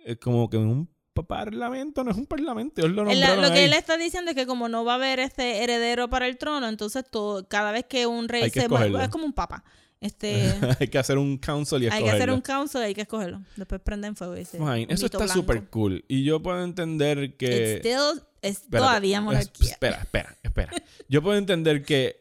eh, 0.05 0.17
como 0.17 0.51
que 0.51 0.59
en 0.59 0.65
un 0.67 0.91
pa- 1.15 1.27
parlamento, 1.27 2.05
no 2.05 2.11
es 2.11 2.19
un 2.19 2.27
parlamento, 2.27 2.83
ellos 2.83 2.93
lo 2.95 3.03
Él- 3.11 3.19
nombraron 3.21 3.43
lo 3.43 3.51
que 3.51 3.65
él 3.65 3.73
está 3.73 3.97
diciendo 3.97 4.31
es 4.33 4.35
que 4.37 4.47
como 4.47 4.69
no 4.69 4.85
va 4.85 4.93
a 4.93 4.97
haber 4.97 5.21
este 5.21 5.63
heredero 5.65 6.11
para 6.11 6.27
el 6.27 6.37
trono, 6.37 6.69
entonces 6.69 7.05
todo, 7.11 7.49
cada 7.49 7.73
vez 7.73 7.87
que 7.89 8.07
un 8.07 8.29
rey 8.29 8.51
que 8.51 8.61
se 8.61 8.69
va, 8.69 8.77
escogerlo. 8.77 9.01
es 9.01 9.09
como 9.09 9.25
un 9.25 9.33
papa. 9.33 9.65
Este, 10.01 10.53
hay 10.81 10.89
que 10.89 10.99
hacer 10.99 11.17
un 11.17 11.39
council 11.39 11.83
y 11.83 11.87
hay 11.87 11.91
que 11.91 11.97
hacer 11.97 12.05
escogerlo. 12.29 12.35
un 12.35 12.41
council 12.43 12.81
y 12.83 12.85
hay 12.85 12.95
que 12.95 13.01
escogerlo. 13.01 13.41
Después 13.57 13.81
prenden 13.81 14.15
fuego 14.17 14.37
y 14.37 14.41
dice, 14.41 14.59
Fine, 14.59 14.87
Eso 14.91 15.07
está 15.07 15.27
súper 15.27 15.65
cool. 15.71 16.05
Y 16.09 16.25
yo 16.25 16.41
puedo 16.43 16.63
entender 16.63 17.37
que... 17.39 17.81
It's 17.83 17.87
still- 17.87 18.23
es 18.43 18.57
Espérate, 18.63 18.87
todavía 18.87 19.21
monarquía. 19.21 19.71
Espera, 19.73 19.99
espera, 19.99 20.37
espera. 20.43 20.73
Yo 21.09 21.23
puedo 21.23 21.37
entender 21.39 21.83
que 21.85 22.19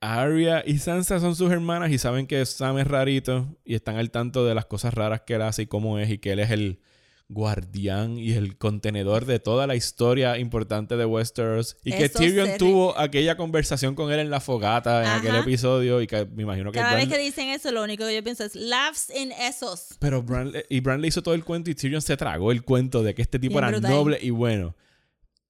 Arya 0.00 0.62
y 0.66 0.78
Sansa 0.78 1.20
son 1.20 1.36
sus 1.36 1.50
hermanas 1.52 1.90
y 1.92 1.98
saben 1.98 2.26
que 2.26 2.44
Sam 2.44 2.78
es 2.78 2.86
rarito 2.88 3.56
y 3.64 3.74
están 3.74 3.96
al 3.96 4.10
tanto 4.10 4.44
de 4.44 4.54
las 4.54 4.66
cosas 4.66 4.94
raras 4.94 5.22
que 5.22 5.34
él 5.34 5.42
hace 5.42 5.62
y 5.62 5.66
cómo 5.66 5.98
es 5.98 6.10
y 6.10 6.18
que 6.18 6.32
él 6.32 6.40
es 6.40 6.50
el 6.50 6.80
guardián 7.28 8.18
y 8.18 8.32
el 8.32 8.58
contenedor 8.58 9.24
de 9.24 9.38
toda 9.38 9.66
la 9.66 9.74
historia 9.74 10.38
importante 10.38 10.96
de 10.96 11.06
Westeros 11.06 11.76
y 11.82 11.92
que 11.92 12.08
Tyrion 12.10 12.58
tuvo 12.58 12.98
aquella 12.98 13.36
conversación 13.36 13.94
con 13.94 14.12
él 14.12 14.18
en 14.20 14.28
la 14.28 14.40
fogata 14.40 15.00
en 15.00 15.06
Ajá. 15.06 15.16
aquel 15.18 15.36
episodio 15.36 16.02
y 16.02 16.06
que 16.06 16.26
me 16.26 16.42
imagino 16.42 16.70
que 16.72 16.78
Cada 16.78 16.94
vez 16.96 17.08
que 17.08 17.16
dicen 17.18 17.48
eso, 17.48 17.70
lo 17.72 17.82
único 17.82 18.04
que 18.06 18.14
yo 18.14 18.22
pienso 18.22 18.44
es 18.44 18.54
laughs 18.54 19.10
in 19.16 19.32
esos. 19.32 19.96
pero 19.98 20.22
Bran, 20.22 20.52
y 20.68 20.80
Bran 20.80 21.00
le 21.00 21.08
hizo 21.08 21.22
todo 21.22 21.34
el 21.34 21.44
cuento 21.44 21.70
y 21.70 21.74
Tyrion 21.74 22.02
se 22.02 22.16
tragó 22.18 22.52
el 22.52 22.64
cuento 22.64 23.02
de 23.02 23.14
que 23.14 23.22
este 23.22 23.38
tipo 23.38 23.54
Bien 23.54 23.64
era 23.64 23.70
brutal. 23.78 23.90
noble 23.90 24.18
y 24.20 24.30
bueno. 24.30 24.74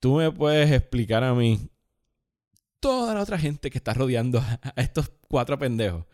Tú 0.02 0.16
me 0.16 0.32
puedes 0.32 0.68
explicar 0.72 1.22
a 1.22 1.32
mí 1.32 1.70
toda 2.80 3.14
la 3.14 3.20
otra 3.20 3.38
gente 3.38 3.70
que 3.70 3.78
está 3.78 3.94
rodeando 3.94 4.40
a, 4.40 4.58
estos 4.74 5.12
cuatro 5.28 5.56
pendejos. 5.56 6.04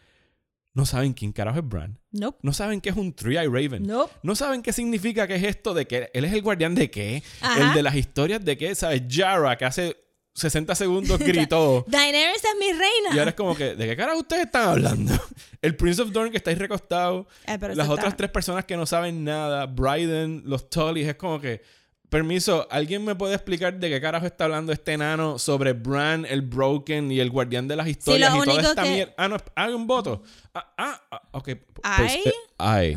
No 0.74 0.84
saben 0.84 1.14
quién 1.14 1.32
carajo 1.32 1.60
es 1.60 1.66
Bran. 1.66 1.98
Nope. 2.10 2.38
No 2.42 2.52
saben 2.52 2.82
qué 2.82 2.90
es 2.90 2.96
un 2.96 3.14
Three 3.14 3.38
Eye 3.38 3.46
Raven. 3.48 3.86
Nope. 3.86 4.12
No 4.22 4.36
saben 4.36 4.60
qué 4.60 4.74
significa 4.74 5.26
que 5.26 5.36
es 5.36 5.42
esto 5.42 5.72
de 5.72 5.86
que 5.86 6.10
él 6.12 6.26
es 6.26 6.34
el 6.34 6.42
guardián 6.42 6.74
de 6.74 6.90
qué. 6.90 7.22
Ajá. 7.40 7.68
El 7.70 7.74
de 7.76 7.82
las 7.82 7.94
historias 7.94 8.44
de 8.44 8.58
qué, 8.58 8.74
¿sabes? 8.74 9.08
Yara, 9.08 9.56
que 9.56 9.64
hace 9.64 9.96
60 10.34 10.74
segundos 10.74 11.18
gritó. 11.20 11.86
Daenerys 11.88 12.44
es 12.44 12.56
mi 12.60 12.66
reina. 12.66 13.14
y 13.14 13.18
ahora 13.18 13.30
es 13.30 13.36
como 13.36 13.56
que, 13.56 13.74
¿de 13.74 13.86
qué 13.86 13.96
carajo 13.96 14.18
ustedes 14.18 14.44
están 14.44 14.68
hablando? 14.68 15.14
El 15.62 15.76
Prince 15.76 16.02
of 16.02 16.12
Dorne 16.12 16.30
que 16.30 16.36
está 16.36 16.50
ahí 16.50 16.56
recostado. 16.56 17.26
Eh, 17.46 17.56
pero 17.58 17.74
Las 17.74 17.88
otras 17.88 18.08
está- 18.08 18.18
tres 18.18 18.30
personas 18.32 18.66
que 18.66 18.76
no 18.76 18.84
saben 18.84 19.24
nada, 19.24 19.64
Bryden, 19.64 20.42
los 20.44 20.68
Tullys, 20.68 21.08
es 21.08 21.14
como 21.14 21.40
que, 21.40 21.62
permiso, 22.08 22.66
¿alguien 22.70 23.04
me 23.04 23.14
puede 23.14 23.34
explicar 23.34 23.78
de 23.78 23.88
qué 23.88 24.00
carajo 24.00 24.26
está 24.26 24.44
hablando 24.44 24.72
este 24.72 24.92
enano 24.92 25.38
sobre 25.38 25.72
Bran, 25.72 26.24
el 26.26 26.42
Broken 26.42 27.10
y 27.12 27.20
el 27.20 27.30
guardián 27.30 27.68
de 27.68 27.76
las 27.76 27.86
historias 27.88 28.34
y 28.34 28.40
toda 28.44 28.60
esta 28.62 28.82
que- 28.82 28.90
mierda? 28.90 29.14
Ah, 29.16 29.28
no, 29.28 29.36
hay 29.54 29.72
un 29.74 29.86
voto. 29.86 30.22
Ah, 30.54 30.72
ah, 30.78 31.02
ah, 31.10 31.22
ok. 31.32 31.48
¿Hay? 31.82 32.20
eh, 32.24 32.32
hay. 32.58 32.90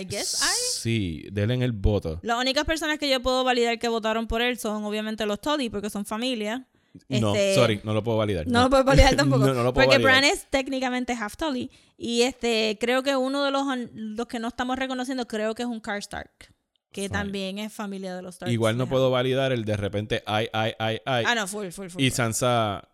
I 0.00 0.04
guess. 0.04 0.42
Sí, 0.80 1.26
denle 1.32 1.54
en 1.54 1.62
el 1.62 1.72
voto. 1.72 2.18
Las 2.22 2.38
únicas 2.38 2.64
personas 2.64 2.98
que 2.98 3.08
yo 3.08 3.20
puedo 3.20 3.44
validar 3.44 3.78
que 3.78 3.88
votaron 3.88 4.26
por 4.26 4.42
él 4.42 4.58
son 4.58 4.84
obviamente 4.84 5.24
los 5.26 5.40
Toddy, 5.40 5.70
porque 5.70 5.90
son 5.90 6.04
familia. 6.04 6.66
No, 7.08 7.32
Este, 7.34 7.54
sorry, 7.54 7.80
no 7.84 7.94
lo 7.94 8.02
puedo 8.02 8.18
validar. 8.18 8.46
No 8.48 8.64
lo 8.64 8.70
puedo 8.70 8.82
validar 8.84 9.14
tampoco. 9.16 9.46
no, 9.46 9.54
no 9.54 9.62
lo 9.62 9.72
puedo 9.72 9.86
porque 9.86 10.02
validar. 10.02 10.20
Bran 10.22 10.24
es 10.24 10.46
técnicamente 10.50 11.12
half 11.12 11.36
Tully. 11.36 11.70
Y 11.96 12.22
este, 12.22 12.76
creo 12.80 13.02
que 13.02 13.14
uno 13.14 13.44
de 13.44 13.50
los, 13.50 13.64
los 13.94 14.26
que 14.26 14.38
no 14.38 14.48
estamos 14.48 14.76
reconociendo, 14.78 15.26
creo 15.28 15.54
que 15.54 15.62
es 15.62 15.68
un 15.68 15.80
Karstark. 15.80 16.52
Que 16.92 17.02
Fine. 17.02 17.10
también 17.10 17.58
es 17.58 17.72
familia 17.72 18.16
de 18.16 18.22
los 18.22 18.36
Starks. 18.36 18.52
Igual 18.52 18.76
no 18.78 18.88
puedo 18.88 19.10
validar 19.10 19.52
el 19.52 19.64
de 19.64 19.76
repente, 19.76 20.22
ay, 20.26 20.48
ay, 20.52 20.72
ay, 20.78 21.00
ay. 21.04 21.24
Ah, 21.26 21.34
no, 21.34 21.46
full, 21.46 21.68
full, 21.68 21.88
full. 21.88 22.02
Y 22.02 22.10
full. 22.10 22.16
Sansa, 22.16 22.88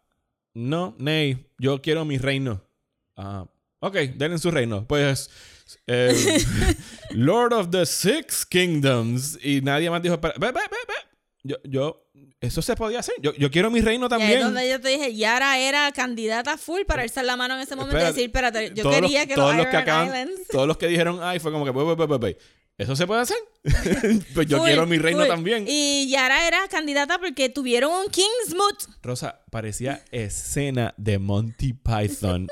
no, 0.54 0.94
Ney, 0.98 1.50
yo 1.58 1.80
quiero 1.80 2.04
mi 2.04 2.18
reino. 2.18 2.62
Ah, 3.16 3.46
ok, 3.80 3.94
denle 4.16 4.38
su 4.38 4.50
reino. 4.50 4.86
Pues, 4.86 5.30
eh, 5.86 6.12
Lord 7.10 7.52
of 7.52 7.70
the 7.70 7.86
Six 7.86 8.44
Kingdoms. 8.46 9.38
Y 9.44 9.60
nadie 9.62 9.88
más 9.90 10.02
dijo, 10.02 10.14
"Espera, 10.14 10.34
ve, 10.38 10.48
ve, 10.48 10.60
ve, 10.70 10.76
ve". 10.88 10.93
Yo, 11.46 11.56
yo, 11.64 12.06
eso 12.40 12.62
se 12.62 12.74
podía 12.74 13.00
hacer. 13.00 13.14
Yo, 13.20 13.34
yo 13.34 13.50
quiero 13.50 13.70
mi 13.70 13.80
reino 13.82 14.08
Y 14.10 14.12
ahí 14.14 14.20
es 14.22 14.28
también. 14.28 14.40
donde 14.40 14.68
yo 14.70 14.80
te 14.80 14.88
dije, 14.88 15.14
Yara 15.14 15.58
era 15.58 15.92
candidata 15.92 16.56
full 16.56 16.80
para 16.86 17.02
alzar 17.02 17.24
la 17.26 17.36
mano 17.36 17.54
en 17.54 17.60
ese 17.60 17.76
momento 17.76 17.98
Espérate, 17.98 18.12
y 18.12 18.14
decir, 18.14 18.30
espérate, 18.30 18.68
yo 18.74 18.82
todos 18.82 18.96
los- 18.96 19.00
quería 19.10 19.26
que 19.26 19.34
todos 19.34 19.54
los 19.54 19.64
los 19.64 19.66
que 19.70 19.76
acaban- 19.76 20.06
Islands... 20.06 20.48
Todos 20.50 20.66
los 20.66 20.78
que 20.78 20.86
dijeron, 20.88 21.18
ay, 21.22 21.38
fue 21.40 21.52
como 21.52 21.64
que, 21.66 21.70
ve, 21.70 22.18
ve". 22.18 22.38
¿Eso 22.78 22.96
se 22.96 23.06
puede 23.06 23.20
hacer? 23.20 23.36
pues 24.34 24.46
yo 24.48 24.58
Full, 24.58 24.66
quiero 24.66 24.86
mi 24.86 24.98
reino 24.98 25.20
full. 25.20 25.28
también. 25.28 25.64
Y 25.68 26.08
Yara 26.08 26.48
era 26.48 26.66
candidata 26.68 27.18
porque 27.20 27.48
tuvieron 27.48 27.92
un 27.92 28.10
Kingsmoot. 28.10 29.00
Rosa, 29.02 29.42
parecía 29.50 30.02
escena 30.10 30.92
de 30.96 31.18
Monty 31.20 31.72
Python 31.74 32.48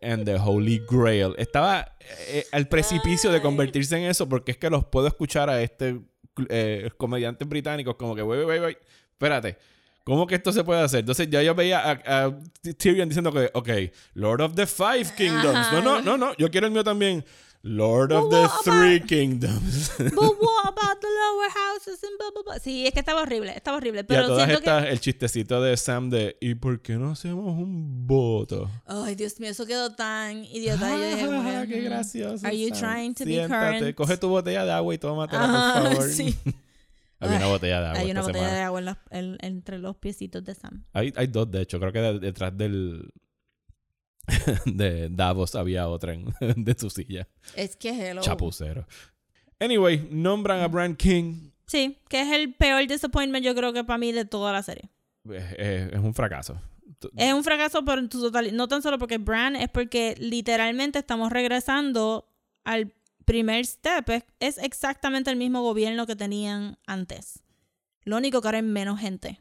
and 0.00 0.24
the 0.24 0.36
Holy 0.36 0.80
Grail. 0.88 1.34
Estaba 1.36 1.96
eh, 2.28 2.46
al 2.52 2.68
precipicio 2.68 3.30
de 3.30 3.42
convertirse 3.42 3.96
en 3.98 4.04
eso 4.04 4.28
porque 4.28 4.52
es 4.52 4.58
que 4.58 4.70
los 4.70 4.86
puedo 4.86 5.06
escuchar 5.08 5.50
a 5.50 5.60
este 5.60 6.00
eh, 6.48 6.90
comediantes 6.96 7.48
británicos 7.48 7.96
como 7.96 8.14
que, 8.14 8.22
wey, 8.22 8.44
wey, 8.44 8.60
wey, 8.60 8.76
espérate. 9.12 9.58
¿Cómo 10.04 10.26
que 10.26 10.36
esto 10.36 10.52
se 10.52 10.64
puede 10.64 10.80
hacer? 10.80 11.00
Entonces 11.00 11.28
ya 11.28 11.42
yo 11.42 11.54
veía 11.54 11.80
a, 11.80 12.24
a 12.24 12.34
Tyrion 12.78 13.08
diciendo 13.10 13.30
que, 13.30 13.50
ok, 13.52 13.68
Lord 14.14 14.40
of 14.40 14.54
the 14.54 14.66
Five 14.66 15.08
Kingdoms. 15.16 15.54
Ajá. 15.54 15.80
No, 15.80 15.82
no, 15.82 16.00
no, 16.00 16.16
no, 16.16 16.36
yo 16.38 16.50
quiero 16.50 16.66
el 16.66 16.72
mío 16.72 16.82
también. 16.82 17.22
Lord 17.68 18.12
of 18.12 18.30
the 18.30 18.48
Three 18.64 18.96
about- 18.96 19.08
Kingdoms. 19.08 19.90
But 19.98 20.12
what 20.14 20.68
about 20.68 21.00
the 21.00 21.08
lower 21.08 21.48
houses 21.54 22.02
and 22.02 22.12
blah, 22.18 22.30
blah, 22.32 22.42
blah? 22.44 22.58
Sí, 22.60 22.86
es 22.86 22.92
que 22.92 23.00
estaba 23.00 23.22
horrible, 23.22 23.50
estaba 23.54 23.76
horrible. 23.76 24.00
y 24.00 24.02
a 24.02 24.06
Pero 24.06 24.26
todas 24.28 24.48
estas, 24.48 24.86
el 24.86 25.00
chistecito 25.00 25.60
de 25.62 25.76
Sam 25.76 26.10
de 26.10 26.36
¿y 26.40 26.54
por 26.54 26.80
qué 26.80 26.94
no 26.94 27.10
hacemos 27.12 27.44
un 27.46 28.06
voto? 28.06 28.66
que... 28.86 28.92
Ay, 28.94 29.14
Dios 29.14 29.38
mío, 29.40 29.50
eso 29.50 29.66
quedó 29.66 29.94
tan 29.94 30.44
idiota. 30.44 30.88
Que, 30.96 31.22
Ah, 31.28 31.64
qué 31.68 31.80
gracioso. 31.82 32.46
Are 32.46 32.58
you 32.58 32.68
Sam. 32.74 32.78
trying 32.78 33.14
to 33.14 33.24
be 33.24 33.32
Siéntate, 33.32 33.78
current? 33.78 33.94
Coge 33.96 34.16
tu 34.16 34.28
botella 34.28 34.64
de 34.64 34.72
agua 34.72 34.94
y 34.94 34.98
tómatela, 34.98 35.44
Ajá, 35.44 35.80
por 35.82 35.90
favor. 35.92 36.08
sí. 36.10 36.34
Había 37.20 37.36
una 37.38 37.46
botella 37.48 37.80
de 37.80 37.86
agua 37.88 37.98
Hay 38.00 38.10
una 38.12 38.20
botella 38.22 38.38
semana. 38.38 38.56
de 38.56 38.62
agua 38.62 38.78
en 38.78 38.84
la- 38.84 38.98
en- 39.10 39.38
entre 39.40 39.78
los 39.78 39.96
piecitos 39.96 40.44
de 40.44 40.54
Sam. 40.54 40.84
Hay, 40.92 41.12
hay 41.16 41.26
dos, 41.26 41.50
de 41.50 41.62
hecho. 41.62 41.80
Creo 41.80 41.92
que 41.92 41.98
de- 42.00 42.18
detrás 42.20 42.56
del... 42.56 43.10
de 44.66 45.08
Davos 45.10 45.54
había 45.54 45.88
otra 45.88 46.14
en- 46.14 46.32
de 46.56 46.74
su 46.78 46.90
silla. 46.90 47.28
Es 47.56 47.76
que 47.76 47.90
hello. 48.10 48.20
Chapucero. 48.22 48.86
Anyway, 49.60 50.06
nombran 50.10 50.60
a 50.60 50.68
Brand 50.68 50.96
King. 50.96 51.50
Sí, 51.66 51.98
que 52.08 52.20
es 52.22 52.28
el 52.32 52.54
peor 52.54 52.86
disappointment 52.86 53.44
yo 53.44 53.54
creo 53.54 53.72
que 53.72 53.84
para 53.84 53.98
mí 53.98 54.12
de 54.12 54.24
toda 54.24 54.52
la 54.52 54.62
serie. 54.62 54.88
Es, 55.24 55.44
es- 55.58 55.92
es 55.92 55.98
un 56.00 56.14
fracaso. 56.14 56.60
Es 57.16 57.32
un 57.34 57.44
fracaso 57.44 57.84
pero 57.84 58.00
en 58.00 58.08
tu 58.08 58.20
totalidad. 58.20 58.54
No 58.54 58.66
tan 58.68 58.82
solo 58.82 58.98
porque 58.98 59.18
Bran, 59.18 59.54
es 59.56 59.68
porque 59.68 60.14
literalmente 60.18 60.98
estamos 60.98 61.30
regresando 61.30 62.28
al 62.64 62.92
primer 63.24 63.64
step. 63.66 64.08
Es, 64.10 64.24
es 64.40 64.58
exactamente 64.58 65.30
el 65.30 65.36
mismo 65.36 65.62
gobierno 65.62 66.06
que 66.06 66.16
tenían 66.16 66.78
antes. 66.86 67.42
Lo 68.04 68.16
único 68.16 68.40
que 68.40 68.48
ahora 68.48 68.58
hay 68.58 68.64
menos 68.64 68.98
gente. 69.00 69.40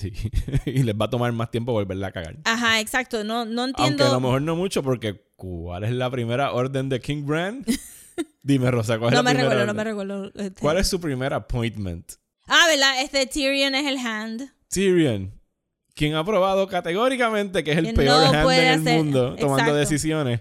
Sí. 0.00 0.12
y 0.66 0.82
les 0.82 0.94
va 0.94 1.04
a 1.06 1.10
tomar 1.10 1.30
más 1.32 1.50
tiempo 1.50 1.72
volverla 1.72 2.06
a 2.08 2.12
cagar. 2.12 2.38
Ajá, 2.44 2.80
exacto. 2.80 3.22
No, 3.24 3.44
no 3.44 3.62
Aunque 3.62 3.82
entiendo. 3.82 4.06
a 4.06 4.12
lo 4.12 4.20
mejor 4.20 4.42
no 4.42 4.56
mucho, 4.56 4.82
porque 4.82 5.22
¿cuál 5.36 5.84
es 5.84 5.92
la 5.92 6.10
primera 6.10 6.52
orden 6.52 6.88
de 6.88 7.00
King 7.00 7.24
Brand? 7.26 7.66
Dime, 8.42 8.70
Rosa, 8.70 8.98
¿cuál 8.98 9.12
es 9.12 9.16
no 9.18 9.22
la 9.22 9.22
me 9.22 9.30
primera 9.34 9.50
recuerdo, 9.50 9.66
no 9.66 9.74
me 9.74 9.84
recuerdo. 9.84 10.26
este. 10.44 10.60
¿Cuál 10.60 10.78
es 10.78 10.88
su 10.88 11.00
primer 11.00 11.32
appointment? 11.34 12.12
Ah, 12.46 12.66
¿verdad? 12.68 13.02
Este 13.02 13.26
Tyrion 13.26 13.74
es 13.74 13.86
el 13.86 13.98
hand. 13.98 14.50
Tyrion, 14.68 15.32
quien 15.94 16.14
ha 16.14 16.24
probado 16.24 16.66
categóricamente 16.66 17.62
que 17.62 17.72
es 17.72 17.78
el 17.78 17.86
Que 17.86 17.92
peor 17.92 18.32
no 18.32 18.38
hand 18.40 18.50
en 18.52 18.64
el 18.66 18.80
hacer- 18.80 18.96
mundo 18.96 19.36
tomando 19.36 19.74
decisiones. 19.74 20.40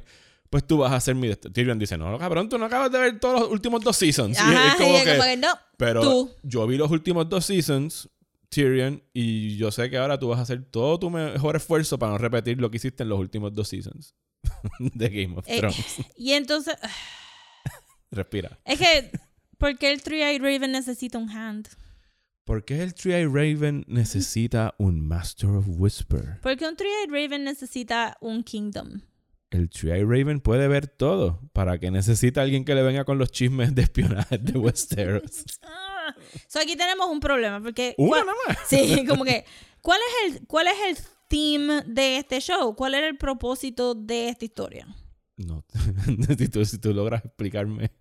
Pues 0.49 0.65
tú 0.65 0.79
vas 0.79 0.91
a 0.91 0.99
ser 0.99 1.13
mi... 1.13 1.35
Tyrion 1.35 1.77
dice, 1.77 1.95
no, 1.97 2.17
cabrón, 2.17 2.49
tú 2.49 2.57
no 2.57 2.65
acabas 2.65 2.91
de 2.91 2.97
ver 2.97 3.19
todos 3.19 3.41
los 3.41 3.51
últimos 3.51 3.81
dos 3.81 3.95
seasons. 3.95 4.35
Y 4.35 4.41
Ajá, 4.41 4.69
es 4.69 4.75
como 4.75 4.89
y 4.89 4.95
es 4.95 5.03
que- 5.03 5.11
como 5.11 5.23
que 5.23 5.37
no. 5.37 5.47
Pero 5.77 6.01
Tú. 6.01 6.31
yo 6.41 6.65
vi 6.65 6.75
los 6.77 6.89
últimos 6.89 7.29
dos 7.29 7.45
seasons, 7.45 8.09
Tyrion, 8.49 9.03
y 9.13 9.55
yo 9.57 9.71
sé 9.71 9.89
que 9.89 9.97
ahora 9.97 10.17
tú 10.19 10.27
vas 10.29 10.39
a 10.39 10.43
hacer 10.43 10.63
todo 10.65 10.99
tu 10.99 11.09
mejor 11.09 11.55
esfuerzo 11.55 11.97
para 11.99 12.11
no 12.13 12.17
repetir 12.17 12.59
lo 12.59 12.69
que 12.71 12.77
hiciste 12.77 13.03
en 13.03 13.09
los 13.09 13.19
últimos 13.19 13.53
dos 13.53 13.67
seasons 13.67 14.15
de 14.79 15.09
Game 15.09 15.37
of 15.37 15.45
Eh, 15.47 15.59
Thrones. 15.59 15.97
Y 16.15 16.33
entonces, 16.33 16.75
Respira. 18.11 18.59
es 18.65 18.79
que, 18.79 19.11
¿por 19.57 19.77
qué 19.77 19.91
el 19.91 20.01
Three-Eyed 20.01 20.41
Raven 20.41 20.71
necesita 20.71 21.17
un 21.17 21.29
hand? 21.29 21.67
¿Por 22.43 22.65
qué 22.65 22.81
el 22.81 22.95
Three 22.95 23.25
Raven 23.25 23.85
necesita 23.87 24.73
un 24.79 25.01
Master 25.07 25.51
of 25.51 25.65
Whisper? 25.67 26.39
Porque 26.41 26.67
un 26.67 26.75
Three-Eyed 26.75 27.11
Raven 27.11 27.43
necesita 27.43 28.17
un 28.21 28.43
kingdom. 28.43 29.01
El 29.51 29.69
Three 29.69 30.03
Raven 30.03 30.39
puede 30.41 30.67
ver 30.67 30.87
todo. 30.87 31.47
¿Para 31.53 31.77
qué 31.79 31.91
necesita 31.91 32.41
alguien 32.41 32.65
que 32.65 32.73
le 32.73 32.81
venga 32.81 33.03
con 33.05 33.19
los 33.19 33.31
chismes 33.31 33.75
de 33.75 33.83
espionaje 33.83 34.39
de 34.39 34.53
Westeros? 34.57 35.43
So 36.47 36.59
aquí 36.59 36.75
tenemos 36.75 37.07
un 37.09 37.19
problema 37.19 37.61
porque 37.61 37.93
¿cuál- 37.97 38.25
nada 38.25 38.37
más. 38.47 38.57
sí, 38.67 39.05
como 39.07 39.23
que 39.25 39.45
¿cuál 39.81 39.99
es 40.25 40.35
el 40.35 40.47
cuál 40.47 40.67
es 40.67 40.73
el 40.87 40.97
theme 41.27 41.83
de 41.85 42.17
este 42.17 42.39
show? 42.41 42.75
¿Cuál 42.75 42.95
era 42.95 43.07
el 43.07 43.17
propósito 43.17 43.95
de 43.95 44.29
esta 44.29 44.45
historia? 44.45 44.87
No. 45.37 45.63
si, 46.37 46.49
tú, 46.49 46.65
si 46.65 46.79
tú 46.79 46.93
logras 46.93 47.23
explicarme. 47.23 47.91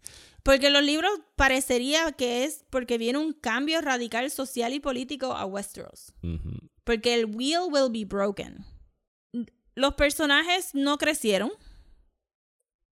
Porque 0.43 0.71
los 0.71 0.83
libros 0.83 1.11
parecería 1.37 2.11
que 2.11 2.43
es 2.43 2.65
porque 2.69 2.99
viene 2.99 3.19
un 3.21 3.33
cambio 3.33 3.81
radical 3.81 4.29
social 4.33 4.73
y 4.73 4.81
político 4.81 5.33
a 5.35 5.45
Westeros. 5.45 6.13
Ujú. 6.25 6.51
Porque 6.83 7.15
el 7.15 7.27
wheel 7.27 7.61
will 7.71 7.91
be 7.93 8.05
broken. 8.05 8.65
Los 9.77 9.95
personajes 9.95 10.71
no 10.75 10.99
crecieron. 10.99 11.53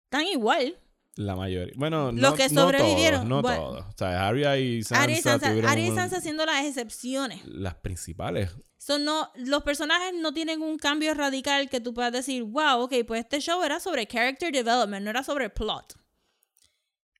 Están 0.05 0.27
igual. 0.29 0.79
La 1.17 1.35
mayoría. 1.35 1.73
Bueno, 1.77 2.13
Los 2.13 2.21
no, 2.21 2.35
que 2.35 2.49
no 2.51 2.63
sobrevivieron, 2.63 3.21
todos, 3.21 3.29
no 3.29 3.43
bueno. 3.43 3.63
todos. 3.63 3.87
O 3.87 3.95
sea, 3.97 4.29
Arya 4.29 4.59
y 4.59 4.83
Sansa, 4.83 5.03
Arya 5.03 5.19
y 5.19 5.23
Sansa, 5.23 5.49
Arya 5.49 5.87
y 5.87 5.95
Sansa 5.95 6.21
siendo 6.21 6.45
las 6.45 6.65
excepciones. 6.65 7.45
las 7.47 7.75
principales. 7.77 8.51
So, 8.77 8.99
no, 8.99 9.33
los 9.35 9.63
personajes 9.63 10.13
no 10.15 10.33
tienen 10.33 10.63
un 10.63 10.79
cambio 10.79 11.15
radical 11.15 11.69
que 11.71 11.81
tú 11.81 11.95
puedas 11.95 12.13
decir, 12.13 12.45
wow, 12.45 12.83
ok, 12.83 12.95
pues 13.07 13.21
este 13.23 13.41
show 13.41 13.63
era 13.65 13.81
sobre 13.81 14.07
character 14.07 14.53
development, 14.53 15.03
no 15.03 15.11
era 15.11 15.25
sobre 15.25 15.49
plot. 15.51 15.99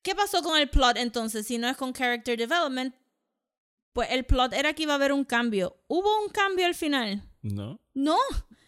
¿Qué 0.03 0.15
pasó 0.15 0.43
con 0.43 0.59
el 0.59 0.69
plot 0.69 0.99
entonces? 0.99 1.47
Si 1.47 1.59
no 1.59 1.67
es 1.69 1.77
con 1.77 1.93
character 1.93 2.39
development, 2.39 2.95
pues 3.93 4.09
el 4.11 4.25
plot 4.25 4.53
era 4.53 4.75
que 4.75 4.85
iba 4.85 4.93
a 4.93 4.97
haber 4.97 5.11
un 5.11 5.25
cambio. 5.25 5.83
¿Hubo 5.89 6.23
un 6.23 6.29
cambio 6.29 6.67
al 6.67 6.75
final? 6.75 7.29
¿No? 7.43 7.81
No. 7.95 8.19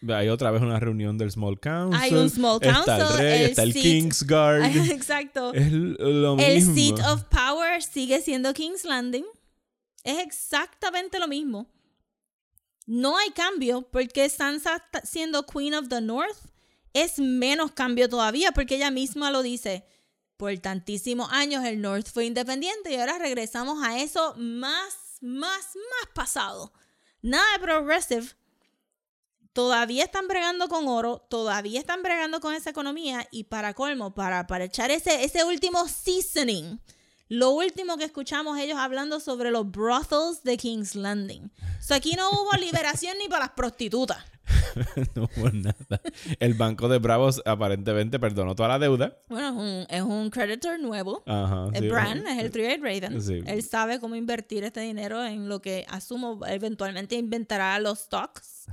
Hay 0.07 0.29
otra 0.29 0.51
vez 0.51 0.61
una 0.61 0.79
reunión 0.79 1.17
del 1.17 1.29
Small 1.31 1.59
Council. 1.59 1.99
Hay 2.01 2.13
un 2.13 2.29
Small 2.29 2.59
Está 2.61 2.79
el 2.79 2.85
Council, 2.85 3.17
rey, 3.17 3.43
el 3.43 3.49
está 3.49 3.63
el 3.63 3.73
seat- 3.73 3.81
Kingsguard. 3.83 4.63
Exacto. 4.91 5.53
es 5.53 5.71
lo 5.71 6.35
mismo. 6.35 6.41
El 6.51 6.75
seat 6.75 6.99
of 7.11 7.23
power 7.25 7.81
sigue 7.83 8.21
siendo 8.21 8.53
King's 8.53 8.85
Landing. 8.85 9.25
Es 10.03 10.19
exactamente 10.19 11.19
lo 11.19 11.27
mismo. 11.27 11.69
No 12.85 13.17
hay 13.17 13.29
cambio 13.31 13.81
porque 13.91 14.29
Sansa 14.29 14.83
siendo 15.03 15.45
Queen 15.45 15.73
of 15.75 15.89
the 15.89 16.01
North 16.01 16.37
es 16.93 17.19
menos 17.19 17.71
cambio 17.73 18.09
todavía 18.09 18.51
porque 18.51 18.75
ella 18.75 18.91
misma 18.91 19.29
lo 19.31 19.43
dice. 19.43 19.85
Por 20.37 20.57
tantísimos 20.59 21.29
años 21.31 21.65
el 21.65 21.81
North 21.81 22.07
fue 22.11 22.25
independiente 22.25 22.93
y 22.93 22.95
ahora 22.95 23.17
regresamos 23.19 23.83
a 23.83 23.99
eso 23.99 24.33
más, 24.37 24.95
más, 25.21 25.75
más 25.75 26.13
pasado. 26.15 26.71
Nada 27.21 27.43
de 27.53 27.59
progressive. 27.59 28.25
Todavía 29.53 30.03
están 30.03 30.27
bregando 30.27 30.69
con 30.69 30.87
oro, 30.87 31.25
todavía 31.29 31.79
están 31.79 32.03
bregando 32.03 32.39
con 32.39 32.53
esa 32.53 32.69
economía 32.69 33.27
y 33.31 33.45
para 33.45 33.73
colmo, 33.73 34.13
para, 34.13 34.47
para 34.47 34.65
echar 34.65 34.91
ese, 34.91 35.23
ese 35.23 35.43
último 35.43 35.87
seasoning, 35.87 36.79
lo 37.29 37.51
último 37.51 37.97
que 37.97 38.05
escuchamos 38.05 38.57
ellos 38.59 38.77
hablando 38.77 39.19
sobre 39.19 39.51
los 39.51 39.69
brothels 39.69 40.43
de 40.43 40.57
King's 40.57 40.95
Landing. 40.95 41.51
O 41.79 41.81
sea, 41.81 41.97
aquí 41.97 42.15
no 42.15 42.29
hubo 42.29 42.51
liberación 42.59 43.17
ni 43.19 43.27
para 43.27 43.45
las 43.45 43.51
prostitutas. 43.51 44.17
no 45.15 45.23
hubo 45.23 45.49
nada. 45.51 46.01
El 46.39 46.53
banco 46.55 46.87
de 46.87 46.97
Bravos 46.97 47.41
aparentemente 47.45 48.19
perdonó 48.19 48.55
toda 48.55 48.69
la 48.69 48.79
deuda. 48.79 49.17
Bueno, 49.27 49.49
es 49.49 49.55
un, 49.55 49.85
es 49.89 50.01
un 50.01 50.29
creditor 50.29 50.79
nuevo. 50.79 51.23
Ajá. 51.25 51.67
Es 51.73 51.81
sí. 51.81 51.89
Bran, 51.89 52.25
es 52.27 52.39
el 52.39 52.51
Three-Eyed 52.51 52.81
Raven. 52.81 53.21
Sí. 53.21 53.41
Él 53.45 53.63
sabe 53.63 53.99
cómo 53.99 54.15
invertir 54.15 54.63
este 54.63 54.81
dinero 54.81 55.23
en 55.23 55.49
lo 55.49 55.61
que 55.61 55.85
asumo 55.87 56.39
eventualmente 56.47 57.15
inventará 57.15 57.77
los 57.79 57.99
stocks. 57.99 58.65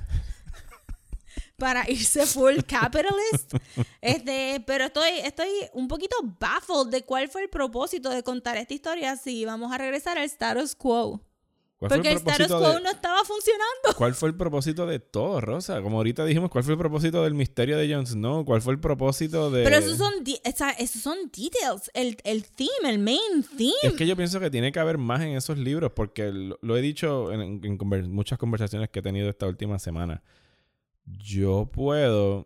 Para 1.56 1.84
irse 1.90 2.26
full 2.26 2.56
capitalist. 2.66 3.54
Este, 4.00 4.62
pero 4.66 4.84
estoy, 4.84 5.10
estoy 5.24 5.48
un 5.72 5.88
poquito 5.88 6.16
baffled 6.38 6.90
de 6.90 7.02
cuál 7.04 7.28
fue 7.28 7.42
el 7.42 7.48
propósito 7.48 8.10
de 8.10 8.22
contar 8.22 8.56
esta 8.56 8.74
historia 8.74 9.16
si 9.16 9.44
vamos 9.44 9.72
a 9.72 9.78
regresar 9.78 10.18
al 10.18 10.24
status 10.24 10.74
quo. 10.74 11.20
¿Cuál 11.78 11.90
fue 11.90 11.98
Porque 11.98 12.10
el 12.12 12.16
status 12.16 12.46
propósito 12.46 12.58
quo 12.70 12.74
de- 12.78 12.80
no 12.84 12.90
estaba 12.90 13.18
funcionando. 13.24 13.94
¿Cuál 13.98 14.14
fue 14.14 14.30
el 14.30 14.34
propósito 14.34 14.86
de 14.86 14.98
todo, 14.98 15.42
Rosa? 15.42 15.82
Como 15.82 15.98
ahorita 15.98 16.24
dijimos, 16.24 16.48
¿cuál 16.50 16.64
fue 16.64 16.72
el 16.72 16.78
propósito 16.78 17.22
del 17.22 17.34
misterio 17.34 17.76
de 17.76 17.92
Jon 17.92 18.06
Snow? 18.06 18.46
¿Cuál 18.46 18.62
fue 18.62 18.72
el 18.72 18.80
propósito 18.80 19.50
de...? 19.50 19.62
Pero 19.62 19.76
esos 19.76 19.98
son, 19.98 20.12
esos 20.78 21.02
son 21.02 21.18
details. 21.24 21.90
El, 21.92 22.16
el 22.24 22.46
theme, 22.46 22.70
el 22.88 22.98
main 22.98 23.42
theme. 23.58 23.72
Es 23.82 23.92
que 23.92 24.06
yo 24.06 24.16
pienso 24.16 24.40
que 24.40 24.48
tiene 24.50 24.72
que 24.72 24.80
haber 24.80 24.96
más 24.96 25.20
en 25.20 25.36
esos 25.36 25.58
libros 25.58 25.92
porque 25.94 26.32
lo, 26.32 26.58
lo 26.62 26.78
he 26.78 26.80
dicho 26.80 27.30
en, 27.30 27.42
en 27.42 27.78
conver- 27.78 28.08
muchas 28.08 28.38
conversaciones 28.38 28.88
que 28.88 29.00
he 29.00 29.02
tenido 29.02 29.28
esta 29.28 29.46
última 29.46 29.78
semana. 29.78 30.22
Yo 31.06 31.70
puedo 31.72 32.44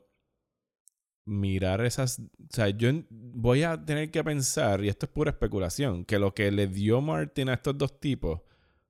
mirar 1.24 1.84
esas... 1.84 2.20
O 2.20 2.24
sea, 2.50 2.68
yo 2.70 2.90
voy 3.10 3.62
a 3.62 3.84
tener 3.84 4.10
que 4.10 4.22
pensar, 4.22 4.84
y 4.84 4.88
esto 4.88 5.06
es 5.06 5.12
pura 5.12 5.30
especulación, 5.30 6.04
que 6.04 6.18
lo 6.18 6.34
que 6.34 6.50
le 6.50 6.66
dio 6.66 7.00
Martin 7.00 7.48
a 7.48 7.54
estos 7.54 7.76
dos 7.76 7.98
tipos 7.98 8.40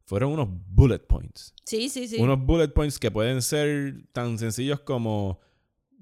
fueron 0.04 0.32
unos 0.32 0.48
bullet 0.50 1.06
points. 1.06 1.54
Sí, 1.64 1.88
sí, 1.88 2.08
sí. 2.08 2.20
Unos 2.20 2.44
bullet 2.44 2.68
points 2.68 2.98
que 2.98 3.10
pueden 3.10 3.42
ser 3.42 4.08
tan 4.12 4.38
sencillos 4.38 4.80
como 4.80 5.38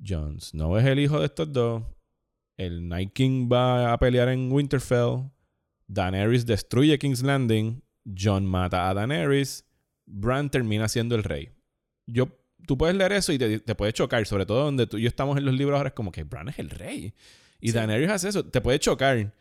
Jon 0.02 0.40
Snow 0.40 0.78
es 0.78 0.86
el 0.86 0.98
hijo 0.98 1.20
de 1.20 1.26
estos 1.26 1.52
dos. 1.52 1.82
El 2.56 2.88
Night 2.88 3.12
King 3.12 3.48
va 3.52 3.92
a 3.92 3.98
pelear 3.98 4.28
en 4.30 4.50
Winterfell. 4.50 5.30
Daenerys 5.86 6.46
destruye 6.46 6.98
King's 6.98 7.22
Landing. 7.22 7.82
Jon 8.04 8.46
mata 8.46 8.88
a 8.88 8.94
Daenerys. 8.94 9.64
Bran 10.06 10.50
termina 10.50 10.88
siendo 10.88 11.14
el 11.14 11.22
rey. 11.22 11.50
Yo, 12.06 12.28
tú 12.68 12.78
puedes 12.78 12.94
leer 12.94 13.12
eso 13.14 13.32
y 13.32 13.38
te, 13.38 13.58
te 13.58 13.74
puede 13.74 13.92
chocar, 13.92 14.24
sobre 14.26 14.46
todo 14.46 14.62
donde 14.64 14.86
tú 14.86 14.98
y 14.98 15.02
yo 15.02 15.08
estamos 15.08 15.36
en 15.38 15.44
los 15.44 15.54
libros 15.54 15.76
ahora, 15.76 15.88
es 15.88 15.94
como 15.94 16.12
que 16.12 16.22
Bran 16.22 16.48
es 16.50 16.58
el 16.60 16.70
rey. 16.70 17.14
Y 17.60 17.68
Sí. 17.68 17.72
Daenerys 17.74 18.10
hace 18.10 18.28
eso, 18.28 18.44
te 18.44 18.60
puede 18.60 18.78
chocar. 18.78 19.34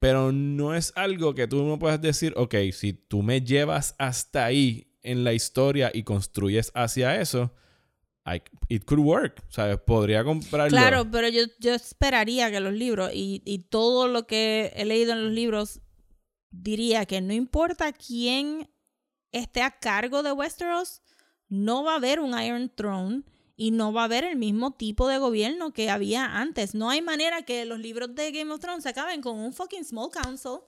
Pero 0.00 0.32
no 0.32 0.74
es 0.74 0.92
algo 0.96 1.32
que 1.34 1.46
tú 1.46 1.62
no 1.62 1.78
puedas 1.78 2.00
decir, 2.02 2.32
ok, 2.36 2.56
si 2.72 2.92
tú 2.92 3.22
me 3.22 3.42
llevas 3.42 3.94
hasta 3.98 4.44
ahí 4.46 4.88
en 5.02 5.22
la 5.22 5.32
historia 5.32 5.92
y 5.94 6.02
construyes 6.02 6.72
hacia 6.74 7.20
eso, 7.20 7.54
I- 8.26 8.42
it 8.68 8.84
could 8.84 9.00
work. 9.04 9.44
¿Sabes? 9.48 9.78
Podría 9.78 10.24
comprarlo. 10.24 10.76
Claro, 10.76 11.08
pero 11.10 11.28
yo, 11.28 11.42
yo 11.60 11.72
esperaría 11.74 12.50
que 12.50 12.58
los 12.60 12.72
libros 12.72 13.10
y, 13.14 13.42
y 13.44 13.58
todo 13.68 14.08
lo 14.08 14.26
que 14.26 14.72
he 14.74 14.84
leído 14.84 15.12
en 15.12 15.24
los 15.24 15.32
libros 15.32 15.80
diría 16.50 17.06
que 17.06 17.20
no 17.20 17.32
importa 17.32 17.92
quién 17.92 18.68
esté 19.30 19.62
a 19.62 19.70
cargo 19.78 20.22
de 20.22 20.32
Westeros, 20.32 21.00
no 21.52 21.84
va 21.84 21.92
a 21.92 21.96
haber 21.96 22.18
un 22.18 22.40
Iron 22.40 22.70
Throne 22.74 23.24
y 23.56 23.72
no 23.72 23.92
va 23.92 24.00
a 24.00 24.04
haber 24.04 24.24
el 24.24 24.36
mismo 24.36 24.70
tipo 24.70 25.06
de 25.06 25.18
gobierno 25.18 25.74
que 25.74 25.90
había 25.90 26.38
antes. 26.38 26.74
No 26.74 26.88
hay 26.88 27.02
manera 27.02 27.42
que 27.42 27.66
los 27.66 27.78
libros 27.78 28.14
de 28.14 28.32
Game 28.32 28.50
of 28.50 28.60
Thrones 28.60 28.84
se 28.84 28.88
acaben 28.88 29.20
con 29.20 29.38
un 29.38 29.52
fucking 29.52 29.84
small 29.84 30.10
council. 30.10 30.60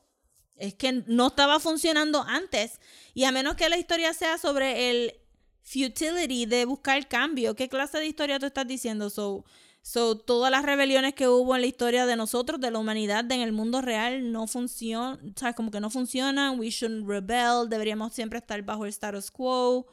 Es 0.56 0.74
que 0.74 1.02
no 1.06 1.28
estaba 1.28 1.59
funcionando 1.59 2.23
antes. 2.23 2.81
Y 3.15 3.24
a 3.24 3.32
menos 3.32 3.55
que 3.55 3.70
la 3.70 3.78
historia 3.78 4.12
sea 4.12 4.36
sobre 4.36 4.90
el 4.90 5.15
futility 5.62 6.44
de 6.44 6.66
buscar 6.66 7.09
cambio, 7.09 7.56
¿qué 7.56 7.70
clase 7.70 7.98
de 7.98 8.06
historia 8.06 8.39
tú 8.39 8.44
estás 8.44 8.66
diciendo? 8.66 9.09
So, 9.09 9.47
so 9.81 10.19
todas 10.19 10.51
las 10.51 10.66
rebeliones 10.66 11.15
que 11.15 11.28
hubo 11.28 11.55
en 11.55 11.62
la 11.62 11.66
historia 11.66 12.05
de 12.05 12.16
nosotros, 12.16 12.61
de 12.61 12.70
la 12.70 12.78
humanidad, 12.78 13.24
de 13.24 13.36
en 13.36 13.40
el 13.40 13.52
mundo 13.52 13.81
real, 13.81 14.31
no 14.31 14.47
funcionan, 14.47 15.35
¿sabes? 15.35 15.56
Como 15.56 15.70
que 15.70 15.81
no 15.81 15.89
funcionan. 15.89 16.61
We 16.61 16.69
shouldn't 16.69 17.09
rebel. 17.09 17.70
Deberíamos 17.70 18.12
siempre 18.12 18.39
estar 18.39 18.61
bajo 18.61 18.85
el 18.85 18.90
status 18.90 19.31
quo. 19.31 19.86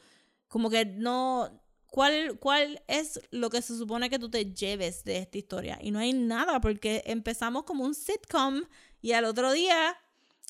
Como 0.52 0.68
que 0.68 0.84
no. 0.84 1.48
¿Cuál, 1.86 2.38
¿Cuál 2.38 2.82
es 2.88 3.18
lo 3.30 3.48
que 3.48 3.62
se 3.62 3.74
supone 3.76 4.10
que 4.10 4.18
tú 4.18 4.28
te 4.30 4.44
lleves 4.52 5.02
de 5.04 5.16
esta 5.16 5.38
historia? 5.38 5.78
Y 5.80 5.90
no 5.90 5.98
hay 5.98 6.12
nada, 6.12 6.60
porque 6.60 7.02
empezamos 7.06 7.64
como 7.64 7.84
un 7.84 7.94
sitcom 7.94 8.62
y 9.00 9.12
al 9.12 9.24
otro 9.24 9.50
día 9.52 9.96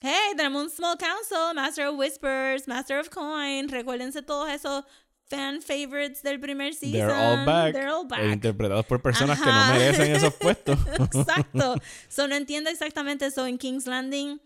Hey, 0.04 0.34
tenemos 0.36 0.64
un 0.64 0.68
Small 0.70 0.98
Council, 0.98 1.54
Master 1.54 1.86
of 1.86 1.96
Whispers, 1.96 2.66
Master 2.66 2.98
of 2.98 3.08
Coin. 3.10 3.68
Recuérdense 3.68 4.22
todos 4.22 4.50
esos 4.50 4.82
fan 5.30 5.62
favorites 5.62 6.24
del 6.24 6.40
primer 6.40 6.74
season. 6.74 6.92
They're 7.06 7.12
all 7.14 7.46
back. 7.46 7.72
They're 7.72 7.88
all 7.88 8.04
E 8.06 8.08
back. 8.08 8.32
interpretados 8.32 8.84
por 8.86 9.00
personas 9.00 9.40
que 9.40 9.48
Ajá. 9.48 9.68
no 9.68 9.78
merecen 9.78 10.16
esos 10.16 10.34
puestos. 10.40 10.76
Exacto. 10.98 11.76
So, 12.08 12.26
no 12.26 12.34
entiendo 12.34 12.68
exactamente 12.68 13.26
eso 13.26 13.46
en 13.46 13.58
King's 13.58 13.86
Landing. 13.86 14.40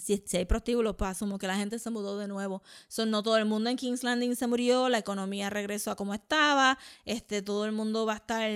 Si, 0.00 0.22
si 0.26 0.38
hay 0.38 0.46
prostíbulos, 0.46 0.96
pues 0.96 1.10
asumo 1.10 1.38
que 1.38 1.46
la 1.46 1.56
gente 1.56 1.78
se 1.78 1.90
mudó 1.90 2.18
de 2.18 2.26
nuevo. 2.26 2.62
So, 2.88 3.04
no 3.04 3.22
todo 3.22 3.36
el 3.36 3.44
mundo 3.44 3.68
en 3.68 3.76
King's 3.76 4.02
Landing 4.02 4.36
se 4.36 4.46
murió, 4.46 4.88
la 4.88 4.98
economía 4.98 5.50
regresó 5.50 5.90
a 5.90 5.96
como 5.96 6.14
estaba, 6.14 6.78
este, 7.04 7.42
todo 7.42 7.66
el 7.66 7.72
mundo 7.72 8.06
va 8.06 8.14
a 8.14 8.16
estar, 8.16 8.50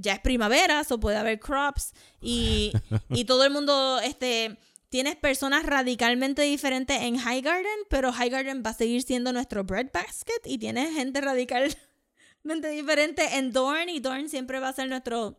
ya 0.00 0.12
es 0.14 0.20
primavera, 0.20 0.84
so 0.84 1.00
puede 1.00 1.16
haber 1.16 1.40
crops, 1.40 1.92
y, 2.20 2.72
y 3.10 3.24
todo 3.24 3.44
el 3.44 3.50
mundo, 3.50 3.98
este, 4.00 4.56
tienes 4.88 5.16
personas 5.16 5.66
radicalmente 5.66 6.42
diferentes 6.42 7.00
en 7.02 7.16
Highgarden, 7.16 7.80
pero 7.90 8.12
Highgarden 8.12 8.62
va 8.64 8.70
a 8.70 8.74
seguir 8.74 9.02
siendo 9.02 9.32
nuestro 9.32 9.64
breadbasket, 9.64 10.46
y 10.46 10.58
tienes 10.58 10.94
gente 10.94 11.20
radicalmente 11.20 12.70
diferente 12.70 13.36
en 13.36 13.52
Dorne, 13.52 13.92
y 13.92 13.98
Dorne 13.98 14.28
siempre 14.28 14.60
va 14.60 14.68
a 14.68 14.72
ser 14.72 14.88
nuestro 14.88 15.36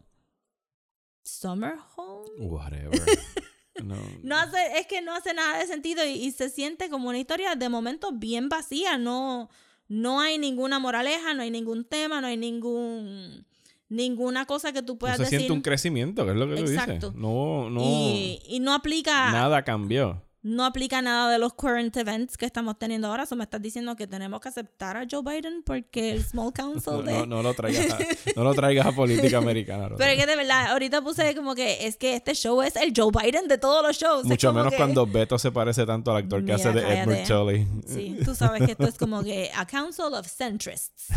summer 1.23 1.75
home. 1.95 2.29
Whatever. 2.39 2.99
No. 3.81 3.95
No 4.23 4.37
hace, 4.37 4.57
es 4.79 4.87
que 4.87 5.01
no 5.01 5.13
hace 5.15 5.33
nada 5.33 5.57
de 5.59 5.67
sentido 5.67 6.05
y, 6.05 6.09
y 6.11 6.31
se 6.31 6.49
siente 6.49 6.89
como 6.89 7.09
una 7.09 7.17
historia 7.19 7.55
de 7.55 7.69
momento 7.69 8.11
bien 8.13 8.49
vacía. 8.49 8.97
No, 8.97 9.49
no 9.87 10.19
hay 10.19 10.37
ninguna 10.37 10.79
moraleja, 10.79 11.33
no 11.33 11.41
hay 11.43 11.51
ningún 11.51 11.83
tema, 11.85 12.21
no 12.21 12.27
hay 12.27 12.37
ningún 12.37 13.45
ninguna 13.91 14.45
cosa 14.45 14.71
que 14.71 14.83
tú 14.83 14.93
No 14.93 14.99
puedas 14.99 15.17
se 15.17 15.23
decir. 15.23 15.39
siente 15.39 15.53
un 15.53 15.61
crecimiento, 15.61 16.23
que 16.23 16.31
es 16.31 16.37
lo 16.37 16.47
que 16.47 16.55
tú 16.57 16.61
Exacto. 16.69 16.93
dices. 17.07 17.13
No, 17.15 17.69
no. 17.71 17.81
y, 17.83 18.39
y 18.47 18.59
no 18.59 18.73
aplica 18.73 19.31
Nada 19.31 19.63
cambió. 19.63 20.21
No 20.41 20.63
aplica 20.65 21.01
nada 21.01 21.29
de 21.31 21.37
los 21.37 21.53
current 21.53 21.95
events 21.97 22.37
que 22.37 22.45
estamos 22.45 22.79
teniendo 22.79 23.07
ahora. 23.07 23.25
So 23.25 23.35
me 23.35 23.43
estás 23.43 23.61
diciendo 23.61 23.95
que 23.95 24.07
tenemos 24.07 24.39
que 24.39 24.47
aceptar 24.49 24.95
a 24.95 25.05
Joe 25.09 25.21
Biden 25.21 25.63
porque 25.63 26.11
el 26.11 26.23
Small 26.23 26.53
Council 26.53 26.93
No, 26.93 27.01
de... 27.03 27.11
no, 27.13 27.25
no 27.25 27.43
lo 27.43 27.53
traigas 27.53 27.91
a, 27.91 27.97
no 28.37 28.43
lo 28.45 28.53
traigas 28.53 28.85
a 28.85 28.91
política 28.93 29.37
americana. 29.37 29.89
Pero 29.97 30.11
es 30.11 30.17
que 30.17 30.25
de 30.25 30.35
verdad, 30.37 30.67
ahorita 30.71 31.01
puse 31.01 31.35
como 31.35 31.55
que 31.55 31.85
es 31.87 31.97
que 31.97 32.15
este 32.15 32.33
show 32.35 32.61
es 32.61 32.75
el 32.77 32.93
Joe 32.95 33.11
Biden 33.11 33.47
de 33.49 33.57
todos 33.57 33.85
los 33.85 33.97
shows. 33.97 34.23
Mucho 34.25 34.53
menos 34.53 34.71
que- 34.71 34.77
cuando 34.77 35.05
Beto 35.05 35.37
se 35.37 35.51
parece 35.51 35.85
tanto 35.85 36.11
al 36.11 36.17
actor 36.23 36.39
que 36.39 36.43
Mira, 36.53 36.55
hace 36.55 36.71
de 36.71 36.81
cállate. 36.83 37.01
Edward 37.11 37.27
Tully. 37.27 37.67
Sí, 37.87 38.17
tú 38.23 38.33
sabes 38.33 38.63
que 38.65 38.71
esto 38.71 38.87
es 38.87 38.97
como 38.97 39.23
que 39.23 39.51
a 39.53 39.65
council 39.67 40.13
of 40.13 40.25
centrists. 40.27 41.07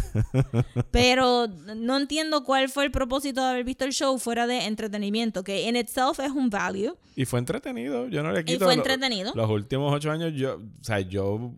Pero 0.90 1.46
no 1.48 1.96
entiendo 1.96 2.44
cuál 2.44 2.68
fue 2.68 2.84
el 2.84 2.90
propósito 2.90 3.42
de 3.44 3.50
haber 3.50 3.64
visto 3.64 3.84
el 3.84 3.92
show 3.92 4.18
fuera 4.18 4.46
de 4.46 4.64
entretenimiento, 4.66 5.44
que 5.44 5.68
en 5.68 5.76
itself 5.76 6.18
es 6.20 6.30
un 6.30 6.50
value. 6.50 6.96
Y 7.14 7.24
fue 7.26 7.38
entretenido. 7.38 8.08
Yo 8.08 8.22
no 8.22 8.32
le 8.32 8.44
quito. 8.44 8.64
fue 8.64 8.74
lo- 8.76 8.82
entretenido. 9.20 9.32
Los 9.34 9.50
últimos 9.50 9.92
ocho 9.94 10.10
años, 10.10 10.32
yo, 10.34 10.56
o 10.56 10.84
sea, 10.84 11.00
yo 11.00 11.52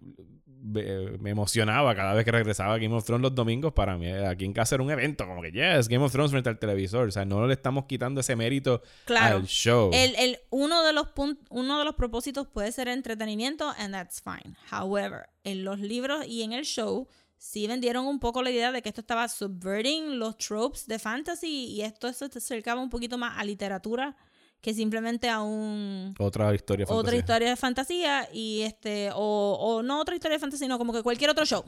me 0.67 1.29
emocionaba 1.31 1.95
cada 1.95 2.15
vez 2.15 2.25
que 2.25 2.33
regresaba 2.33 2.75
a 2.75 2.79
Game 2.79 2.95
of 2.95 3.05
Thrones 3.05 3.23
los 3.23 3.35
domingos. 3.35 3.73
Para 3.75 3.99
mí, 3.99 4.07
eh, 4.07 4.27
aquí 4.27 4.45
en 4.47 4.53
casa 4.55 4.75
era 4.77 4.83
un 4.85 4.91
evento, 4.91 5.27
como 5.27 5.43
que, 5.43 5.53
yes, 5.53 5.89
Game 5.89 6.03
of 6.05 6.11
Thrones 6.11 6.31
frente 6.31 6.49
al 6.49 6.59
televisor. 6.59 7.09
O 7.09 7.11
sea, 7.11 7.25
no 7.27 7.47
le 7.47 7.53
estamos 7.53 7.85
quitando 7.85 8.21
ese 8.23 8.35
mérito 8.35 8.81
Claro. 9.05 9.37
al 9.37 9.47
show. 9.47 9.91
El, 9.93 10.15
el- 10.17 10.39
uno, 10.51 10.83
de 10.83 10.93
los 10.95 11.09
uno 11.51 11.79
de 11.79 11.85
los 11.85 11.95
propósitos 11.95 12.47
puede 12.49 12.73
ser 12.73 12.89
entretenimiento, 12.89 13.75
and 13.79 13.93
that's 13.93 14.23
fine. 14.23 14.57
However, 14.73 15.27
en 15.45 15.65
los 15.65 15.81
libros 15.81 16.27
y 16.27 16.43
en 16.43 16.53
el 16.55 16.65
show 16.65 17.09
sí 17.37 17.67
vendieron 17.67 18.07
un 18.07 18.19
poco 18.19 18.43
la 18.43 18.51
idea 18.51 18.73
de 18.73 18.81
que 18.81 18.89
esto 18.89 19.03
estaba 19.03 19.29
subverting 19.29 20.19
los 20.19 20.39
tropes 20.39 20.87
de 20.87 20.99
fantasy 20.99 21.67
y 21.67 21.83
esto 21.83 22.11
se 22.15 22.25
acercaba 22.25 22.81
un 22.81 22.89
poquito 22.89 23.19
más 23.19 23.35
a 23.39 23.45
literatura 23.45 24.17
que 24.65 24.73
simplemente 24.73 25.29
a 25.29 25.43
un 25.43 26.15
Otra 26.19 26.55
historia 26.55 26.85
otra 26.85 26.97
fantasía. 26.97 27.19
historia 27.19 27.49
de 27.51 27.57
fantasía 27.57 28.29
y 28.33 28.63
este 28.63 29.11
o, 29.15 29.59
o 29.61 29.83
no 29.83 30.01
otra 30.01 30.15
historia 30.15 30.37
de 30.37 30.41
fantasía 30.41 30.65
sino 30.65 30.79
como 30.79 30.95
que 30.95 31.03
cualquier 31.03 31.29
otro 31.29 31.45
show 31.45 31.63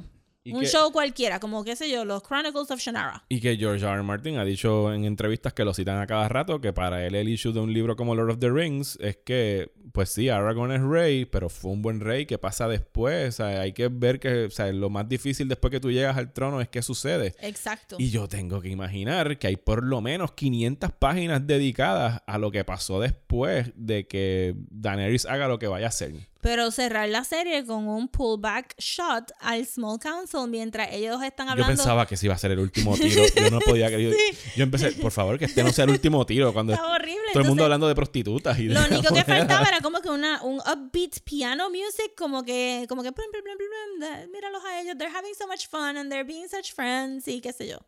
Y 0.46 0.52
un 0.52 0.60
que- 0.60 0.66
show 0.66 0.92
cualquiera 0.92 1.40
como 1.40 1.64
qué 1.64 1.74
sé 1.76 1.90
yo 1.90 2.04
los 2.04 2.22
Chronicles 2.22 2.70
of 2.70 2.80
Shannara 2.80 3.24
Y 3.28 3.40
que 3.40 3.56
George 3.56 3.84
R. 3.84 3.94
R. 3.94 4.02
Martin 4.02 4.38
ha 4.38 4.44
dicho 4.44 4.92
en 4.92 5.04
entrevistas 5.04 5.52
que 5.52 5.64
lo 5.64 5.74
citan 5.74 5.98
a 6.00 6.06
cada 6.06 6.28
rato 6.28 6.60
que 6.60 6.72
para 6.72 7.04
él 7.06 7.14
el 7.14 7.28
issue 7.28 7.52
de 7.52 7.60
un 7.60 7.72
libro 7.72 7.96
como 7.96 8.14
Lord 8.14 8.30
of 8.30 8.38
the 8.38 8.50
Rings 8.50 8.96
es 9.00 9.16
que, 9.16 9.72
pues 9.92 10.10
sí, 10.10 10.28
Aragorn 10.28 10.72
es 10.72 10.82
rey, 10.82 11.24
pero 11.24 11.48
fue 11.48 11.72
un 11.72 11.82
buen 11.82 12.00
rey. 12.00 12.26
¿Qué 12.26 12.38
pasa 12.38 12.68
después? 12.68 13.28
O 13.28 13.36
sea, 13.36 13.60
hay 13.60 13.72
que 13.72 13.88
ver 13.88 14.20
que 14.20 14.44
o 14.44 14.50
sea, 14.50 14.70
lo 14.72 14.88
más 14.90 15.08
difícil 15.08 15.48
después 15.48 15.70
que 15.70 15.80
tú 15.80 15.90
llegas 15.90 16.16
al 16.16 16.32
trono 16.32 16.60
es 16.60 16.68
qué 16.68 16.82
sucede. 16.82 17.34
exacto 17.40 17.96
Y 17.98 18.10
yo 18.10 18.28
tengo 18.28 18.60
que 18.60 18.68
imaginar 18.68 19.38
que 19.38 19.48
hay 19.48 19.56
por 19.56 19.82
lo 19.82 20.00
menos 20.00 20.32
500 20.32 20.92
páginas 20.92 21.46
dedicadas 21.46 22.22
a 22.26 22.38
lo 22.38 22.50
que 22.50 22.64
pasó 22.64 23.00
después 23.00 23.72
de 23.74 24.06
que 24.06 24.54
Daenerys 24.70 25.26
haga 25.26 25.48
lo 25.48 25.58
que 25.58 25.66
vaya 25.66 25.86
a 25.86 25.88
hacer. 25.88 26.12
Pero 26.46 26.70
cerrar 26.70 27.08
la 27.08 27.24
serie 27.24 27.66
con 27.66 27.88
un 27.88 28.06
pullback 28.06 28.76
shot 28.78 29.32
al 29.40 29.66
Small 29.66 29.98
Council 29.98 30.48
mientras 30.48 30.92
ellos 30.92 31.20
están 31.24 31.48
Yo 31.48 31.52
hablando 31.52 31.74
pensaba 31.74 32.06
que 32.06 32.14
ese 32.14 32.26
iba 32.26 32.36
a 32.36 32.38
ser 32.38 32.52
el 32.52 32.60
último 32.60 32.94
tiro. 32.96 33.24
Yo 33.34 33.50
no 33.50 33.58
podía 33.58 33.88
creer. 33.88 34.12
Yo, 34.12 34.38
yo 34.54 34.62
empecé, 34.62 34.92
por 34.92 35.10
favor, 35.10 35.40
que 35.40 35.46
este 35.46 35.64
no 35.64 35.72
sea 35.72 35.86
el 35.86 35.90
último 35.90 36.24
tiro. 36.24 36.52
Cuando 36.52 36.72
Está 36.72 36.86
horrible, 36.86 37.32
todo 37.32 37.42
el 37.42 37.48
mundo 37.48 37.64
entonces- 37.64 37.64
hablando 37.64 37.88
de 37.88 37.94
prostitutas. 37.96 38.56
Y 38.60 38.68
de 38.68 38.74
lo 38.74 38.80
único 38.86 39.12
que 39.12 39.24
faltaba 39.24 39.66
era 39.66 39.80
como 39.82 40.00
que 40.00 40.08
una 40.08 40.40
un 40.44 40.60
upbeat 40.60 41.18
piano 41.24 41.68
music 41.68 42.14
como 42.16 42.44
que 42.44 42.86
como 42.88 43.02
que 43.02 43.10
plum, 43.10 43.26
plum, 43.32 44.00
da- 44.00 44.26
míralos 44.32 44.64
a 44.64 44.80
ellos 44.80 44.96
they're 44.96 45.12
having 45.12 45.34
so 45.34 45.48
much 45.48 45.66
fun 45.68 45.96
and 45.96 46.12
they're 46.12 46.22
being 46.22 46.46
such 46.48 46.72
friends 46.72 47.26
y 47.26 47.40
qué 47.40 47.52
sé 47.52 47.66
yo 47.66 47.78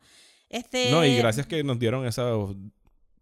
este 0.48 0.90
No, 0.90 1.04
y 1.04 1.16
gracias 1.16 1.46
que 1.46 1.62
nos 1.62 1.78
dieron 1.78 2.06
esos 2.06 2.56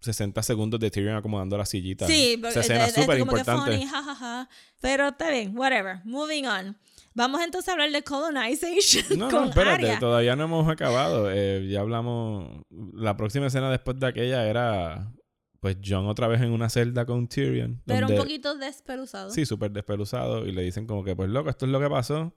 60 0.06 0.42
segundos 0.42 0.80
de 0.80 0.90
Tyrion 0.90 1.16
acomodando 1.16 1.58
la 1.58 1.66
sillita. 1.66 2.06
Sí, 2.06 2.40
Esa 2.48 2.60
escena 2.60 2.86
es- 2.86 2.94
súper 2.94 3.18
importante. 3.18 3.72
funny, 3.72 3.86
jajaja. 3.86 4.48
Pero 4.80 5.08
está 5.08 5.30
bien, 5.30 5.56
whatever. 5.58 6.00
Moving 6.04 6.46
on. 6.46 6.76
Vamos 7.14 7.40
entonces 7.42 7.68
a 7.68 7.72
hablar 7.72 7.90
de 7.90 8.02
colonization 8.02 9.18
No, 9.18 9.30
con 9.30 9.42
no, 9.44 9.48
espérate, 9.50 9.84
Arya. 9.86 9.98
todavía 9.98 10.36
no 10.36 10.44
hemos 10.44 10.68
acabado. 10.68 11.30
Eh, 11.32 11.66
ya 11.70 11.80
hablamos. 11.80 12.62
La 12.94 13.16
próxima 13.16 13.46
escena 13.46 13.70
después 13.70 13.98
de 14.00 14.06
aquella 14.06 14.46
era. 14.46 15.12
Pues 15.60 15.78
John 15.84 16.06
otra 16.06 16.28
vez 16.28 16.42
en 16.42 16.52
una 16.52 16.68
celda 16.68 17.06
con 17.06 17.26
Tyrion. 17.28 17.80
Pero 17.86 18.06
un 18.06 18.12
donde- 18.12 18.20
poquito 18.22 18.54
despeluzado. 18.56 19.30
Sí, 19.30 19.46
súper 19.46 19.70
despeluzado. 19.72 20.46
Y 20.46 20.52
le 20.52 20.62
dicen 20.62 20.86
como 20.86 21.02
que, 21.04 21.16
pues 21.16 21.28
loco, 21.30 21.48
esto 21.50 21.64
es 21.66 21.72
lo 21.72 21.80
que 21.80 21.88
pasó. 21.88 22.34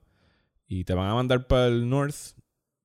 Y 0.66 0.84
te 0.84 0.94
van 0.94 1.10
a 1.10 1.14
mandar 1.14 1.46
para 1.46 1.66
el 1.66 1.88
North. 1.88 2.34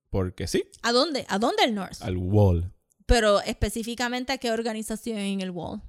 Porque 0.10 0.48
sí, 0.48 0.64
¿A 0.84 0.91
dónde? 0.91 1.26
¿A 1.30 1.40
dónde 1.40 1.64
el 1.64 1.74
North? 1.76 2.02
al 2.02 2.16
Wall. 2.18 2.72
Pero 3.06 3.41
específicamente 3.41 4.34
a 4.34 4.38
qué 4.38 4.52
organización 4.52 5.18
en 5.18 5.41
el 5.41 5.52
Wall. 5.52 5.82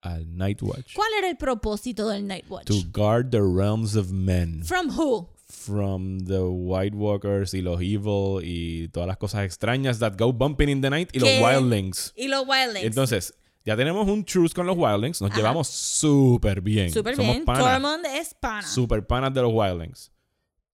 Al 0.00 0.36
Night 0.36 0.62
Watch. 0.62 0.94
¿Cuál 0.94 1.08
era 1.18 1.28
el 1.28 1.36
propósito 1.36 2.08
del 2.08 2.26
Night 2.26 2.44
Watch? 2.48 2.66
To 2.66 2.74
guard 2.92 3.30
the 3.30 3.40
realms 3.40 3.96
of 3.96 4.10
men. 4.10 4.62
From 4.64 4.90
who? 4.90 5.30
From 5.46 6.20
the 6.20 6.40
White 6.42 6.96
Walkers 6.96 7.54
y 7.54 7.62
los 7.62 7.80
Evil 7.80 8.40
y 8.42 8.88
todas 8.88 9.06
las 9.06 9.16
cosas 9.16 9.44
extrañas 9.44 9.98
that 10.00 10.14
go 10.18 10.32
bumping 10.32 10.68
in 10.68 10.80
the 10.80 10.90
night 10.90 11.10
y 11.14 11.20
los 11.20 11.28
¿Qué? 11.28 11.42
Wildlings. 11.42 12.12
Y 12.16 12.28
los 12.28 12.46
Wildlings. 12.46 12.84
Entonces, 12.84 13.34
ya 13.64 13.76
tenemos 13.76 14.06
un 14.08 14.24
truce 14.24 14.54
con 14.54 14.66
los 14.66 14.76
Wildlings. 14.76 15.20
Nos 15.22 15.30
Ajá. 15.30 15.38
llevamos 15.40 15.68
súper 15.68 16.60
bien. 16.60 16.90
Súper 16.92 17.16
bien. 17.16 17.44
panas. 17.44 17.64
Tormund 17.64 18.06
es 18.06 18.34
pana. 18.34 18.66
Super 18.66 19.06
panas 19.06 19.32
de 19.32 19.40
los 19.42 19.52
Wildlings. 19.54 20.12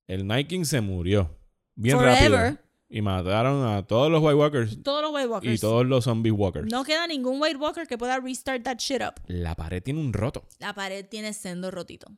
El 0.08 0.26
Night 0.26 0.48
King 0.48 0.64
se 0.64 0.80
murió. 0.80 1.36
Bien 1.76 1.96
Forever. 1.96 2.32
rápido. 2.32 2.58
Y 2.92 3.02
mataron 3.02 3.64
a 3.68 3.86
todos 3.86 4.10
los 4.10 4.20
White 4.20 4.34
Walkers 4.34 4.82
Todos 4.82 5.00
los 5.00 5.14
White 5.14 5.28
Walkers. 5.28 5.54
y 5.54 5.58
todos 5.60 5.86
los 5.86 6.04
Zombie 6.04 6.32
Walkers. 6.32 6.70
No 6.70 6.82
queda 6.82 7.06
ningún 7.06 7.40
White 7.40 7.56
Walker 7.56 7.86
que 7.86 7.96
pueda 7.96 8.18
restart 8.18 8.64
that 8.64 8.78
shit 8.78 9.00
up. 9.00 9.14
La 9.28 9.54
pared 9.54 9.80
tiene 9.80 10.00
un 10.00 10.12
roto. 10.12 10.44
La 10.58 10.74
pared 10.74 11.06
tiene 11.06 11.32
sendo 11.32 11.70
rotito. 11.70 12.08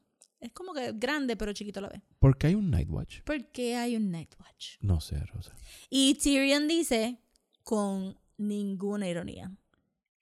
Es 0.41 0.51
como 0.53 0.73
que 0.73 0.93
grande, 0.95 1.37
pero 1.37 1.53
chiquito 1.53 1.81
a 1.81 1.83
la 1.83 1.89
vez. 1.91 2.01
¿Por 2.19 2.39
qué 2.39 2.49
hay 2.49 2.55
un 2.55 2.71
Night 2.71 2.89
Watch? 2.89 3.21
¿Por 3.23 3.45
qué 3.53 3.77
hay 3.77 3.97
un 3.97 4.11
Night 4.11 4.35
Watch? 4.41 4.77
No 4.81 5.01
sé, 5.01 5.19
Rosa. 5.27 5.55
Y 5.91 6.15
Tyrion 6.15 6.67
dice, 6.67 7.19
con 7.63 8.19
ninguna 8.39 9.09
ironía, 9.09 9.53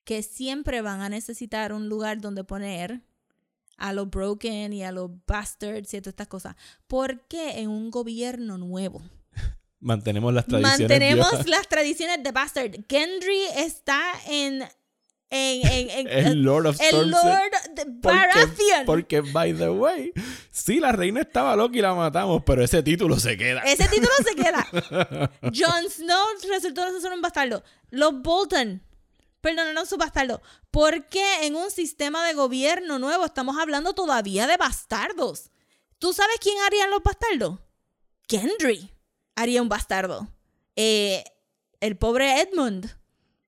que 0.04 0.22
siempre 0.22 0.82
van 0.82 1.00
a 1.00 1.08
necesitar 1.08 1.72
un 1.72 1.88
lugar 1.88 2.20
donde 2.20 2.42
poner 2.44 3.02
a 3.78 3.92
los 3.92 4.10
broken 4.10 4.72
y 4.72 4.82
a 4.82 4.92
los 4.92 5.10
bastards 5.26 5.94
y 5.94 6.00
todas 6.00 6.12
estas 6.12 6.26
cosas. 6.28 6.56
Porque 6.88 7.60
en 7.60 7.70
un 7.70 7.90
gobierno 7.90 8.58
nuevo 8.58 9.00
Mantenemos 9.80 10.32
las 10.34 10.46
tradiciones. 10.46 10.80
mantenemos 10.80 11.46
las 11.46 11.66
tradiciones 11.68 12.22
de 12.22 12.32
bastard. 12.32 12.72
Gendry 12.88 13.44
está 13.56 14.00
en... 14.28 14.62
en, 15.30 15.66
en, 15.66 15.90
en- 15.90 16.08
El 16.08 16.42
Lord 16.42 16.66
of 16.66 16.80
el 16.80 16.86
Storms. 16.86 17.10
Lord 17.10 17.74
de 17.74 17.86
Porque, 18.02 18.18
Baratheon. 18.18 18.84
porque, 18.86 19.20
by 19.22 19.54
the 19.56 19.70
way, 19.70 20.12
sí, 20.50 20.80
la 20.80 20.92
reina 20.92 21.20
estaba 21.22 21.56
loca 21.56 21.78
y 21.78 21.80
la 21.80 21.94
matamos, 21.94 22.42
pero 22.44 22.62
ese 22.62 22.82
título 22.82 23.18
se 23.18 23.36
queda. 23.38 23.60
Ese 23.62 23.88
título 23.88 24.10
se 24.22 24.34
queda. 24.34 24.66
Jon 25.42 25.88
Snow 25.90 26.26
resultó 26.50 27.00
ser 27.00 27.12
un 27.12 27.22
bastardo. 27.22 27.62
Los 27.90 28.20
Bolton 28.20 28.82
perdonaron 29.40 29.86
su 29.86 29.96
bastardo. 29.96 30.42
¿Por 30.70 31.06
qué 31.06 31.46
en 31.46 31.56
un 31.56 31.70
sistema 31.70 32.26
de 32.26 32.34
gobierno 32.34 32.98
nuevo 32.98 33.24
estamos 33.24 33.56
hablando 33.58 33.94
todavía 33.94 34.46
de 34.46 34.56
bastardos? 34.58 35.50
¿Tú 35.98 36.12
sabes 36.12 36.36
quién 36.40 36.56
haría 36.66 36.86
los 36.88 37.02
bastardos? 37.02 37.60
Gendry 38.28 38.90
haría 39.36 39.62
un 39.62 39.68
bastardo. 39.68 40.28
Eh, 40.76 41.24
el 41.80 41.96
pobre 41.96 42.40
Edmund, 42.40 42.90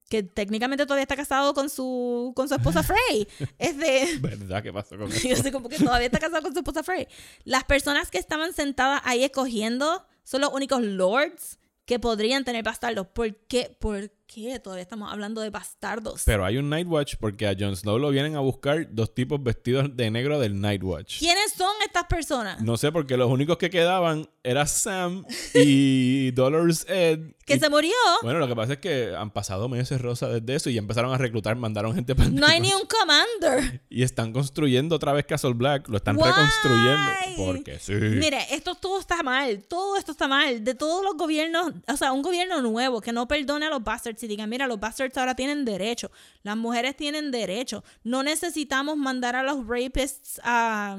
que 0.09 0.23
técnicamente 0.23 0.85
todavía 0.85 1.03
está 1.03 1.17
casado 1.17 1.55
con 1.55 1.71
su, 1.71 2.33
con 2.37 2.49
su 2.49 2.55
esposa 2.55 2.83
Frey. 2.83 3.27
Es 3.59 3.77
de... 3.79 4.19
¿Verdad? 4.21 4.63
¿Qué 4.63 4.73
pasó 4.73 4.97
con 4.97 5.11
eso? 5.13 5.29
Yo 5.29 5.37
sé 5.37 5.53
como 5.53 5.69
que 5.69 5.79
todavía 5.79 6.07
está 6.07 6.19
casado 6.19 6.43
con 6.43 6.53
su 6.53 6.59
esposa 6.59 6.83
Frey. 6.83 7.09
Las 7.45 7.65
personas 7.65 8.11
que 8.11 8.19
estaban 8.19 8.53
sentadas 8.53 9.01
ahí 9.05 9.25
escogiendo 9.25 10.07
son 10.25 10.43
los 10.43 10.53
únicos 10.53 10.83
lords 10.83 11.59
que 11.85 11.99
podrían 11.99 12.45
tener 12.45 12.63
bastardos. 12.63 13.07
¿Por 13.09 13.35
qué? 13.47 13.77
¿Por 13.79 14.11
qué 14.35 14.59
todavía 14.61 14.83
estamos 14.83 15.13
hablando 15.13 15.41
de 15.41 15.51
bastardos? 15.51 16.23
Pero 16.25 16.45
hay 16.45 16.57
un 16.57 16.69
Night 16.71 16.87
Watch 16.89 17.15
porque 17.19 17.47
a 17.47 17.55
Jon 17.59 17.77
Snow 17.77 17.99
lo 17.99 18.11
vienen 18.11 18.37
a 18.37 18.41
buscar 18.41 18.87
dos 18.91 19.15
tipos 19.15 19.43
vestidos 19.43 19.97
de 19.97 20.11
negro 20.11 20.39
del 20.41 20.61
Night 20.61 20.83
Watch. 20.83 21.19
¿Quiénes 21.19 21.53
son 21.53 21.73
estas 21.85 22.05
personas? 22.05 22.61
No 22.63 22.77
sé, 22.77 22.93
porque 22.93 23.17
los 23.17 23.31
únicos 23.31 23.57
que 23.59 23.71
quedaban 23.71 24.29
era 24.45 24.67
Sam 24.67 25.25
y 25.55 26.31
Dolores 26.33 26.87
Ed. 26.89 27.35
Que 27.45 27.55
Y- 27.57 27.59
se 27.59 27.69
murió. 27.69 27.93
Bueno, 28.23 28.39
lo 28.39 28.47
que 28.47 28.55
pasa 28.57 28.75
es 28.75 28.79
que 28.79 29.15
han 29.17 29.31
pasado 29.33 29.69
meses, 29.69 30.01
Rosa, 30.01 30.29
desde 30.29 30.55
eso 30.55 30.71
y 30.71 30.75
ya 30.75 30.79
empezaron 30.79 31.13
a 31.13 31.19
reclutar, 31.19 31.57
mandaron 31.57 31.95
gente 31.95 32.15
para 32.15 32.29
No 32.31 32.47
hay 32.47 32.61
ni 32.61 32.73
un 32.73 32.83
commander. 32.87 33.83
Y 33.91 34.03
están 34.03 34.33
construyendo 34.33 34.97
otra 34.97 35.13
vez 35.13 35.27
Castle 35.27 35.53
Black. 35.55 35.89
Lo 35.89 35.97
están 35.97 36.17
Why? 36.17 36.25
reconstruyendo. 36.25 37.11
Porque 37.37 37.79
sí. 37.81 37.93
Mire, 37.95 38.39
esto 38.51 38.75
todo 38.77 39.01
está 39.01 39.23
mal, 39.23 39.63
todo 39.67 39.97
esto 39.97 40.13
está 40.13 40.29
mal. 40.29 40.63
De 40.63 40.75
todos 40.75 41.03
los 41.05 41.17
gobiernos, 41.17 41.73
o 41.89 41.97
sea, 41.97 42.13
un 42.13 42.23
gobierno 42.23 42.63
nuevo 42.63 43.01
que 43.01 43.13
no 43.13 43.27
perdone 43.27 43.67
a 43.67 43.71
los 43.71 43.83
bastards 43.83 44.22
y 44.23 44.29
digan, 44.29 44.49
mira, 44.49 44.67
los 44.67 44.81
bastards 44.81 45.17
ahora 45.19 45.35
tienen 45.35 45.65
derecho, 45.65 46.11
las 46.43 46.57
mujeres 46.57 46.97
tienen 46.97 47.31
derecho. 47.31 47.85
No 48.05 48.23
necesitamos 48.23 48.97
mandar 48.97 49.37
a 49.37 49.43
los 49.43 49.67
rapists 49.67 50.41
a, 50.45 50.99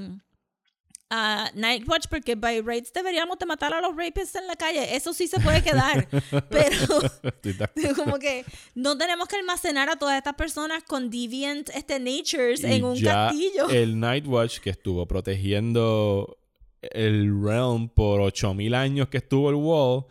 a 1.10 1.52
Night 1.54 1.88
Watch 1.88 2.08
porque 2.10 2.36
by 2.36 2.62
rights 2.62 2.92
deberíamos 2.92 3.38
de 3.38 3.46
matar 3.46 3.74
a 3.74 3.82
los 3.82 3.96
rapists 3.96 4.36
en 4.36 4.48
la 4.48 4.56
calle. 4.56 4.96
Eso 4.96 5.14
sí 5.14 5.28
se 5.28 5.40
puede 5.40 5.62
quedar, 5.62 6.08
pero 6.50 6.76
como 7.96 8.18
que 8.18 8.46
no 8.76 8.98
tenemos 8.98 9.28
que 9.28 9.36
almacenar 9.36 9.90
a 9.90 9.96
todas 9.96 10.18
estas 10.18 10.36
personas 10.36 10.84
con 10.84 11.10
deviant 11.10 11.70
este, 11.70 12.00
natures 12.00 12.64
Y 12.64 12.66
en 12.66 12.84
un 12.84 12.96
ya 12.96 13.28
castillo. 13.28 13.70
El 13.70 14.00
Night 14.00 14.26
Watch 14.26 14.60
que 14.60 14.72
estuvo 14.72 15.06
protegiendo 15.08 16.38
el 16.82 17.32
realm 17.42 17.90
por 17.90 18.20
8000 18.22 18.74
años 18.76 19.08
que 19.08 19.18
estuvo 19.18 19.50
el 19.50 19.56
wall, 19.56 20.06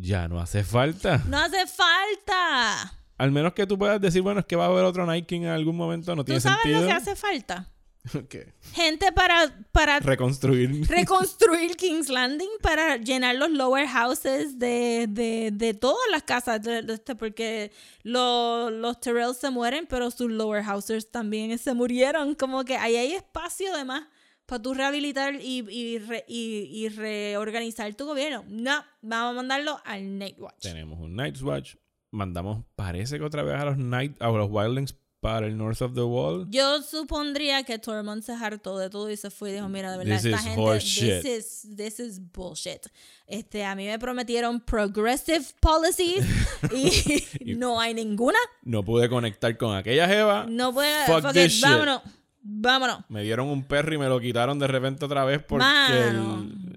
ya 0.00 0.28
no 0.28 0.40
hace 0.40 0.64
falta. 0.64 1.18
No 1.28 1.38
hace 1.38 1.66
falta. 1.66 2.94
Al 3.18 3.30
menos 3.32 3.52
que 3.52 3.66
tú 3.66 3.78
puedas 3.78 4.00
decir, 4.00 4.22
bueno, 4.22 4.40
es 4.40 4.46
que 4.46 4.56
va 4.56 4.64
a 4.64 4.68
haber 4.68 4.84
otro 4.84 5.04
Night 5.04 5.26
King 5.26 5.42
en 5.42 5.48
algún 5.48 5.76
momento, 5.76 6.16
no 6.16 6.22
¿Tú 6.22 6.26
tiene 6.26 6.40
sabes 6.40 6.60
sentido. 6.62 6.80
lo 6.82 6.86
que 6.86 6.92
hace 6.92 7.16
falta? 7.16 7.68
¿Qué? 8.30 8.54
Gente 8.72 9.12
para, 9.12 9.52
para 9.72 10.00
Reconstruir. 10.00 10.86
reconstruir 10.88 11.76
King's 11.76 12.08
Landing, 12.08 12.48
para 12.62 12.96
llenar 12.96 13.34
los 13.36 13.50
lower 13.50 13.86
houses 13.86 14.58
de, 14.58 15.06
de, 15.06 15.50
de 15.52 15.74
todas 15.74 16.00
las 16.10 16.22
casas, 16.22 16.62
de- 16.62 16.80
de 16.80 16.94
este, 16.94 17.14
porque 17.14 17.70
lo- 18.02 18.70
los 18.70 18.98
Tyrells 19.00 19.36
se 19.36 19.50
mueren, 19.50 19.86
pero 19.86 20.10
sus 20.10 20.30
lower 20.30 20.64
houses 20.64 21.10
también 21.10 21.58
se 21.58 21.74
murieron. 21.74 22.34
Como 22.34 22.64
que 22.64 22.78
ahí 22.78 22.96
hay 22.96 23.12
espacio 23.12 23.74
además 23.74 24.04
para 24.50 24.62
tú 24.62 24.74
rehabilitar 24.74 25.34
y, 25.36 25.64
y, 25.70 25.98
re- 25.98 26.24
y- 26.28 26.68
y 26.70 26.88
reorganizar 26.90 27.94
tu 27.94 28.04
gobierno. 28.06 28.44
No, 28.48 28.84
vamos 29.00 29.30
a 29.30 29.34
mandarlo 29.36 29.80
al 29.84 30.18
Night 30.18 30.38
Watch. 30.38 30.60
Tenemos 30.60 31.00
un 31.00 31.14
Night 31.16 31.40
Watch. 31.40 31.76
Mandamos, 32.12 32.64
parece 32.76 33.18
que 33.18 33.24
otra 33.24 33.42
vez 33.42 33.54
a 33.54 33.64
los 33.64 33.78
Night, 33.78 34.20
a 34.20 34.28
los 34.28 34.50
Wildlings 34.50 34.94
para 35.20 35.46
el 35.46 35.56
North 35.56 35.80
of 35.82 35.94
the 35.94 36.00
Wall. 36.02 36.46
Yo 36.50 36.80
supondría 36.82 37.62
que 37.62 37.78
Tormund 37.78 38.22
se 38.22 38.32
hartó 38.32 38.78
de 38.78 38.88
todo 38.90 39.10
y 39.10 39.16
se 39.18 39.30
fue 39.30 39.50
y 39.50 39.52
dijo, 39.52 39.68
mira, 39.68 39.92
de 39.92 39.98
verdad, 39.98 40.16
This 40.16 40.24
esta 40.24 40.38
is 40.38 40.44
gente, 40.44 41.22
this 41.22 41.24
is, 41.24 41.76
this 41.76 42.00
is 42.00 42.20
bullshit. 42.32 42.86
Este, 43.26 43.62
a 43.64 43.74
mí 43.74 43.86
me 43.86 43.98
prometieron 43.98 44.60
progressive 44.60 45.44
policies 45.60 46.24
y 47.40 47.54
no 47.54 47.78
hay 47.80 47.94
ninguna. 47.94 48.38
No 48.62 48.82
pude 48.82 49.08
conectar 49.08 49.56
con 49.56 49.76
aquella 49.76 50.08
jeva. 50.08 50.46
No 50.48 50.72
puede, 50.72 51.06
Fuck 51.06 51.22
fuck 51.22 51.32
this 51.32 51.44
it, 51.46 51.50
shit. 51.52 51.62
vámonos, 51.64 52.00
vámonos. 52.42 53.00
Me 53.08 53.22
dieron 53.22 53.48
un 53.48 53.64
perro 53.64 53.94
y 53.94 53.98
me 53.98 54.08
lo 54.08 54.20
quitaron 54.20 54.58
de 54.58 54.66
repente 54.66 55.04
otra 55.04 55.24
vez 55.24 55.42
porque 55.42 55.64
el- 56.08 56.70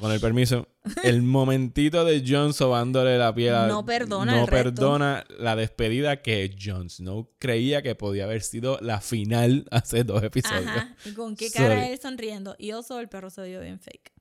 con 0.00 0.10
el 0.12 0.20
permiso, 0.20 0.66
el 1.04 1.22
momentito 1.22 2.04
de 2.04 2.24
Jon 2.26 2.52
sobándole 2.52 3.16
la 3.16 3.32
piel 3.34 3.68
No 3.68 3.84
perdona 3.86 4.32
no 4.32 4.40
el 4.42 4.46
resto. 4.48 4.64
perdona 4.74 5.24
la 5.38 5.54
despedida 5.56 6.20
que 6.22 6.54
Jon 6.60 6.90
Snow 6.90 7.30
creía 7.38 7.80
que 7.82 7.94
podía 7.94 8.24
haber 8.24 8.42
sido 8.42 8.78
la 8.82 9.00
final 9.00 9.66
hace 9.70 10.02
dos 10.04 10.22
episodios. 10.22 10.66
Ajá. 10.66 10.94
¿Y 11.04 11.12
con 11.12 11.36
qué 11.36 11.50
cara 11.50 11.76
Sorry. 11.76 11.92
él 11.92 12.00
sonriendo? 12.00 12.56
Y 12.58 12.72
oso, 12.72 12.98
el 13.00 13.08
perro 13.08 13.30
se 13.30 13.44
vio 13.46 13.60
bien 13.60 13.78
fake. 13.78 14.12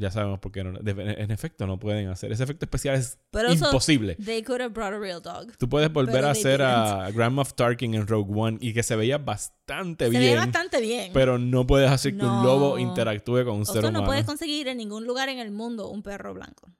Ya 0.00 0.12
sabemos 0.12 0.38
por 0.38 0.52
qué 0.52 0.62
no. 0.62 0.78
en 0.78 1.30
efecto, 1.32 1.66
no 1.66 1.76
pueden 1.80 2.06
hacer. 2.08 2.30
Ese 2.30 2.44
efecto 2.44 2.64
especial 2.66 2.94
es 2.94 3.18
Pero 3.32 3.52
imposible. 3.52 4.14
They 4.14 4.44
could 4.44 4.60
have 4.60 4.72
brought 4.72 4.94
a 4.94 4.98
real 4.98 5.20
dog. 5.20 5.56
Tú 5.58 5.68
puedes 5.68 5.92
volver 5.92 6.24
a 6.24 6.30
hacer 6.30 6.62
a 6.62 7.10
Grand 7.10 7.34
Moff 7.34 7.54
Tarkin 7.54 7.94
en 7.94 8.06
Rogue 8.06 8.32
One 8.32 8.58
y 8.60 8.72
que 8.72 8.84
se 8.84 8.94
veía 8.94 9.18
bastante 9.18 10.04
Se 10.04 10.10
bien. 10.10 10.22
ve 10.22 10.36
bastante 10.36 10.80
bien. 10.80 11.10
Pero 11.12 11.36
no 11.38 11.66
puedes 11.66 11.90
hacer 11.90 12.12
que 12.16 12.24
un 12.24 12.30
No. 12.30 12.44
lobo 12.44 12.78
interactúe 12.78 13.44
con 13.44 13.56
un 13.56 13.66
ser 13.66 13.78
Oso 13.78 13.88
humano. 13.88 14.00
no 14.02 14.06
puedes 14.06 14.24
conseguir 14.24 14.68
en 14.68 14.76
ningún 14.78 15.04
lugar 15.04 15.28
en 15.30 15.40
el 15.40 15.50
mundo 15.50 15.88
un 15.88 16.04
perro 16.04 16.32
blanco. 16.32 16.70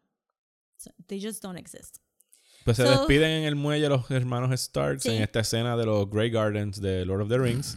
So, 0.77 0.93
They 1.09 1.21
just 1.21 1.43
don't 1.43 1.59
exist. 1.59 1.97
Pues 2.65 2.77
se 2.77 2.85
So- 2.85 2.91
despiden 2.91 3.31
en 3.31 3.45
el 3.47 3.57
muelle 3.57 3.89
los 3.89 4.09
hermanos 4.13 4.59
Starks 4.61 5.03
Sí. 5.03 5.09
en 5.11 5.23
esta 5.25 5.41
escena 5.41 5.77
de 5.77 5.87
los 5.87 6.09
Grey 6.09 6.31
Gardens 6.31 6.81
de 6.81 7.05
Lord 7.05 7.23
of 7.23 7.29
the 7.31 7.39
Rings, 7.39 7.77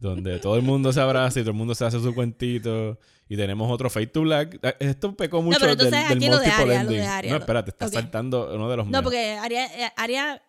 donde 0.00 0.38
todo 0.40 0.56
el 0.56 0.62
mundo 0.62 0.92
se 0.92 1.00
abraza 1.00 1.40
y 1.40 1.42
todo 1.42 1.52
el 1.52 1.56
mundo 1.56 1.74
se 1.74 1.86
hace 1.86 1.98
su 2.00 2.14
cuentito. 2.14 2.98
Y 3.28 3.36
tenemos 3.36 3.70
otro 3.70 3.90
Fade 3.90 4.06
to 4.08 4.22
Black. 4.22 4.58
Eh, 4.62 4.76
Esto 4.80 5.14
pecó 5.16 5.42
mucho 5.42 5.58
pero 5.60 5.76
del, 5.76 5.86
entonces 5.86 6.08
del 6.08 6.18
aquí 6.18 6.28
lo 6.28 6.38
de 6.38 6.46
lo. 6.48 7.08
Arya, 7.10 7.30
No, 7.32 7.36
espérate, 7.38 7.70
está 7.70 7.88
saltando 7.88 8.54
uno 8.54 8.70
de 8.70 8.76
los 8.76 8.86
No, 8.88 9.02
porque 9.02 9.32
Aria, 9.32 9.66
eh, 9.86 9.92
Aria 9.96 10.42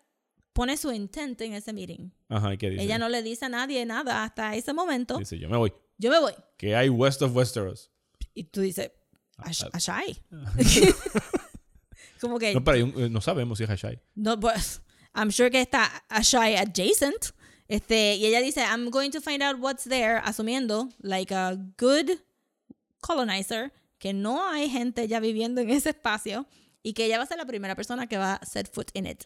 pone 0.53 0.77
su 0.77 0.91
intent 0.91 1.39
en 1.41 1.53
ese 1.53 1.73
meeting. 1.73 2.10
Ajá, 2.30 2.53
¿y 2.53 2.57
qué 2.57 2.69
dice? 2.69 2.84
Ella 2.84 2.97
no 2.97 3.10
le 3.10 3.22
dice 3.23 3.45
a 3.45 3.49
nadie 3.49 3.85
nada 3.85 4.23
hasta 4.23 4.56
ese 4.56 4.73
momento. 4.73 5.18
Dice, 5.18 5.38
yo 5.38 5.49
me 5.49 5.57
voy. 5.57 5.73
Yo 5.97 6.10
me 6.10 6.19
voy. 6.19 6.34
¿Qué 6.57 6.76
hay 6.76 6.88
west 6.89 7.22
of 7.22 7.35
Westeros? 7.35 7.91
Y 8.34 8.45
tú 8.45 8.61
dices, 8.61 8.91
"Ash- 9.38 9.64
Ah, 9.65 9.69
Ashai. 9.73 10.22
Como 12.22 12.38
que, 12.39 12.53
No, 12.53 12.64
pero 12.64 12.85
un- 12.85 12.93
eh, 12.97 13.10
no 13.10 13.22
sabemos 13.22 13.57
si 13.57 13.64
es 13.64 13.69
Hashai. 13.69 13.99
no, 14.15 14.39
pues, 14.39 14.81
I'm 15.15 15.31
sure 15.31 15.49
que 15.49 15.61
está 15.61 16.03
Ashai 16.10 16.56
adjacent. 16.57 17.34
Este, 17.68 18.15
y 18.15 18.26
ella 18.26 18.41
dice, 18.41 18.61
I'm 18.61 18.89
going 18.89 19.11
to 19.11 19.22
find 19.22 19.43
out 19.43 19.57
what's 19.60 19.84
there, 19.84 20.19
asumiendo, 20.23 20.89
like 21.01 21.34
a 21.34 21.56
good 21.77 22.10
colonizer, 23.00 23.72
que 23.98 24.14
no 24.14 24.48
hay 24.48 24.70
gente 24.70 25.08
ya 25.08 25.20
viviendo 25.20 25.62
en 25.62 25.70
ese 25.70 25.90
espacio 25.90 26.48
y 26.84 26.94
que 26.94 27.06
ella 27.06 27.18
va 27.18 27.24
a 27.24 27.28
ser 27.28 27.38
la 27.38 27.46
primera 27.46 27.76
persona 27.76 28.08
que 28.08 28.18
va 28.18 28.36
a 28.36 28.46
set 28.46 28.72
foot 28.74 28.90
in 28.94 29.06
it. 29.08 29.24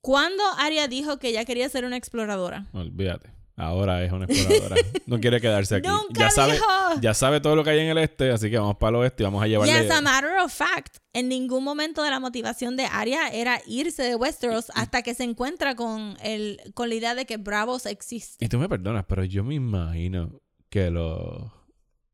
Cuando 0.00 0.42
Arya 0.58 0.88
dijo 0.88 1.18
que 1.18 1.28
ella 1.28 1.44
quería 1.44 1.68
ser 1.68 1.84
una 1.84 1.96
exploradora? 1.96 2.66
Olvídate. 2.72 3.30
Ahora 3.56 4.04
es 4.04 4.12
una 4.12 4.26
exploradora. 4.26 4.76
no 5.06 5.18
quiere 5.18 5.40
quedarse 5.40 5.74
aquí. 5.76 5.88
Nunca 6.08 6.20
ya 6.20 6.30
sabe, 6.30 6.52
dijo. 6.52 6.66
ya 7.00 7.12
sabe 7.12 7.40
todo 7.40 7.56
lo 7.56 7.64
que 7.64 7.70
hay 7.70 7.80
en 7.80 7.88
el 7.88 7.98
este, 7.98 8.30
así 8.30 8.48
que 8.50 8.56
vamos 8.58 8.76
para 8.76 8.90
el 8.90 8.96
oeste 9.02 9.22
y 9.22 9.24
vamos 9.24 9.42
a 9.42 9.48
Y 9.48 9.50
llevarle. 9.50 9.72
as 9.76 9.90
a 9.90 10.00
matter 10.00 10.38
of 10.38 10.52
fact, 10.54 10.98
en 11.12 11.28
ningún 11.28 11.64
momento 11.64 12.04
de 12.04 12.10
la 12.10 12.20
motivación 12.20 12.76
de 12.76 12.84
Arya 12.84 13.28
era 13.30 13.60
irse 13.66 14.04
de 14.04 14.14
Westeros 14.14 14.70
hasta 14.76 15.02
que 15.02 15.12
se 15.14 15.24
encuentra 15.24 15.74
con, 15.74 16.16
el, 16.22 16.60
con 16.74 16.88
la 16.88 16.94
idea 16.94 17.14
de 17.16 17.26
que 17.26 17.36
Bravos 17.36 17.84
existe. 17.86 18.44
Y 18.44 18.48
tú 18.48 18.58
me 18.58 18.68
perdonas, 18.68 19.04
pero 19.08 19.24
yo 19.24 19.42
me 19.42 19.56
imagino 19.56 20.40
que 20.70 20.90
los 20.90 21.50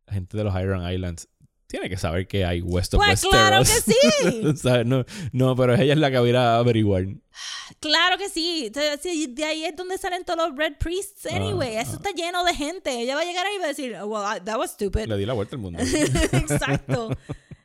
la 0.06 0.12
gente 0.14 0.36
de 0.36 0.44
los 0.44 0.54
Iron 0.60 0.88
Islands 0.90 1.28
tiene 1.66 1.88
que 1.88 1.96
saber 1.96 2.28
que 2.28 2.44
hay 2.44 2.60
West 2.60 2.94
of 2.94 3.02
Pues 3.04 3.22
claro 3.22 3.64
que 3.64 3.70
Westeros. 3.72 4.54
sí. 4.54 4.56
¿Sabes? 4.62 4.86
No, 4.86 5.04
no, 5.32 5.56
pero 5.56 5.74
ella 5.74 5.94
es 5.94 5.98
la 5.98 6.10
que 6.10 6.18
va 6.18 6.24
a 6.24 6.28
ir 6.28 6.36
a 6.36 6.56
averiguar. 6.58 7.06
Claro 7.80 8.16
que 8.16 8.28
sí. 8.28 8.70
De 8.70 9.44
ahí 9.44 9.64
es 9.64 9.74
donde 9.74 9.98
salen 9.98 10.24
todos 10.24 10.48
los 10.50 10.56
Red 10.56 10.74
Priests 10.78 11.26
anyway. 11.26 11.76
Ah, 11.76 11.80
Eso 11.80 11.94
está 11.96 12.10
lleno 12.10 12.44
de 12.44 12.54
gente. 12.54 12.90
Ella 13.00 13.16
va 13.16 13.22
a 13.22 13.24
llegar 13.24 13.44
ahí 13.46 13.56
y 13.56 13.58
va 13.58 13.64
a 13.64 13.68
decir, 13.68 13.96
well, 14.04 14.22
I- 14.24 14.40
that 14.44 14.56
was 14.58 14.70
stupid. 14.72 15.06
Le 15.06 15.16
di 15.16 15.26
la 15.26 15.32
vuelta 15.32 15.56
al 15.56 15.62
mundo. 15.62 15.80
Exacto. 16.32 17.10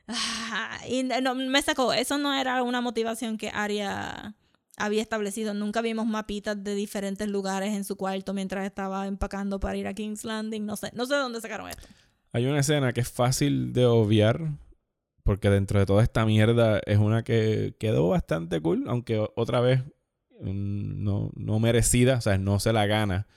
Ah, 0.07 0.79
y 0.87 1.03
no, 1.03 1.35
me 1.35 1.61
sacó. 1.61 1.93
Eso 1.93 2.17
no 2.17 2.33
era 2.33 2.63
una 2.63 2.81
motivación 2.81 3.37
que 3.37 3.49
Arya 3.53 4.33
había 4.77 5.01
establecido. 5.03 5.53
Nunca 5.53 5.81
vimos 5.81 6.07
mapitas 6.07 6.63
de 6.63 6.73
diferentes 6.73 7.27
lugares 7.27 7.73
en 7.75 7.83
su 7.83 7.95
cuarto 7.95 8.33
mientras 8.33 8.65
estaba 8.65 9.05
empacando 9.05 9.59
para 9.59 9.77
ir 9.77 9.85
a 9.87 9.93
King's 9.93 10.23
Landing. 10.23 10.65
No 10.65 10.77
sé, 10.77 10.89
no 10.95 11.05
sé 11.05 11.13
de 11.13 11.19
dónde 11.19 11.41
sacaron 11.41 11.69
esto. 11.69 11.85
Hay 12.31 12.45
una 12.45 12.59
escena 12.59 12.93
que 12.93 13.01
es 13.01 13.11
fácil 13.11 13.73
de 13.73 13.85
obviar. 13.85 14.51
Porque 15.23 15.49
dentro 15.49 15.79
de 15.79 15.85
toda 15.85 16.01
esta 16.01 16.25
mierda 16.25 16.81
es 16.85 16.97
una 16.97 17.23
que 17.23 17.75
quedó 17.79 18.09
bastante 18.09 18.61
cool. 18.61 18.85
Aunque 18.87 19.27
otra 19.35 19.59
vez 19.61 19.83
mm, 20.41 21.03
no, 21.03 21.31
no 21.35 21.59
merecida. 21.59 22.17
O 22.17 22.21
sea, 22.21 22.37
no 22.37 22.59
se 22.59 22.73
la 22.73 22.85
gana. 22.87 23.27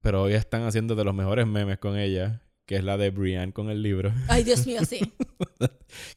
Pero 0.00 0.22
hoy 0.22 0.34
están 0.34 0.62
haciendo 0.62 0.94
de 0.94 1.04
los 1.04 1.14
mejores 1.14 1.46
memes 1.46 1.78
con 1.78 1.96
ella. 1.96 2.42
Que 2.70 2.76
es 2.76 2.84
la 2.84 2.96
de 2.96 3.10
Brienne 3.10 3.52
con 3.52 3.68
el 3.68 3.82
libro. 3.82 4.12
Ay, 4.28 4.44
Dios 4.44 4.64
mío, 4.64 4.84
sí. 4.84 5.00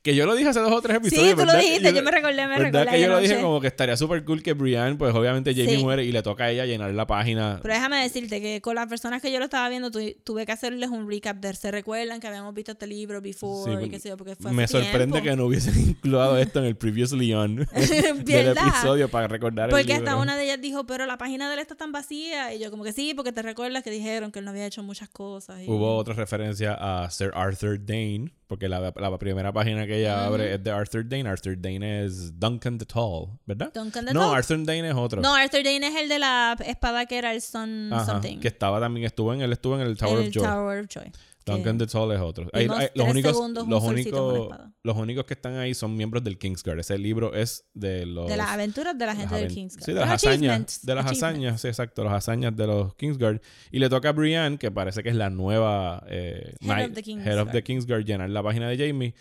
Que 0.03 0.15
yo 0.15 0.27
lo 0.27 0.35
dije 0.35 0.49
hace 0.49 0.59
dos 0.59 0.71
o 0.71 0.81
tres 0.83 0.97
episodios. 0.97 1.29
Sí, 1.31 1.35
tú 1.35 1.45
lo 1.45 1.57
dijiste. 1.57 1.91
Yo 1.95 2.03
me 2.03 2.11
recordé, 2.11 2.45
me 2.45 2.59
¿Verdad 2.59 2.81
recordé. 2.83 2.91
que 2.91 3.01
yo 3.01 3.07
lo 3.09 3.17
dije 3.19 3.41
como 3.41 3.59
que 3.59 3.65
estaría 3.65 3.97
súper 3.97 4.23
cool 4.23 4.43
que 4.43 4.53
Brienne, 4.53 4.97
pues 4.97 5.15
obviamente 5.15 5.51
Jamie 5.55 5.77
Sí. 5.77 5.83
muere 5.83 6.05
y 6.05 6.11
le 6.11 6.21
toca 6.21 6.43
a 6.43 6.51
ella 6.51 6.67
llenar 6.67 6.93
la 6.93 7.07
página. 7.07 7.57
Pero 7.63 7.73
déjame 7.73 8.03
decirte 8.03 8.39
que 8.39 8.61
con 8.61 8.75
las 8.75 8.85
personas 8.87 9.19
que 9.19 9.31
yo 9.31 9.39
lo 9.39 9.45
estaba 9.45 9.67
viendo 9.69 9.89
tu- 9.89 10.13
tuve 10.23 10.45
que 10.45 10.51
hacerles 10.51 10.91
un 10.91 11.09
recap 11.09 11.37
de 11.37 11.55
se 11.55 11.71
recuerdan 11.71 12.19
que 12.19 12.27
habíamos 12.27 12.53
visto 12.53 12.73
este 12.73 12.85
libro 12.85 13.19
before 13.19 13.75
Sí, 13.79 13.85
y 13.85 13.89
qué 13.89 13.99
sé 13.99 14.09
yo, 14.09 14.17
porque 14.17 14.35
fue 14.35 14.51
Me 14.51 14.65
hace 14.65 14.73
sorprende 14.79 15.13
tiempo. 15.21 15.29
que 15.31 15.35
no 15.37 15.45
hubiesen 15.47 15.73
incluido 15.89 16.37
esto 16.37 16.59
en 16.59 16.65
el 16.65 16.75
Previously 16.75 17.33
On 17.33 17.55
del 18.25 18.49
episodio 18.55 19.09
para 19.09 19.27
recordar 19.27 19.69
el 19.69 19.71
Porque 19.71 19.85
libro. 19.93 19.97
hasta 20.07 20.17
una 20.21 20.37
de 20.37 20.43
ellas 20.43 20.61
dijo, 20.61 20.85
pero 20.85 21.07
la 21.07 21.17
página 21.17 21.47
de 21.47 21.55
él 21.55 21.59
está 21.61 21.73
tan 21.73 21.91
vacía. 21.91 22.53
Y 22.53 22.59
yo 22.59 22.69
como 22.69 22.83
que 22.83 22.93
sí, 22.93 23.15
porque 23.15 23.31
te 23.31 23.41
recuerdas 23.41 23.81
que 23.81 23.89
dijeron 23.89 24.31
que 24.31 24.37
él 24.37 24.45
no 24.45 24.51
había 24.51 24.67
hecho 24.67 24.83
muchas 24.83 25.09
cosas. 25.09 25.61
y- 25.63 25.67
Hubo 25.67 25.95
otra 25.95 26.13
referencia 26.43 27.03
a 27.03 27.09
Sir 27.09 27.31
Arthur 27.33 27.79
Dane, 27.83 28.31
porque 28.47 28.67
la, 28.67 28.93
la 28.95 29.17
primera 29.17 29.51
página 29.51 29.85
que 29.87 29.99
ella 29.99 30.25
abre 30.25 30.53
es 30.55 30.63
de 30.63 30.71
Arthur 30.71 31.07
Dane. 31.07 31.27
Arthur 31.27 31.59
Dane 31.59 32.05
es 32.05 32.37
Duncan 32.39 32.77
the 32.77 32.85
Tall, 32.85 33.39
¿verdad? 33.45 33.71
Duncan 33.73 34.05
the 34.05 34.13
no, 34.13 34.19
Tall. 34.21 34.35
Arthur 34.35 34.63
Dane 34.65 34.89
es 34.89 34.95
otro. 34.95 35.21
No, 35.21 35.33
Arthur 35.33 35.63
Dane 35.63 35.87
es 35.87 35.95
el 35.95 36.09
de 36.09 36.19
la 36.19 36.55
espada 36.65 37.05
que 37.05 37.17
era 37.17 37.33
el 37.33 37.41
Sun 37.41 37.91
Ajá, 37.91 38.05
Something. 38.05 38.39
que 38.39 38.47
estaba 38.47 38.79
también, 38.79 39.05
estuvo 39.05 39.33
en, 39.33 39.41
él 39.41 39.51
estuvo 39.51 39.75
en 39.75 39.81
el 39.81 39.97
Tower 39.97 40.19
el 40.19 40.27
of 40.27 40.33
Joy. 40.33 40.43
Tower 40.43 40.79
of 40.83 40.87
Joy. 40.87 41.11
Duncan 41.45 41.77
the 41.77 41.87
Tall 41.87 42.11
es 42.11 42.19
otro. 42.21 42.47
los, 42.53 43.09
únicos, 43.09 43.35
los, 43.67 43.83
únicos, 43.83 44.49
los 44.83 44.97
únicos 44.97 45.25
que 45.25 45.33
están 45.33 45.57
ahí 45.57 45.73
son 45.73 45.95
miembros 45.95 46.23
del 46.23 46.37
Kingsguard. 46.37 46.79
Ese 46.79 46.97
libro 46.97 47.33
es 47.33 47.65
de 47.73 48.05
los... 48.05 48.29
De 48.29 48.37
las 48.37 48.49
aventuras 48.49 48.97
de 48.97 49.05
la 49.05 49.15
gente 49.15 49.35
del 49.35 49.53
Kingsguard. 49.53 49.85
Sí, 49.85 49.93
de 49.93 49.99
las 49.99 50.09
hazañas. 50.09 50.85
De 50.85 50.95
las 50.95 51.05
hazañas, 51.05 51.61
sí, 51.61 51.67
exacto. 51.67 52.03
Las 52.03 52.13
hazañas 52.13 52.55
de 52.55 52.67
los 52.67 52.95
Kingsguard. 52.95 53.41
Y 53.71 53.79
le 53.79 53.89
toca 53.89 54.09
a 54.09 54.11
Brienne, 54.13 54.57
que 54.57 54.71
parece 54.71 55.03
que 55.03 55.09
es 55.09 55.15
la 55.15 55.29
nueva 55.29 56.03
eh, 56.07 56.55
Head 56.61 56.85
of 56.85 56.93
the 56.93 57.11
Head 57.11 57.39
of 57.39 57.51
the 57.51 57.63
Kingsguard. 57.63 57.63
Kingsguard, 57.63 58.05
llenar 58.05 58.29
la 58.29 58.43
página 58.43 58.69
de 58.69 58.77
Jamie. 58.77 59.13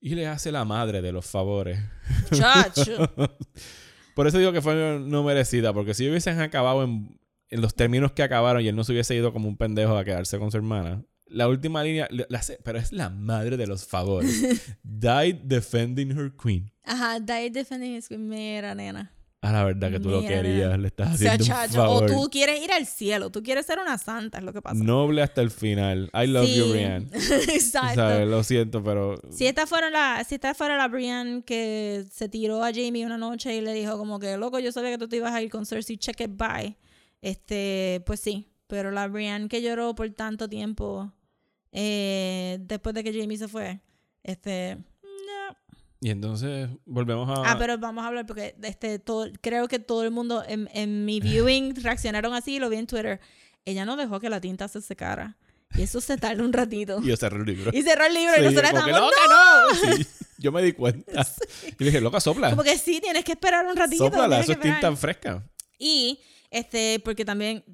Y 0.00 0.14
le 0.14 0.26
hace 0.26 0.52
la 0.52 0.64
madre 0.64 1.02
de 1.02 1.12
los 1.12 1.26
favores. 1.26 1.78
Chacho. 2.32 3.10
Por 4.14 4.26
eso 4.26 4.38
digo 4.38 4.52
que 4.52 4.62
fue 4.62 4.98
no 5.00 5.22
merecida, 5.22 5.72
porque 5.72 5.94
si 5.94 6.08
hubiesen 6.08 6.40
acabado 6.40 6.82
en, 6.82 7.20
en 7.50 7.60
los 7.60 7.74
términos 7.74 8.12
que 8.12 8.22
acabaron 8.22 8.62
y 8.62 8.68
él 8.68 8.76
no 8.76 8.82
se 8.84 8.92
hubiese 8.92 9.14
ido 9.14 9.32
como 9.32 9.48
un 9.48 9.56
pendejo 9.56 9.96
a 9.96 10.04
quedarse 10.04 10.38
con 10.38 10.50
su 10.50 10.56
hermana. 10.56 11.04
La 11.30 11.48
última 11.48 11.82
línea, 11.84 12.08
la- 12.10 12.40
pero 12.64 12.78
es 12.78 12.92
la 12.92 13.10
madre 13.10 13.56
de 13.56 13.66
los 13.66 13.84
favores. 13.86 14.66
Died 14.82 15.36
defending 15.44 16.10
her 16.18 16.32
queen. 16.32 16.70
Ajá, 16.84 17.20
Die 17.20 17.50
Defending 17.50 17.96
His 17.96 18.08
Queen. 18.08 18.26
Mira, 18.28 18.74
nena. 18.74 19.12
A 19.40 19.52
la 19.52 19.62
verdad 19.62 19.90
que 19.92 20.00
tú 20.00 20.08
lo 20.08 20.20
querías, 20.22 20.70
nena. 20.70 20.76
le 20.78 20.88
estás 20.88 21.14
O 21.14 21.16
sea, 21.18 21.34
haciendo 21.34 21.44
un 21.44 21.48
chacho. 21.68 21.82
O 21.84 21.98
favor. 22.00 22.10
tú 22.10 22.28
quieres 22.32 22.64
ir 22.64 22.72
al 22.72 22.86
cielo. 22.86 23.30
Tú 23.30 23.42
quieres 23.42 23.66
ser 23.66 23.78
una 23.78 23.96
santa, 23.98 24.38
es 24.38 24.44
lo 24.44 24.52
que 24.52 24.62
pasa. 24.62 24.82
Noble 24.82 25.22
hasta 25.22 25.42
el 25.42 25.50
final. 25.50 26.10
I 26.14 26.26
love 26.26 26.48
you. 26.48 26.70
Brienne. 26.70 27.08
Exacto. 27.12 28.24
Lo 28.24 28.42
siento, 28.42 28.82
pero... 28.82 29.20
Si 29.30 29.46
esta 29.46 29.66
fuera 29.66 29.90
la, 29.90 30.24
si 30.26 30.34
esta 30.36 30.54
fuera 30.54 30.76
la 30.76 30.88
Brienne 30.88 31.42
que 31.44 32.04
se 32.10 32.28
tiró 32.28 32.64
a 32.64 32.72
Jamie 32.72 33.04
una 33.06 33.18
noche 33.18 33.54
y 33.54 33.60
le 33.60 33.74
dijo 33.74 33.96
como 33.98 34.18
que, 34.18 34.36
loco, 34.38 34.58
yo 34.58 34.72
sabía 34.72 34.90
que 34.90 34.98
tú 34.98 35.08
te 35.08 35.16
ibas 35.16 35.32
a 35.34 35.40
ir 35.42 35.50
con 35.50 35.66
Cersei, 35.66 35.98
check 35.98 36.20
it 36.22 36.30
bye. 36.36 36.76
Este, 37.22 38.02
pues 38.06 38.20
sí. 38.20 38.48
Pero 38.66 38.90
la 38.90 39.06
Brienne 39.08 39.48
que 39.48 39.62
lloró 39.62 39.94
por 39.94 40.08
tanto 40.10 40.48
tiempo 40.48 41.12
eh, 41.72 42.58
después 42.60 42.94
de 42.94 43.04
que 43.04 43.18
Jamie 43.18 43.38
se 43.38 43.48
fue, 43.48 43.80
este, 44.22 44.76
no. 45.02 45.56
Y 46.00 46.10
entonces 46.10 46.68
volvemos 46.84 47.28
a... 47.28 47.50
Ah, 47.50 47.56
pero 47.58 47.78
vamos 47.78 48.04
a 48.04 48.08
hablar 48.08 48.26
porque 48.26 48.54
este, 48.62 48.98
todo, 48.98 49.26
creo 49.40 49.68
que 49.68 49.78
todo 49.78 50.04
el 50.04 50.10
mundo 50.10 50.44
en, 50.46 50.68
en 50.72 51.04
mi 51.04 51.20
viewing 51.20 51.74
reaccionaron 51.82 52.34
así, 52.34 52.58
lo 52.58 52.68
vi 52.70 52.76
en 52.76 52.86
Twitter. 52.86 53.20
Ella 53.64 53.84
no 53.84 53.96
dejó 53.96 54.20
que 54.20 54.30
la 54.30 54.40
tinta 54.40 54.68
se 54.68 54.80
secara. 54.80 55.36
Y 55.74 55.82
eso 55.82 56.00
se 56.00 56.16
tarda 56.16 56.42
un 56.42 56.52
ratito. 56.52 57.00
Y 57.02 57.08
yo 57.08 57.16
cerré 57.16 57.38
el 57.38 57.44
libro. 57.44 57.70
Y 57.74 57.82
cerró 57.82 58.06
el 58.06 58.14
libro 58.14 58.34
y 58.34 58.38
Sí, 58.38 58.44
nosotros 58.44 58.70
como 58.70 58.84
que, 58.84 58.90
estábamos, 58.90 59.14
"Loca, 59.16 59.88
no! 59.88 59.94
Sí, 59.96 60.06
yo 60.38 60.52
me 60.52 60.62
di 60.62 60.72
cuenta. 60.72 61.26
Y 61.78 61.84
le 61.84 61.90
dije, 61.90 62.00
loca, 62.00 62.20
sopla. 62.20 62.50
Como 62.50 62.62
que 62.62 62.78
sí, 62.78 63.00
tienes 63.00 63.24
que 63.24 63.32
esperar 63.32 63.66
un 63.66 63.76
ratito. 63.76 64.04
Sóplala, 64.04 64.40
eso 64.40 64.52
es 64.52 64.60
tinta 64.60 64.94
fresca. 64.96 65.44
Y, 65.78 66.20
este, 66.50 67.00
porque 67.04 67.24
también 67.24 67.64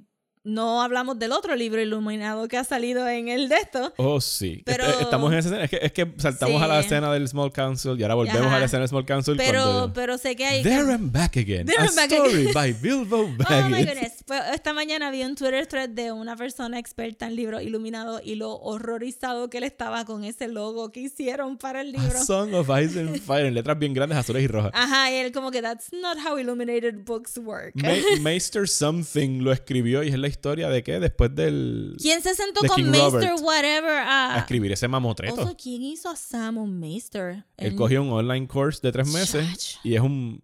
no 0.44 0.82
hablamos 0.82 1.18
del 1.18 1.32
otro 1.32 1.56
libro 1.56 1.80
iluminado 1.80 2.48
que 2.48 2.56
ha 2.58 2.64
salido 2.64 3.08
en 3.08 3.28
el 3.28 3.48
de 3.48 3.56
esto. 3.56 3.92
Oh, 3.96 4.20
sí. 4.20 4.62
Pero- 4.66 4.84
Este- 4.84 5.02
Estamos 5.04 5.32
en 5.32 5.38
esa 5.38 5.48
escena. 5.48 5.64
Es 5.64 5.70
que, 5.70 5.78
es 5.82 5.92
que 5.92 6.14
saltamos 6.18 6.58
Sí. 6.58 6.64
a 6.64 6.68
la 6.68 6.80
escena 6.80 7.12
del 7.12 7.26
Small 7.28 7.50
Council 7.52 7.98
y 7.98 8.02
ahora 8.02 8.14
volvemos 8.14 8.42
Ajá. 8.46 8.56
a 8.56 8.58
la 8.60 8.64
escena 8.66 8.80
del 8.80 8.88
Small 8.90 9.06
Council 9.06 9.36
Pero, 9.36 9.62
cuando... 9.62 9.92
pero 9.94 10.18
sé 10.18 10.36
que 10.36 10.44
hay... 10.44 10.62
There 10.62 10.92
and 10.92 11.10
Back 11.12 11.36
Again. 11.38 11.66
There 11.66 11.78
a 11.78 11.86
and 11.86 11.96
Back 11.96 12.12
story 12.12 12.48
by 12.52 12.72
Bilbo 12.74 13.20
Oh 13.22 13.28
my 13.28 13.36
Baggins. 13.36 13.86
goodness. 13.86 14.12
Pues, 14.26 14.40
esta 14.52 14.72
mañana 14.74 15.10
vi 15.10 15.22
un 15.22 15.34
Twitter 15.34 15.66
thread 15.66 15.88
de 15.88 16.12
una 16.12 16.36
persona 16.36 16.78
experta 16.78 17.26
en 17.26 17.36
libros 17.36 17.62
iluminados 17.62 18.20
y 18.24 18.34
lo 18.34 18.52
horrorizado 18.56 19.48
que 19.48 19.58
él 19.58 19.64
estaba 19.64 20.04
con 20.04 20.24
ese 20.24 20.48
logo 20.48 20.92
que 20.92 21.00
hicieron 21.00 21.56
para 21.56 21.80
el 21.80 21.94
a 21.96 22.00
libro. 22.02 22.22
Song 22.24 22.52
of 22.54 22.68
Ice 22.82 23.00
and 23.00 23.18
Fire 23.24 23.46
en 23.46 23.54
letras 23.54 23.78
bien 23.78 23.94
grandes, 23.94 24.18
azules 24.18 24.42
y 24.42 24.46
rojas. 24.46 24.72
Ajá, 24.74 25.10
y 25.10 25.14
él 25.16 25.32
como 25.32 25.50
que 25.50 25.62
that's 25.62 25.92
not 25.92 26.18
how 26.18 26.36
illuminated 26.38 27.04
books 27.04 27.38
work. 27.38 27.72
Ma- 27.76 27.88
Maester 28.20 28.68
Something 28.68 29.40
lo 29.42 29.52
escribió 29.52 30.02
y 30.02 30.08
es 30.08 30.18
la 30.18 30.33
historia 30.34 30.68
de 30.68 30.82
que 30.82 31.00
después 31.00 31.34
del... 31.34 31.96
¿Quién 32.00 32.20
se 32.22 32.34
sentó 32.34 32.60
con 32.66 32.90
Maester 32.90 33.32
whatever 33.40 33.90
a 33.98 34.34
a... 34.34 34.38
escribir 34.40 34.72
ese 34.72 34.86
mamotreto. 34.88 35.40
Also, 35.40 35.56
¿quién 35.56 35.82
hizo 35.82 36.10
a 36.10 36.16
Sam 36.16 36.58
un 36.58 36.78
Maester? 36.78 37.44
Él 37.56 37.74
cogió 37.74 38.02
un 38.02 38.10
online 38.10 38.46
course 38.46 38.80
de 38.82 38.92
tres 38.92 39.08
meses 39.12 39.78
y 39.82 39.94
es 39.94 40.00
un... 40.00 40.42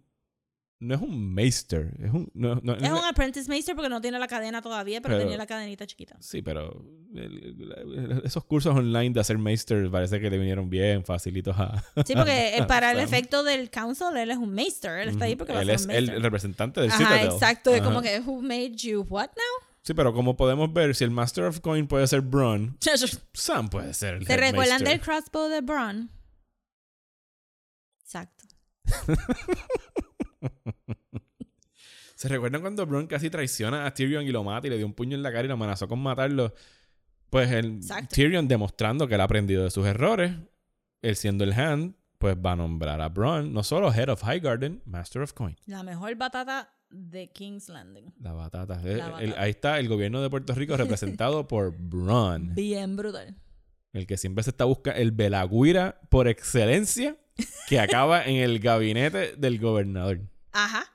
No 0.83 0.95
es 0.95 1.01
un 1.01 1.31
Maester, 1.35 1.93
es 2.03 2.11
un... 2.11 2.31
no- 2.33 2.55
no- 2.63 2.73
Es 2.73 2.89
un 2.89 3.05
apprentice 3.05 3.47
maester 3.47 3.75
porque 3.75 3.87
no 3.87 4.01
tiene 4.01 4.17
la 4.17 4.25
cadena 4.27 4.63
todavía, 4.63 4.99
pero, 4.99 5.13
Pero- 5.13 5.25
tenía 5.25 5.37
la 5.37 5.45
cadenita 5.45 5.85
chiquita. 5.85 6.17
Sí, 6.19 6.41
pero 6.41 6.83
el- 7.13 8.21
esos 8.25 8.43
cursos 8.45 8.75
online 8.75 9.11
de 9.11 9.19
hacer 9.19 9.37
Maester 9.37 9.91
parece 9.91 10.19
que 10.19 10.31
le 10.31 10.39
vinieron 10.39 10.71
bien 10.71 11.05
facilitos 11.05 11.55
a... 11.59 11.83
Sí, 12.03 12.15
porque 12.15 12.63
para 12.67 12.93
el 12.93 12.97
Sam. 12.97 13.05
efecto 13.05 13.43
del 13.43 13.69
council, 13.69 14.17
él 14.17 14.31
es 14.31 14.37
un 14.37 14.55
maester. 14.55 15.01
Él 15.01 15.09
está 15.09 15.25
ahí 15.25 15.35
porque 15.35 15.53
va 15.53 15.61
Él 15.61 15.69
a 15.69 15.73
es 15.73 15.83
ser 15.83 15.91
un 16.03 16.09
el 16.15 16.23
representante 16.23 16.81
del 16.81 16.89
Ajá, 16.89 16.97
Citadel. 16.97 17.27
exacto. 17.31 17.75
Es 17.75 17.81
como 17.83 18.01
que, 18.01 18.19
who 18.21 18.41
made 18.41 18.71
you 18.77 19.05
what 19.07 19.27
now? 19.27 19.67
Sí, 19.83 19.93
pero 19.95 20.13
como 20.13 20.37
podemos 20.37 20.71
ver, 20.71 20.93
si 20.93 21.03
el 21.03 21.11
Master 21.11 21.45
of 21.45 21.59
Coin 21.59 21.87
puede 21.87 22.05
ser 22.05 22.21
Bron, 22.21 22.77
Sam 23.33 23.69
puede 23.69 23.93
ser 23.93 24.15
el 24.15 24.25
¿Se 24.25 24.37
recuerdan 24.37 24.83
del 24.83 25.01
crossbow 25.01 25.49
de 25.49 25.61
Bron? 25.61 26.11
Exacto. 28.01 28.45
¿Se 32.15 32.27
recuerdan 32.27 32.61
cuando 32.61 32.85
Bron 32.85 33.07
casi 33.07 33.31
traiciona 33.31 33.87
a 33.87 33.93
Tyrion 33.93 34.23
y 34.23 34.31
lo 34.31 34.43
mata 34.43 34.67
y 34.67 34.69
le 34.69 34.77
dio 34.77 34.85
un 34.85 34.93
puño 34.93 35.15
en 35.15 35.23
la 35.23 35.31
cara 35.31 35.45
y 35.45 35.47
lo 35.47 35.55
amenazó 35.55 35.87
con 35.87 35.99
matarlo? 35.99 36.53
Pues 37.31 37.49
el 37.49 37.77
Exacto. 37.77 38.13
Tyrion 38.13 38.47
demostrando 38.47 39.07
que 39.07 39.15
él 39.15 39.21
ha 39.21 39.23
aprendido 39.23 39.63
de 39.63 39.71
sus 39.71 39.87
errores, 39.87 40.33
él 41.01 41.15
siendo 41.15 41.43
el 41.43 41.53
Hand, 41.53 41.95
pues 42.19 42.35
va 42.35 42.51
a 42.51 42.55
nombrar 42.55 43.01
a 43.01 43.09
Bron 43.09 43.51
no 43.51 43.63
solo 43.63 43.91
Head 43.91 44.09
of 44.09 44.21
Highgarden, 44.21 44.83
Master 44.85 45.23
of 45.23 45.33
Coin. 45.33 45.57
La 45.65 45.81
mejor 45.81 46.13
batata 46.15 46.71
de 46.91 47.29
King's 47.31 47.69
Landing. 47.69 48.13
La 48.19 48.33
batata. 48.33 48.79
Eh, 48.83 48.97
La 48.97 49.05
el- 49.05 49.11
batata. 49.29 49.41
ahí 49.41 49.49
está 49.51 49.79
el 49.79 49.87
gobierno 49.87 50.21
de 50.21 50.29
Puerto 50.29 50.53
Rico 50.55 50.75
representado 50.77 51.47
por 51.47 51.75
Bron. 51.77 52.53
Bien 52.55 52.95
brutal. 52.95 53.35
El 53.93 54.07
que 54.07 54.17
siempre 54.17 54.43
se 54.43 54.51
está 54.51 54.65
buscando, 54.65 54.99
el 54.99 55.11
Belagüira 55.11 55.99
por 56.09 56.27
excelencia, 56.27 57.17
que 57.67 57.79
acaba 57.79 58.23
en 58.23 58.37
el 58.37 58.59
gabinete 58.59 59.35
del 59.35 59.59
gobernador. 59.59 60.21
Ajá. 60.53 60.85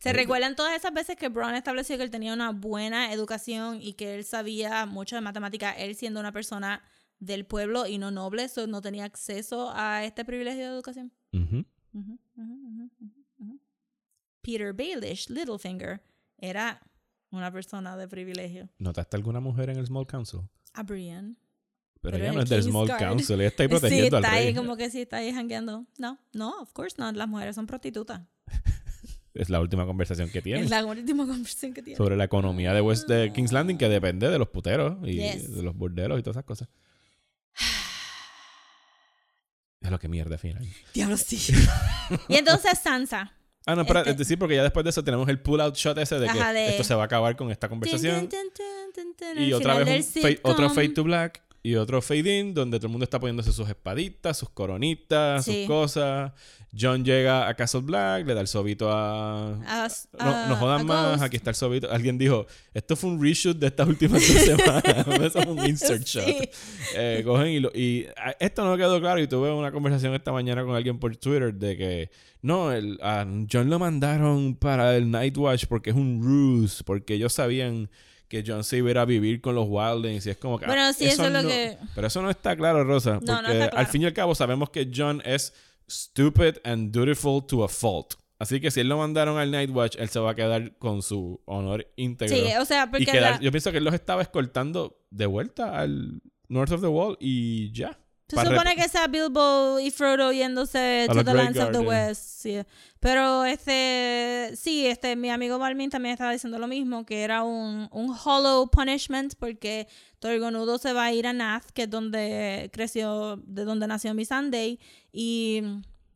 ¿Se 0.00 0.12
recuerdan 0.12 0.54
todas 0.54 0.76
esas 0.76 0.92
veces 0.94 1.16
que 1.16 1.28
Brown 1.28 1.56
estableció 1.56 1.96
que 1.96 2.04
él 2.04 2.10
tenía 2.12 2.32
una 2.32 2.52
buena 2.52 3.12
educación 3.12 3.80
y 3.82 3.94
que 3.94 4.14
él 4.14 4.24
sabía 4.24 4.86
mucho 4.86 5.16
de 5.16 5.22
matemática, 5.22 5.72
él 5.72 5.96
siendo 5.96 6.20
una 6.20 6.30
persona 6.30 6.82
del 7.18 7.44
pueblo 7.44 7.84
y 7.88 7.98
no 7.98 8.12
noble, 8.12 8.44
eso 8.44 8.68
no 8.68 8.80
tenía 8.80 9.04
acceso 9.04 9.72
a 9.74 10.04
este 10.04 10.24
privilegio 10.24 10.62
de 10.62 10.70
educación? 10.70 11.12
Peter 14.48 14.72
Baelish, 14.72 15.28
Littlefinger, 15.28 16.00
era 16.38 16.80
una 17.30 17.52
persona 17.52 17.98
de 17.98 18.08
privilegio. 18.08 18.70
¿Notaste 18.78 19.14
alguna 19.14 19.40
mujer 19.40 19.68
en 19.68 19.76
el 19.76 19.84
Small 19.84 20.06
Council? 20.06 20.40
A 20.72 20.82
Brienne. 20.84 21.36
Pero, 22.00 22.12
Pero 22.12 22.16
ella 22.16 22.32
no 22.32 22.40
es 22.40 22.48
del 22.48 22.62
Small. 22.62 22.88
Council, 22.96 23.38
ella 23.42 23.48
está 23.48 23.64
ahí 23.64 23.68
Sí, 23.68 23.74
protegiendo 23.74 24.16
está 24.16 24.30
al 24.30 24.34
ahí 24.38 24.54
como 24.54 24.74
que 24.78 24.88
sí, 24.88 25.02
está 25.02 25.18
ahí 25.18 25.34
jangueando. 25.34 25.84
No, 25.98 26.18
no, 26.32 26.62
of 26.62 26.72
course 26.72 26.96
not. 26.98 27.14
Las 27.14 27.28
mujeres 27.28 27.56
son 27.56 27.66
prostitutas. 27.66 28.22
Es 29.34 29.50
la 29.50 29.60
última 29.60 29.84
conversación 29.84 30.30
que 30.30 30.40
tiene. 30.40 30.62
Es 30.62 30.70
la 30.70 30.84
última 30.84 31.26
conversación 31.26 31.74
que 31.74 31.82
tiene. 31.82 31.98
Sobre 31.98 32.16
la 32.16 32.24
economía 32.24 32.72
de 32.72 32.80
West 32.80 33.06
de 33.06 33.30
King's 33.34 33.52
Landing 33.52 33.76
que 33.76 33.88
depende 33.88 34.30
de 34.30 34.38
los 34.38 34.48
puteros 34.48 34.96
y 35.06 35.16
Yes. 35.16 35.54
de 35.54 35.62
los 35.62 35.76
burderos 35.76 36.18
y 36.18 36.22
todas 36.22 36.36
esas 36.36 36.44
cosas. 36.46 36.68
Es 39.80 39.90
lo 39.90 39.98
que 39.98 40.08
mierda 40.08 40.34
al 40.34 40.40
final. 40.40 40.66
Diablo, 40.92 41.16
sí. 41.18 41.38
y 42.28 42.36
entonces 42.36 42.78
Sansa. 42.80 43.32
Ah, 43.70 43.76
no, 43.76 43.84
pero 43.84 43.98
Este- 43.98 44.10
es 44.12 44.16
decir, 44.16 44.38
porque 44.38 44.54
ya 44.54 44.62
después 44.62 44.82
de 44.82 44.88
eso 44.90 45.04
tenemos 45.04 45.28
el 45.28 45.38
pull-out 45.40 45.76
shot 45.76 45.98
ese 45.98 46.18
de 46.18 46.26
que 46.26 46.40
Ajá, 46.40 46.54
de- 46.54 46.68
esto 46.70 46.84
se 46.84 46.94
va 46.94 47.02
a 47.02 47.04
acabar 47.04 47.36
con 47.36 47.50
esta 47.50 47.68
conversación. 47.68 48.26
Y 49.36 49.52
otra 49.52 49.78
vez 49.78 50.16
un 50.16 50.22
fade- 50.22 50.40
otro 50.42 50.70
fade 50.70 50.88
to 50.90 51.04
black 51.04 51.42
y 51.62 51.74
otro 51.74 52.00
fade 52.00 52.38
in 52.38 52.54
donde 52.54 52.78
todo 52.78 52.86
el 52.86 52.92
mundo 52.92 53.04
está 53.04 53.18
poniéndose 53.18 53.52
sus 53.52 53.68
espaditas, 53.68 54.36
sus 54.38 54.48
coronitas, 54.50 55.44
Sí. 55.44 55.60
sus 55.60 55.66
cosas. 55.66 56.32
John 56.78 57.02
llega 57.04 57.48
a 57.48 57.54
Castle 57.54 57.80
Black, 57.80 58.26
le 58.26 58.34
da 58.34 58.40
el 58.42 58.46
sobito 58.46 58.90
a... 58.92 59.54
A- 59.54 59.88
No, 60.18 60.48
no 60.50 60.56
jodan 60.56 60.80
a 60.82 60.84
más, 60.84 61.10
Ghost. 61.12 61.22
aquí 61.24 61.36
está 61.36 61.50
el 61.50 61.56
sobito. 61.56 61.90
Alguien 61.90 62.18
dijo, 62.18 62.46
esto 62.74 62.94
fue 62.94 63.10
un 63.10 63.22
reshoot 63.22 63.58
de 63.58 63.66
estas 63.68 63.88
últimas 63.88 64.20
dos 64.20 64.38
semanas. 64.44 65.06
Eso 65.22 65.38
es 65.40 65.46
un 65.46 65.58
insert 65.66 66.04
shot. 66.04 66.24
Eh, 66.94 67.22
cogen 67.24 67.48
y, 67.48 67.60
lo- 67.60 67.72
y 67.74 68.06
esto 68.38 68.64
no 68.64 68.76
quedó 68.76 69.00
claro 69.00 69.20
y 69.20 69.26
tuve 69.26 69.50
una 69.50 69.72
conversación 69.72 70.14
esta 70.14 70.30
mañana 70.30 70.62
con 70.64 70.76
alguien 70.76 70.98
por 70.98 71.16
Twitter 71.16 71.54
de 71.54 71.76
que 71.76 72.10
no, 72.42 72.70
el, 72.70 72.98
a 73.02 73.26
John 73.50 73.68
lo 73.70 73.78
mandaron 73.78 74.54
para 74.54 74.94
el 74.96 75.10
Night 75.10 75.36
Watch 75.38 75.64
porque 75.66 75.90
es 75.90 75.96
un 75.96 76.20
ruse, 76.22 76.84
porque 76.84 77.14
ellos 77.14 77.32
sabían 77.32 77.88
que 78.28 78.44
John 78.46 78.62
se 78.64 78.76
iba 78.78 78.88
a 78.88 78.90
ir 78.92 78.98
a 78.98 79.04
vivir 79.04 79.40
con 79.40 79.54
los 79.54 79.66
Wildlings 79.68 80.26
y 80.26 80.30
es 80.30 80.36
como 80.36 80.58
que... 80.58 80.66
ah, 80.66 80.68
Bueno, 80.68 80.92
sí, 80.92 81.06
eso 81.06 81.24
es 81.26 81.32
lo 81.32 81.42
no- 81.42 81.48
que- 81.48 81.78
Pero 81.94 82.06
eso 82.06 82.20
no 82.22 82.30
está 82.30 82.54
claro, 82.56 82.84
Rosa, 82.84 83.14
porque 83.20 83.32
No, 83.32 83.78
al 83.78 83.86
fin 83.86 84.02
y 84.02 84.04
al 84.06 84.12
cabo 84.12 84.34
sabemos 84.34 84.70
que 84.70 84.90
John 84.94 85.22
es 85.24 85.54
stupid 85.88 86.56
and 86.64 86.92
dutiful 86.92 87.46
to 87.46 87.64
a 87.64 87.68
fault. 87.68 88.14
Así 88.38 88.60
que 88.60 88.70
si 88.70 88.80
él 88.80 88.88
lo 88.88 88.98
mandaron 88.98 89.36
al 89.38 89.50
Night 89.50 89.70
Watch, 89.70 89.96
él 89.98 90.08
se 90.10 90.20
va 90.20 90.30
a 90.30 90.34
quedar 90.34 90.76
con 90.78 91.02
su 91.02 91.40
honor 91.46 91.86
íntegro. 91.96 92.36
Sí, 92.36 92.42
o 92.60 92.64
sea, 92.64 92.84
y 92.84 92.88
porque 92.90 93.06
quedar- 93.06 93.32
la- 93.36 93.40
yo 93.40 93.50
pienso 93.50 93.72
que 93.72 93.78
él 93.78 93.84
los 93.84 93.94
estaba 93.94 94.22
escoltando 94.22 95.00
de 95.10 95.26
vuelta 95.26 95.78
al 95.78 96.20
North 96.48 96.70
of 96.72 96.80
the 96.80 96.86
Wall 96.86 97.16
y 97.20 97.72
ya. 97.72 97.98
Se 98.28 98.36
supone 98.36 98.76
que 98.76 98.88
sea 98.88 99.06
Bilbo 99.06 99.80
y 99.80 99.90
Frodo 99.90 100.32
yéndose 100.32 101.06
A 101.08 101.12
to 101.12 101.24
the 101.24 101.34
lands 101.34 101.58
of 101.58 101.72
the. 101.72 101.78
West. 101.78 102.42
sí. 102.42 102.58
Pero 103.00 103.44
este, 103.44 104.52
sí, 104.56 104.86
este, 104.86 105.14
mi 105.14 105.30
amigo 105.30 105.58
Balmin 105.58 105.88
también 105.88 106.14
estaba 106.14 106.32
diciendo 106.32 106.58
lo 106.58 106.66
mismo, 106.66 107.06
que 107.06 107.22
era 107.22 107.44
un, 107.44 107.88
un 107.92 108.10
hollow 108.10 108.68
punishment 108.68 109.34
porque 109.38 109.86
Torgonudo 110.18 110.78
se 110.78 110.92
va 110.92 111.04
a 111.04 111.12
ir 111.12 111.26
a 111.26 111.32
Nath, 111.32 111.70
que 111.72 111.84
es 111.84 111.90
donde 111.90 112.70
creció, 112.72 113.40
de 113.46 113.64
donde 113.64 113.86
nació 113.86 114.14
Miss 114.14 114.28
Sunday, 114.28 114.80
y 115.12 115.62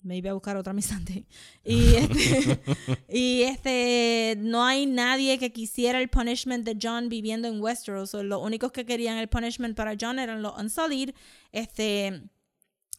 me 0.03 0.17
iba 0.17 0.31
a 0.31 0.35
buscar 0.35 0.57
otra 0.57 0.75
Sunday. 0.81 1.27
Y 1.65 1.95
este, 1.95 2.61
y 3.09 3.43
este, 3.43 4.35
no 4.39 4.65
hay 4.65 4.87
nadie 4.87 5.39
que 5.39 5.53
quisiera 5.53 6.01
el 6.01 6.09
punishment 6.09 6.65
de 6.65 6.79
John 6.81 7.09
viviendo 7.09 7.49
en 7.49 7.61
Westeros. 7.61 8.15
Los 8.15 8.43
únicos 8.43 8.73
que 8.73 8.85
querían 8.85 9.19
el 9.19 9.29
punishment 9.29 9.77
para 9.77 9.95
John 10.01 10.19
eran 10.19 10.43
los 10.43 10.59
Unsullied. 10.59 11.15
Este, 11.53 12.23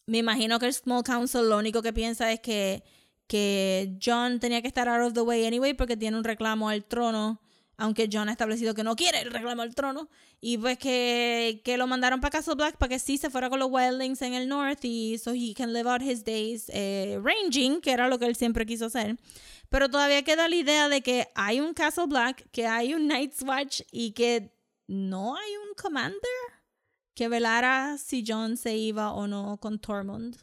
me 0.05 0.19
imagino 0.19 0.59
que 0.59 0.65
el 0.67 0.73
Small 0.73 1.03
Council 1.03 1.49
lo 1.49 1.57
único 1.57 1.81
que 1.81 1.93
piensa 1.93 2.31
es 2.31 2.39
que, 2.39 2.84
que 3.27 3.97
John 4.03 4.39
tenía 4.39 4.61
que 4.61 4.67
estar 4.67 4.88
out 4.88 5.07
of 5.07 5.13
the 5.13 5.21
way 5.21 5.45
anyway 5.45 5.73
porque 5.73 5.97
tiene 5.97 6.17
un 6.17 6.23
reclamo 6.23 6.69
al 6.69 6.85
trono, 6.85 7.41
aunque 7.84 8.07
John 8.10 8.30
ha 8.30 8.31
establecido 8.31 8.73
que 8.73 8.84
no 8.85 8.95
quiere 8.95 9.19
el 9.19 9.30
reclamo 9.30 9.61
al 9.61 9.76
trono, 9.76 10.07
y 10.39 10.57
pues 10.57 10.77
que, 10.77 11.61
que 11.65 11.76
lo 11.76 11.85
mandaron 11.85 12.22
para 12.22 12.31
Castle 12.31 12.55
Black 12.55 12.77
para 12.77 12.88
que 12.88 12.97
sí 12.97 13.18
se 13.18 13.30
fuera 13.30 13.49
con 13.49 13.60
los 13.60 13.69
Wildlings 13.69 14.22
en 14.22 14.34
el 14.34 14.47
north 14.47 14.85
y 14.85 15.18
so 15.18 15.34
he 15.34 15.53
can 15.53 15.73
live 15.73 15.89
out 15.89 16.01
his 16.01 16.23
days 16.23 16.72
eh, 16.73 17.19
ranging, 17.22 17.81
que 17.81 17.91
era 17.91 18.07
lo 18.07 18.18
que 18.19 18.26
él 18.26 18.38
siempre 18.38 18.65
quiso 18.65 18.85
hacer. 18.85 19.18
Pero 19.68 19.89
todavía 19.89 20.23
queda 20.23 20.47
la 20.47 20.55
idea 20.55 20.88
de 20.88 21.01
que 21.01 21.27
hay 21.35 21.60
un 21.60 21.73
Castle 21.73 22.07
Black, 22.07 22.49
que 22.51 22.68
hay 22.68 22.93
un 22.93 23.05
Night's 23.05 23.41
Watch 23.41 23.81
y 23.91 24.14
que 24.14 24.55
no 24.88 25.35
hay 25.35 25.57
un 25.57 25.76
commander 25.76 26.15
que 27.15 27.27
velara 27.27 27.97
si 27.97 28.23
John 28.26 28.55
se 28.55 28.77
iba 28.77 29.11
o 29.11 29.27
no 29.27 29.57
con 29.57 29.77
Tormund. 29.77 30.38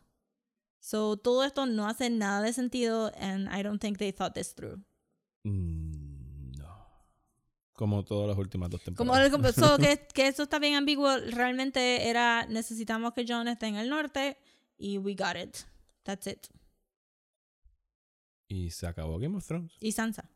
So, 0.79 1.17
todo 1.17 1.43
esto 1.45 1.65
no 1.65 1.89
hace 1.89 2.11
nada 2.11 2.43
de 2.43 2.53
sentido 2.53 3.11
and 3.19 3.49
I 3.49 3.63
don't 3.63 3.81
think 3.81 3.97
they 3.97 4.13
thought 4.13 4.35
this 4.35 4.55
through. 4.55 4.81
Mm. 5.47 5.90
Como 7.81 8.05
todas 8.05 8.29
las 8.29 8.37
últimas 8.37 8.69
dos 8.69 8.83
temporadas. 8.85 9.31
como- 9.31 9.49
so, 9.53 9.79
que, 9.79 10.07
que 10.13 10.27
eso 10.29 10.43
está 10.43 10.59
bien 10.59 10.75
ambiguo, 10.75 11.09
realmente 11.31 12.09
era 12.11 12.45
necesitamos 12.47 13.15
que 13.15 13.25
John 13.27 13.49
esté 13.49 13.69
en 13.69 13.77
el 13.77 13.89
norte 13.89 14.37
y 14.77 14.99
we 14.99 15.15
got 15.15 15.37
it. 15.43 15.57
That's 16.03 16.27
it. 16.27 16.47
Y 18.49 18.71
se 18.71 18.87
acabó 18.87 19.19
Game 19.19 19.37
of 19.37 19.47
Thrones. 19.47 19.73
Y 19.81 19.93
Sansa. 19.93 20.29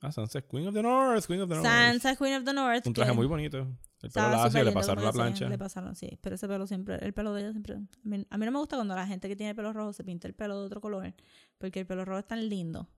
Ah, 0.00 0.10
Sansa 0.12 0.38
es 0.40 0.44
Queen 0.46 0.66
of 0.66 0.74
the 0.74 0.82
North, 0.82 1.26
Queen 1.26 1.40
of 1.42 1.48
the 1.48 1.56
North. 1.56 1.66
Sansa 1.66 2.10
es 2.12 2.18
Queen 2.18 2.34
of 2.36 2.44
the 2.44 2.52
North. 2.52 2.86
Un 2.86 2.94
traje 2.94 3.10
que 3.10 3.16
muy 3.16 3.26
bonito. 3.26 3.58
El 4.00 4.10
pelo 4.10 4.30
lacio, 4.30 4.64
le 4.64 4.72
pasaron 4.72 5.04
la 5.04 5.12
plancha. 5.12 5.48
Le 5.48 5.58
pasaron, 5.58 5.94
sí. 5.94 6.18
Pero 6.20 6.34
ese 6.34 6.48
pelo 6.48 6.66
siempre, 6.66 6.96
el 7.04 7.12
pelo 7.12 7.34
de 7.34 7.42
ella 7.42 7.50
siempre. 7.52 7.74
A 7.76 7.78
mí, 8.02 8.26
a 8.28 8.38
mí 8.38 8.46
no 8.46 8.50
me 8.52 8.58
gusta 8.58 8.76
cuando 8.76 8.96
la 8.96 9.06
gente 9.06 9.28
que 9.28 9.36
tiene 9.36 9.54
pelo 9.54 9.72
rojo 9.72 9.92
se 9.92 10.02
pinta 10.02 10.26
el 10.26 10.34
pelo 10.34 10.58
de 10.58 10.66
otro 10.66 10.80
color. 10.80 11.14
Porque 11.58 11.80
el 11.80 11.86
pelo 11.86 12.04
rojo 12.04 12.18
es 12.18 12.26
tan 12.26 12.48
lindo. 12.48 12.88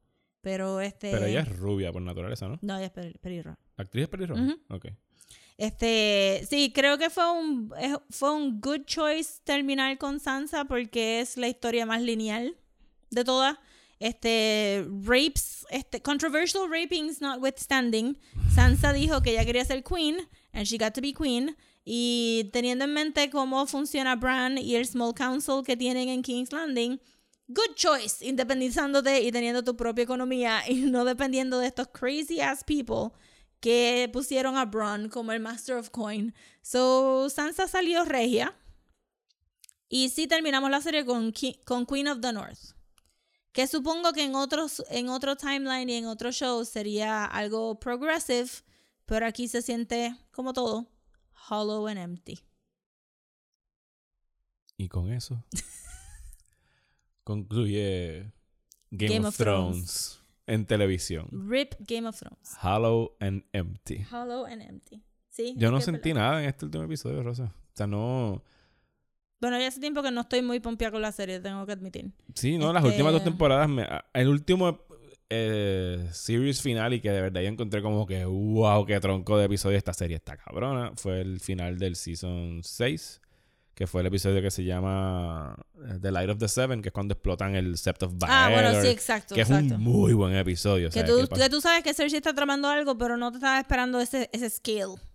Pero 0.40 0.80
este. 0.80 1.10
Pero 1.10 1.26
ella 1.26 1.40
es 1.40 1.58
rubia 1.58 1.90
por 1.92 2.00
naturaleza, 2.02 2.48
¿no? 2.48 2.58
No, 2.62 2.76
ella 2.76 2.86
es 2.86 2.92
peli- 2.92 3.18
pelirroja. 3.18 3.58
¿La 3.76 3.84
actriz 3.84 4.04
es 4.04 4.08
pelirroja? 4.08 4.42
Ujú. 4.42 4.60
Ok. 4.70 4.86
Este, 5.56 6.44
sí, 6.48 6.72
creo 6.74 6.98
que 6.98 7.10
fue 7.10 7.30
un 7.30 7.72
fue 8.10 8.32
un 8.32 8.60
good 8.60 8.84
choice 8.86 9.40
terminar 9.44 9.96
con 9.98 10.18
Sansa 10.18 10.64
porque 10.64 11.20
es 11.20 11.36
la 11.36 11.48
historia 11.48 11.86
más 11.86 12.02
lineal 12.02 12.56
de 13.10 13.24
todas. 13.24 13.56
Este, 14.00 14.84
rapes, 15.04 15.64
este, 15.70 16.02
controversial 16.02 16.68
rapings 16.68 17.20
notwithstanding, 17.20 18.18
Sansa 18.52 18.92
dijo 18.92 19.22
que 19.22 19.30
ella 19.30 19.44
quería 19.44 19.64
ser 19.64 19.84
queen 19.84 20.16
and 20.52 20.66
she 20.66 20.76
got 20.76 20.92
to 20.92 21.00
be 21.00 21.14
queen 21.14 21.56
y 21.84 22.50
teniendo 22.52 22.84
en 22.84 22.92
mente 22.92 23.30
cómo 23.30 23.66
funciona 23.66 24.16
Bran 24.16 24.58
y 24.58 24.74
el 24.74 24.84
small 24.84 25.14
council 25.14 25.62
que 25.64 25.76
tienen 25.76 26.08
en 26.08 26.22
King's 26.22 26.52
Landing, 26.52 27.00
good 27.46 27.74
choice 27.76 28.26
independizándote 28.26 29.22
y 29.22 29.30
teniendo 29.30 29.62
tu 29.62 29.76
propia 29.76 30.02
economía 30.02 30.62
y 30.68 30.74
no 30.74 31.04
dependiendo 31.04 31.60
de 31.60 31.68
estos 31.68 31.88
crazy 31.88 32.40
ass 32.40 32.64
people 32.64 33.16
que 33.64 34.10
pusieron 34.12 34.58
a 34.58 34.66
Bronn 34.66 35.08
como 35.08 35.32
el 35.32 35.40
Master 35.40 35.76
of 35.76 35.88
Coin. 35.88 36.34
So, 36.60 37.30
Sansa 37.30 37.66
salió 37.66 38.04
regia. 38.04 38.54
Y 39.88 40.10
sí 40.10 40.26
terminamos 40.26 40.70
la 40.70 40.82
serie 40.82 41.06
con, 41.06 41.32
Ki- 41.32 41.62
con 41.64 41.86
Queen 41.86 42.08
of 42.08 42.20
the 42.20 42.30
North. 42.34 42.74
Que 43.52 43.66
supongo 43.66 44.12
que 44.12 44.22
en 44.24 44.34
otros, 44.34 44.84
en 44.90 45.08
otro 45.08 45.36
timeline 45.36 45.88
y 45.88 45.94
en 45.94 46.04
otro 46.06 46.30
show 46.30 46.62
sería 46.66 47.24
algo 47.24 47.80
progressive, 47.80 48.50
pero 49.06 49.24
aquí 49.26 49.48
se 49.48 49.62
siente, 49.62 50.14
como 50.32 50.52
todo, 50.52 50.86
hollow 51.48 51.86
and 51.86 51.98
empty. 51.98 52.40
Y 54.76 54.88
con 54.88 55.10
eso 55.10 55.42
concluye 57.24 58.30
Game, 58.90 59.14
Game 59.14 59.26
of, 59.26 59.34
of 59.34 59.36
Thrones, 59.38 60.20
en 60.46 60.66
televisión. 60.66 61.28
Rip 61.30 61.74
Game 61.80 62.06
of 62.08 62.18
Thrones. 62.18 62.56
Hollow 62.62 63.16
and 63.20 63.44
empty. 63.52 64.04
Hollow 64.10 64.44
and 64.46 64.62
empty. 64.62 65.02
Sí, 65.30 65.54
Yo 65.56 65.70
no 65.70 65.80
sentí 65.80 66.12
nada 66.14 66.42
en 66.42 66.48
este 66.48 66.64
último 66.66 66.84
episodio, 66.84 67.22
Rosa. 67.22 67.44
O 67.44 67.76
sea, 67.76 67.86
no. 67.86 68.42
Bueno, 69.40 69.58
ya 69.58 69.66
hace 69.68 69.80
tiempo 69.80 70.02
que 70.02 70.10
no 70.10 70.20
estoy 70.22 70.42
muy 70.42 70.60
pompeada 70.60 70.92
con 70.92 71.02
la 71.02 71.12
serie, 71.12 71.40
tengo 71.40 71.66
que 71.66 71.72
admitir. 71.72 72.12
Sí, 72.34 72.56
no, 72.56 72.72
las 72.72 72.82
Este- 72.82 72.90
últimas 72.94 73.12
dos 73.12 73.24
temporadas. 73.24 73.68
me- 73.68 73.86
el 74.12 74.28
último 74.28 74.80
eh, 75.30 76.06
series 76.12 76.60
final 76.62 76.92
y 76.94 77.00
que 77.00 77.10
de 77.10 77.20
verdad 77.20 77.40
yo 77.40 77.48
encontré 77.48 77.82
como 77.82 78.06
que, 78.06 78.24
wow, 78.24 78.84
qué 78.86 79.00
tronco 79.00 79.36
de 79.38 79.46
episodio 79.46 79.76
esta 79.76 79.92
serie 79.92 80.16
está 80.16 80.36
cabrona. 80.36 80.92
Fue 80.96 81.20
el 81.20 81.40
final 81.40 81.78
del 81.78 81.96
season 81.96 82.60
6, 82.62 83.20
que 83.74 83.86
fue 83.86 84.00
el 84.02 84.06
episodio 84.06 84.40
que 84.40 84.50
se 84.50 84.64
llama 84.64 85.56
eh, 85.88 85.98
The 86.00 86.12
Light 86.12 86.30
of 86.30 86.38
the 86.38 86.48
Seven, 86.48 86.80
que 86.80 86.88
es 86.90 86.92
cuando 86.92 87.14
explotan 87.14 87.54
el 87.56 87.76
Sept 87.76 88.04
of 88.04 88.12
Ah, 88.22 88.48
bueno, 88.52 88.68
Baelor, 88.68 88.82
sí, 88.82 88.88
exacto, 88.88 89.34
Que 89.34 89.40
exacto. 89.42 89.66
es 89.66 89.72
un 89.72 89.80
muy 89.82 90.12
buen 90.12 90.34
episodio. 90.36 90.88
Que 90.90 91.00
¿sabes? 91.00 91.28
tú, 91.28 91.34
Que 91.34 91.48
tú 91.48 91.60
sabes 91.60 91.82
que 91.82 91.92
Cersei 91.94 92.18
está 92.18 92.32
tramando 92.34 92.68
algo, 92.68 92.96
pero 92.96 93.16
no 93.16 93.30
te 93.32 93.38
estaba 93.38 93.58
esperando 93.58 94.00
ese, 94.00 94.30
ese. 94.32 94.46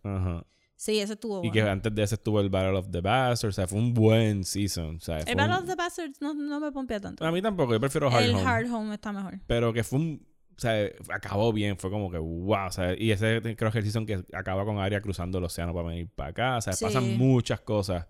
Ajá. 0.03 0.45
Sí, 0.75 0.97
eso 0.99 1.11
estuvo 1.13 1.43
Y 1.43 1.51
que 1.51 1.59
bueno. 1.59 1.73
antes 1.73 1.93
de 1.93 2.03
ese 2.03 2.15
estuvo 2.15 2.39
el 2.39 2.49
Battle 2.49 2.77
of 2.77 2.89
the 2.89 3.01
Bastards. 3.01 3.43
O 3.43 3.51
sea, 3.55 3.67
fue 3.67 3.79
un 3.79 3.93
buen 3.93 4.45
season. 4.45 4.95
O 4.95 4.99
sea, 5.01 5.17
El 5.19 5.35
Battle 5.35 5.55
un- 5.57 5.63
of 5.63 5.65
the 5.67 5.75
Bastards 5.75 6.21
no, 6.21 6.33
no 6.33 6.59
me 6.61 6.71
pompea 6.71 6.99
tanto. 7.01 7.25
A 7.25 7.31
mí 7.31 7.41
tampoco, 7.41 7.73
yo 7.73 7.79
prefiero 7.81 8.07
Hard 8.09 8.23
el 8.23 8.35
Home. 8.35 8.43
Hard 8.45 8.71
Home 8.71 8.93
está 8.95 9.11
mejor. 9.11 9.39
Pero 9.47 9.73
que 9.73 9.83
fue 9.83 9.99
un. 9.99 10.25
O 10.55 10.61
sea, 10.61 10.89
acabó 11.13 11.51
bien, 11.53 11.77
fue 11.77 11.89
como 11.89 12.09
que 12.11 12.17
wow. 12.17 12.67
O 12.67 12.71
sea, 12.71 12.93
y 12.97 13.11
ese 13.11 13.41
creo 13.41 13.71
que 13.71 13.79
es 13.79 13.83
el 13.83 13.83
season 13.83 14.05
que 14.05 14.23
acaba 14.33 14.63
con 14.65 14.77
Arya 14.77 14.99
cruzando 15.01 15.37
el 15.37 15.43
océano 15.45 15.73
para 15.73 15.87
venir 15.89 16.09
para 16.15 16.29
acá. 16.29 16.57
O 16.57 16.61
sea, 16.61 16.73
Sí. 16.73 16.83
pasan 16.85 17.17
muchas 17.17 17.59
cosas 17.61 18.07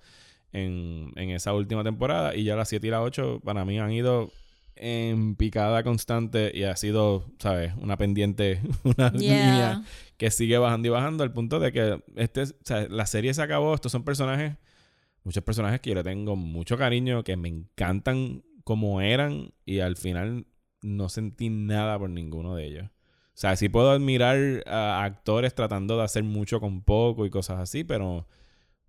en, 0.53 1.11
en 1.15 1.29
esa 1.31 1.53
última 1.53 1.83
temporada. 1.83 2.35
Y 2.35 2.43
ya 2.43 2.55
las 2.55 2.69
7 2.69 2.87
y 2.87 2.89
las 2.89 3.01
8 3.01 3.41
para 3.43 3.65
mí 3.65 3.79
han 3.79 3.91
ido 3.91 4.31
en 4.75 5.35
picada 5.35 5.83
constante 5.83 6.51
y 6.53 6.63
ha 6.63 6.75
sido, 6.75 7.25
¿sabes? 7.39 7.73
Una 7.81 7.97
pendiente, 7.97 8.61
una 8.83 9.11
Yeah. 9.11 9.19
línea 9.33 9.83
que 10.17 10.31
sigue 10.31 10.57
bajando 10.57 10.87
y 10.87 10.91
bajando 10.91 11.23
al 11.23 11.33
punto 11.33 11.59
de 11.59 11.71
que 11.71 12.01
este, 12.15 12.43
o 12.43 12.47
sea, 12.63 12.87
la 12.89 13.05
serie 13.05 13.33
se 13.33 13.41
acabó. 13.41 13.73
Estos 13.75 13.91
son 13.91 14.03
personajes 14.03 14.55
muchos 15.23 15.43
personajes 15.43 15.81
que 15.81 15.89
yo 15.89 15.95
le 15.95 16.03
tengo 16.03 16.35
mucho 16.35 16.77
cariño, 16.77 17.23
que 17.23 17.35
me 17.35 17.49
encantan 17.49 18.41
como 18.63 19.01
eran 19.01 19.53
y 19.65 19.79
al 19.79 19.97
final 19.97 20.47
no 20.81 21.09
sentí 21.09 21.49
nada 21.49 21.99
por 21.99 22.09
ninguno 22.09 22.55
de 22.55 22.65
ellos. 22.65 22.85
O 22.85 23.41
sea, 23.41 23.55
sí 23.55 23.69
puedo 23.69 23.91
admirar 23.91 24.63
a 24.65 25.03
actores 25.03 25.53
tratando 25.53 25.97
de 25.97 26.03
hacer 26.03 26.23
mucho 26.23 26.59
con 26.59 26.81
poco 26.83 27.25
y 27.25 27.29
cosas 27.29 27.59
así, 27.59 27.83
pero 27.83 28.27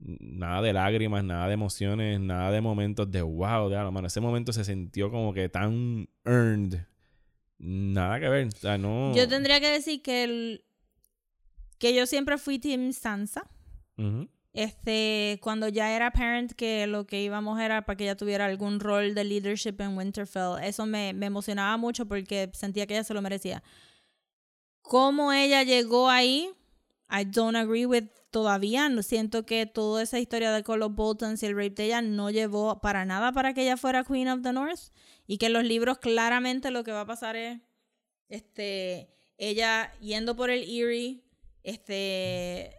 nada 0.01 0.63
de 0.63 0.73
lágrimas, 0.73 1.23
nada 1.25 1.47
de 1.47 1.55
emociones, 1.55 2.21
nada 2.21 2.51
de 2.51 2.61
momentos 2.61 3.11
de 3.11 3.23
wow, 3.23 3.69
de 3.69 3.77
algo, 3.77 3.93
mano. 3.93 4.07
Ese 4.07 4.21
momento 4.21 4.53
se 4.53 4.65
sintió 4.65 5.11
como 5.11 5.33
que 5.33 5.49
tan 5.49 6.09
earned. 6.25 6.81
Nada 7.59 8.19
que 8.19 8.29
ver. 8.29 8.47
O 8.49 8.51
sea, 8.51 8.79
no. 8.79 9.15
Yo 9.15 9.29
tendría 9.29 9.61
que 9.61 9.69
decir 9.69 10.03
que 10.03 10.25
el, 10.25 10.65
que 11.79 11.95
yo 11.95 12.07
siempre 12.07 12.39
fui 12.39 12.59
Team 12.59 12.93
Sansa. 12.93 13.49
Ujú. 13.99 14.29
Este, 14.53 15.39
cuando 15.43 15.69
ya 15.69 15.95
era 15.95 16.11
parent 16.11 16.53
que 16.53 16.87
lo 16.89 17.07
que 17.07 17.23
íbamos 17.23 17.61
era 17.61 17.83
para 17.87 17.97
que 17.97 18.05
ella 18.05 18.17
tuviera 18.17 18.47
algún 18.47 18.81
rol 18.81 19.15
de 19.15 19.23
leadership 19.23 19.77
en 19.79 19.97
Winterfell, 19.97 20.61
eso 20.63 20.87
me, 20.87 21.13
me 21.13 21.27
emocionaba 21.27 21.77
mucho 21.77 22.07
porque 22.07 22.51
sentía 22.53 22.87
que 22.87 22.95
ella 22.95 23.05
se 23.05 23.15
lo 23.15 23.23
merecía. 23.23 23.63
Cómo 24.83 25.33
ella 25.33 25.63
llegó 25.63 26.11
ahí, 26.11 26.51
I 27.09 27.25
don't 27.25 27.57
agree 27.57 27.87
with 27.87 28.09
todavía. 28.31 28.89
No 28.89 29.03
siento 29.03 29.45
que 29.45 29.67
toda 29.67 30.03
esa 30.03 30.19
historia 30.19 30.53
de 30.53 30.63
con 30.63 30.81
los 30.81 30.95
Boltons 30.95 31.43
y 31.43 31.47
el 31.47 31.55
rape 31.57 31.71
de 31.71 31.85
ella 31.87 32.03
no 32.03 32.31
llevó 32.31 32.81
para 32.81 33.05
nada 33.05 33.33
para 33.33 33.53
que 33.55 33.63
ella 33.63 33.77
fuera 33.77 34.05
Queen 34.05 34.29
of 34.29 34.43
the 34.43 34.53
North. 34.53 34.93
Y 35.27 35.39
que 35.39 35.47
en 35.47 35.53
los 35.53 35.65
libros 35.65 35.99
claramente 35.99 36.71
lo 36.71 36.83
que 36.85 36.93
va 36.93 37.03
a 37.03 37.07
pasar 37.07 37.37
es 37.37 37.61
este 38.29 39.11
ella 39.39 39.93
yendo 40.01 40.37
por 40.37 40.51
el 40.51 40.63
Erie, 40.65 41.23
este 41.63 42.77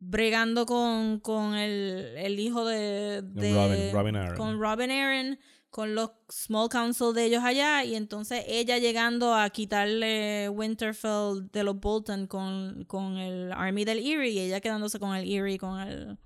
bregando 0.00 0.64
con, 0.66 1.18
con 1.20 1.54
el, 1.56 2.14
el 2.16 2.38
hijo 2.38 2.64
de, 2.64 3.22
de- 3.22 3.52
Robin- 3.54 3.90
con 4.36 4.60
Robin 4.60 4.90
Aaron, 4.92 5.38
con 5.70 5.94
los 5.94 6.10
small 6.30 6.68
council 6.68 7.12
de 7.14 7.24
ellos 7.24 7.44
allá, 7.44 7.84
y 7.84 7.94
entonces 7.94 8.44
ella 8.48 8.78
llegando 8.78 9.34
a 9.34 9.50
quitarle 9.50 10.48
Winterfell 10.48 11.50
de 11.52 11.62
los 11.62 11.78
Bolton 11.78 12.26
con, 12.26 12.84
con 12.86 13.18
el 13.18 13.52
Army 13.52 13.84
del 13.84 13.98
Erie, 13.98 14.30
y 14.30 14.38
ella 14.38 14.60
quedándose 14.60 14.98
con 14.98 15.14
el 15.14 15.30
Erie, 15.30 15.58
con 15.58 15.80
el 15.80 16.18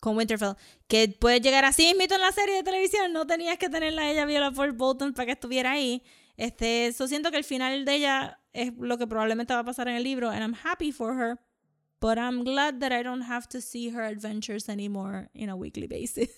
con 0.00 0.16
Winterfell, 0.16 0.56
que 0.88 1.08
puede 1.08 1.40
llegar 1.40 1.64
así 1.64 1.94
mismo 1.96 2.16
en 2.16 2.20
la 2.20 2.32
serie 2.32 2.56
de 2.56 2.62
televisión, 2.64 3.12
no 3.12 3.24
tenías 3.24 3.56
que 3.56 3.68
tenerla 3.68 4.10
ella 4.10 4.26
viola 4.26 4.50
por 4.50 4.72
Bolton 4.72 5.12
para 5.12 5.26
que 5.26 5.32
estuviera 5.32 5.70
ahí. 5.72 6.02
Este, 6.36 6.86
eso 6.88 7.06
siento 7.06 7.30
que 7.30 7.36
el 7.36 7.44
final 7.44 7.84
de 7.84 7.94
ella 7.94 8.40
es 8.52 8.72
lo 8.76 8.98
que 8.98 9.06
probablemente 9.06 9.54
va 9.54 9.60
a 9.60 9.64
pasar 9.64 9.86
en 9.86 9.94
el 9.94 10.02
libro, 10.02 10.28
and 10.28 10.40
I'm 10.40 10.56
happy 10.64 10.90
for 10.90 11.14
her, 11.14 11.38
but 12.00 12.18
I'm 12.18 12.42
glad 12.42 12.80
that 12.80 12.90
I 12.90 13.04
don't 13.04 13.22
have 13.22 13.46
to 13.50 13.60
see 13.60 13.90
her 13.90 14.02
adventures 14.02 14.68
anymore 14.68 15.30
in 15.34 15.48
a 15.48 15.54
weekly 15.54 15.86
basis. 15.86 16.30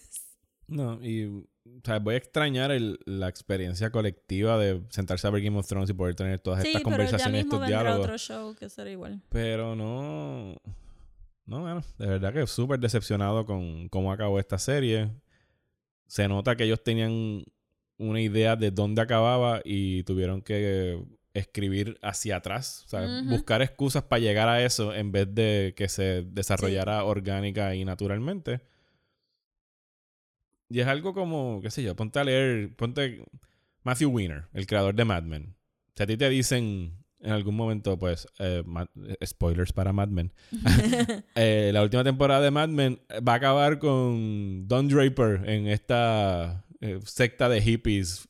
No, 0.67 0.99
y 1.03 1.47
o 1.67 1.81
sea, 1.85 1.99
voy 1.99 2.15
a 2.15 2.19
extrañar 2.19 2.71
el- 2.71 2.99
la 3.07 3.29
experiencia 3.29 3.91
colectiva 3.91 4.59
de 4.59 4.83
sentarse 4.91 5.27
a 5.27 5.31
ver 5.31 5.43
Game 5.43 5.59
of 5.59 5.67
Thrones 5.67 5.89
y 5.91 5.95
poder 5.95 6.15
tener 6.15 6.39
todas 6.41 6.63
Sí, 6.63 6.69
estas 6.69 6.83
pero 6.83 6.91
ya 6.91 6.97
conversaciones, 6.97 7.45
mismo 7.45 7.57
estos 7.57 7.61
vendrá 7.61 7.81
diálogos. 7.83 8.05
otro 8.07 8.19
show 8.19 8.55
que 8.55 8.69
será 8.69 8.91
igual. 8.91 9.21
Pero 9.31 9.75
no. 9.75 10.57
No, 11.47 11.61
bueno, 11.61 11.83
de 11.99 12.07
verdad 12.07 12.33
que 12.33 12.47
súper 12.47 12.81
decepcionado 12.81 13.45
con 13.45 13.89
cómo 13.89 14.13
acabó 14.13 14.39
esta 14.39 14.59
serie. 14.59 15.11
Se 16.07 16.27
nota 16.29 16.57
que 16.57 16.65
ellos 16.65 16.83
tenían 16.83 17.45
una 17.99 18.21
idea 18.21 18.57
de 18.57 18.71
dónde 18.71 19.03
acababa 19.03 19.61
y 19.65 20.03
tuvieron 20.05 20.43
que 20.43 21.03
escribir 21.35 21.99
hacia 22.03 22.37
atrás. 22.37 22.83
O 22.87 22.89
sea, 22.89 23.23
buscar 23.27 23.61
excusas 23.63 24.03
para 24.05 24.21
llegar 24.21 24.49
a 24.49 24.63
eso 24.63 24.95
en 24.95 25.13
vez 25.13 25.35
de 25.35 25.75
que 25.77 25.89
se 25.89 26.23
desarrollara 26.23 27.05
orgánica 27.05 27.75
y 27.75 27.85
naturalmente. 27.85 28.61
Y 30.69 30.81
es 30.81 30.87
algo 30.87 31.15
como, 31.15 31.61
qué 31.63 31.71
sé 31.71 31.83
yo, 31.83 31.95
ponte 31.95 32.19
a 32.19 32.25
leer, 32.25 32.75
ponte 32.77 33.25
Matthew 33.83 34.11
Weiner, 34.11 34.45
el 34.53 34.67
creador 34.67 34.95
de 34.95 35.05
Mad 35.05 35.23
Men. 35.25 35.57
Si 35.95 36.03
a 36.03 36.07
ti 36.07 36.17
te 36.17 36.29
dicen 36.29 37.05
en 37.25 37.33
algún 37.33 37.57
momento, 37.57 37.99
pues, 37.99 38.29
eh, 38.39 38.63
eh, 39.09 39.27
spoilers 39.27 39.73
para 39.73 39.93
Mad 39.93 40.09
Men, 40.09 40.33
eh, 41.35 41.71
la 41.73 41.83
última 41.83 42.05
temporada 42.05 42.43
de 42.43 42.51
Mad 42.51 42.69
Men 42.69 43.01
va 43.27 43.33
a 43.33 43.37
acabar 43.37 43.79
con 43.79 44.69
Don 44.69 44.89
Draper 44.89 45.49
en 45.49 45.67
esta 45.67 46.64
eh, 46.87 47.01
secta 47.07 47.49
de 47.49 47.63
hippies, 47.63 48.29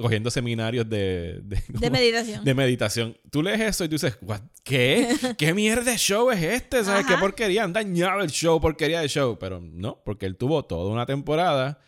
cogiendo 0.00 0.30
seminarios 0.30 0.88
de, 0.88 1.40
de, 1.42 1.90
meditación. 1.90 2.44
de 2.44 2.54
meditación. 2.54 3.18
Tú 3.32 3.42
lees 3.42 3.60
eso 3.60 3.82
y 3.82 3.88
tú 3.88 3.96
dices, 3.96 4.16
"What? 4.22 4.42
¿qué? 4.62 5.08
¿Qué 5.38 5.52
mierda 5.52 5.90
de 5.90 5.98
show 5.98 6.30
es 6.30 6.40
este? 6.40 6.84
¿Sabes 6.84 7.04
qué 7.04 7.16
porquería? 7.16 7.64
Han 7.64 7.72
dañado 7.72 8.20
el 8.20 8.30
show, 8.30 8.60
porquería 8.60 9.00
de 9.00 9.08
show. 9.08 9.36
Pero 9.40 9.60
no, 9.60 10.00
porque 10.04 10.26
él 10.26 10.36
tuvo 10.36 10.64
toda 10.64 10.88
una 10.88 11.04
temporada 11.04 11.80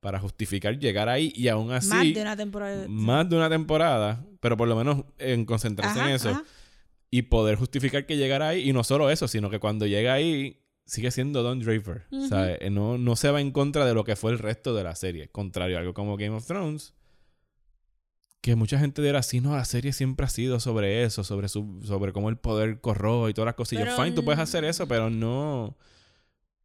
para 0.00 0.20
justificar 0.20 0.78
llegar 0.78 1.08
ahí 1.08 1.32
y 1.34 1.48
aún 1.48 1.72
así... 1.72 1.88
Más 1.88 2.04
de 2.14 2.20
una 2.20 2.36
temporada. 2.36 2.84
más 2.86 3.30
de 3.30 3.36
una 3.36 3.48
temporada, 3.48 4.26
pero 4.40 4.58
por 4.58 4.68
lo 4.68 4.76
menos 4.76 5.06
en 5.18 5.46
concentrarse 5.46 5.98
Ajá, 6.00 6.10
en 6.10 6.16
eso 6.16 6.28
ajá. 6.28 6.44
y 7.10 7.22
poder 7.22 7.56
justificar 7.56 8.04
que 8.04 8.18
llegara 8.18 8.48
ahí. 8.48 8.68
Y 8.68 8.74
no 8.74 8.84
solo 8.84 9.08
eso, 9.10 9.26
sino 9.26 9.48
que 9.48 9.58
cuando 9.58 9.86
llega 9.86 10.12
ahí 10.12 10.65
sigue 10.86 11.10
siendo 11.10 11.42
Don 11.42 11.60
Draper. 11.60 12.06
Eh, 12.10 12.70
no, 12.70 12.96
no 12.96 13.16
se 13.16 13.30
va 13.30 13.40
en 13.40 13.50
contra 13.50 13.84
de 13.84 13.92
lo 13.92 14.04
que 14.04 14.16
fue 14.16 14.32
el 14.32 14.38
resto 14.38 14.74
de 14.74 14.84
la 14.84 14.94
serie. 14.94 15.28
Contrario 15.28 15.76
a 15.76 15.80
algo 15.80 15.92
como 15.92 16.16
Game 16.16 16.34
of 16.34 16.46
Thrones. 16.46 16.94
Que 18.40 18.54
mucha 18.54 18.78
gente 18.78 19.02
dirá, 19.02 19.22
sí, 19.22 19.40
no, 19.40 19.56
la 19.56 19.64
serie 19.64 19.92
siempre 19.92 20.24
ha 20.24 20.28
sido 20.28 20.60
sobre 20.60 21.02
eso, 21.02 21.24
sobre 21.24 21.48
su, 21.48 21.80
sobre 21.84 22.12
cómo 22.12 22.28
el 22.28 22.36
poder 22.36 22.80
corroe 22.80 23.30
y 23.30 23.34
todas 23.34 23.46
las 23.46 23.56
cosillas. 23.56 23.84
Pero, 23.84 23.96
Fine, 23.96 24.12
tú 24.12 24.24
puedes 24.24 24.40
hacer 24.40 24.64
eso, 24.64 24.86
pero 24.86 25.10
no. 25.10 25.76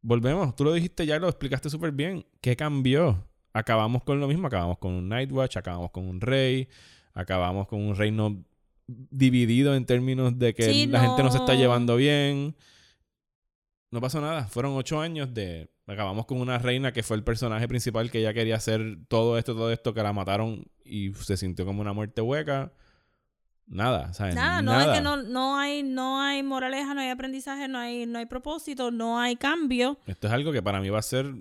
Volvemos, 0.00 0.54
tú 0.54 0.64
lo 0.64 0.72
dijiste 0.72 1.04
ya, 1.06 1.18
lo 1.18 1.28
explicaste 1.28 1.68
súper 1.68 1.90
bien. 1.90 2.24
¿Qué 2.40 2.54
cambió? 2.54 3.26
Acabamos 3.52 4.04
con 4.04 4.20
lo 4.20 4.28
mismo, 4.28 4.46
acabamos 4.46 4.78
con 4.78 4.92
un 4.92 5.08
Nightwatch, 5.08 5.56
acabamos 5.56 5.90
con 5.90 6.06
un 6.06 6.20
rey, 6.20 6.68
acabamos 7.14 7.66
con 7.66 7.80
un 7.80 7.96
reino 7.96 8.44
dividido 8.86 9.74
en 9.74 9.84
términos 9.84 10.38
de 10.38 10.54
que 10.54 10.72
Sí, 10.72 10.86
la 10.86 11.00
gente 11.00 11.22
no 11.22 11.30
se 11.32 11.38
está 11.38 11.54
llevando 11.54 11.96
bien. 11.96 12.54
No 13.92 14.00
pasó 14.00 14.22
nada. 14.22 14.46
Fueron 14.46 14.72
ocho 14.74 15.00
años 15.00 15.32
de. 15.34 15.70
Acabamos 15.86 16.24
con 16.24 16.40
una 16.40 16.58
reina 16.58 16.92
que 16.92 17.02
fue 17.02 17.16
el 17.16 17.22
personaje 17.22 17.68
principal 17.68 18.10
que 18.10 18.20
ella 18.20 18.32
quería 18.32 18.56
hacer 18.56 18.98
todo 19.06 19.36
esto, 19.36 19.54
todo 19.54 19.70
esto, 19.70 19.92
que 19.92 20.02
la 20.02 20.14
mataron 20.14 20.64
y 20.82 21.12
se 21.12 21.36
sintió 21.36 21.66
como 21.66 21.82
una 21.82 21.92
muerte 21.92 22.22
hueca. 22.22 22.72
Nada, 23.66 24.14
¿sabes? 24.14 24.34
Nada, 24.34 24.62
no 24.62 24.80
es 24.80 24.86
que 24.88 25.02
no, 25.02 25.22
no 25.22 25.58
hay, 25.58 25.82
no 25.82 26.20
hay 26.20 26.42
moraleja, 26.42 26.94
no 26.94 27.02
hay 27.02 27.10
aprendizaje, 27.10 27.68
no 27.68 27.78
hay, 27.78 28.06
no 28.06 28.18
hay 28.18 28.26
propósito, 28.26 28.90
no 28.90 29.20
hay 29.20 29.36
cambio. 29.36 29.98
Esto 30.06 30.26
es 30.26 30.32
algo 30.32 30.52
que 30.52 30.62
para 30.62 30.80
mí 30.80 30.88
va 30.88 30.98
a 30.98 31.02
ser 31.02 31.34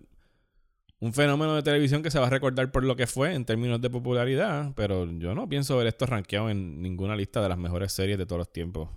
un 1.00 1.14
fenómeno 1.14 1.56
de 1.56 1.64
televisión 1.64 2.04
que 2.04 2.12
se 2.12 2.20
va 2.20 2.28
a 2.28 2.30
recordar 2.30 2.70
por 2.72 2.84
lo 2.84 2.98
que 2.98 3.08
fue 3.08 3.34
en 3.34 3.46
términos 3.46 3.80
de 3.80 3.90
popularidad, 3.90 4.74
pero 4.76 5.10
yo 5.10 5.34
no 5.36 5.48
pienso 5.48 5.78
ver 5.78 5.88
esto 5.88 6.06
rankeado 6.06 6.50
en 6.50 6.82
ninguna 6.82 7.16
lista 7.16 7.42
de 7.42 7.50
las 7.50 7.58
mejores 7.58 7.94
series 7.94 8.18
de 8.18 8.26
todos 8.26 8.40
los 8.40 8.52
tiempos. 8.52 8.90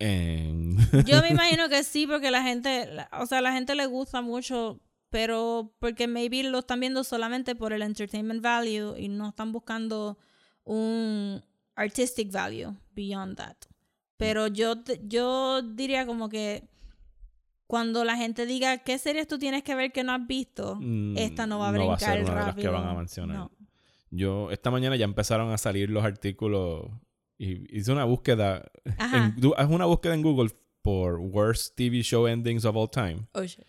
En... 0.00 0.76
Yo 1.06 1.20
me 1.22 1.28
imagino 1.28 1.68
que 1.68 1.84
sí, 1.84 2.06
porque 2.06 2.30
la 2.30 2.42
gente, 2.42 2.88
o 3.18 3.26
sea, 3.26 3.40
la 3.40 3.52
gente 3.52 3.74
le 3.74 3.86
gusta 3.86 4.22
mucho, 4.22 4.80
pero 5.10 5.72
porque 5.78 6.08
maybe 6.08 6.42
lo 6.42 6.58
están 6.60 6.80
viendo 6.80 7.04
solamente 7.04 7.54
por 7.54 7.72
el 7.72 7.82
entertainment 7.82 8.42
value 8.42 8.96
y 8.98 9.08
no 9.08 9.28
están 9.28 9.52
buscando 9.52 10.18
un 10.64 11.42
artistic 11.76 12.32
value 12.32 12.74
beyond 12.92 13.36
that. 13.36 13.56
Pero 14.16 14.46
yo, 14.48 14.74
yo 15.04 15.62
diría 15.62 16.06
como 16.06 16.28
que 16.28 16.68
cuando 17.66 18.04
la 18.04 18.16
gente 18.16 18.46
diga 18.46 18.78
qué 18.78 18.98
series 18.98 19.28
tú 19.28 19.38
tienes 19.38 19.62
que 19.62 19.74
ver 19.74 19.92
que 19.92 20.02
no 20.02 20.12
has 20.12 20.26
visto, 20.26 20.76
Mm, 20.80 21.16
esta 21.16 21.46
no 21.46 21.58
va 21.58 21.68
a 21.68 21.72
no 21.72 21.78
va 21.78 21.84
a 21.84 21.96
brincar 21.96 22.16
ser 22.16 22.24
una 22.24 22.30
de 22.30 22.46
las 22.46 22.54
que 22.56 22.62
rápido. 22.62 22.72
van 22.72 22.88
a 22.88 22.94
mencionar. 22.94 23.36
No. 23.36 23.50
Yo, 24.10 24.50
esta 24.50 24.70
mañana 24.70 24.96
ya 24.96 25.04
empezaron 25.04 25.52
a 25.52 25.58
salir 25.58 25.88
los 25.88 26.04
artículos 26.04 26.90
y 27.40 27.74
hice 27.74 27.90
una 27.90 28.04
búsqueda. 28.04 28.70
En, 28.84 29.34
haz 29.56 29.70
una 29.70 29.86
búsqueda 29.86 30.14
en 30.14 30.20
Google 30.20 30.50
por 30.82 31.18
Worst 31.18 31.74
TV 31.74 32.02
Show 32.02 32.26
Endings 32.26 32.66
of 32.66 32.76
All 32.76 32.90
Time. 32.90 33.28
Oh, 33.32 33.42
shit. 33.42 33.64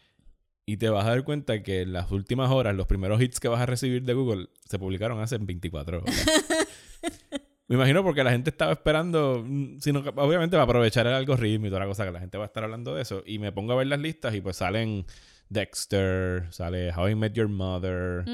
Y 0.66 0.76
te 0.76 0.90
vas 0.90 1.06
a 1.06 1.12
dar 1.12 1.24
cuenta 1.24 1.64
que 1.64 1.82
en 1.82 1.94
las 1.94 2.12
últimas 2.12 2.52
horas, 2.52 2.76
los 2.76 2.86
primeros 2.86 3.22
hits 3.22 3.40
que 3.40 3.48
vas 3.48 3.62
a 3.62 3.66
recibir 3.66 4.04
de 4.04 4.14
Google 4.14 4.50
se 4.66 4.78
publicaron 4.78 5.22
hace 5.22 5.38
24 5.38 6.02
horas. 6.02 6.26
Me 7.70 7.76
imagino 7.76 8.04
porque 8.04 8.26
la 8.26 8.32
gente 8.32 8.50
estaba 8.50 8.74
esperando, 8.74 9.42
mm, 9.48 9.80
sino 9.80 10.04
que 10.04 10.10
obviamente 10.10 10.58
va 10.58 10.64
a 10.64 10.66
aprovechar 10.66 11.08
el 11.08 11.14
algoritmo 11.14 11.68
y 11.68 11.70
toda 11.70 11.80
la 11.80 11.88
cosa 11.88 12.06
que 12.06 12.12
la 12.12 12.20
gente 12.20 12.38
va 12.38 12.44
a 12.44 12.48
estar 12.48 12.66
hablando 12.66 12.94
de 12.94 13.04
eso. 13.04 13.24
Y 13.26 13.40
me 13.40 13.54
pongo 13.54 13.72
a 13.72 13.78
ver 13.78 13.88
las 13.88 14.02
listas 14.02 14.36
y 14.36 14.42
pues 14.42 14.58
salen 14.58 15.06
Dexter, 15.48 16.48
sale 16.52 16.92
How 16.94 17.08
I 17.08 17.16
Met 17.16 17.34
Your 17.34 17.48
Mother, 17.48 18.26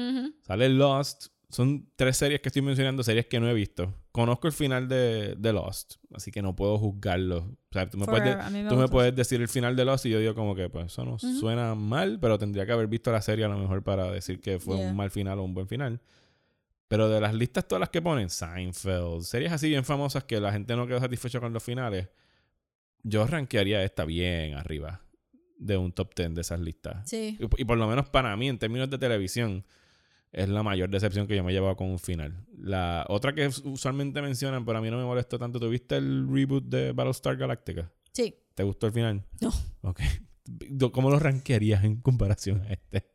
sale 0.42 0.68
Lost. 0.70 1.28
Son 1.48 1.88
tres 1.94 2.16
series 2.16 2.40
que 2.40 2.48
estoy 2.48 2.62
mencionando, 2.62 3.04
series 3.04 3.26
que 3.26 3.38
no 3.38 3.48
he 3.48 3.54
visto. 3.54 3.94
Conozco 4.18 4.46
el 4.48 4.52
final 4.52 4.88
de, 4.88 5.34
de 5.38 5.52
Lost, 5.52 5.94
así 6.14 6.30
que 6.30 6.42
no 6.42 6.56
puedo 6.56 6.76
juzgarlo. 6.78 7.38
O 7.38 7.72
sea, 7.72 7.88
tú 7.88 7.98
me, 7.98 8.06
puedes, 8.06 8.24
de- 8.24 8.30
Forever. 8.32 8.46
A 8.46 8.50
mí 8.50 8.62
me 8.62 8.68
tú 8.68 8.74
me 8.74 8.82
gustó. 8.82 8.92
puedes 8.92 9.14
decir 9.14 9.40
el 9.40 9.48
final 9.48 9.76
de 9.76 9.84
Lost 9.84 10.06
y 10.06 10.10
yo 10.10 10.18
digo 10.18 10.34
como 10.34 10.54
que 10.54 10.68
pues 10.68 10.86
eso 10.86 11.04
no 11.04 11.18
suena 11.18 11.74
mal, 11.74 12.18
pero 12.20 12.38
tendría 12.38 12.66
que 12.66 12.72
haber 12.72 12.88
visto 12.88 13.12
la 13.12 13.22
serie 13.22 13.44
a 13.44 13.48
lo 13.48 13.58
mejor 13.58 13.82
para 13.82 14.10
decir 14.10 14.40
que 14.40 14.58
fue 14.58 14.76
Yeah. 14.76 14.88
un 14.90 14.96
mal 14.96 15.10
final 15.10 15.38
o 15.38 15.44
un 15.44 15.54
buen 15.54 15.68
final. 15.68 16.00
Pero 16.88 17.08
de 17.08 17.20
las 17.20 17.34
listas 17.34 17.68
todas 17.68 17.80
las 17.80 17.90
que 17.90 18.00
ponen, 18.02 18.30
Seinfeld, 18.30 19.22
series 19.22 19.52
así 19.52 19.68
bien 19.68 19.84
famosas 19.84 20.24
que 20.24 20.40
la 20.40 20.50
gente 20.52 20.74
no 20.74 20.86
quedó 20.86 21.00
satisfecha 21.00 21.38
con 21.38 21.52
los 21.52 21.62
finales, 21.62 22.08
yo 23.02 23.26
rankearía 23.26 23.84
esta 23.84 24.04
bien 24.04 24.54
arriba. 24.54 25.02
de 25.58 25.76
un 25.76 25.92
top 25.92 26.14
10 26.16 26.34
de 26.34 26.40
esas 26.40 26.60
listas. 26.60 27.08
Sí. 27.08 27.36
Y, 27.40 27.62
y 27.62 27.64
por 27.64 27.76
lo 27.78 27.86
menos 27.88 28.08
para 28.08 28.34
mí, 28.36 28.48
en 28.48 28.58
términos 28.58 28.88
de 28.88 28.96
televisión, 28.98 29.64
es 30.32 30.48
la 30.48 30.62
mayor 30.62 30.90
decepción 30.90 31.26
que 31.26 31.36
yo 31.36 31.42
me 31.44 31.50
he 31.50 31.54
llevado 31.54 31.76
con 31.76 31.88
un 31.88 31.98
final. 31.98 32.44
La 32.56 33.04
otra 33.08 33.34
que 33.34 33.46
us- 33.46 33.62
usualmente 33.64 34.20
mencionan, 34.22 34.64
pero 34.64 34.78
a 34.78 34.80
mí 34.80 34.90
no 34.90 34.98
me 34.98 35.04
molestó 35.04 35.38
tanto. 35.38 35.58
¿Tuviste 35.58 35.96
el 35.96 36.26
reboot 36.30 36.64
de 36.64 36.92
Battlestar 36.92 37.36
Galactica? 37.36 37.90
Sí. 38.12 38.34
¿Te 38.54 38.62
gustó 38.62 38.86
el 38.88 38.92
final? 38.92 39.24
No. 39.40 39.50
Ok. 39.82 40.00
¿Cómo 40.92 41.10
lo 41.10 41.18
rankearías 41.18 41.84
en 41.84 42.00
comparación 42.00 42.62
a 42.62 42.72
este? 42.72 43.08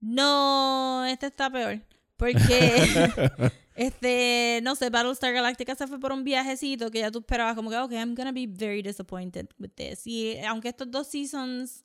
No, 0.00 1.04
este 1.06 1.26
está 1.26 1.50
peor. 1.50 1.80
Porque, 2.16 2.38
este, 3.76 4.60
no 4.62 4.74
sé, 4.74 4.90
Battlestar 4.90 5.32
Galactica 5.32 5.74
se 5.74 5.86
fue 5.86 5.98
por 6.00 6.12
un 6.12 6.24
viajecito 6.24 6.90
que 6.90 7.00
ya 7.00 7.10
tú 7.10 7.18
esperabas 7.20 7.54
como 7.54 7.70
que, 7.70 7.76
ok, 7.76 7.92
I'm 7.92 8.14
gonna 8.14 8.32
be 8.32 8.46
very 8.46 8.82
disappointed 8.82 9.48
with 9.58 9.70
this. 9.74 10.06
Y 10.06 10.38
aunque 10.46 10.68
estos 10.68 10.90
dos 10.90 11.06
seasons 11.08 11.84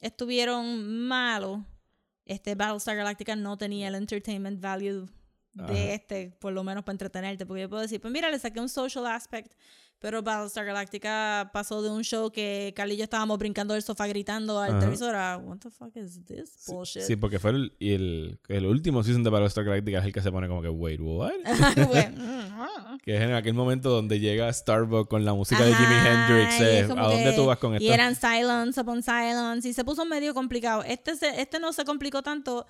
estuvieron 0.00 1.06
malos, 1.06 1.60
este 2.28 2.54
Battlestar 2.54 2.96
Galactica 2.96 3.34
no 3.34 3.58
tenía 3.58 3.88
el 3.88 3.94
entertainment 3.94 4.60
value 4.60 5.08
de 5.54 5.64
Ajá. 5.64 5.92
este, 5.94 6.30
por 6.38 6.52
lo 6.52 6.62
menos 6.62 6.84
para 6.84 6.94
entretenerte. 6.94 7.46
Porque 7.46 7.62
yo 7.62 7.68
puedo 7.68 7.82
decir, 7.82 8.00
pues 8.00 8.12
mira, 8.12 8.30
le 8.30 8.38
saqué 8.38 8.60
un 8.60 8.68
social 8.68 9.06
aspect. 9.06 9.54
Pero 10.00 10.22
Battlestar 10.22 10.64
Galactica 10.64 11.50
pasó 11.52 11.82
de 11.82 11.90
un 11.90 12.04
show 12.04 12.30
que 12.30 12.72
Carly 12.76 12.94
y 12.94 12.98
yo 12.98 13.04
estábamos 13.04 13.36
brincando 13.38 13.74
del 13.74 13.82
sofá 13.82 14.06
gritando 14.06 14.60
al 14.60 14.70
Ajá. 14.70 14.78
televisor 14.80 15.14
a, 15.16 15.36
what 15.38 15.58
the 15.58 15.70
fuck 15.70 15.96
is 15.96 16.24
this 16.24 16.64
bullshit? 16.68 17.02
Sí, 17.02 17.16
porque 17.16 17.40
fue 17.40 17.50
el, 17.50 17.72
el, 17.80 18.38
el 18.46 18.66
último 18.66 19.02
season 19.02 19.24
de 19.24 19.30
Battlestar 19.30 19.64
Galactica 19.64 19.98
es 19.98 20.04
el 20.04 20.12
que 20.12 20.22
se 20.22 20.30
pone 20.30 20.46
como 20.46 20.62
que, 20.62 20.68
wait, 20.68 21.00
what? 21.00 21.32
Mm, 22.58 22.98
que 22.98 23.16
es 23.16 23.22
en 23.22 23.32
aquel 23.32 23.54
momento 23.54 23.90
donde 23.90 24.18
llega 24.18 24.52
Starbucks 24.52 25.08
con 25.08 25.24
la 25.24 25.34
música 25.34 25.64
de 25.64 25.74
Jimi 25.74 25.94
Ajá, 25.94 26.28
Hendrix. 26.28 26.60
eh, 26.60 26.82
¿A 26.96 27.08
dónde 27.08 27.32
tú 27.34 27.46
vas 27.46 27.58
con 27.58 27.74
esto? 27.74 27.84
Y 27.84 27.88
eran 27.90 28.14
silence 28.16 28.80
upon 28.80 29.02
silence. 29.02 29.68
Y 29.68 29.72
se 29.72 29.84
puso 29.84 30.04
medio 30.04 30.34
complicado. 30.34 30.82
Este, 30.84 31.14
se- 31.16 31.40
este 31.40 31.60
no 31.60 31.72
se 31.72 31.84
complicó 31.84 32.22
tanto. 32.22 32.66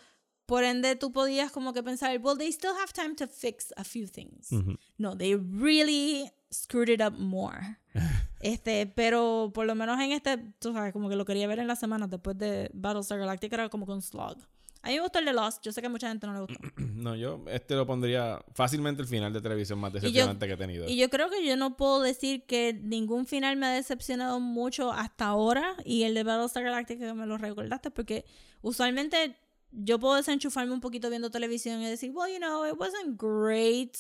Por 0.47 0.65
ende, 0.65 0.97
tú 0.97 1.13
podías 1.13 1.51
como 1.53 1.73
que 1.75 1.83
pensar, 1.83 2.19
well, 2.23 2.37
they 2.39 2.49
still 2.49 2.73
have 2.73 2.93
time 2.95 3.15
to 3.17 3.27
fix 3.29 3.73
a 3.77 3.85
few 3.85 4.07
things. 4.09 4.51
Ujú. 4.53 4.77
No, 4.97 5.17
they 5.17 5.35
really 5.37 6.31
screwed 6.51 6.89
it 6.89 7.01
up 7.01 7.19
more. 7.19 7.79
este, 8.41 8.87
pero 8.87 9.51
por 9.55 9.67
lo 9.67 9.75
menos 9.75 9.99
en 10.01 10.13
este, 10.13 10.39
tú 10.59 10.73
sabes, 10.73 10.93
como 10.93 11.09
que 11.09 11.17
lo 11.17 11.25
quería 11.25 11.47
ver 11.47 11.59
en 11.59 11.67
la 11.67 11.77
semana 11.77 12.07
después 12.07 12.37
de 12.39 12.71
Battlestar 12.73 13.19
Galactica, 13.19 13.57
era 13.57 13.69
como 13.69 13.87
que 13.87 13.93
un 13.93 14.03
slog. 14.03 14.37
A 14.81 14.89
mí 14.91 14.95
me 14.95 15.01
gustó 15.01 15.19
el 15.19 15.25
de 15.25 15.33
Lost. 15.33 15.61
Yo 15.65 15.73
sé 15.73 15.81
que 15.81 15.89
a 15.89 15.91
mucha 15.91 16.09
gente 16.09 16.27
no 16.27 16.35
le 16.35 16.41
gustó. 16.41 16.59
No, 16.99 17.15
yo 17.15 17.45
este 17.49 17.75
lo 17.75 17.87
pondría 17.87 18.41
fácilmente 18.55 19.03
el 19.03 19.09
final 19.09 19.33
de 19.33 19.41
televisión 19.41 19.79
más 19.79 19.93
yo- 19.93 20.01
decepcionante 20.01 20.47
que 20.47 20.53
he 20.53 20.57
tenido. 20.57 20.89
Y 20.89 20.97
yo 20.97 21.09
creo 21.11 21.31
que 21.31 21.45
yo 21.47 21.57
no 21.57 21.77
puedo 21.77 22.01
decir 22.01 22.45
que 22.47 22.73
ningún 22.75 23.27
final 23.27 23.57
me 23.57 23.67
ha 23.67 23.71
decepcionado 23.71 24.41
mucho 24.41 24.93
hasta 24.93 25.27
ahora. 25.27 25.77
Y 25.85 26.05
el 26.05 26.15
de 26.15 26.23
Battlestar 26.25 26.63
Galactica 26.65 27.15
me 27.15 27.27
lo 27.27 27.39
recordaste 27.39 27.91
porque 27.91 28.25
usualmente 28.63 29.37
yo 29.71 29.99
puedo 29.99 30.15
desenchufarme 30.17 30.73
un 30.73 30.81
poquito 30.81 31.11
viendo 31.11 31.31
televisión 31.31 31.81
y 31.83 31.87
decir, 31.87 32.11
well, 32.15 32.33
you 32.33 32.39
know, 32.39 32.65
it 32.67 32.75
wasn't 32.79 33.21
great. 33.21 33.97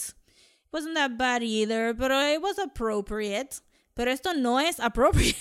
Wasn't 0.73 0.95
that 0.95 1.13
bad 1.17 1.43
either, 1.43 1.95
pero 1.97 2.21
it 2.21 2.41
was 2.43 2.59
appropriate. 2.59 3.57
Pero 3.95 4.11
esto 4.11 4.35
no 4.35 4.61
es 4.61 4.79
appropriate. 4.81 5.37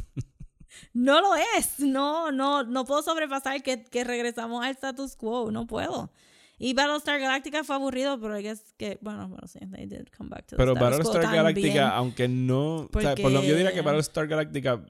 no 0.93 1.21
lo 1.21 1.35
es. 1.57 1.79
No, 1.79 2.31
no, 2.31 2.63
no 2.63 2.85
puedo 2.85 3.01
sobrepasar 3.03 3.61
que, 3.63 3.83
que 3.83 4.03
regresamos 4.03 4.63
al 4.65 4.71
status 4.71 5.15
quo. 5.15 5.51
No 5.51 5.67
puedo. 5.67 6.11
Y 6.57 6.73
Battlestar 6.73 7.19
Galactica 7.21 7.63
fue 7.63 7.75
aburrido, 7.75 8.19
pero 8.19 8.37
I 8.37 8.43
guess 8.43 8.73
que, 8.77 8.97
bueno, 9.01 9.29
bueno, 9.29 9.47
sí, 9.47 9.59
they 9.71 9.85
did 9.85 10.07
come 10.17 10.29
back 10.29 10.45
to 10.47 10.55
the 10.55 10.57
Pero 10.57 10.73
quo 10.75 10.81
Battlestar 10.83 11.21
también. 11.21 11.43
Galactica, 11.43 11.89
aunque 11.95 12.27
no. 12.27 12.89
o 12.93 13.01
sea, 13.01 13.15
por 13.15 13.31
lo, 13.31 13.41
yo 13.41 13.55
diría 13.55 13.69
que 13.69 13.77
Porque- 13.77 13.81
Battlestar 13.83 14.27
Galactica, 14.27 14.85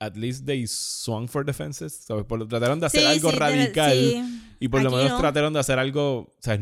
at 0.00 0.16
least 0.16 0.44
they 0.44 0.66
swung 0.66 1.26
for 1.26 1.46
defenses. 1.46 1.94
¿sabes? 1.94 2.26
Por, 2.26 2.46
trataron 2.46 2.78
de 2.78 2.86
hacer 2.86 3.00
Sí, 3.00 3.06
algo 3.06 3.30
sí, 3.30 3.36
radical. 3.38 3.92
sí. 3.92 4.22
Y 4.60 4.68
por 4.68 4.82
lo 4.82 4.88
Aquí 4.90 4.96
menos 4.98 5.12
no. 5.12 5.18
trataron 5.20 5.52
de 5.54 5.60
hacer 5.60 5.78
algo. 5.78 6.18
O 6.18 6.34
sea, 6.40 6.58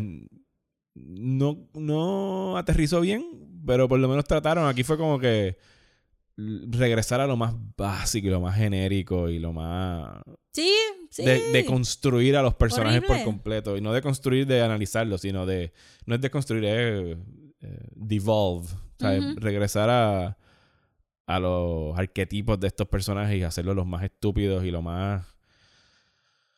no, 0.95 1.69
no 1.75 2.57
aterrizó 2.57 3.01
bien, 3.01 3.25
pero 3.67 3.89
por 3.89 3.99
lo 3.99 4.09
menos 4.09 4.25
trataron. 4.25 4.67
Aquí 4.69 4.83
fue 4.83 4.97
como 4.97 5.19
que 5.19 5.57
regresar 6.37 7.21
a 7.21 7.27
lo 7.27 7.37
más 7.37 7.55
básico 7.77 8.27
y 8.27 8.31
lo 8.31 8.41
más 8.41 8.57
genérico 8.57 9.29
y 9.29 9.39
lo 9.39 9.53
más. 9.53 10.23
Sí, 10.53 10.73
sí. 11.11 11.25
De, 11.25 11.53
de 11.53 11.65
construir 11.65 12.37
a 12.37 12.43
los 12.43 12.55
personajes 12.55 13.03
por 13.03 13.23
completo. 13.25 13.77
Y 13.77 13.81
no 13.81 13.93
de 13.93 14.03
construir, 14.03 14.47
de 14.47 14.63
analizarlos, 14.63 15.21
sino 15.23 15.47
de. 15.47 15.73
No 16.07 16.15
es 16.15 16.21
de 16.21 16.31
construir, 16.31 16.65
es. 16.65 17.17
eh, 17.61 17.89
devolve. 17.95 18.67
O 18.67 18.99
sea, 18.99 19.35
regresar 19.37 19.91
a. 19.91 20.39
A 21.25 21.39
los 21.39 21.97
arquetipos 21.97 22.59
de 22.59 22.67
estos 22.67 22.89
personajes 22.89 23.39
y 23.39 23.45
hacerlos 23.45 23.77
los 23.77 23.87
más 23.87 24.03
estúpidos 24.03 24.65
y 24.65 24.73
lo 24.73 24.83
más. 24.83 25.25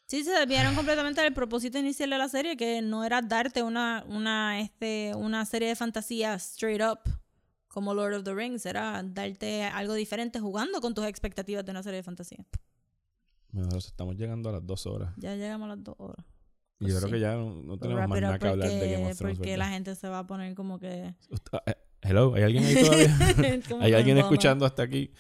Sí, 0.06 0.22
se 0.22 0.32
desviaron 0.32 0.74
completamente 0.74 1.22
del 1.22 1.32
propósito 1.32 1.78
inicial 1.78 2.10
de 2.10 2.18
la 2.18 2.28
serie, 2.28 2.56
que 2.56 2.82
no 2.82 3.05
era 3.05 3.22
darte 3.22 3.62
una, 3.62 4.05
una, 4.06 4.60
este, 4.60 5.12
una 5.14 5.44
serie 5.47 5.68
de 5.68 5.76
fantasía 5.76 6.35
straight 6.35 6.82
up 6.82 7.01
como 7.68 7.93
Lord 7.93 8.14
of 8.14 8.24
the 8.24 8.35
Rings, 8.35 8.66
era 8.66 9.02
darte 9.02 9.64
algo 9.64 9.94
diferente 9.94 10.39
jugando 10.39 10.81
con 10.81 10.94
tus 10.94 11.06
expectativas 11.06 11.64
de 11.64 11.72
una 11.72 11.82
serie 11.82 11.97
de 11.97 12.02
fantasía. 12.05 12.47
Nosotros 13.51 13.86
estamos 13.86 14.16
llegando 14.16 14.48
a 14.48 14.52
las 14.52 14.66
dos 14.66 14.86
horas. 14.86 15.12
Ya 15.16 15.35
llegamos 15.35 15.66
a 15.66 15.68
las 15.76 15.85
dos 15.85 15.94
horas. 15.98 16.24
Y 16.78 16.85
Pues 16.85 16.93
yo 16.94 17.01
creo 17.01 17.12
que 17.12 17.20
ya 17.20 17.35
no, 17.35 17.62
no 17.62 17.66
Pues 17.66 17.81
tenemos 17.81 18.09
más 18.09 18.20
nada 18.20 18.39
que 18.39 18.48
hablar 18.48 18.68
de 18.68 18.93
Game 18.93 19.10
of 19.10 19.16
Thrones. 19.16 19.39
Porque 19.39 19.51
¿verdad? 19.51 19.66
la 19.66 19.72
gente 19.72 19.94
se 19.94 20.09
va 20.09 20.20
a 20.20 20.26
poner 20.26 20.55
como 20.55 20.78
que... 20.78 21.14
Eh, 21.66 21.74
Hello, 22.02 22.35
¿hay 22.35 22.43
alguien 22.43 22.64
ahí 22.64 22.74
todavía? 22.85 23.16
¿Hay 23.81 23.94
alguien 23.94 24.18
escuchando 24.18 24.66
hasta 24.66 24.82
aquí? 24.82 25.10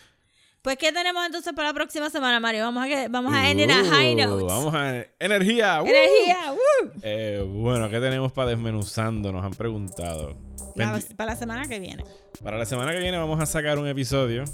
Pues, 0.64 0.78
¿qué 0.78 0.92
tenemos 0.92 1.26
entonces 1.26 1.52
para 1.52 1.68
la 1.68 1.74
próxima 1.74 2.08
semana, 2.08 2.40
Mario? 2.40 2.62
Vamos 2.64 2.82
a, 2.84 2.88
que, 2.88 3.08
vamos 3.08 3.34
a 3.34 3.50
end 3.50 3.70
a 3.70 3.84
high 3.84 4.14
Uh, 4.14 4.26
note. 4.26 4.44
Vamos 4.44 4.74
a 4.74 5.04
energía. 5.18 5.82
¡uh! 5.82 5.86
Energía, 5.86 6.52
¡woo! 6.52 6.90
Eh, 7.02 7.46
bueno, 7.46 7.90
¿qué 7.90 8.00
tenemos 8.00 8.32
para 8.32 8.48
desmenuzando? 8.48 9.30
Nos 9.30 9.44
han 9.44 9.52
preguntado. 9.52 10.34
Bendi- 10.74 11.14
para 11.16 11.32
la 11.32 11.36
semana 11.36 11.68
que 11.68 11.78
viene. 11.78 12.02
Para 12.42 12.56
la 12.56 12.64
semana 12.64 12.92
que 12.92 12.98
viene 12.98 13.18
vamos 13.18 13.38
a 13.40 13.44
sacar 13.46 13.78
un 13.78 13.86
episodio 13.88 14.44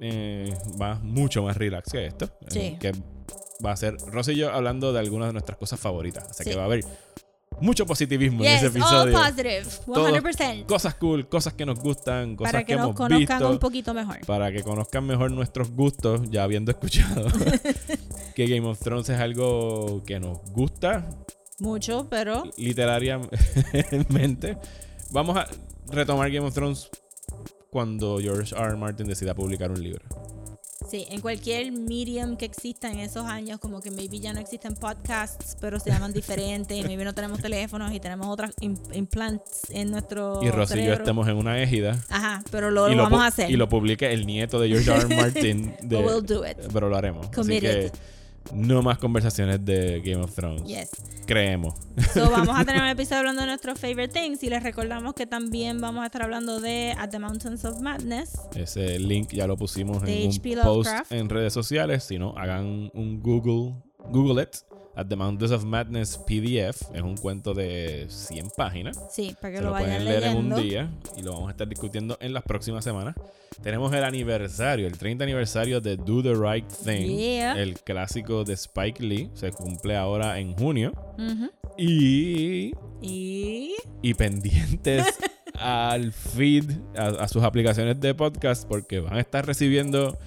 eh, 0.00 0.54
va 0.80 0.94
mucho 1.02 1.42
más 1.42 1.56
relax 1.56 1.90
que 1.90 2.06
esto. 2.06 2.26
eh, 2.26 2.46
Sí. 2.50 2.76
que 2.80 2.92
va 3.64 3.72
a 3.72 3.76
ser 3.76 3.96
Rosy 4.06 4.32
y 4.32 4.36
yo 4.36 4.52
hablando 4.52 4.92
de 4.92 5.00
algunas 5.00 5.28
de 5.28 5.32
nuestras 5.32 5.58
cosas 5.58 5.80
favoritas. 5.80 6.22
Así 6.30 6.44
Sí. 6.44 6.50
que 6.50 6.56
va 6.56 6.62
a 6.62 6.66
haber 6.66 6.84
mucho 7.60 7.86
positivismo 7.86 8.44
en 8.44 8.50
ese 8.50 8.66
all 8.66 8.70
episodio. 8.72 9.12
positive, 9.18 9.62
Todo- 9.86 10.08
100%. 10.08 10.66
Cosas 10.66 10.94
cool, 10.94 11.28
cosas 11.28 11.54
que 11.54 11.66
nos 11.66 11.78
gustan, 11.80 12.36
cosas 12.36 12.52
para 12.52 12.64
que, 12.64 12.72
que, 12.72 12.76
nos 12.76 12.84
hemos 12.86 12.96
conozcan 12.96 13.38
visto. 13.38 13.50
un 13.50 13.58
poquito 13.58 13.94
mejor. 13.94 14.20
para 14.26 14.52
que 14.52 14.62
conozcan 14.62 15.06
mejor 15.06 15.30
nuestros 15.30 15.70
gustos, 15.70 16.22
ya 16.30 16.44
habiendo 16.44 16.70
escuchado 16.70 17.26
que 18.34 18.46
Game 18.46 18.66
of 18.66 18.78
Thrones 18.78 19.08
es 19.08 19.18
algo 19.20 20.02
que 20.06 20.20
nos 20.20 20.38
gusta 20.52 21.08
Mucho, 21.60 22.06
pero 22.08 22.44
literariamente. 22.56 24.56
Vamos 25.10 25.36
a 25.36 25.46
retomar 25.90 26.30
Game 26.30 26.46
of 26.46 26.54
Thrones 26.54 26.88
cuando 27.70 28.18
George 28.20 28.54
R. 28.54 28.64
R. 28.64 28.76
Martin 28.76 29.08
decida 29.08 29.34
publicar 29.34 29.70
un 29.70 29.82
libro. 29.82 30.02
Sí, 30.88 31.06
en 31.10 31.20
cualquier 31.20 31.72
medium 31.72 32.36
que 32.36 32.44
exista 32.46 32.90
en 32.90 33.00
esos 33.00 33.24
años, 33.26 33.58
como 33.60 33.80
que 33.80 33.90
maybe 33.90 34.18
ya 34.20 34.32
no 34.32 34.40
existen 34.40 34.74
podcasts, 34.74 35.56
pero 35.60 35.78
se 35.80 35.90
llaman 35.90 36.12
diferente, 36.12 36.76
y 36.76 36.82
maybe 36.82 37.04
no 37.04 37.14
tenemos 37.14 37.40
teléfonos 37.40 37.92
y 37.92 38.00
tenemos 38.00 38.26
otras 38.28 38.54
im- 38.60 38.78
implants 38.94 39.70
en 39.70 39.90
nuestro 39.90 40.40
y 40.42 40.50
Rosy 40.50 40.78
y 40.80 40.86
yo 40.86 40.92
estemos 40.94 41.28
en 41.28 41.36
una 41.36 41.62
égida. 41.62 41.98
Ajá, 42.08 42.42
pero 42.50 42.70
lo, 42.70 42.82
vamos 42.96 43.20
a 43.22 43.26
hacer. 43.26 43.50
Y 43.50 43.56
lo 43.56 43.68
publique 43.68 44.12
el 44.12 44.26
nieto 44.26 44.58
de 44.60 44.68
George 44.68 44.90
R. 44.90 45.00
R. 45.00 45.16
Martin. 45.16 45.76
de- 45.82 45.96
We'll 45.98 46.24
do 46.24 46.46
it. 46.46 46.56
Pero 46.72 46.88
lo 46.88 46.96
haremos. 46.96 47.26
Así 47.26 47.34
Committed. 47.34 47.90
que 47.92 47.98
no 48.52 48.82
más 48.82 48.98
conversaciones 48.98 49.64
de 49.64 50.00
Game 50.00 50.22
of 50.22 50.34
Thrones. 50.34 50.64
Yes. 50.64 50.90
Creemos. 51.26 51.74
So, 52.14 52.30
vamos 52.30 52.58
a 52.58 52.64
tener 52.64 52.82
un 52.82 52.88
episodio 52.88 53.18
hablando 53.18 53.42
de 53.42 53.48
nuestros 53.48 53.78
favorite 53.78 54.08
things 54.08 54.42
y 54.42 54.50
les 54.50 54.62
recordamos 54.62 55.14
que 55.14 55.26
también 55.26 55.80
vamos 55.80 56.02
a 56.02 56.06
estar 56.06 56.22
hablando 56.22 56.60
de 56.60 56.94
At 56.98 57.10
the 57.10 57.18
Mountains 57.18 57.64
of 57.64 57.80
Madness. 57.80 58.40
Ese 58.54 58.98
link 58.98 59.30
ya 59.32 59.46
lo 59.46 59.56
pusimos 59.56 60.02
De 60.02 60.24
en 60.24 60.30
un 60.30 60.62
post 60.62 60.90
en 61.10 61.28
redes 61.28 61.52
sociales. 61.52 62.04
Si 62.04 62.18
no, 62.18 62.34
hagan 62.36 62.90
un 62.94 63.20
Google, 63.20 63.74
Google 64.10 64.42
it. 64.42 64.56
At 64.98 65.06
the 65.06 65.14
Mountains 65.16 65.52
of 65.52 65.64
Madness 65.64 66.18
PDF. 66.18 66.82
Es 66.92 67.02
un 67.02 67.16
cuento 67.16 67.54
de 67.54 68.06
100 68.08 68.50
páginas. 68.56 69.00
Sí, 69.12 69.34
para 69.40 69.52
que 69.52 69.58
Se 69.58 69.62
lo, 69.62 69.68
lo 69.68 69.72
vayan 69.74 69.88
pueden 69.90 70.04
leer 70.04 70.20
leyendo. 70.22 70.56
en 70.56 70.62
un 70.62 70.68
día 70.68 70.90
y 71.16 71.22
lo 71.22 71.32
vamos 71.34 71.48
a 71.48 71.50
estar 71.52 71.68
discutiendo 71.68 72.18
en 72.20 72.32
las 72.32 72.42
próximas 72.42 72.82
semanas. 72.82 73.14
Tenemos 73.62 73.92
el 73.92 74.02
aniversario, 74.02 74.86
el 74.88 74.98
30 74.98 75.22
aniversario 75.24 75.80
de 75.80 75.96
Do 75.96 76.22
the 76.22 76.34
Right 76.34 76.66
Thing, 76.84 77.16
Yeah. 77.16 77.60
el 77.60 77.74
clásico 77.80 78.42
de 78.44 78.54
Spike 78.54 79.02
Lee. 79.02 79.30
Se 79.34 79.52
cumple 79.52 79.96
ahora 79.96 80.38
en 80.40 80.54
junio. 80.54 80.92
Y, 81.76 82.72
Y 83.00 83.74
y 84.02 84.14
pendientes 84.14 85.06
al 85.54 86.12
feed, 86.12 86.64
a, 86.96 87.06
a 87.22 87.28
sus 87.28 87.42
aplicaciones 87.42 88.00
de 88.00 88.14
podcast, 88.14 88.66
porque 88.68 89.00
van 89.00 89.14
a 89.14 89.20
estar 89.20 89.46
recibiendo 89.46 90.18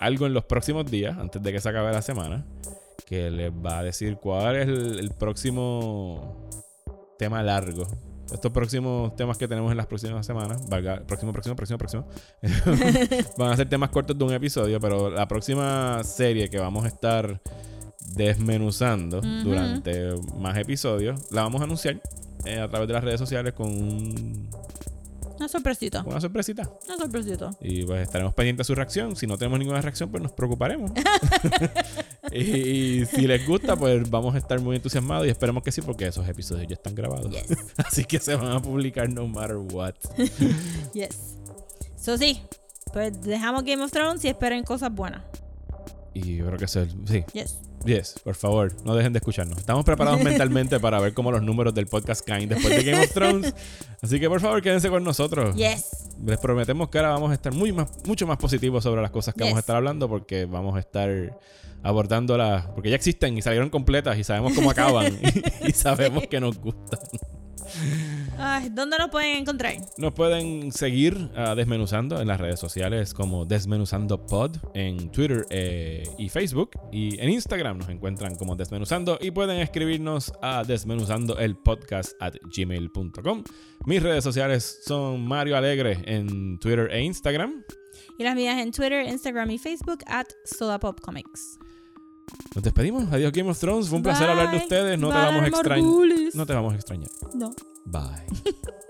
algo 0.00 0.26
en 0.26 0.34
los 0.34 0.44
próximos 0.44 0.90
días, 0.90 1.18
antes 1.18 1.42
de 1.42 1.52
que 1.52 1.60
se 1.60 1.68
acabe 1.68 1.92
la 1.92 2.02
semana, 2.02 2.44
que 3.06 3.30
les 3.30 3.50
va 3.52 3.78
a 3.80 3.82
decir 3.82 4.16
cuál 4.16 4.56
es 4.56 4.68
el, 4.68 4.98
el 4.98 5.10
próximo 5.10 6.48
tema 7.18 7.42
largo. 7.42 7.86
Estos 8.32 8.52
próximos 8.52 9.16
temas 9.16 9.36
que 9.36 9.48
tenemos 9.48 9.72
en 9.72 9.76
las 9.76 9.86
próximas 9.86 10.24
semanas, 10.24 10.68
valga, 10.68 11.02
próximo, 11.04 11.32
próximo, 11.32 11.56
próximo, 11.56 11.78
próximo, 11.78 12.06
van 13.36 13.50
a 13.52 13.56
ser 13.56 13.68
temas 13.68 13.90
cortos 13.90 14.16
de 14.16 14.24
un 14.24 14.32
episodio, 14.32 14.78
pero 14.78 15.10
la 15.10 15.26
próxima 15.26 16.02
serie 16.04 16.48
que 16.48 16.58
vamos 16.60 16.84
a 16.84 16.88
estar 16.88 17.40
desmenuzando 18.14 19.20
durante 19.42 20.14
más 20.38 20.56
episodios, 20.58 21.20
la 21.32 21.42
vamos 21.42 21.60
a 21.60 21.64
anunciar 21.64 22.00
eh, 22.44 22.58
a 22.60 22.68
través 22.68 22.86
de 22.88 22.94
las 22.94 23.04
redes 23.04 23.18
sociales 23.20 23.52
con 23.52 23.66
un- 23.68 24.48
Una 25.40 25.48
sorpresita. 25.48 26.02
una 26.06 26.20
sorpresita. 26.20 26.70
Una 26.86 26.96
sorpresita. 26.98 27.50
Y 27.62 27.84
pues 27.86 28.02
estaremos 28.02 28.34
pendientes 28.34 28.66
de 28.66 28.72
su 28.72 28.74
reacción. 28.74 29.16
Si 29.16 29.26
no 29.26 29.38
tenemos 29.38 29.58
ninguna 29.58 29.80
reacción, 29.80 30.10
pues 30.10 30.22
nos 30.22 30.32
preocuparemos. 30.32 30.90
y, 32.30 32.40
y 33.00 33.06
si 33.06 33.26
les 33.26 33.46
gusta, 33.46 33.74
pues 33.74 34.08
vamos 34.10 34.34
a 34.34 34.38
estar 34.38 34.60
muy 34.60 34.76
entusiasmados 34.76 35.26
y 35.26 35.30
esperemos 35.30 35.62
que 35.62 35.72
sí, 35.72 35.80
porque 35.80 36.06
esos 36.06 36.28
episodios 36.28 36.66
ya 36.68 36.74
están 36.74 36.94
grabados. 36.94 37.30
Yes. 37.30 37.56
Así 37.78 38.04
que 38.04 38.18
se 38.18 38.34
van 38.36 38.52
a 38.52 38.60
publicar 38.60 39.08
no 39.08 39.26
matter 39.26 39.56
what. 39.56 39.94
Yes. 40.92 41.36
Eso 41.96 42.18
sí. 42.18 42.42
Pues 42.92 43.20
dejamos 43.22 43.64
Game 43.64 43.82
of 43.82 43.90
Thrones 43.92 44.22
y 44.24 44.28
esperen 44.28 44.62
cosas 44.64 44.92
buenas. 44.92 45.22
Y 46.12 46.36
yo 46.36 46.46
creo 46.46 46.58
que 46.58 46.64
eso 46.66 46.80
es. 46.82 46.94
Sí, 47.06 47.24
Yes. 47.32 47.60
Yes, 47.84 48.14
por 48.22 48.34
favor, 48.34 48.72
no 48.84 48.94
dejen 48.94 49.12
de 49.12 49.18
escucharnos. 49.18 49.58
Estamos 49.58 49.84
preparados 49.84 50.20
mentalmente 50.24 50.78
para 50.80 51.00
ver 51.00 51.14
cómo 51.14 51.30
los 51.32 51.42
números 51.42 51.74
del 51.74 51.86
podcast 51.86 52.24
caen 52.26 52.48
después 52.48 52.74
de 52.76 52.82
Game 52.90 53.04
of 53.04 53.12
Thrones. 53.12 53.54
Así 54.02 54.18
que 54.20 54.28
por 54.28 54.40
favor, 54.40 54.62
quédense 54.62 54.88
con 54.88 55.04
nosotros. 55.04 55.54
Yes. 55.56 56.08
Les 56.24 56.38
prometemos 56.38 56.88
que 56.88 56.98
ahora 56.98 57.10
vamos 57.10 57.30
a 57.30 57.34
estar 57.34 57.52
muy 57.52 57.72
más, 57.72 57.88
mucho 58.04 58.26
más 58.26 58.38
positivos 58.38 58.82
sobre 58.84 59.02
las 59.02 59.10
cosas 59.10 59.34
que 59.34 59.40
vamos 59.44 59.54
a 59.54 59.56
Yes. 59.56 59.62
estar 59.62 59.76
hablando 59.76 60.08
porque 60.08 60.44
vamos 60.46 60.76
a 60.76 60.80
estar 60.80 61.38
abordándolas, 61.82 62.66
porque 62.66 62.90
ya 62.90 62.96
existen 62.96 63.36
y 63.38 63.42
salieron 63.42 63.70
completas 63.70 64.18
y 64.18 64.24
sabemos 64.24 64.52
cómo 64.54 64.70
acaban 64.70 65.18
y, 65.66 65.72
sabemos 65.72 66.26
que 66.26 66.40
nos 66.40 66.58
gustan. 66.58 67.00
Ay, 68.42 68.70
¿dónde 68.70 68.96
nos 68.96 69.10
pueden 69.10 69.36
encontrar? 69.36 69.74
Nos 69.98 70.14
pueden 70.14 70.72
seguir 70.72 71.30
a 71.36 71.54
Desmenuzando 71.54 72.22
en 72.22 72.28
las 72.28 72.40
redes 72.40 72.58
sociales 72.58 73.12
como 73.12 73.44
Desmenuzando 73.44 74.24
Pod 74.24 74.56
en 74.72 75.12
Twitter 75.12 75.44
eh, 75.50 76.04
y 76.16 76.30
Facebook 76.30 76.70
y 76.90 77.20
en 77.20 77.28
Instagram 77.28 77.76
nos 77.76 77.90
encuentran 77.90 78.36
como 78.36 78.56
Desmenuzando 78.56 79.18
y 79.20 79.30
pueden 79.30 79.58
escribirnos 79.58 80.32
a 80.40 80.64
desmenuzando 80.64 81.38
el 81.38 81.54
podcast 81.54 82.14
at 82.18 82.32
gmail.com. 82.56 83.44
Mis 83.84 84.02
redes 84.02 84.24
sociales 84.24 84.80
son 84.86 85.22
Mario 85.26 85.58
Alegre 85.58 85.98
en 86.06 86.58
Twitter 86.58 86.88
e 86.90 87.02
Instagram. 87.02 87.62
Y 88.16 88.24
las 88.24 88.34
mías 88.34 88.58
en 88.58 88.72
Twitter, 88.72 89.04
Instagram 89.06 89.50
y 89.50 89.58
Facebook 89.58 89.98
at 90.06 90.28
SodaPopComics. 90.44 91.59
Nos 92.54 92.64
despedimos. 92.64 93.12
Adiós 93.12 93.32
Game 93.32 93.50
of 93.50 93.58
Thrones. 93.58 93.88
Fue 93.88 93.96
un 93.96 94.02
placer 94.02 94.28
hablar 94.28 94.50
de 94.50 94.56
ustedes. 94.58 94.98
No 94.98 95.08
te 95.08 95.14
vamos 95.14 95.42
a 95.42 95.46
extrañar. 95.46 95.90
No 96.34 96.46
te 96.46 96.52
vamos 96.52 96.72
a 96.72 96.76
extrañar. 96.76 97.10
No. 97.34 97.54
Bye. 97.84 98.26